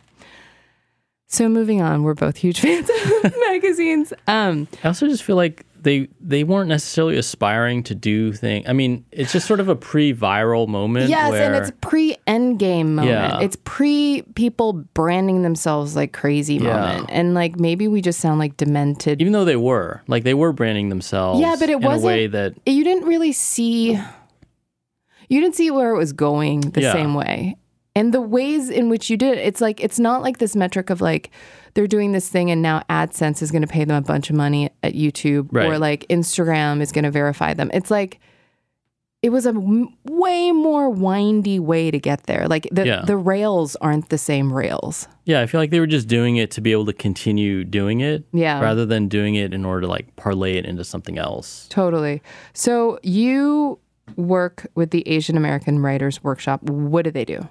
so 1.27 1.47
moving 1.47 1.81
on, 1.81 2.03
we're 2.03 2.15
both 2.15 2.37
huge 2.37 2.59
fans 2.61 2.89
of 3.23 3.33
magazines. 3.51 4.13
Um, 4.27 4.67
I 4.83 4.87
also 4.87 5.07
just 5.07 5.23
feel 5.23 5.35
like 5.35 5.65
they 5.81 6.09
they 6.19 6.43
weren't 6.43 6.67
necessarily 6.67 7.15
aspiring 7.17 7.83
to 7.83 7.95
do 7.95 8.33
thing. 8.33 8.67
I 8.67 8.73
mean, 8.73 9.05
it's 9.11 9.31
just 9.31 9.47
sort 9.47 9.61
of 9.61 9.69
a 9.69 9.75
pre-viral 9.77 10.67
moment. 10.67 11.09
yes, 11.09 11.31
where, 11.31 11.41
and 11.45 11.55
it's 11.55 11.71
pre 11.81 12.17
Endgame 12.27 12.87
moment. 12.87 13.07
Yeah. 13.07 13.39
It's 13.39 13.55
pre 13.63 14.23
people 14.35 14.73
branding 14.73 15.43
themselves 15.43 15.95
like 15.95 16.11
crazy 16.11 16.55
Yeah. 16.55 16.73
moment, 16.75 17.05
and 17.09 17.33
like 17.33 17.57
maybe 17.59 17.87
we 17.87 18.01
just 18.01 18.19
sound 18.19 18.39
like 18.39 18.57
demented. 18.57 19.21
even 19.21 19.31
though 19.31 19.45
they 19.45 19.55
were 19.55 20.01
like 20.07 20.23
they 20.25 20.33
were 20.33 20.51
branding 20.51 20.89
themselves. 20.89 21.39
Yeah, 21.39 21.55
but 21.57 21.69
it 21.69 21.79
wasn't- 21.79 22.03
a 22.03 22.07
way 22.07 22.27
that 22.27 22.55
you 22.65 22.83
didn't 22.83 23.07
really 23.07 23.31
see 23.31 23.97
you 25.29 25.39
didn't 25.41 25.55
see 25.55 25.71
where 25.71 25.93
it 25.93 25.97
was 25.97 26.11
going 26.13 26.61
the 26.61 26.81
Yeah. 26.81 26.91
same 26.93 27.13
way 27.13 27.55
and 27.95 28.13
the 28.13 28.21
ways 28.21 28.69
in 28.69 28.89
which 28.89 29.09
you 29.09 29.17
did 29.17 29.37
it 29.37 29.41
it's 29.41 29.61
like 29.61 29.81
it's 29.83 29.99
not 29.99 30.21
like 30.21 30.37
this 30.39 30.55
metric 30.55 30.89
of 30.89 31.01
like 31.01 31.31
they're 31.73 31.87
doing 31.87 32.11
this 32.11 32.27
thing 32.29 32.51
and 32.51 32.61
now 32.61 32.81
adsense 32.89 33.41
is 33.41 33.51
going 33.51 33.61
to 33.61 33.67
pay 33.67 33.83
them 33.85 33.95
a 33.97 34.01
bunch 34.01 34.29
of 34.29 34.35
money 34.35 34.69
at 34.83 34.93
youtube 34.93 35.53
or 35.53 35.77
like 35.79 36.05
instagram 36.09 36.81
is 36.81 36.91
going 36.91 37.03
to 37.05 37.11
verify 37.11 37.53
them 37.53 37.69
it's 37.73 37.89
like 37.91 38.19
it 39.21 39.31
was 39.31 39.45
a 39.45 39.49
m- 39.49 39.89
way 40.05 40.51
more 40.53 40.89
windy 40.89 41.59
way 41.59 41.91
to 41.91 41.99
get 41.99 42.23
there 42.23 42.47
like 42.47 42.67
the, 42.71 42.85
Yeah. 42.85 43.01
the 43.05 43.17
rails 43.17 43.75
aren't 43.77 44.09
the 44.09 44.17
same 44.17 44.51
rails 44.53 45.07
yeah, 45.25 45.41
I 45.41 45.45
feel 45.45 45.61
like 45.61 45.69
they 45.69 45.79
were 45.79 45.85
just 45.85 46.07
doing 46.07 46.37
it 46.37 46.49
to 46.51 46.61
be 46.61 46.71
able 46.71 46.87
to 46.87 46.93
continue 46.93 47.63
doing 47.63 47.99
it. 48.01 48.23
Yeah. 48.33 48.59
Rather 48.61 48.83
than 48.83 49.07
doing 49.07 49.35
it 49.35 49.53
in 49.53 49.63
order 49.63 49.81
to 49.81 49.87
like 49.87 50.15
parlay 50.15 50.57
it 50.57 50.65
into 50.65 50.83
something 50.83 51.19
else. 51.19 51.67
totally 51.69 52.23
so 52.53 52.97
you 53.03 53.77
work 54.15 54.67
with 54.75 54.91
the 54.91 55.07
asian 55.07 55.37
american 55.37 55.79
writers 55.79 56.23
workshop 56.23 56.61
what 56.63 57.03
do 57.05 57.11
they 57.11 57.25
do 57.25 57.47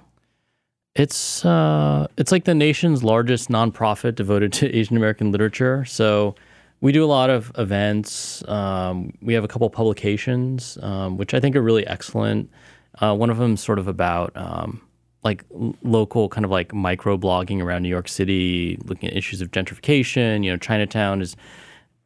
It's 0.95 1.45
uh, 1.45 2.07
it's 2.17 2.31
like 2.31 2.45
the 2.45 2.55
nation's 2.55 3.03
largest 3.03 3.49
nonprofit 3.49 4.15
devoted 4.15 4.51
to 4.53 4.75
Asian 4.75 4.97
American 4.97 5.31
literature. 5.31 5.85
So 5.85 6.35
we 6.81 6.91
do 6.91 7.05
a 7.05 7.07
lot 7.07 7.29
of 7.29 7.51
events. 7.57 8.43
Um, 8.47 9.13
we 9.21 9.33
have 9.35 9.43
a 9.43 9.47
couple 9.47 9.69
publications, 9.69 10.77
um, 10.81 11.15
which 11.17 11.33
I 11.33 11.39
think 11.39 11.55
are 11.55 11.61
really 11.61 11.85
excellent. 11.87 12.49
Uh, 12.99 13.15
one 13.15 13.29
of 13.29 13.37
them 13.37 13.53
is 13.53 13.61
sort 13.61 13.79
of 13.79 13.87
about 13.87 14.35
um, 14.35 14.81
like 15.23 15.45
local 15.83 16.27
kind 16.27 16.43
of 16.43 16.51
like 16.51 16.73
micro 16.73 17.17
blogging 17.17 17.61
around 17.61 17.83
New 17.83 17.89
York 17.89 18.07
City, 18.07 18.77
looking 18.85 19.09
at 19.09 19.15
issues 19.15 19.41
of 19.41 19.51
gentrification. 19.51 20.43
You 20.43 20.51
know, 20.51 20.57
Chinatown 20.57 21.21
is 21.21 21.35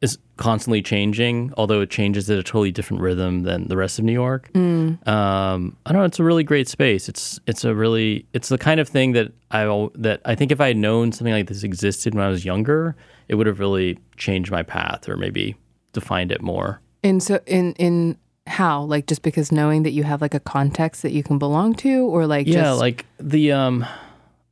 is 0.04 0.18
constantly 0.36 0.82
changing, 0.82 1.52
although 1.56 1.80
it 1.80 1.90
changes 1.90 2.28
at 2.28 2.38
a 2.38 2.42
totally 2.42 2.70
different 2.70 3.02
rhythm 3.02 3.42
than 3.42 3.68
the 3.68 3.76
rest 3.76 3.98
of 3.98 4.04
New 4.04 4.12
York. 4.12 4.54
Um, 4.54 5.76
I 5.86 5.92
don't 5.92 6.00
know. 6.00 6.04
It's 6.04 6.20
a 6.20 6.24
really 6.24 6.44
great 6.44 6.68
space. 6.68 7.08
It's 7.08 7.40
it's 7.46 7.64
a 7.64 7.74
really 7.74 8.26
it's 8.32 8.50
the 8.50 8.58
kind 8.58 8.80
of 8.80 8.88
thing 8.88 9.12
that 9.12 9.32
I 9.50 9.88
that 9.94 10.20
I 10.24 10.34
think 10.34 10.52
if 10.52 10.60
I 10.60 10.68
had 10.68 10.76
known 10.76 11.10
something 11.10 11.32
like 11.32 11.46
this 11.46 11.62
existed 11.62 12.14
when 12.14 12.24
I 12.24 12.28
was 12.28 12.44
younger, 12.44 12.94
it 13.28 13.36
would 13.36 13.46
have 13.46 13.58
really 13.58 13.98
changed 14.16 14.50
my 14.50 14.62
path 14.62 15.08
or 15.08 15.16
maybe 15.16 15.56
defined 15.92 16.30
it 16.30 16.42
more. 16.42 16.80
And 17.02 17.22
so 17.22 17.40
in 17.46 17.72
in 17.74 18.18
how? 18.46 18.82
Like 18.82 19.06
just 19.06 19.22
because 19.22 19.50
knowing 19.50 19.84
that 19.84 19.92
you 19.92 20.04
have 20.04 20.20
like 20.20 20.34
a 20.34 20.40
context 20.40 21.02
that 21.02 21.12
you 21.12 21.22
can 21.22 21.38
belong 21.38 21.74
to 21.76 22.06
or 22.06 22.26
like 22.26 22.46
Yeah, 22.46 22.64
just 22.64 22.80
like 22.80 23.06
the 23.18 23.52
um 23.52 23.86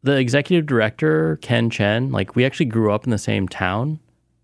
the 0.02 0.16
executive 0.16 0.66
director 0.66 1.38
Ken 1.42 1.68
Chen, 1.70 2.10
like 2.10 2.34
we 2.34 2.44
actually 2.44 2.66
grew 2.66 2.90
up 2.90 3.04
in 3.04 3.10
the 3.10 3.18
same 3.18 3.48
town, 3.48 4.00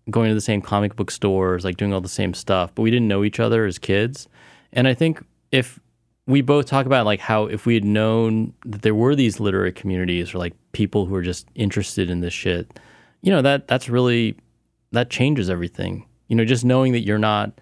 going 0.09 0.29
to 0.29 0.35
the 0.35 0.41
same 0.41 0.61
comic 0.61 0.95
book 0.95 1.11
stores, 1.11 1.63
like 1.63 1.77
doing 1.77 1.93
all 1.93 2.01
the 2.01 2.09
same 2.09 2.33
stuff, 2.33 2.71
but 2.75 2.81
we 2.81 2.91
didn't 2.91 3.07
know 3.07 3.23
each 3.23 3.39
other 3.39 3.65
as 3.65 3.77
kids. 3.77 4.27
And 4.73 4.87
I 4.87 4.93
think 4.93 5.23
if 5.51 5.79
we 6.27 6.41
both 6.41 6.67
talk 6.67 6.85
about 6.85 7.05
like 7.05 7.19
how 7.19 7.45
if 7.45 7.65
we 7.65 7.73
had 7.73 7.83
known 7.83 8.53
that 8.65 8.83
there 8.83 8.93
were 8.93 9.15
these 9.15 9.39
literary 9.39 9.71
communities 9.71 10.33
or 10.33 10.37
like 10.37 10.53
people 10.73 11.07
who 11.07 11.15
are 11.15 11.23
just 11.23 11.47
interested 11.55 12.09
in 12.09 12.19
this 12.19 12.33
shit, 12.33 12.79
you 13.21 13.31
know, 13.31 13.41
that 13.41 13.67
that's 13.67 13.89
really 13.89 14.35
that 14.91 15.09
changes 15.09 15.49
everything. 15.49 16.05
You 16.27 16.35
know, 16.35 16.45
just 16.45 16.63
knowing 16.63 16.93
that 16.93 17.01
you're 17.01 17.17
not 17.17 17.59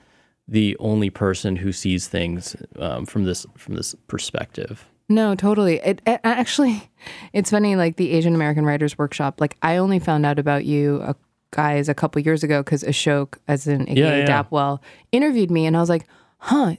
the 0.47 0.75
only 0.79 1.09
person 1.09 1.55
who 1.55 1.71
sees 1.71 2.07
things 2.07 2.55
um, 2.79 3.05
from 3.05 3.23
this 3.23 3.45
from 3.55 3.75
this 3.75 3.95
perspective. 4.07 4.85
No, 5.09 5.35
totally. 5.35 5.77
It, 5.77 6.01
it 6.05 6.19
actually 6.23 6.91
it's 7.33 7.51
funny 7.51 7.75
like 7.75 7.95
the 7.95 8.11
Asian 8.11 8.35
American 8.35 8.65
Writers 8.65 8.97
Workshop, 8.97 9.39
like 9.39 9.55
I 9.61 9.77
only 9.77 9.99
found 9.99 10.25
out 10.25 10.39
about 10.39 10.65
you 10.65 11.01
uh, 11.03 11.13
guys 11.51 11.89
a 11.89 11.93
couple 11.93 12.21
years 12.21 12.43
ago 12.43 12.63
cuz 12.63 12.83
Ashok 12.83 13.35
as 13.47 13.67
in 13.67 13.83
AKA 13.89 13.95
Yeah, 13.95 14.17
yeah. 14.17 14.43
Dapwell 14.43 14.79
interviewed 15.11 15.51
me 15.51 15.65
and 15.65 15.75
I 15.75 15.79
was 15.79 15.89
like, 15.89 16.05
"Huh, 16.39 16.75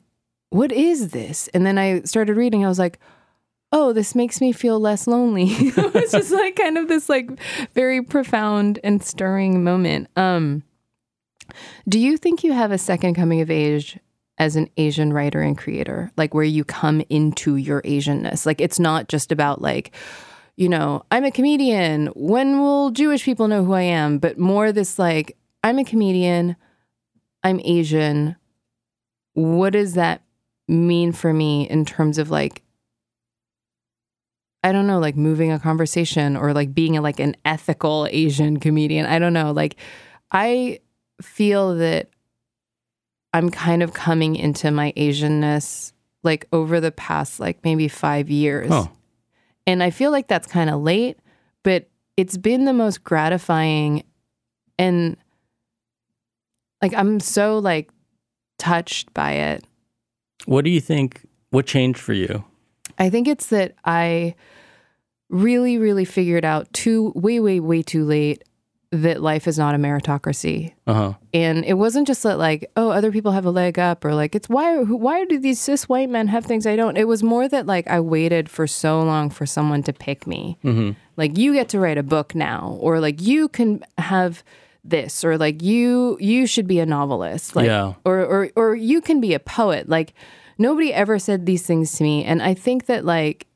what 0.50 0.72
is 0.72 1.08
this?" 1.08 1.48
And 1.48 1.64
then 1.66 1.78
I 1.78 2.02
started 2.02 2.36
reading. 2.36 2.64
I 2.64 2.68
was 2.68 2.78
like, 2.78 2.98
"Oh, 3.72 3.92
this 3.92 4.14
makes 4.14 4.40
me 4.40 4.52
feel 4.52 4.78
less 4.80 5.06
lonely." 5.06 5.44
it 5.48 5.94
was 5.94 6.12
just 6.12 6.30
like 6.30 6.56
kind 6.56 6.78
of 6.78 6.88
this 6.88 7.08
like 7.08 7.30
very 7.74 8.02
profound 8.02 8.78
and 8.84 9.02
stirring 9.02 9.64
moment. 9.64 10.08
Um 10.16 10.62
do 11.88 11.98
you 11.98 12.16
think 12.18 12.44
you 12.44 12.52
have 12.52 12.72
a 12.72 12.78
second 12.78 13.14
coming 13.14 13.40
of 13.40 13.50
age 13.50 13.98
as 14.38 14.54
an 14.56 14.70
Asian 14.76 15.12
writer 15.12 15.40
and 15.42 15.58
creator, 15.58 16.12
like 16.16 16.32
where 16.32 16.44
you 16.44 16.64
come 16.64 17.02
into 17.10 17.56
your 17.56 17.82
Asianness. 17.82 18.46
Like 18.46 18.60
it's 18.60 18.78
not 18.78 19.08
just 19.08 19.32
about 19.32 19.60
like, 19.60 19.92
you 20.59 20.68
know, 20.68 21.04
I'm 21.12 21.24
a 21.24 21.30
comedian. 21.30 22.09
When 22.16 22.59
will 22.59 22.90
Jewish 22.90 23.24
people 23.24 23.46
know 23.46 23.62
who 23.62 23.74
I 23.74 23.82
am? 23.82 24.18
But 24.18 24.38
more 24.38 24.72
this 24.72 24.98
like, 24.98 25.36
I'm 25.62 25.78
a 25.78 25.84
comedian. 25.84 26.56
I'm 27.44 27.61
Asian. 27.62 28.34
What 29.34 29.74
does 29.74 29.94
that 29.94 30.22
mean 30.66 31.12
for 31.12 31.32
me 31.32 31.68
in 31.70 31.84
terms 31.84 32.18
of 32.18 32.32
like, 32.32 32.62
I 34.64 34.72
don't 34.72 34.88
know, 34.88 34.98
like 34.98 35.16
moving 35.16 35.52
a 35.52 35.61
conversation 35.61 36.36
or 36.36 36.52
like 36.52 36.74
being 36.74 37.00
like 37.00 37.20
an 37.20 37.36
ethical 37.44 38.09
Asian 38.11 38.59
comedian. 38.59 39.06
I 39.06 39.20
don't 39.20 39.32
know. 39.32 39.52
Like, 39.52 39.76
I 40.32 40.80
feel 41.22 41.76
that 41.76 42.09
I'm 43.32 43.48
kind 43.50 43.84
of 43.84 43.92
coming 43.92 44.34
into 44.34 44.72
my 44.72 44.92
Asianness 44.96 45.92
like 46.24 46.48
over 46.52 46.80
the 46.80 46.90
past 46.90 47.38
like 47.38 47.62
maybe 47.62 47.86
five 47.86 48.28
years. 48.28 48.72
Oh. 48.72 48.90
And 49.68 49.82
I 49.82 49.90
feel 49.90 50.10
like 50.10 50.28
that's 50.28 50.46
kind 50.46 50.70
of 50.70 50.80
late, 50.80 51.18
but 51.62 51.90
it's 52.16 52.38
been 52.38 52.64
the 52.64 52.72
most 52.72 53.04
gratifying 53.04 54.02
and 54.78 55.14
like 56.80 56.94
I'm 56.94 57.20
so 57.20 57.58
like 57.58 57.90
touched 58.58 59.12
by 59.12 59.32
it. 59.32 59.64
What 60.46 60.64
do 60.64 60.70
you 60.70 60.80
think? 60.80 61.20
What 61.50 61.66
changed 61.66 62.00
for 62.00 62.14
you? 62.14 62.46
I 62.98 63.10
think 63.10 63.28
it's 63.28 63.48
that 63.48 63.74
I 63.84 64.36
really, 65.28 65.76
really 65.76 66.06
figured 66.06 66.46
out 66.46 66.72
too 66.72 67.12
way, 67.14 67.38
way, 67.38 67.60
way 67.60 67.82
too 67.82 68.06
late 68.06 68.44
that 68.91 69.20
life 69.20 69.47
is 69.47 69.59
not 69.59 69.74
a 69.74 69.78
meritocracy. 69.78 70.72
Uh 70.86 70.95
huh. 70.95 71.12
And 71.34 71.62
it 71.66 71.74
wasn't 71.74 72.07
just 72.07 72.22
that 72.22 72.39
like, 72.39 72.70
oh, 72.74 72.89
other 72.91 73.12
people 73.12 73.32
have 73.32 73.45
a 73.45 73.51
leg 73.51 73.78
up 73.78 74.03
or 74.05 74.14
like 74.14 74.34
it's 74.34 74.49
why 74.49 74.78
why 74.78 75.26
do 75.26 75.39
these 75.39 75.61
cis 75.61 75.89
white 75.91 76.09
men 76.09 76.28
have 76.28 76.47
things 76.47 76.66
I 76.66 76.74
don't? 76.74 76.97
It 76.97 77.07
was 77.07 77.22
more 77.22 77.49
that 77.49 77.66
like 77.66 77.86
I 77.86 78.01
waited 78.01 78.49
for 78.49 78.66
so 78.66 79.03
long 79.03 79.28
for 79.28 79.45
someone 79.45 79.82
to 79.82 79.93
pick 79.93 80.26
me. 80.26 80.57
Like 81.18 81.36
you 81.36 81.53
get 81.53 81.68
to 81.70 81.78
write 81.80 81.99
a 81.99 82.03
book 82.03 82.34
now 82.34 82.78
or 82.80 82.99
like 82.99 83.20
you 83.20 83.49
can 83.49 83.84
have 83.99 84.43
this 84.84 85.22
or 85.22 85.36
like 85.36 85.61
you 85.62 86.16
you 86.18 86.47
should 86.47 86.66
be 86.66 86.78
a 86.78 86.86
novelist 86.86 87.55
like 87.55 87.66
Yeah. 87.66 87.93
or 88.07 88.20
or 88.24 88.51
or 88.57 88.74
you 88.74 89.03
can 89.03 89.20
be 89.20 89.34
a 89.34 89.39
poet. 89.41 89.86
Like 89.86 90.14
nobody 90.57 90.95
ever 90.95 91.18
said 91.18 91.45
these 91.45 91.66
things 91.66 91.93
to 91.99 92.05
me 92.05 92.24
and 92.24 92.43
I 92.43 92.55
think 92.55 92.86
that 92.86 93.05
like 93.05 93.47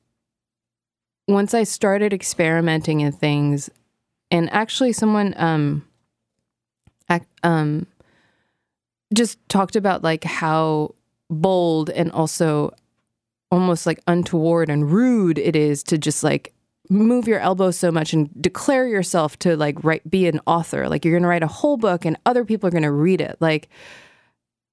once 1.27 1.55
I 1.55 1.63
started 1.63 2.13
experimenting 2.13 3.01
in 3.01 3.13
things 3.13 3.71
and 4.33 4.53
actually 4.53 4.93
someone 4.93 5.35
um 5.37 5.87
ac- 7.09 7.25
um 7.45 7.87
just 9.15 9.39
talked 9.49 9.77
about 9.77 10.03
like 10.03 10.25
how 10.25 10.95
bold 11.31 11.91
and 11.91 12.11
also 12.11 12.75
almost 13.53 13.87
like 13.87 14.01
untoward 14.07 14.69
and 14.69 14.91
rude 14.91 15.39
it 15.39 15.55
is 15.55 15.83
to 15.85 15.99
just 15.99 16.25
like 16.25 16.53
move 16.89 17.29
your 17.29 17.39
elbows 17.39 17.77
so 17.79 17.93
much 17.93 18.13
and 18.13 18.31
declare 18.41 18.87
yourself 18.87 19.39
to 19.39 19.57
like 19.57 19.83
write 19.85 20.09
be 20.11 20.27
an 20.27 20.41
author. 20.47 20.89
Like 20.89 21.05
you're 21.05 21.15
going 21.15 21.23
to 21.23 21.29
write 21.29 21.43
a 21.43 21.49
whole 21.49 21.77
book 21.77 22.05
and 22.05 22.19
other 22.27 22.45
people 22.45 22.67
are 22.67 22.73
going 22.73 22.83
to 22.83 22.91
read 22.91 23.21
it. 23.21 23.37
Like 23.41 23.69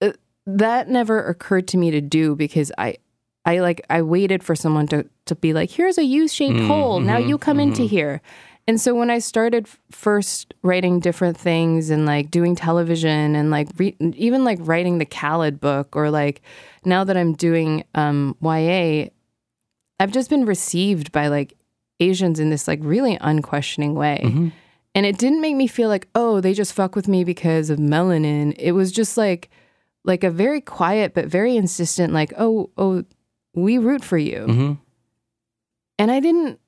uh, 0.02 0.14
that 0.46 0.90
never 0.90 1.24
occurred 1.24 1.68
to 1.70 1.78
me 1.78 1.92
to 1.92 2.02
do 2.02 2.36
because 2.36 2.72
i 2.78 2.98
i 3.46 3.60
like 3.60 3.86
i 3.90 4.02
waited 4.02 4.44
for 4.44 4.56
someone 4.56 4.88
to 4.88 5.08
to 5.26 5.36
be 5.36 5.54
like 5.54 5.70
here's 5.70 5.98
a 5.98 6.04
u-shaped 6.04 6.60
hole. 6.62 7.00
Now 7.00 7.18
you 7.18 7.38
come 7.38 7.60
into 7.60 7.84
here 7.84 8.22
and 8.70 8.80
so 8.80 8.94
when 8.94 9.10
I 9.10 9.18
started 9.18 9.68
first 9.90 10.54
writing 10.62 11.00
different 11.00 11.36
things 11.36 11.90
and 11.90 12.06
like 12.06 12.30
doing 12.30 12.56
television 12.56 13.36
and 13.36 13.50
like 13.50 13.68
re- 13.80 13.96
even 14.00 14.44
like 14.44 14.60
writing 14.62 15.00
the 15.00 15.08
Khaled 15.08 15.60
book 15.60 15.96
or 15.96 16.12
like 16.12 16.44
now 16.86 17.04
that 17.04 17.18
I'm 17.18 17.34
doing 17.34 17.84
um, 17.96 18.38
YA, 18.44 19.08
I've 20.00 20.12
just 20.12 20.30
been 20.30 20.46
received 20.46 21.12
by 21.12 21.30
like 21.30 21.58
Asians 22.00 22.40
in 22.40 22.52
this 22.52 22.68
like 22.68 22.78
really 22.84 23.18
unquestioning 23.20 23.96
way. 23.96 24.22
And 24.94 25.04
it 25.04 25.18
didn't 25.18 25.42
make 25.42 25.56
me 25.56 25.66
feel 25.66 25.90
like, 25.90 26.08
oh, 26.14 26.40
they 26.40 26.54
just 26.54 26.74
fuck 26.74 26.96
with 26.96 27.08
me 27.08 27.24
because 27.24 27.72
of 27.72 27.80
melanin. 27.80 28.56
It 28.60 28.74
was 28.74 28.92
just 28.92 29.18
like 29.18 29.50
like 30.06 30.24
a 30.24 30.30
very 30.30 30.62
quiet 30.62 31.16
but 31.16 31.26
very 31.26 31.58
insistent 31.58 32.14
like, 32.14 32.34
oh, 32.38 32.70
oh, 32.78 33.04
we 33.56 33.80
root 33.80 34.04
for 34.04 34.20
you. 34.20 34.46
hmm 34.46 34.74
And 35.98 36.12
I 36.12 36.20
didn't 36.20 36.60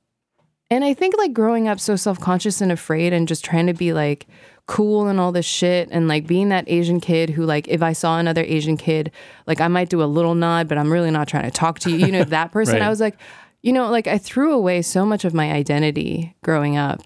and 0.72 0.86
I 0.86 0.93
think 0.93 1.17
like 1.17 1.34
growing 1.34 1.67
up 1.67 1.82
so 1.82 1.97
self-conscious 1.97 2.61
and 2.61 2.72
afraid 2.72 3.11
and 3.11 3.28
just 3.28 3.43
trying 3.43 3.67
to 3.67 3.74
be 3.74 3.91
like 3.91 4.26
cool 4.67 5.07
and 5.07 5.19
all 5.19 5.34
this 5.34 5.45
shit 5.45 5.89
and 5.91 6.07
like 6.07 6.26
being 6.26 6.47
that 6.47 6.63
Asian 6.67 7.01
kid 7.01 7.30
who 7.30 7.45
like 7.45 7.67
if 7.67 7.84
I 7.84 7.91
saw 7.91 8.17
another 8.17 8.41
Asian 8.41 8.78
kid, 8.78 9.11
like 9.45 9.59
I 9.59 9.67
might 9.67 9.89
do 9.89 10.01
a 10.01 10.05
little 10.05 10.34
nod, 10.34 10.69
but 10.69 10.78
I'm 10.78 10.89
really 10.89 11.11
not 11.11 11.28
trying 11.28 11.43
to 11.43 11.51
talk 11.51 11.80
to 11.80 11.91
you. 11.91 11.97
You 11.97 12.11
know, 12.13 12.24
that 12.24 12.51
person. 12.53 12.76
Right. 12.76 12.84
I 12.84 12.89
was 12.89 13.01
like, 13.01 13.17
you 13.61 13.74
know, 13.74 13.91
like 13.91 14.07
I 14.07 14.17
threw 14.17 14.53
away 14.53 14.82
so 14.82 15.05
much 15.05 15.26
of 15.26 15.34
my 15.34 15.51
identity 15.51 16.36
growing 16.41 16.78
up. 16.78 17.01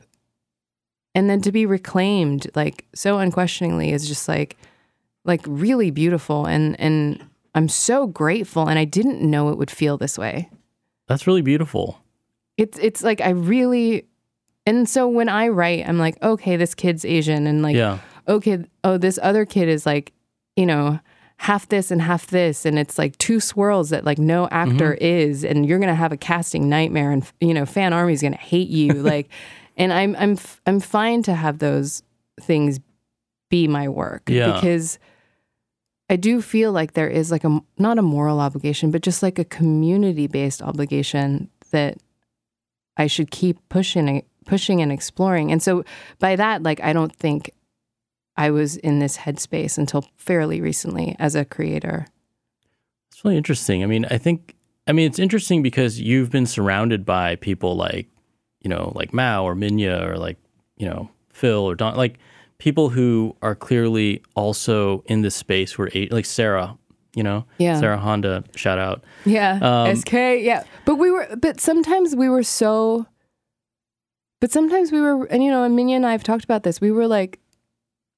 And 1.15 1.27
then 1.27 1.41
to 1.41 1.51
be 1.51 1.65
reclaimed 1.65 2.51
like 2.55 2.85
so 2.93 3.17
unquestioningly 3.17 3.91
is 3.91 4.07
just 4.07 4.27
like 4.27 4.57
like 5.23 5.41
really 5.47 5.89
beautiful 5.89 6.45
and 6.45 6.79
and 6.79 7.25
I'm 7.55 7.67
so 7.67 8.05
grateful 8.05 8.67
and 8.67 8.77
I 8.77 8.85
didn't 8.85 9.21
know 9.21 9.49
it 9.49 9.57
would 9.57 9.71
feel 9.71 9.97
this 9.97 10.19
way. 10.19 10.51
That's 11.07 11.25
really 11.25 11.41
beautiful. 11.41 11.99
It's 12.57 12.77
it's 12.79 13.03
like 13.03 13.21
I 13.21 13.29
really 13.29 14.05
and 14.65 14.89
so 14.89 15.07
when 15.07 15.29
I 15.29 15.49
write, 15.49 15.87
I'm 15.87 15.99
like, 15.99 16.21
okay, 16.23 16.57
this 16.57 16.73
kid's 16.73 17.05
Asian 17.05 17.47
and 17.47 17.61
like 17.61 17.75
yeah. 17.75 17.99
okay, 18.27 18.65
oh, 18.83 18.97
this 18.97 19.19
other 19.21 19.45
kid 19.45 19.69
is 19.69 19.85
like, 19.85 20.11
you 20.55 20.65
know, 20.65 20.99
half 21.37 21.67
this 21.67 21.91
and 21.91 22.01
half 22.01 22.27
this 22.27 22.65
and 22.65 22.79
it's 22.79 22.97
like 22.97 23.17
two 23.17 23.39
swirls 23.39 23.89
that 23.89 24.05
like 24.05 24.17
no 24.17 24.47
actor 24.49 24.93
mm-hmm. 24.93 25.03
is 25.05 25.43
and 25.43 25.65
you're 25.65 25.79
going 25.79 25.89
to 25.89 25.95
have 25.95 26.13
a 26.13 26.17
casting 26.17 26.69
nightmare 26.69 27.11
and 27.11 27.29
you 27.41 27.53
know, 27.53 27.65
fan 27.65 27.93
army's 27.93 28.21
going 28.21 28.33
to 28.33 28.39
hate 28.39 28.69
you 28.69 28.93
like 28.93 29.29
and 29.77 29.91
I'm 29.91 30.15
I'm 30.17 30.37
I'm 30.65 30.79
fine 30.79 31.23
to 31.23 31.33
have 31.35 31.59
those 31.59 32.03
things 32.39 32.79
be 33.49 33.67
my 33.67 33.89
work 33.89 34.23
Yeah. 34.27 34.53
because 34.53 34.97
I 36.09 36.15
do 36.15 36.41
feel 36.41 36.71
like 36.71 36.93
there 36.93 37.09
is 37.09 37.31
like 37.31 37.43
a 37.43 37.59
not 37.77 37.97
a 37.97 38.01
moral 38.01 38.39
obligation, 38.39 38.91
but 38.91 39.01
just 39.01 39.21
like 39.23 39.39
a 39.39 39.45
community 39.45 40.27
based 40.27 40.61
obligation 40.61 41.49
that 41.71 41.97
I 42.97 43.07
should 43.07 43.31
keep 43.31 43.57
pushing 43.69 44.23
pushing 44.45 44.81
and 44.81 44.91
exploring. 44.91 45.51
And 45.51 45.61
so 45.61 45.83
by 46.19 46.35
that, 46.35 46.63
like 46.63 46.79
I 46.81 46.93
don't 46.93 47.15
think 47.15 47.51
I 48.37 48.51
was 48.51 48.77
in 48.77 48.99
this 48.99 49.17
headspace 49.17 49.77
until 49.77 50.05
fairly 50.17 50.61
recently 50.61 51.15
as 51.19 51.35
a 51.35 51.45
creator. 51.45 52.07
It's 53.11 53.23
really 53.23 53.37
interesting. 53.37 53.83
I 53.83 53.85
mean, 53.87 54.05
I 54.11 54.17
think, 54.17 54.55
I 54.87 54.91
mean, 54.91 55.07
it's 55.07 55.19
interesting 55.19 55.63
because 55.63 55.99
you've 55.99 56.31
been 56.31 56.45
surrounded 56.45 57.05
by 57.05 57.37
people 57.37 57.75
like, 57.75 58.07
you 58.61 58.69
know, 58.69 58.91
like 58.95 59.13
Mao 59.13 59.45
or 59.45 59.55
Minya 59.55 60.05
or 60.05 60.17
like, 60.17 60.37
you 60.77 60.87
know, 60.87 61.09
Phil 61.31 61.59
or 61.59 61.75
Don, 61.75 61.95
like 61.95 62.19
people 62.57 62.89
who 62.89 63.35
are 63.41 63.55
clearly 63.55 64.21
also 64.35 65.03
in 65.07 65.21
this 65.21 65.35
space 65.35 65.77
where, 65.77 65.89
like 66.11 66.25
Sarah, 66.25 66.77
you 67.15 67.23
know, 67.23 67.45
Yeah. 67.57 67.79
Sarah 67.79 67.97
Honda, 67.97 68.43
shout 68.55 68.77
out. 68.77 69.03
Yeah. 69.25 69.59
Um, 69.61 69.95
SK. 69.95 70.13
Yeah. 70.13 70.63
But 70.85 70.95
we 70.95 71.09
were, 71.09 71.27
but 71.37 71.59
sometimes 71.59 72.15
we 72.15 72.29
were 72.29 72.43
so, 72.43 73.05
but 74.41 74.51
sometimes 74.51 74.91
we 74.91 75.01
were, 75.01 75.25
and 75.25 75.43
you 75.43 75.49
know, 75.49 75.63
and 75.63 75.77
Minya 75.77 75.95
and 75.95 76.05
I 76.05 76.11
have 76.11 76.23
talked 76.23 76.43
about 76.43 76.63
this. 76.63 76.79
We 76.81 76.91
were 76.91 77.07
like 77.07 77.39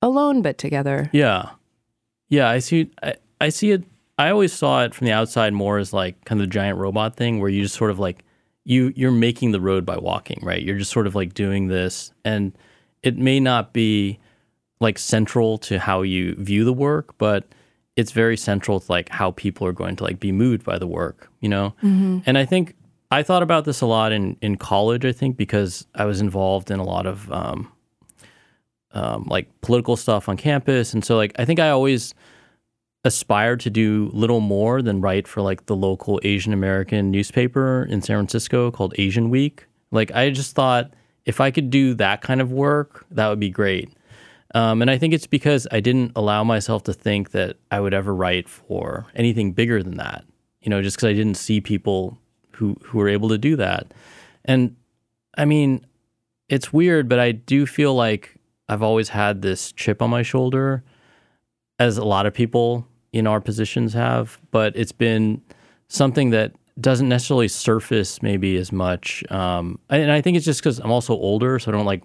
alone, 0.02 0.42
but 0.42 0.58
together. 0.58 1.10
Yeah. 1.14 1.52
Yeah. 2.30 2.50
I 2.50 2.60
see, 2.60 2.92
I, 3.02 3.16
I 3.40 3.50
see 3.50 3.72
it. 3.72 3.84
I 4.18 4.32
always 4.32 4.52
saw 4.52 4.84
it 4.84 4.96
from 4.96 5.06
the 5.06 5.14
outside 5.14 5.54
more 5.54 5.78
as 5.78 5.94
like 5.94 6.26
kind 6.26 6.42
of 6.42 6.48
the 6.48 6.52
giant 6.52 6.80
robot 6.80 7.16
thing 7.16 7.40
where 7.40 7.50
you 7.50 7.62
just 7.62 7.76
sort 7.76 7.92
of 7.92 8.00
like, 8.00 8.24
you, 8.64 8.92
you're 8.96 9.12
making 9.12 9.52
the 9.52 9.62
road 9.62 9.86
by 9.86 9.98
walking, 9.98 10.40
right? 10.44 10.62
You're 10.62 10.78
just 10.80 10.92
sort 10.92 11.08
of 11.08 11.16
like 11.16 11.34
doing 11.34 11.68
this 11.68 12.12
and 12.26 12.52
it 13.04 13.16
may 13.18 13.40
not 13.40 13.72
be 13.74 14.20
like 14.82 14.98
central 14.98 15.58
to 15.60 15.80
how 15.80 16.02
you 16.02 16.36
view 16.36 16.66
the 16.66 16.74
work, 16.74 17.18
but 17.18 17.48
it's 17.98 18.12
very 18.12 18.38
central 18.38 18.80
to 18.80 18.92
like 18.92 19.10
how 19.10 19.32
people 19.32 19.68
are 19.68 19.74
going 19.74 19.96
to 19.98 20.04
like 20.04 20.20
be 20.20 20.32
moved 20.32 20.64
by 20.64 20.78
the 20.78 20.88
work, 20.88 21.30
you 21.42 21.50
know? 21.50 21.74
And 22.26 22.38
I 22.38 22.46
think 22.46 22.76
I 23.12 23.24
thought 23.24 23.44
about 23.44 23.66
this 23.66 23.82
a 23.82 23.88
lot 23.88 24.12
in, 24.12 24.38
in 24.42 24.56
college, 24.56 25.04
I 25.04 25.12
think, 25.12 25.36
because 25.36 25.88
I 25.96 26.06
was 26.06 26.22
involved 26.22 26.70
in 26.72 26.80
a 26.80 26.84
lot 26.84 27.08
of 27.08 27.30
um, 27.32 27.72
um, 28.92 29.26
like 29.28 29.50
political 29.62 29.98
stuff 29.98 30.30
on 30.30 30.38
campus. 30.38 30.94
And 30.94 31.04
so 31.04 31.18
like 31.18 31.34
I 31.40 31.44
think 31.46 31.60
I 31.60 31.70
always 31.72 32.14
aspired 33.04 33.60
to 33.62 33.70
do 33.70 34.12
little 34.14 34.42
more 34.42 34.82
than 34.82 35.02
write 35.02 35.28
for 35.28 35.42
like 35.42 35.66
the 35.66 35.76
local 35.76 36.20
Asian 36.24 36.54
American 36.54 37.10
newspaper 37.10 37.88
in 37.90 38.02
San 38.02 38.18
Francisco 38.18 38.70
called 38.70 38.94
Asian 38.98 39.30
Week. 39.32 39.66
Like 39.92 40.12
I 40.12 40.30
just 40.30 40.56
thought 40.56 40.94
if 41.26 41.42
I 41.42 41.50
could 41.50 41.72
do 41.72 41.96
that 41.96 42.22
kind 42.22 42.42
of 42.42 42.52
work, 42.52 43.06
that 43.12 43.28
would 43.28 43.40
be 43.40 43.50
great. 43.50 43.90
Um, 44.56 44.82
and 44.82 44.90
I 44.90 44.98
think 44.98 45.14
it's 45.14 45.28
because 45.28 45.68
I 45.72 45.80
didn't 45.80 46.14
allow 46.16 46.44
myself 46.44 46.84
to 46.84 46.94
think 46.94 47.32
that 47.32 47.58
I 47.70 47.80
would 47.80 47.94
ever 47.94 48.14
write 48.16 48.48
for 48.48 49.06
anything 49.16 49.52
bigger 49.52 49.84
than 49.84 49.98
that. 49.98 50.26
You 50.62 50.70
know, 50.70 50.82
just 50.82 50.98
because 50.98 51.10
I 51.10 51.14
didn't 51.14 51.36
see 51.36 51.62
people 51.62 52.18
who 52.52 52.76
who 52.84 52.98
were 52.98 53.10
able 53.10 53.30
to 53.30 53.38
do 53.38 53.56
that. 53.58 53.94
And 54.46 54.76
I 55.38 55.46
mean, 55.46 55.86
it's 56.50 56.74
weird, 56.74 57.08
but 57.10 57.20
I 57.20 57.32
do 57.32 57.66
feel 57.66 57.94
like 57.94 58.36
I've 58.70 58.82
always 58.82 59.10
had 59.10 59.42
this 59.42 59.72
chip 59.72 60.02
on 60.02 60.10
my 60.10 60.24
shoulder, 60.24 60.84
as 61.80 61.98
a 61.98 62.06
lot 62.06 62.26
of 62.26 62.34
people 62.34 62.88
in 63.14 63.28
our 63.28 63.40
positions 63.40 63.94
have, 63.94 64.40
but 64.52 64.76
it's 64.76 64.92
been 64.92 65.42
something 65.88 66.32
that 66.32 66.54
doesn't 66.80 67.10
necessarily 67.10 67.48
surface 67.48 68.22
maybe 68.22 68.58
as 68.58 68.72
much. 68.72 69.24
Um, 69.32 69.80
and 69.90 70.12
I 70.12 70.22
think 70.22 70.38
it's 70.38 70.46
just 70.46 70.60
because 70.60 70.80
I'm 70.80 70.92
also 70.92 71.14
older, 71.14 71.58
so 71.60 71.72
I 71.72 71.76
don't 71.76 71.86
like, 71.86 72.04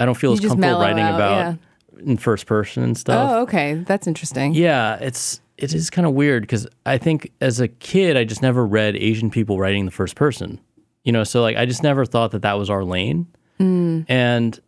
I 0.00 0.04
don't 0.04 0.14
feel 0.14 0.32
You 0.32 0.36
as 0.36 0.46
comfortable 0.46 0.80
writing 0.80 1.04
out, 1.04 1.14
about 1.14 1.36
yeah. 1.36 2.02
in 2.04 2.16
first 2.16 2.46
person 2.46 2.82
and 2.82 2.96
stuff. 2.96 3.30
Oh, 3.30 3.42
okay. 3.42 3.74
That's 3.74 4.06
interesting. 4.06 4.54
Yeah, 4.54 4.96
it's 4.96 5.40
it 5.56 5.74
is 5.74 5.90
kind 5.90 6.06
of 6.06 6.14
weird 6.14 6.42
because 6.44 6.66
I 6.86 6.98
think 6.98 7.32
as 7.40 7.60
a 7.60 7.68
kid 7.68 8.16
I 8.16 8.24
just 8.24 8.42
never 8.42 8.64
read 8.64 8.96
Asian 8.96 9.30
people 9.30 9.58
writing 9.58 9.84
the 9.84 9.90
first 9.90 10.14
person. 10.14 10.60
You 11.04 11.12
know, 11.12 11.24
so 11.24 11.42
like 11.42 11.56
I 11.56 11.66
just 11.66 11.82
never 11.82 12.04
thought 12.04 12.30
that 12.32 12.42
that 12.42 12.58
was 12.58 12.70
our 12.70 12.84
lane. 12.84 13.26
Mm. 13.58 14.06
And 14.08 14.60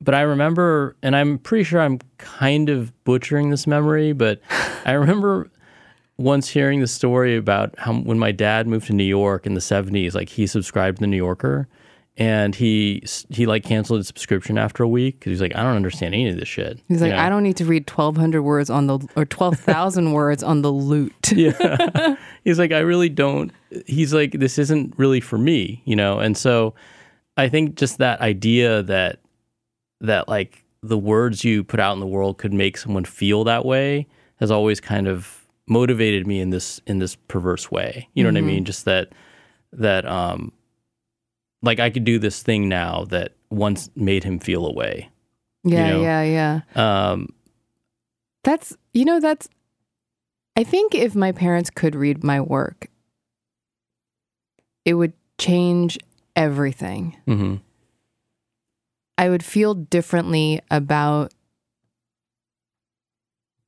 but 0.00 0.14
I 0.14 0.22
remember, 0.22 0.94
and 1.02 1.16
I'm 1.16 1.38
pretty 1.38 1.64
sure 1.64 1.80
I'm 1.80 1.98
kind 2.18 2.68
of 2.68 2.92
butchering 3.04 3.50
this 3.50 3.66
memory, 3.66 4.12
but 4.12 4.40
I 4.84 4.92
remember 4.92 5.50
once 6.18 6.48
hearing 6.48 6.80
the 6.80 6.86
story 6.86 7.36
about 7.36 7.74
how 7.78 7.94
when 7.94 8.18
my 8.18 8.32
dad 8.32 8.66
moved 8.66 8.86
to 8.86 8.92
New 8.92 9.04
York 9.04 9.46
in 9.46 9.54
the 9.54 9.60
70s, 9.60 10.14
like 10.14 10.28
he 10.28 10.46
subscribed 10.46 10.98
to 10.98 11.00
the 11.00 11.06
New 11.06 11.16
Yorker 11.16 11.68
and 12.16 12.54
he 12.54 13.02
he 13.28 13.44
like 13.44 13.62
canceled 13.62 13.98
his 13.98 14.06
subscription 14.06 14.56
after 14.56 14.82
a 14.82 14.88
week 14.88 15.18
because 15.18 15.30
he's 15.30 15.40
like, 15.40 15.54
I 15.54 15.62
don't 15.62 15.76
understand 15.76 16.14
any 16.14 16.28
of 16.28 16.36
this 16.36 16.48
shit. 16.48 16.80
He's 16.88 17.00
you 17.00 17.08
like, 17.08 17.16
know? 17.16 17.22
I 17.22 17.28
don't 17.28 17.42
need 17.42 17.58
to 17.58 17.66
read 17.66 17.88
1,200 17.88 18.42
words 18.42 18.70
on 18.70 18.86
the, 18.86 18.98
or 19.16 19.26
12,000 19.26 20.12
words 20.12 20.42
on 20.42 20.62
the 20.62 20.72
loot. 20.72 21.12
yeah. 21.32 22.16
He's 22.44 22.58
like, 22.58 22.72
I 22.72 22.78
really 22.78 23.10
don't. 23.10 23.52
He's 23.86 24.14
like, 24.14 24.32
this 24.32 24.58
isn't 24.58 24.94
really 24.96 25.20
for 25.20 25.36
me, 25.36 25.82
you 25.84 25.94
know? 25.94 26.18
And 26.18 26.36
so 26.36 26.74
I 27.36 27.48
think 27.48 27.74
just 27.74 27.98
that 27.98 28.20
idea 28.20 28.82
that, 28.84 29.18
that 30.00 30.26
like 30.26 30.64
the 30.82 30.98
words 30.98 31.44
you 31.44 31.64
put 31.64 31.80
out 31.80 31.92
in 31.92 32.00
the 32.00 32.06
world 32.06 32.38
could 32.38 32.52
make 32.54 32.78
someone 32.78 33.04
feel 33.04 33.44
that 33.44 33.66
way 33.66 34.06
has 34.36 34.50
always 34.50 34.80
kind 34.80 35.06
of 35.06 35.46
motivated 35.66 36.26
me 36.26 36.40
in 36.40 36.48
this, 36.48 36.80
in 36.86 36.98
this 36.98 37.14
perverse 37.14 37.70
way. 37.70 38.08
You 38.14 38.22
know 38.22 38.30
what 38.30 38.38
I 38.38 38.42
mean? 38.42 38.64
Just 38.64 38.84
that, 38.86 39.08
that, 39.72 40.06
um, 40.06 40.52
like 41.62 41.80
I 41.80 41.90
could 41.90 42.04
do 42.04 42.18
this 42.18 42.42
thing 42.42 42.68
now 42.68 43.04
that 43.06 43.32
once 43.50 43.90
made 43.96 44.24
him 44.24 44.38
feel 44.38 44.66
a 44.66 44.72
way. 44.72 45.10
Yeah, 45.64 45.88
know? 45.90 46.02
yeah, 46.02 46.22
yeah. 46.22 46.60
Um, 47.10 47.28
That's, 48.44 48.76
you 48.92 49.04
know, 49.04 49.18
that's, 49.20 49.48
I 50.56 50.62
think 50.64 50.94
if 50.94 51.14
my 51.14 51.32
parents 51.32 51.70
could 51.70 51.94
read 51.96 52.22
my 52.22 52.40
work, 52.40 52.88
it 54.84 54.94
would 54.94 55.12
change 55.38 55.98
everything. 56.34 57.16
mhm. 57.26 57.60
I 59.18 59.30
would 59.30 59.42
feel 59.44 59.72
differently 59.74 60.60
about 60.70 61.32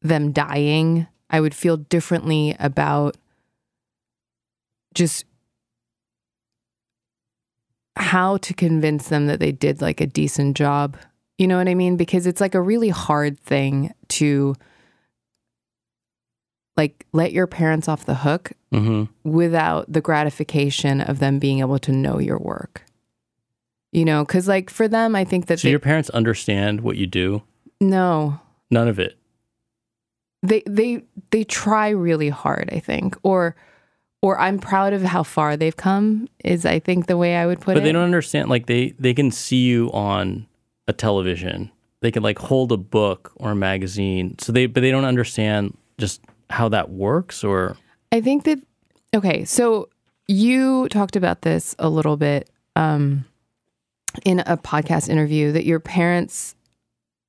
them 0.03 0.31
dying. 0.31 1.07
I 1.31 1.41
would 1.41 1.55
feel 1.55 1.79
differently 1.79 2.55
about 2.59 3.17
just 4.95 5.25
how 7.99 8.37
to 8.39 8.55
convince 8.55 9.09
them 9.09 9.27
that 9.27 9.41
they 9.41 9.53
did 9.53 9.81
like 9.81 10.01
a 10.01 10.07
decent 10.07 10.57
job. 10.57 10.97
You 11.37 11.47
know 11.47 11.59
what 11.59 11.69
I 11.69 11.75
mean? 11.75 11.97
Because 11.97 12.27
it's 12.27 12.41
like 12.41 12.55
a 12.55 12.61
really 12.61 12.89
hard 12.89 13.39
thing 13.39 13.93
to 14.09 14.55
like 16.77 17.07
let 17.13 17.33
your 17.33 17.47
parents 17.47 17.89
off 17.89 18.07
the 18.07 18.15
hook 18.15 18.53
Mhm. 18.73 19.09
without 19.25 19.93
the 19.93 20.01
gratification 20.01 21.01
of 21.01 21.19
them 21.19 21.39
being 21.39 21.59
able 21.61 21.79
to 21.81 21.93
know 21.93 22.19
your 22.19 22.39
work. 22.39 22.85
You 23.91 24.05
know, 24.05 24.25
because 24.25 24.47
like 24.47 24.71
for 24.71 24.87
them, 24.87 25.17
I 25.17 25.25
think 25.25 25.47
that 25.47 25.59
So 25.59 25.67
they, 25.69 25.71
your 25.71 25.81
parents 25.81 26.11
understand 26.11 26.83
what 26.83 26.97
you 26.97 27.07
do? 27.07 27.43
no, 27.81 28.39
None 28.71 28.87
of 28.89 28.99
it. 28.99 29.17
they 30.43 30.63
they 30.67 31.03
they 31.31 31.43
try 31.45 31.89
really 31.89 32.29
hard. 32.29 32.69
I 32.73 32.79
think, 32.81 33.17
or 33.25 33.57
or 34.23 34.39
I'm 34.41 34.59
proud 34.59 34.93
of 34.93 35.03
how 35.03 35.23
far 35.23 35.57
they've 35.57 35.77
come. 35.77 36.29
Is 36.45 36.67
I 36.67 36.79
think 36.79 37.07
the 37.07 37.17
way 37.17 37.37
I 37.37 37.47
would 37.47 37.61
put 37.61 37.75
but 37.75 37.79
it. 37.79 37.85
they 37.85 37.93
don't 37.93 38.05
understand 38.05 38.49
like 38.49 38.67
they 38.67 38.95
they 38.99 39.15
can 39.15 39.31
see 39.31 39.65
you 39.65 39.91
on 39.93 40.47
a 40.87 40.93
television 40.93 41.71
they 42.01 42.11
can 42.11 42.23
like 42.23 42.39
hold 42.39 42.73
a 42.73 42.77
book 42.77 43.33
or 43.37 43.51
a 43.51 43.55
magazine 43.55 44.35
so 44.39 44.53
they 44.53 44.67
but 44.67 44.81
they 44.81 44.91
don't 44.91 45.05
understand 45.05 45.77
just 45.99 46.23
how 46.49 46.69
that 46.69 46.91
works 46.91 47.45
or 47.45 47.77
I 48.11 48.21
think 48.21 48.45
that 48.45 48.59
okay, 49.15 49.45
so 49.45 49.89
you 50.27 50.89
talked 50.89 51.17
about 51.17 51.43
this 51.43 51.75
a 51.79 51.89
little 51.89 52.17
bit 52.17 52.51
um, 52.77 53.25
in 54.25 54.41
a 54.41 54.57
podcast 54.57 55.09
interview 55.09 55.53
that 55.53 55.65
your 55.65 55.81
parents 55.81 56.55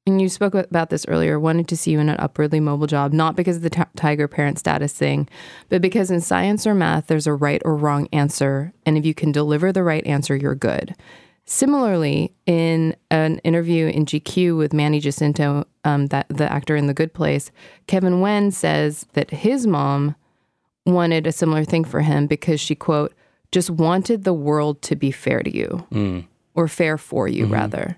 and 0.10 0.22
you 0.22 0.30
spoke 0.30 0.56
about 0.56 0.90
this 0.90 1.06
earlier 1.08 1.40
wanted 1.40 1.68
to 1.68 1.78
see 1.78 1.92
you 1.92 2.00
in 2.00 2.10
an 2.10 2.20
upwardly 2.20 2.60
mobile 2.60 2.88
job 2.88 3.14
not 3.14 3.36
because 3.36 3.58
of 3.58 3.62
the 3.62 3.70
t- 3.70 3.82
tiger 3.96 4.28
parent 4.28 4.60
status 4.60 4.94
thing 4.94 5.28
but 5.70 5.82
because 5.82 6.12
in 6.12 6.20
science 6.20 6.66
or 6.66 6.74
math 6.74 7.08
there's 7.08 7.28
a 7.28 7.34
right 7.34 7.62
or 7.64 7.76
wrong 7.76 8.08
answer 8.12 8.74
and 8.86 8.98
if 8.98 9.06
you 9.06 9.14
can 9.14 9.32
deliver 9.32 9.72
the 9.72 9.84
right 9.84 10.06
answer 10.06 10.36
you're 10.36 10.56
good. 10.56 10.96
Similarly 11.46 12.32
in 12.46 12.96
an 13.10 13.40
interview 13.40 13.88
in 13.88 14.06
gq 14.06 14.58
with 14.58 14.74
manny 14.74 15.00
jacinto 15.00 15.66
um, 15.84 16.08
that 16.08 16.28
the 16.30 16.52
actor 16.52 16.76
in 16.76 16.86
the 16.88 16.94
good 16.94 17.14
place 17.14 17.52
kevin 17.88 18.22
wen 18.22 18.52
says 18.52 19.06
that 19.14 19.32
his 19.32 19.66
mom 19.66 20.16
wanted 20.86 21.26
a 21.26 21.32
similar 21.32 21.64
thing 21.66 21.84
for 21.84 22.02
him 22.02 22.28
because 22.28 22.60
she 22.60 22.76
quote 22.76 23.14
just 23.52 23.70
wanted 23.72 24.24
the 24.26 24.34
world 24.34 24.82
to 24.84 24.96
be 24.96 25.10
fair 25.12 25.42
to 25.42 25.56
you 25.56 25.86
or 26.54 26.68
fair 26.68 26.98
for 27.00 27.28
you 27.28 27.46
rather 27.54 27.98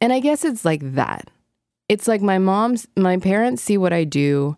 and 0.00 0.12
i 0.12 0.20
guess 0.20 0.44
it's 0.44 0.64
like 0.64 0.80
that. 0.94 1.30
It's 1.88 2.08
like 2.08 2.20
my 2.20 2.38
mom's 2.38 2.88
my 2.96 3.16
parents 3.16 3.62
see 3.62 3.78
what 3.78 3.92
i 3.92 4.02
do 4.04 4.56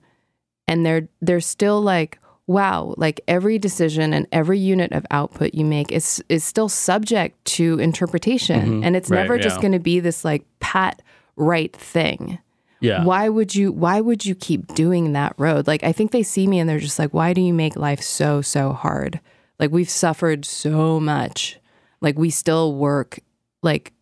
and 0.67 0.85
they're 0.85 1.09
they're 1.21 1.41
still 1.41 1.81
like 1.83 2.19
wow 2.47 2.95
like 2.97 3.21
every 3.29 3.59
decision 3.59 4.15
and 4.15 4.27
every 4.33 4.59
unit 4.59 4.93
of 4.93 5.05
output 5.11 5.55
you 5.55 5.65
make 5.65 5.93
is 5.93 6.25
is 6.29 6.43
still 6.45 6.69
subject 6.69 7.45
to 7.45 7.79
interpretation. 7.79 8.61
Mm-hmm. 8.61 8.85
And 8.85 8.97
it's 8.97 9.11
Right, 9.11 9.21
never 9.21 9.39
just 9.39 9.61
going 9.61 9.73
to 9.73 9.79
be 9.79 10.01
this 10.01 10.25
like 10.25 10.45
pat 10.61 11.03
right 11.37 11.75
thing. 11.77 12.39
Yeah. 12.81 13.05
Why 13.05 13.29
would 13.29 13.55
you 13.55 13.73
why 13.73 14.01
would 14.01 14.25
you 14.25 14.35
keep 14.35 14.75
doing 14.75 15.13
that 15.13 15.35
road? 15.37 15.67
Like 15.67 15.85
i 15.85 15.93
think 15.93 16.11
they 16.11 16.23
see 16.23 16.47
me 16.47 16.59
and 16.59 16.69
they're 16.69 16.79
just 16.79 16.99
like 16.99 17.13
why 17.13 17.35
do 17.35 17.41
you 17.43 17.53
make 17.53 17.77
life 17.77 18.01
so 18.01 18.41
so 18.41 18.73
hard? 18.73 19.21
Like 19.59 19.71
we've 19.71 19.91
suffered 19.91 20.47
so 20.47 20.99
much. 20.99 21.59
Like 22.01 22.17
we 22.19 22.31
still 22.31 22.75
work 22.75 23.19
like 23.63 23.93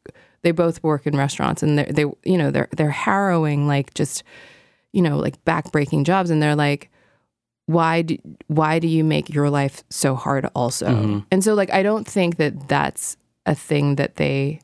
they 0.43 0.51
both 0.53 0.83
work 0.83 1.07
in 1.07 1.17
restaurants 1.17 1.63
and 1.63 1.79
they 1.79 1.85
they 1.85 2.05
you 2.25 2.39
know 2.39 2.51
they're 2.51 2.69
they're 2.77 2.91
harrowing 2.91 3.67
like 3.67 3.95
just 3.95 4.23
you 4.93 5.03
know 5.03 5.19
like 5.19 5.43
backbreaking 5.45 6.05
jobs. 6.05 6.31
And 6.31 6.43
they're 6.43 6.57
like 6.57 6.91
why 7.67 8.03
do 8.03 8.17
why 8.47 8.79
do 8.79 8.87
you 8.87 9.03
make 9.03 9.29
your 9.29 9.51
life 9.51 9.83
so 9.91 10.15
hard 10.15 10.49
also? 10.55 10.87
Mm-hmm. 10.87 11.19
And 11.31 11.43
so 11.43 11.55
like 11.55 11.73
i 11.73 11.83
don't 11.83 12.07
think 12.07 12.37
that 12.37 12.69
that's 12.69 13.17
a 13.45 13.55
thing 13.55 13.97
that 13.97 14.17
they 14.17 14.61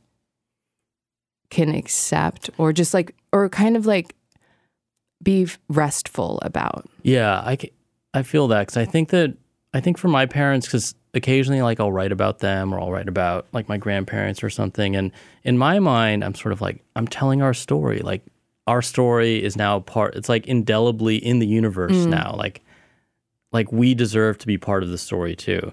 can 1.51 1.75
accept 1.75 2.49
or 2.59 2.73
just 2.73 2.95
like 2.95 3.15
or 3.33 3.49
kind 3.49 3.77
of 3.77 3.87
like 3.87 4.15
be 5.23 5.47
restful 5.69 6.39
about. 6.43 6.89
Yeah 7.03 7.41
i 7.41 7.59
i 8.15 8.23
feel 8.23 8.49
that 8.49 8.69
cuz 8.69 8.77
i 8.77 8.85
think 8.85 9.11
that 9.11 9.37
i 9.75 9.81
think 9.81 9.99
for 9.99 10.09
my 10.09 10.27
parents 10.27 10.69
cuz 10.69 10.95
occasionally 11.15 11.61
like 11.61 11.79
I'll 11.79 11.93
write 11.93 12.11
about 12.11 12.39
them 12.39 12.73
or 12.73 12.81
I'll 12.81 12.91
write 12.91 13.07
about 13.07 13.47
like 13.53 13.69
my 13.69 13.77
grandparents 13.77 14.43
or 14.43 14.49
something 14.49 14.97
and 14.97 15.13
in 15.45 15.59
my 15.59 15.79
mind 15.79 16.25
I'm 16.25 16.35
sort 16.35 16.53
of 16.53 16.63
like 16.63 16.83
I'm 16.97 17.07
telling 17.07 17.43
our 17.43 17.53
story 17.53 17.99
like 17.99 18.23
our 18.67 18.81
story 18.81 19.45
is 19.45 19.55
now 19.55 19.81
part 19.81 20.15
it's 20.15 20.31
like 20.31 20.47
indelibly 20.47 21.17
in 21.17 21.39
the 21.39 21.47
universe 21.47 21.93
mm. 21.93 22.07
now 22.07 22.35
like 22.39 22.63
like 23.53 23.71
we 23.71 23.95
deserve 23.95 24.39
to 24.39 24.47
be 24.47 24.59
part 24.59 24.83
of 24.83 24.89
the 24.89 24.99
story 24.99 25.37
too. 25.37 25.73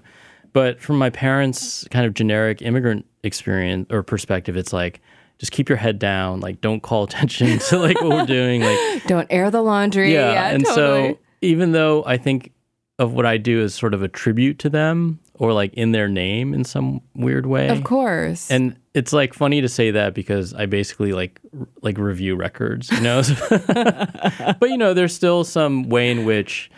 But 0.52 0.80
from 0.80 0.98
my 0.98 1.10
parents' 1.10 1.86
kind 1.90 2.06
of 2.06 2.14
generic 2.14 2.60
immigrant 2.62 3.06
experience 3.22 3.86
or 3.90 4.02
perspective, 4.02 4.56
it's 4.56 4.72
like 4.72 5.00
just 5.38 5.52
keep 5.52 5.68
your 5.68 5.78
head 5.78 5.98
down, 5.98 6.40
like 6.40 6.60
don't 6.60 6.82
call 6.82 7.04
attention 7.04 7.58
to 7.58 7.78
like 7.78 8.00
what 8.00 8.10
we're 8.10 8.26
doing, 8.26 8.62
like 8.62 9.04
don't 9.06 9.26
air 9.30 9.50
the 9.50 9.62
laundry 9.62 10.12
yeah. 10.12 10.32
yeah, 10.32 10.50
and 10.50 10.64
totally. 10.64 11.12
so 11.12 11.18
even 11.40 11.72
though 11.72 12.04
I 12.04 12.16
think 12.18 12.52
of 13.00 13.12
what 13.12 13.26
I 13.26 13.36
do 13.36 13.60
is 13.60 13.74
sort 13.74 13.94
of 13.94 14.02
a 14.02 14.08
tribute 14.08 14.58
to 14.60 14.68
them 14.68 15.18
or 15.34 15.52
like 15.52 15.72
in 15.74 15.92
their 15.92 16.08
name 16.08 16.54
in 16.54 16.64
some 16.64 17.00
weird 17.14 17.46
way, 17.46 17.68
of 17.68 17.82
course 17.82 18.50
and 18.50 18.76
it's 18.94 19.12
like 19.12 19.34
funny 19.34 19.60
to 19.60 19.68
say 19.68 19.90
that 19.92 20.14
because 20.14 20.52
I 20.54 20.66
basically 20.66 21.12
like 21.12 21.40
r- 21.58 21.66
like 21.82 21.98
review 21.98 22.34
records, 22.36 22.90
you 22.90 23.00
know. 23.00 23.22
but 23.68 24.68
you 24.68 24.76
know, 24.76 24.94
there's 24.94 25.14
still 25.14 25.44
some 25.44 25.88
way 25.88 26.10
in 26.10 26.24
which 26.24 26.70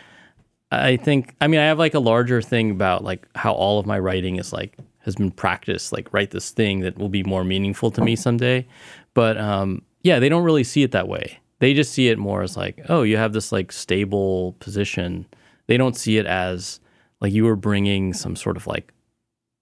I 0.71 0.97
think. 0.97 1.35
I 1.41 1.47
mean, 1.47 1.59
I 1.59 1.65
have 1.65 1.79
like 1.79 1.93
a 1.93 1.99
larger 1.99 2.41
thing 2.41 2.71
about 2.71 3.03
like 3.03 3.27
how 3.35 3.53
all 3.53 3.79
of 3.79 3.85
my 3.85 3.97
writing 3.99 4.37
is 4.37 4.53
like 4.53 4.77
has 4.99 5.15
been 5.15 5.31
practiced. 5.31 5.91
Like 5.91 6.13
write 6.13 6.31
this 6.31 6.51
thing 6.51 6.81
that 6.81 6.97
will 6.97 7.09
be 7.09 7.23
more 7.23 7.43
meaningful 7.43 7.91
to 7.91 8.01
me 8.01 8.15
someday. 8.15 8.67
But 9.13 9.37
um, 9.37 9.81
yeah, 10.03 10.19
they 10.19 10.29
don't 10.29 10.43
really 10.43 10.63
see 10.63 10.83
it 10.83 10.91
that 10.91 11.07
way. 11.07 11.39
They 11.59 11.73
just 11.73 11.93
see 11.93 12.09
it 12.09 12.17
more 12.19 12.43
as 12.43 12.57
like, 12.57 12.79
oh, 12.89 13.03
you 13.03 13.17
have 13.17 13.33
this 13.33 13.51
like 13.51 13.71
stable 13.71 14.55
position. 14.59 15.25
They 15.73 15.77
don't 15.77 15.97
see 15.97 16.19
it 16.19 16.27
as 16.27 16.79
like 17.19 17.33
you 17.33 17.45
were 17.45 17.55
bringing 17.55 18.13
some 18.13 18.35
sort 18.35 18.57
of 18.57 18.67
like 18.67 18.93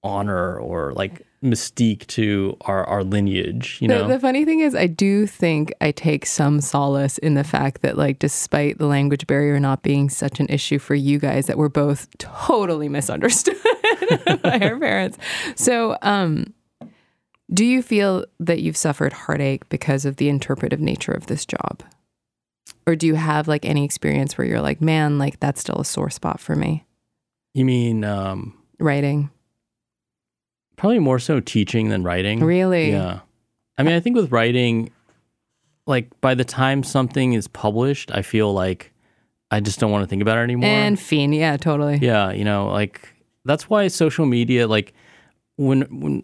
honor 0.04 0.58
or 0.60 0.92
like 0.92 1.26
mystique 1.42 2.06
to 2.08 2.58
our 2.62 2.84
our 2.84 3.02
lineage. 3.02 3.78
You 3.80 3.88
The, 3.88 3.94
know, 3.94 4.08
the 4.10 4.20
funny 4.20 4.44
thing 4.44 4.60
is, 4.60 4.76
I 4.76 4.88
do 4.88 5.26
think 5.26 5.72
I 5.80 5.92
take 5.92 6.26
some 6.26 6.60
solace 6.60 7.18
in 7.20 7.36
the 7.36 7.46
fact 7.46 7.82
that, 7.84 7.98
like, 7.98 8.20
despite 8.20 8.78
the 8.78 8.88
language 8.88 9.26
barrier 9.26 9.58
not 9.58 9.84
being 9.84 10.10
such 10.10 10.42
an 10.42 10.48
issue 10.50 10.80
for 10.80 10.96
you 10.96 11.18
guys, 11.18 11.46
that 11.46 11.58
we're 11.58 11.70
both 11.70 12.10
totally 12.18 12.90
misunderstood 12.90 13.56
by 14.44 14.60
our 14.62 14.78
parents. 14.78 15.18
So, 15.56 15.98
um, 16.02 16.54
do 17.54 17.64
you 17.64 17.82
feel 17.82 18.26
that 18.42 18.62
you've 18.62 18.76
suffered 18.76 19.14
heartache 19.14 19.70
because 19.70 20.04
of 20.04 20.18
the 20.18 20.28
interpretive 20.28 20.82
nature 20.82 21.14
of 21.14 21.28
this 21.28 21.46
job? 21.46 21.84
Or 22.88 22.96
do 22.96 23.08
you 23.08 23.16
have 23.16 23.48
like 23.48 23.66
any 23.66 23.86
experience 23.86 24.38
where 24.38 24.48
you're 24.48 24.62
like, 24.62 24.82
man, 24.82 25.18
like 25.20 25.40
that's 25.40 25.62
still 25.62 25.80
a 25.80 25.86
sore 25.86 26.10
spot 26.10 26.40
for 26.40 26.56
me? 26.56 26.86
you 27.54 27.66
mean 27.66 28.04
um, 28.06 28.58
Writing. 28.80 29.30
probably 30.78 31.00
more 31.00 31.20
so 31.20 31.40
teaching 31.42 31.90
than 31.90 32.04
writing. 32.04 32.40
Really? 32.40 32.92
Yeah. 32.92 33.20
I 33.78 33.84
mean, 33.84 33.94
I 33.94 34.00
think 34.00 34.16
with 34.16 34.32
writing, 34.32 34.90
like 35.86 36.10
by 36.22 36.34
the 36.34 36.46
time 36.46 36.84
something 36.84 37.34
is 37.34 37.48
published, 37.50 38.10
I 38.14 38.22
feel 38.22 38.54
like 38.54 38.94
I 39.52 39.60
just 39.60 39.80
don't 39.80 39.92
want 39.92 40.04
to 40.04 40.08
think 40.08 40.22
about 40.22 40.38
it 40.38 40.42
anymore. 40.42 40.70
And 40.70 41.00
fiend, 41.00 41.36
yeah, 41.36 41.58
totally. 41.58 41.98
yeah, 41.98 42.32
you 42.32 42.46
know, 42.46 42.68
like 42.68 43.10
that's 43.44 43.70
why 43.70 43.88
social 43.90 44.26
media, 44.26 44.68
like 44.68 44.94
when 45.58 45.82
when 46.00 46.24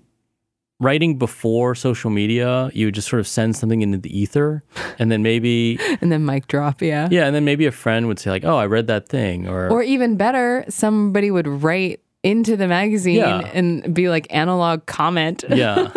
writing 0.79 1.17
before 1.17 1.73
social 1.75 2.09
media, 2.11 2.69
you 2.73 2.85
would 2.87 2.95
just 2.95 3.07
sort 3.07 3.19
of 3.19 3.27
send 3.27 3.55
something 3.55 3.81
into 3.81 3.97
the 3.97 4.15
ether, 4.17 4.63
and 4.99 5.11
then 5.11 5.23
maybe 5.23 5.79
And 6.01 6.11
then 6.11 6.25
mic 6.25 6.47
drop, 6.47 6.81
yeah. 6.81 7.07
yeah, 7.11 7.25
and 7.25 7.35
then 7.35 7.45
maybe 7.45 7.65
a 7.65 7.71
friend 7.71 8.07
would 8.07 8.19
say 8.19 8.29
like, 8.29 8.45
"Oh, 8.45 8.57
I 8.57 8.65
read 8.67 8.87
that 8.87 9.07
thing," 9.09 9.47
or, 9.47 9.69
Or 9.69 9.81
even 9.83 10.17
better, 10.17 10.65
somebody 10.69 11.31
would 11.31 11.47
write 11.47 12.01
into 12.23 12.57
the 12.57 12.67
magazine 12.67 13.15
Yeah. 13.17 13.39
and 13.53 13.93
be 13.93 14.09
like 14.09 14.27
analog 14.31 14.85
comment 14.85 15.43
yeah. 15.49 15.87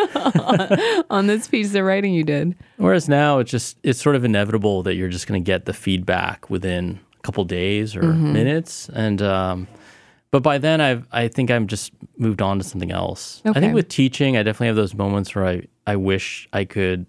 on 1.10 1.26
this 1.26 1.48
piece 1.48 1.74
of 1.74 1.82
writing 1.84 2.12
you 2.14 2.24
did. 2.24 2.54
Whereas 2.76 3.08
now 3.08 3.38
it's 3.38 3.50
just 3.50 3.76
it's 3.82 4.00
sort 4.00 4.16
of 4.16 4.24
inevitable 4.24 4.82
that 4.84 4.94
you're 4.94 5.08
just 5.08 5.26
going 5.26 5.42
to 5.42 5.46
get 5.46 5.64
the 5.64 5.72
feedback 5.72 6.48
within 6.50 7.00
a 7.18 7.22
couple 7.22 7.44
days 7.44 7.96
or 7.96 8.02
Mm-hmm. 8.02 8.32
minutes, 8.32 8.88
and 8.94 9.20
um, 9.22 9.66
but 10.30 10.42
by 10.42 10.58
then 10.58 10.80
I've 10.80 11.06
I 11.10 11.28
think 11.28 11.50
I'm 11.50 11.66
just 11.66 11.92
moved 12.16 12.40
on 12.40 12.58
to 12.58 12.64
something 12.64 12.92
else. 12.92 13.42
I 13.44 13.58
think 13.58 13.74
with 13.74 13.88
teaching, 13.88 14.36
I 14.36 14.42
definitely 14.42 14.68
have 14.68 14.76
those 14.76 14.94
moments 14.94 15.34
where 15.34 15.46
I 15.46 15.62
I 15.86 15.96
wish 15.96 16.48
I 16.52 16.64
could, 16.64 17.06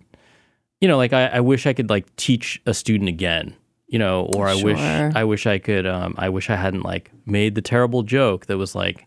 you 0.80 0.88
know, 0.88 0.98
like 0.98 1.14
I, 1.14 1.28
I 1.28 1.40
wish 1.40 1.68
I 1.68 1.74
could 1.74 1.90
like 1.90 2.14
teach 2.16 2.62
a 2.66 2.74
student 2.74 3.10
again. 3.10 3.56
You 3.88 4.00
know, 4.00 4.32
or 4.38 4.48
I 4.48 4.56
wish 4.56 4.80
I 4.80 5.24
wish 5.26 5.46
I 5.46 5.60
could. 5.60 5.86
Um, 5.86 6.16
I 6.18 6.30
wish 6.30 6.50
I 6.50 6.56
hadn't 6.56 6.84
like 6.84 7.12
made 7.26 7.56
the 7.56 7.62
terrible 7.62 8.04
joke 8.04 8.46
that 8.46 8.58
was 8.58 8.74
like, 8.74 9.06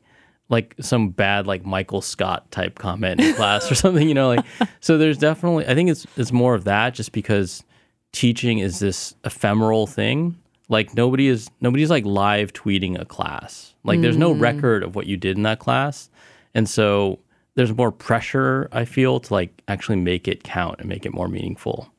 like 0.50 0.74
some 0.78 1.08
bad 1.08 1.46
like 1.46 1.64
Michael 1.64 2.02
Scott 2.02 2.50
type 2.50 2.78
comment 2.78 3.18
in 3.18 3.34
class 3.34 3.70
or 3.72 3.74
something. 3.82 4.06
You 4.06 4.12
know, 4.12 4.28
like 4.28 4.44
so. 4.80 4.98
There's 4.98 5.16
definitely. 5.16 5.66
I 5.66 5.74
think 5.74 5.88
it's 5.88 6.06
it's 6.18 6.32
more 6.32 6.54
of 6.54 6.64
that, 6.64 6.92
just 6.92 7.12
because 7.12 7.64
teaching 8.12 8.58
is 8.58 8.78
this 8.78 9.14
ephemeral 9.24 9.86
thing. 9.86 10.36
Like 10.68 10.94
nobody 10.94 11.28
is 11.28 11.50
nobody's 11.62 11.88
like 11.88 12.04
live 12.04 12.52
tweeting 12.52 13.00
a 13.00 13.06
class. 13.06 13.73
Like 13.84 14.00
there's 14.00 14.16
no 14.16 14.32
record 14.32 14.82
of 14.82 14.94
what 14.96 15.06
you 15.06 15.16
did 15.16 15.36
in 15.36 15.42
that 15.44 15.58
class, 15.58 16.08
and 16.54 16.68
so 16.68 17.18
there's 17.54 17.72
more 17.72 17.92
pressure. 17.92 18.68
I 18.72 18.84
feel 18.84 19.20
to 19.20 19.32
like 19.32 19.62
actually 19.68 19.96
make 19.96 20.26
it 20.26 20.42
count 20.42 20.80
and 20.80 20.88
make 20.88 21.04
it 21.06 21.12
more 21.14 21.28
meaningful. 21.28 21.92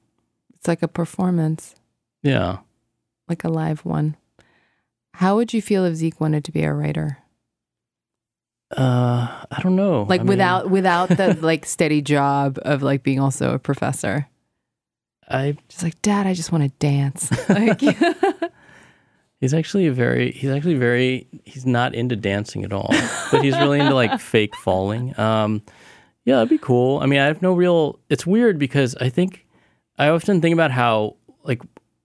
It's 0.55 0.67
like 0.67 0.81
a 0.81 0.87
performance, 0.87 1.75
Yeah. 2.23 2.57
like 3.29 3.43
a 3.43 3.49
live 3.49 3.85
one. 3.85 4.17
How 5.13 5.35
would 5.35 5.53
you 5.53 5.61
feel 5.61 5.85
if 5.85 5.95
Zeke 5.95 6.19
wanted 6.19 6.43
to 6.45 6.51
be 6.51 6.63
a 6.63 6.73
writer? 6.73 7.19
Uh, 8.75 9.45
I 9.51 9.61
don't 9.61 9.75
know. 9.75 10.03
Like 10.09 10.21
I 10.21 10.23
mean, 10.23 10.29
without 10.29 10.69
without 10.69 11.09
the 11.09 11.33
like 11.41 11.65
steady 11.65 12.01
job 12.01 12.57
of 12.63 12.81
like 12.81 13.03
being 13.03 13.19
also 13.19 13.53
a 13.53 13.59
professor. 13.59 14.27
I 15.29 15.57
Just 15.69 15.83
like, 15.83 15.99
Dad, 16.01 16.27
I 16.27 16.33
just 16.33 16.51
want 16.51 16.63
to 16.63 16.69
dance. 16.79 17.29
Like 17.49 17.81
He's 19.41 19.53
actually 19.53 19.87
a 19.87 19.91
very 19.91 20.31
he's 20.31 20.49
actually 20.49 20.75
very 20.75 21.27
he's 21.43 21.65
not 21.65 21.93
into 21.93 22.15
dancing 22.15 22.63
at 22.63 22.71
all, 22.71 22.89
but 23.31 23.43
he's 23.43 23.57
really 23.57 23.79
into 23.79 23.93
like 23.93 24.19
fake 24.19 24.55
falling. 24.55 25.17
Um, 25.19 25.61
yeah, 26.23 26.35
that'd 26.35 26.49
be 26.49 26.57
cool. 26.57 26.99
I 26.99 27.05
mean, 27.05 27.19
I 27.19 27.25
have 27.25 27.41
no 27.41 27.53
real. 27.53 27.99
It's 28.09 28.25
weird 28.25 28.57
because 28.57 28.95
I 28.95 29.09
think 29.09 29.45
I 29.97 30.07
often 30.09 30.41
think 30.41 30.53
about 30.53 30.71
how 30.71 31.17
like 31.43 31.61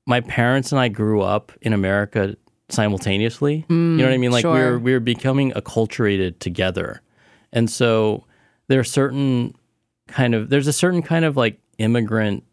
my 0.07 0.21
parents 0.21 0.73
and 0.73 0.81
I 0.81 0.89
grew 0.89 1.23
up 1.23 1.53
in 1.63 1.73
America 1.73 2.37
simultaneously. 2.69 3.65
you 3.69 3.77
know 3.77 4.05
what 4.05 4.13
I 4.13 4.19
mean? 4.19 4.33
Like 4.33 4.43
sure. 4.43 4.53
we're 4.53 4.79
we're 4.79 5.01
becoming 5.01 5.53
acculturated 5.53 6.39
together, 6.41 7.01
and 7.53 7.71
so 7.71 8.25
there 8.69 8.81
are 8.81 8.85
certain 8.85 9.55
kind 10.09 10.35
of 10.35 10.51
there's 10.51 10.67
a 10.67 10.73
certain 10.73 11.03
kind 11.03 11.25
of 11.25 11.37
like 11.37 11.61
immigrant 11.79 12.45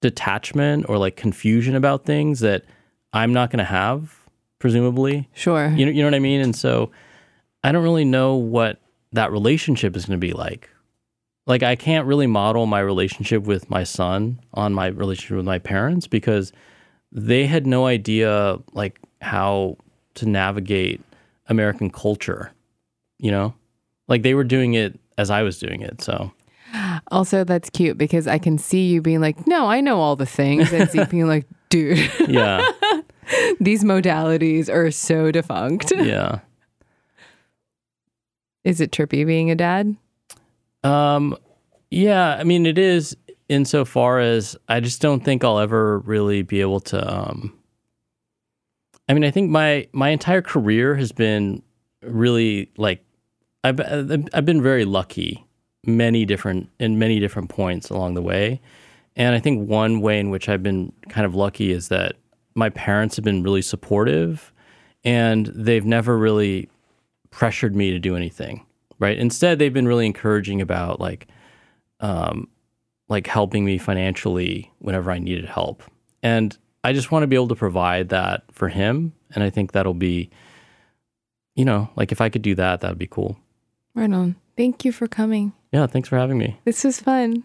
detachment 0.00 0.86
or 0.88 0.98
like 0.98 1.16
confusion 1.16 1.74
about 1.74 2.04
things 2.04 2.40
that 2.40 2.64
I'm 3.12 3.32
not 3.32 3.50
going 3.50 3.58
to 3.58 3.64
have, 3.64 4.16
presumably. 4.58 5.28
sure. 5.34 5.68
You 5.68 5.86
know, 5.86 5.92
you 5.92 6.02
know 6.02 6.06
what 6.06 6.14
I 6.14 6.20
mean? 6.20 6.40
And 6.40 6.54
so 6.54 6.90
I 7.64 7.72
don't 7.72 7.82
really 7.82 8.04
know 8.04 8.34
what 8.34 8.80
that 9.12 9.32
relationship 9.32 9.96
is 9.96 10.06
going 10.06 10.20
to 10.20 10.26
be 10.26 10.32
like. 10.32 10.68
Like 11.46 11.62
I 11.62 11.74
can't 11.74 12.06
really 12.06 12.26
model 12.26 12.66
my 12.66 12.80
relationship 12.80 13.42
with 13.44 13.68
my 13.70 13.82
son 13.82 14.40
on 14.54 14.72
my 14.72 14.86
relationship 14.88 15.36
with 15.36 15.46
my 15.46 15.58
parents 15.58 16.06
because 16.06 16.52
they 17.10 17.46
had 17.46 17.66
no 17.66 17.86
idea 17.86 18.58
like 18.72 19.00
how 19.20 19.76
to 20.14 20.26
navigate 20.26 21.00
American 21.48 21.90
culture, 21.90 22.52
you 23.18 23.30
know? 23.30 23.54
Like 24.06 24.22
they 24.22 24.34
were 24.34 24.44
doing 24.44 24.74
it 24.74 25.00
as 25.18 25.30
I 25.30 25.42
was 25.42 25.58
doing 25.58 25.80
it. 25.80 26.02
So 26.02 26.32
Also, 27.10 27.42
that's 27.42 27.70
cute 27.70 27.98
because 27.98 28.26
I 28.26 28.38
can 28.38 28.58
see 28.58 28.86
you 28.86 29.02
being 29.02 29.20
like, 29.20 29.46
no, 29.46 29.66
I 29.66 29.80
know 29.80 30.00
all 30.00 30.16
the 30.16 30.26
things. 30.26 30.72
And 30.72 30.88
Zeke 30.90 31.10
being 31.10 31.26
like, 31.26 31.46
dude, 31.68 32.10
yeah, 32.28 32.64
these 33.60 33.84
modalities 33.84 34.68
are 34.68 34.90
so 34.90 35.30
defunct. 35.30 35.92
yeah. 35.96 36.40
Is 38.64 38.80
it 38.80 38.92
trippy 38.92 39.26
being 39.26 39.50
a 39.50 39.54
dad? 39.54 39.96
Um, 40.84 41.36
yeah, 41.90 42.36
I 42.36 42.44
mean, 42.44 42.66
it 42.66 42.78
is 42.78 43.16
insofar 43.48 44.20
as 44.20 44.56
I 44.68 44.80
just 44.80 45.00
don't 45.00 45.24
think 45.24 45.44
I'll 45.44 45.58
ever 45.58 45.98
really 46.00 46.42
be 46.42 46.60
able 46.60 46.80
to. 46.80 47.12
Um, 47.12 47.58
I 49.08 49.14
mean, 49.14 49.24
I 49.24 49.30
think 49.30 49.50
my 49.50 49.88
my 49.92 50.10
entire 50.10 50.42
career 50.42 50.94
has 50.94 51.10
been 51.10 51.62
really 52.02 52.70
like 52.76 53.04
I've 53.64 53.80
I've 53.80 54.44
been 54.44 54.62
very 54.62 54.84
lucky, 54.84 55.44
many 55.84 56.24
different 56.24 56.68
in 56.78 56.98
many 56.98 57.18
different 57.18 57.48
points 57.48 57.90
along 57.90 58.14
the 58.14 58.22
way, 58.22 58.60
and 59.16 59.34
I 59.34 59.40
think 59.40 59.68
one 59.68 60.00
way 60.00 60.20
in 60.20 60.30
which 60.30 60.48
I've 60.48 60.62
been 60.62 60.92
kind 61.08 61.26
of 61.26 61.34
lucky 61.34 61.72
is 61.72 61.88
that 61.88 62.14
my 62.54 62.68
parents 62.70 63.16
have 63.16 63.24
been 63.24 63.42
really 63.42 63.62
supportive, 63.62 64.52
and 65.04 65.46
they've 65.46 65.84
never 65.86 66.16
really 66.18 66.68
pressured 67.30 67.76
me 67.76 67.90
to 67.92 67.98
do 68.00 68.16
anything 68.16 68.66
right 68.98 69.16
instead 69.18 69.58
they've 69.60 69.72
been 69.72 69.86
really 69.86 70.04
encouraging 70.04 70.60
about 70.60 70.98
like 70.98 71.28
um 72.00 72.48
like 73.08 73.28
helping 73.28 73.64
me 73.64 73.78
financially 73.78 74.68
whenever 74.80 75.12
i 75.12 75.18
needed 75.20 75.44
help 75.44 75.84
and 76.24 76.58
i 76.82 76.92
just 76.92 77.12
want 77.12 77.22
to 77.22 77.28
be 77.28 77.36
able 77.36 77.46
to 77.46 77.54
provide 77.54 78.08
that 78.08 78.42
for 78.50 78.68
him 78.68 79.12
and 79.32 79.44
i 79.44 79.48
think 79.48 79.70
that'll 79.70 79.94
be 79.94 80.28
you 81.54 81.64
know 81.64 81.88
like 81.94 82.10
if 82.10 82.20
i 82.20 82.28
could 82.28 82.42
do 82.42 82.54
that 82.56 82.80
that'd 82.80 82.98
be 82.98 83.06
cool 83.06 83.38
Right 83.94 84.12
on. 84.12 84.34
Thank 84.56 84.84
you 84.84 84.90
for 84.90 85.06
coming. 85.06 85.52
yeah 85.72 85.86
thanks 85.86 86.08
for 86.08 86.18
having 86.18 86.36
me 86.36 86.58
This 86.64 86.82
was 86.82 86.98
fun. 87.00 87.44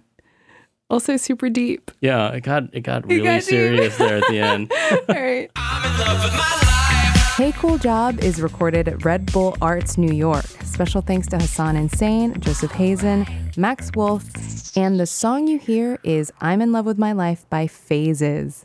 Also, 0.89 1.17
super 1.17 1.49
deep. 1.49 1.89
yeah 2.01 2.29
it 2.29 2.41
got 2.41 2.63
it 2.73 2.81
got 2.81 3.05
really 3.07 3.23
got 3.23 3.43
serious 3.43 3.97
there 3.97 4.17
at 4.17 4.27
the 4.27 4.39
end 4.39 4.71
All 4.91 5.15
right. 5.15 5.49
I'm 5.55 5.91
in 5.91 5.97
love 5.99 6.23
with 6.23 6.33
my 6.33 6.39
life. 6.39 7.35
Hey 7.37 7.51
Cool 7.53 7.77
Job 7.77 8.19
is 8.19 8.39
recorded 8.41 8.87
at 8.87 9.03
Red 9.03 9.31
Bull 9.33 9.57
Arts, 9.61 9.97
New 9.97 10.13
York. 10.13 10.45
Special 10.63 11.01
thanks 11.01 11.27
to 11.27 11.37
Hassan 11.37 11.75
Insane, 11.75 12.39
Joseph 12.39 12.71
Hazen, 12.71 13.25
Max 13.57 13.91
Wolf, 13.95 14.23
and 14.77 14.99
the 14.99 15.05
song 15.07 15.47
you 15.47 15.57
hear 15.57 15.99
is 16.03 16.31
I'm 16.39 16.61
in 16.61 16.71
Love 16.71 16.85
with 16.85 16.97
My 16.97 17.11
Life 17.13 17.45
by 17.49 17.67
Phases. 17.67 18.63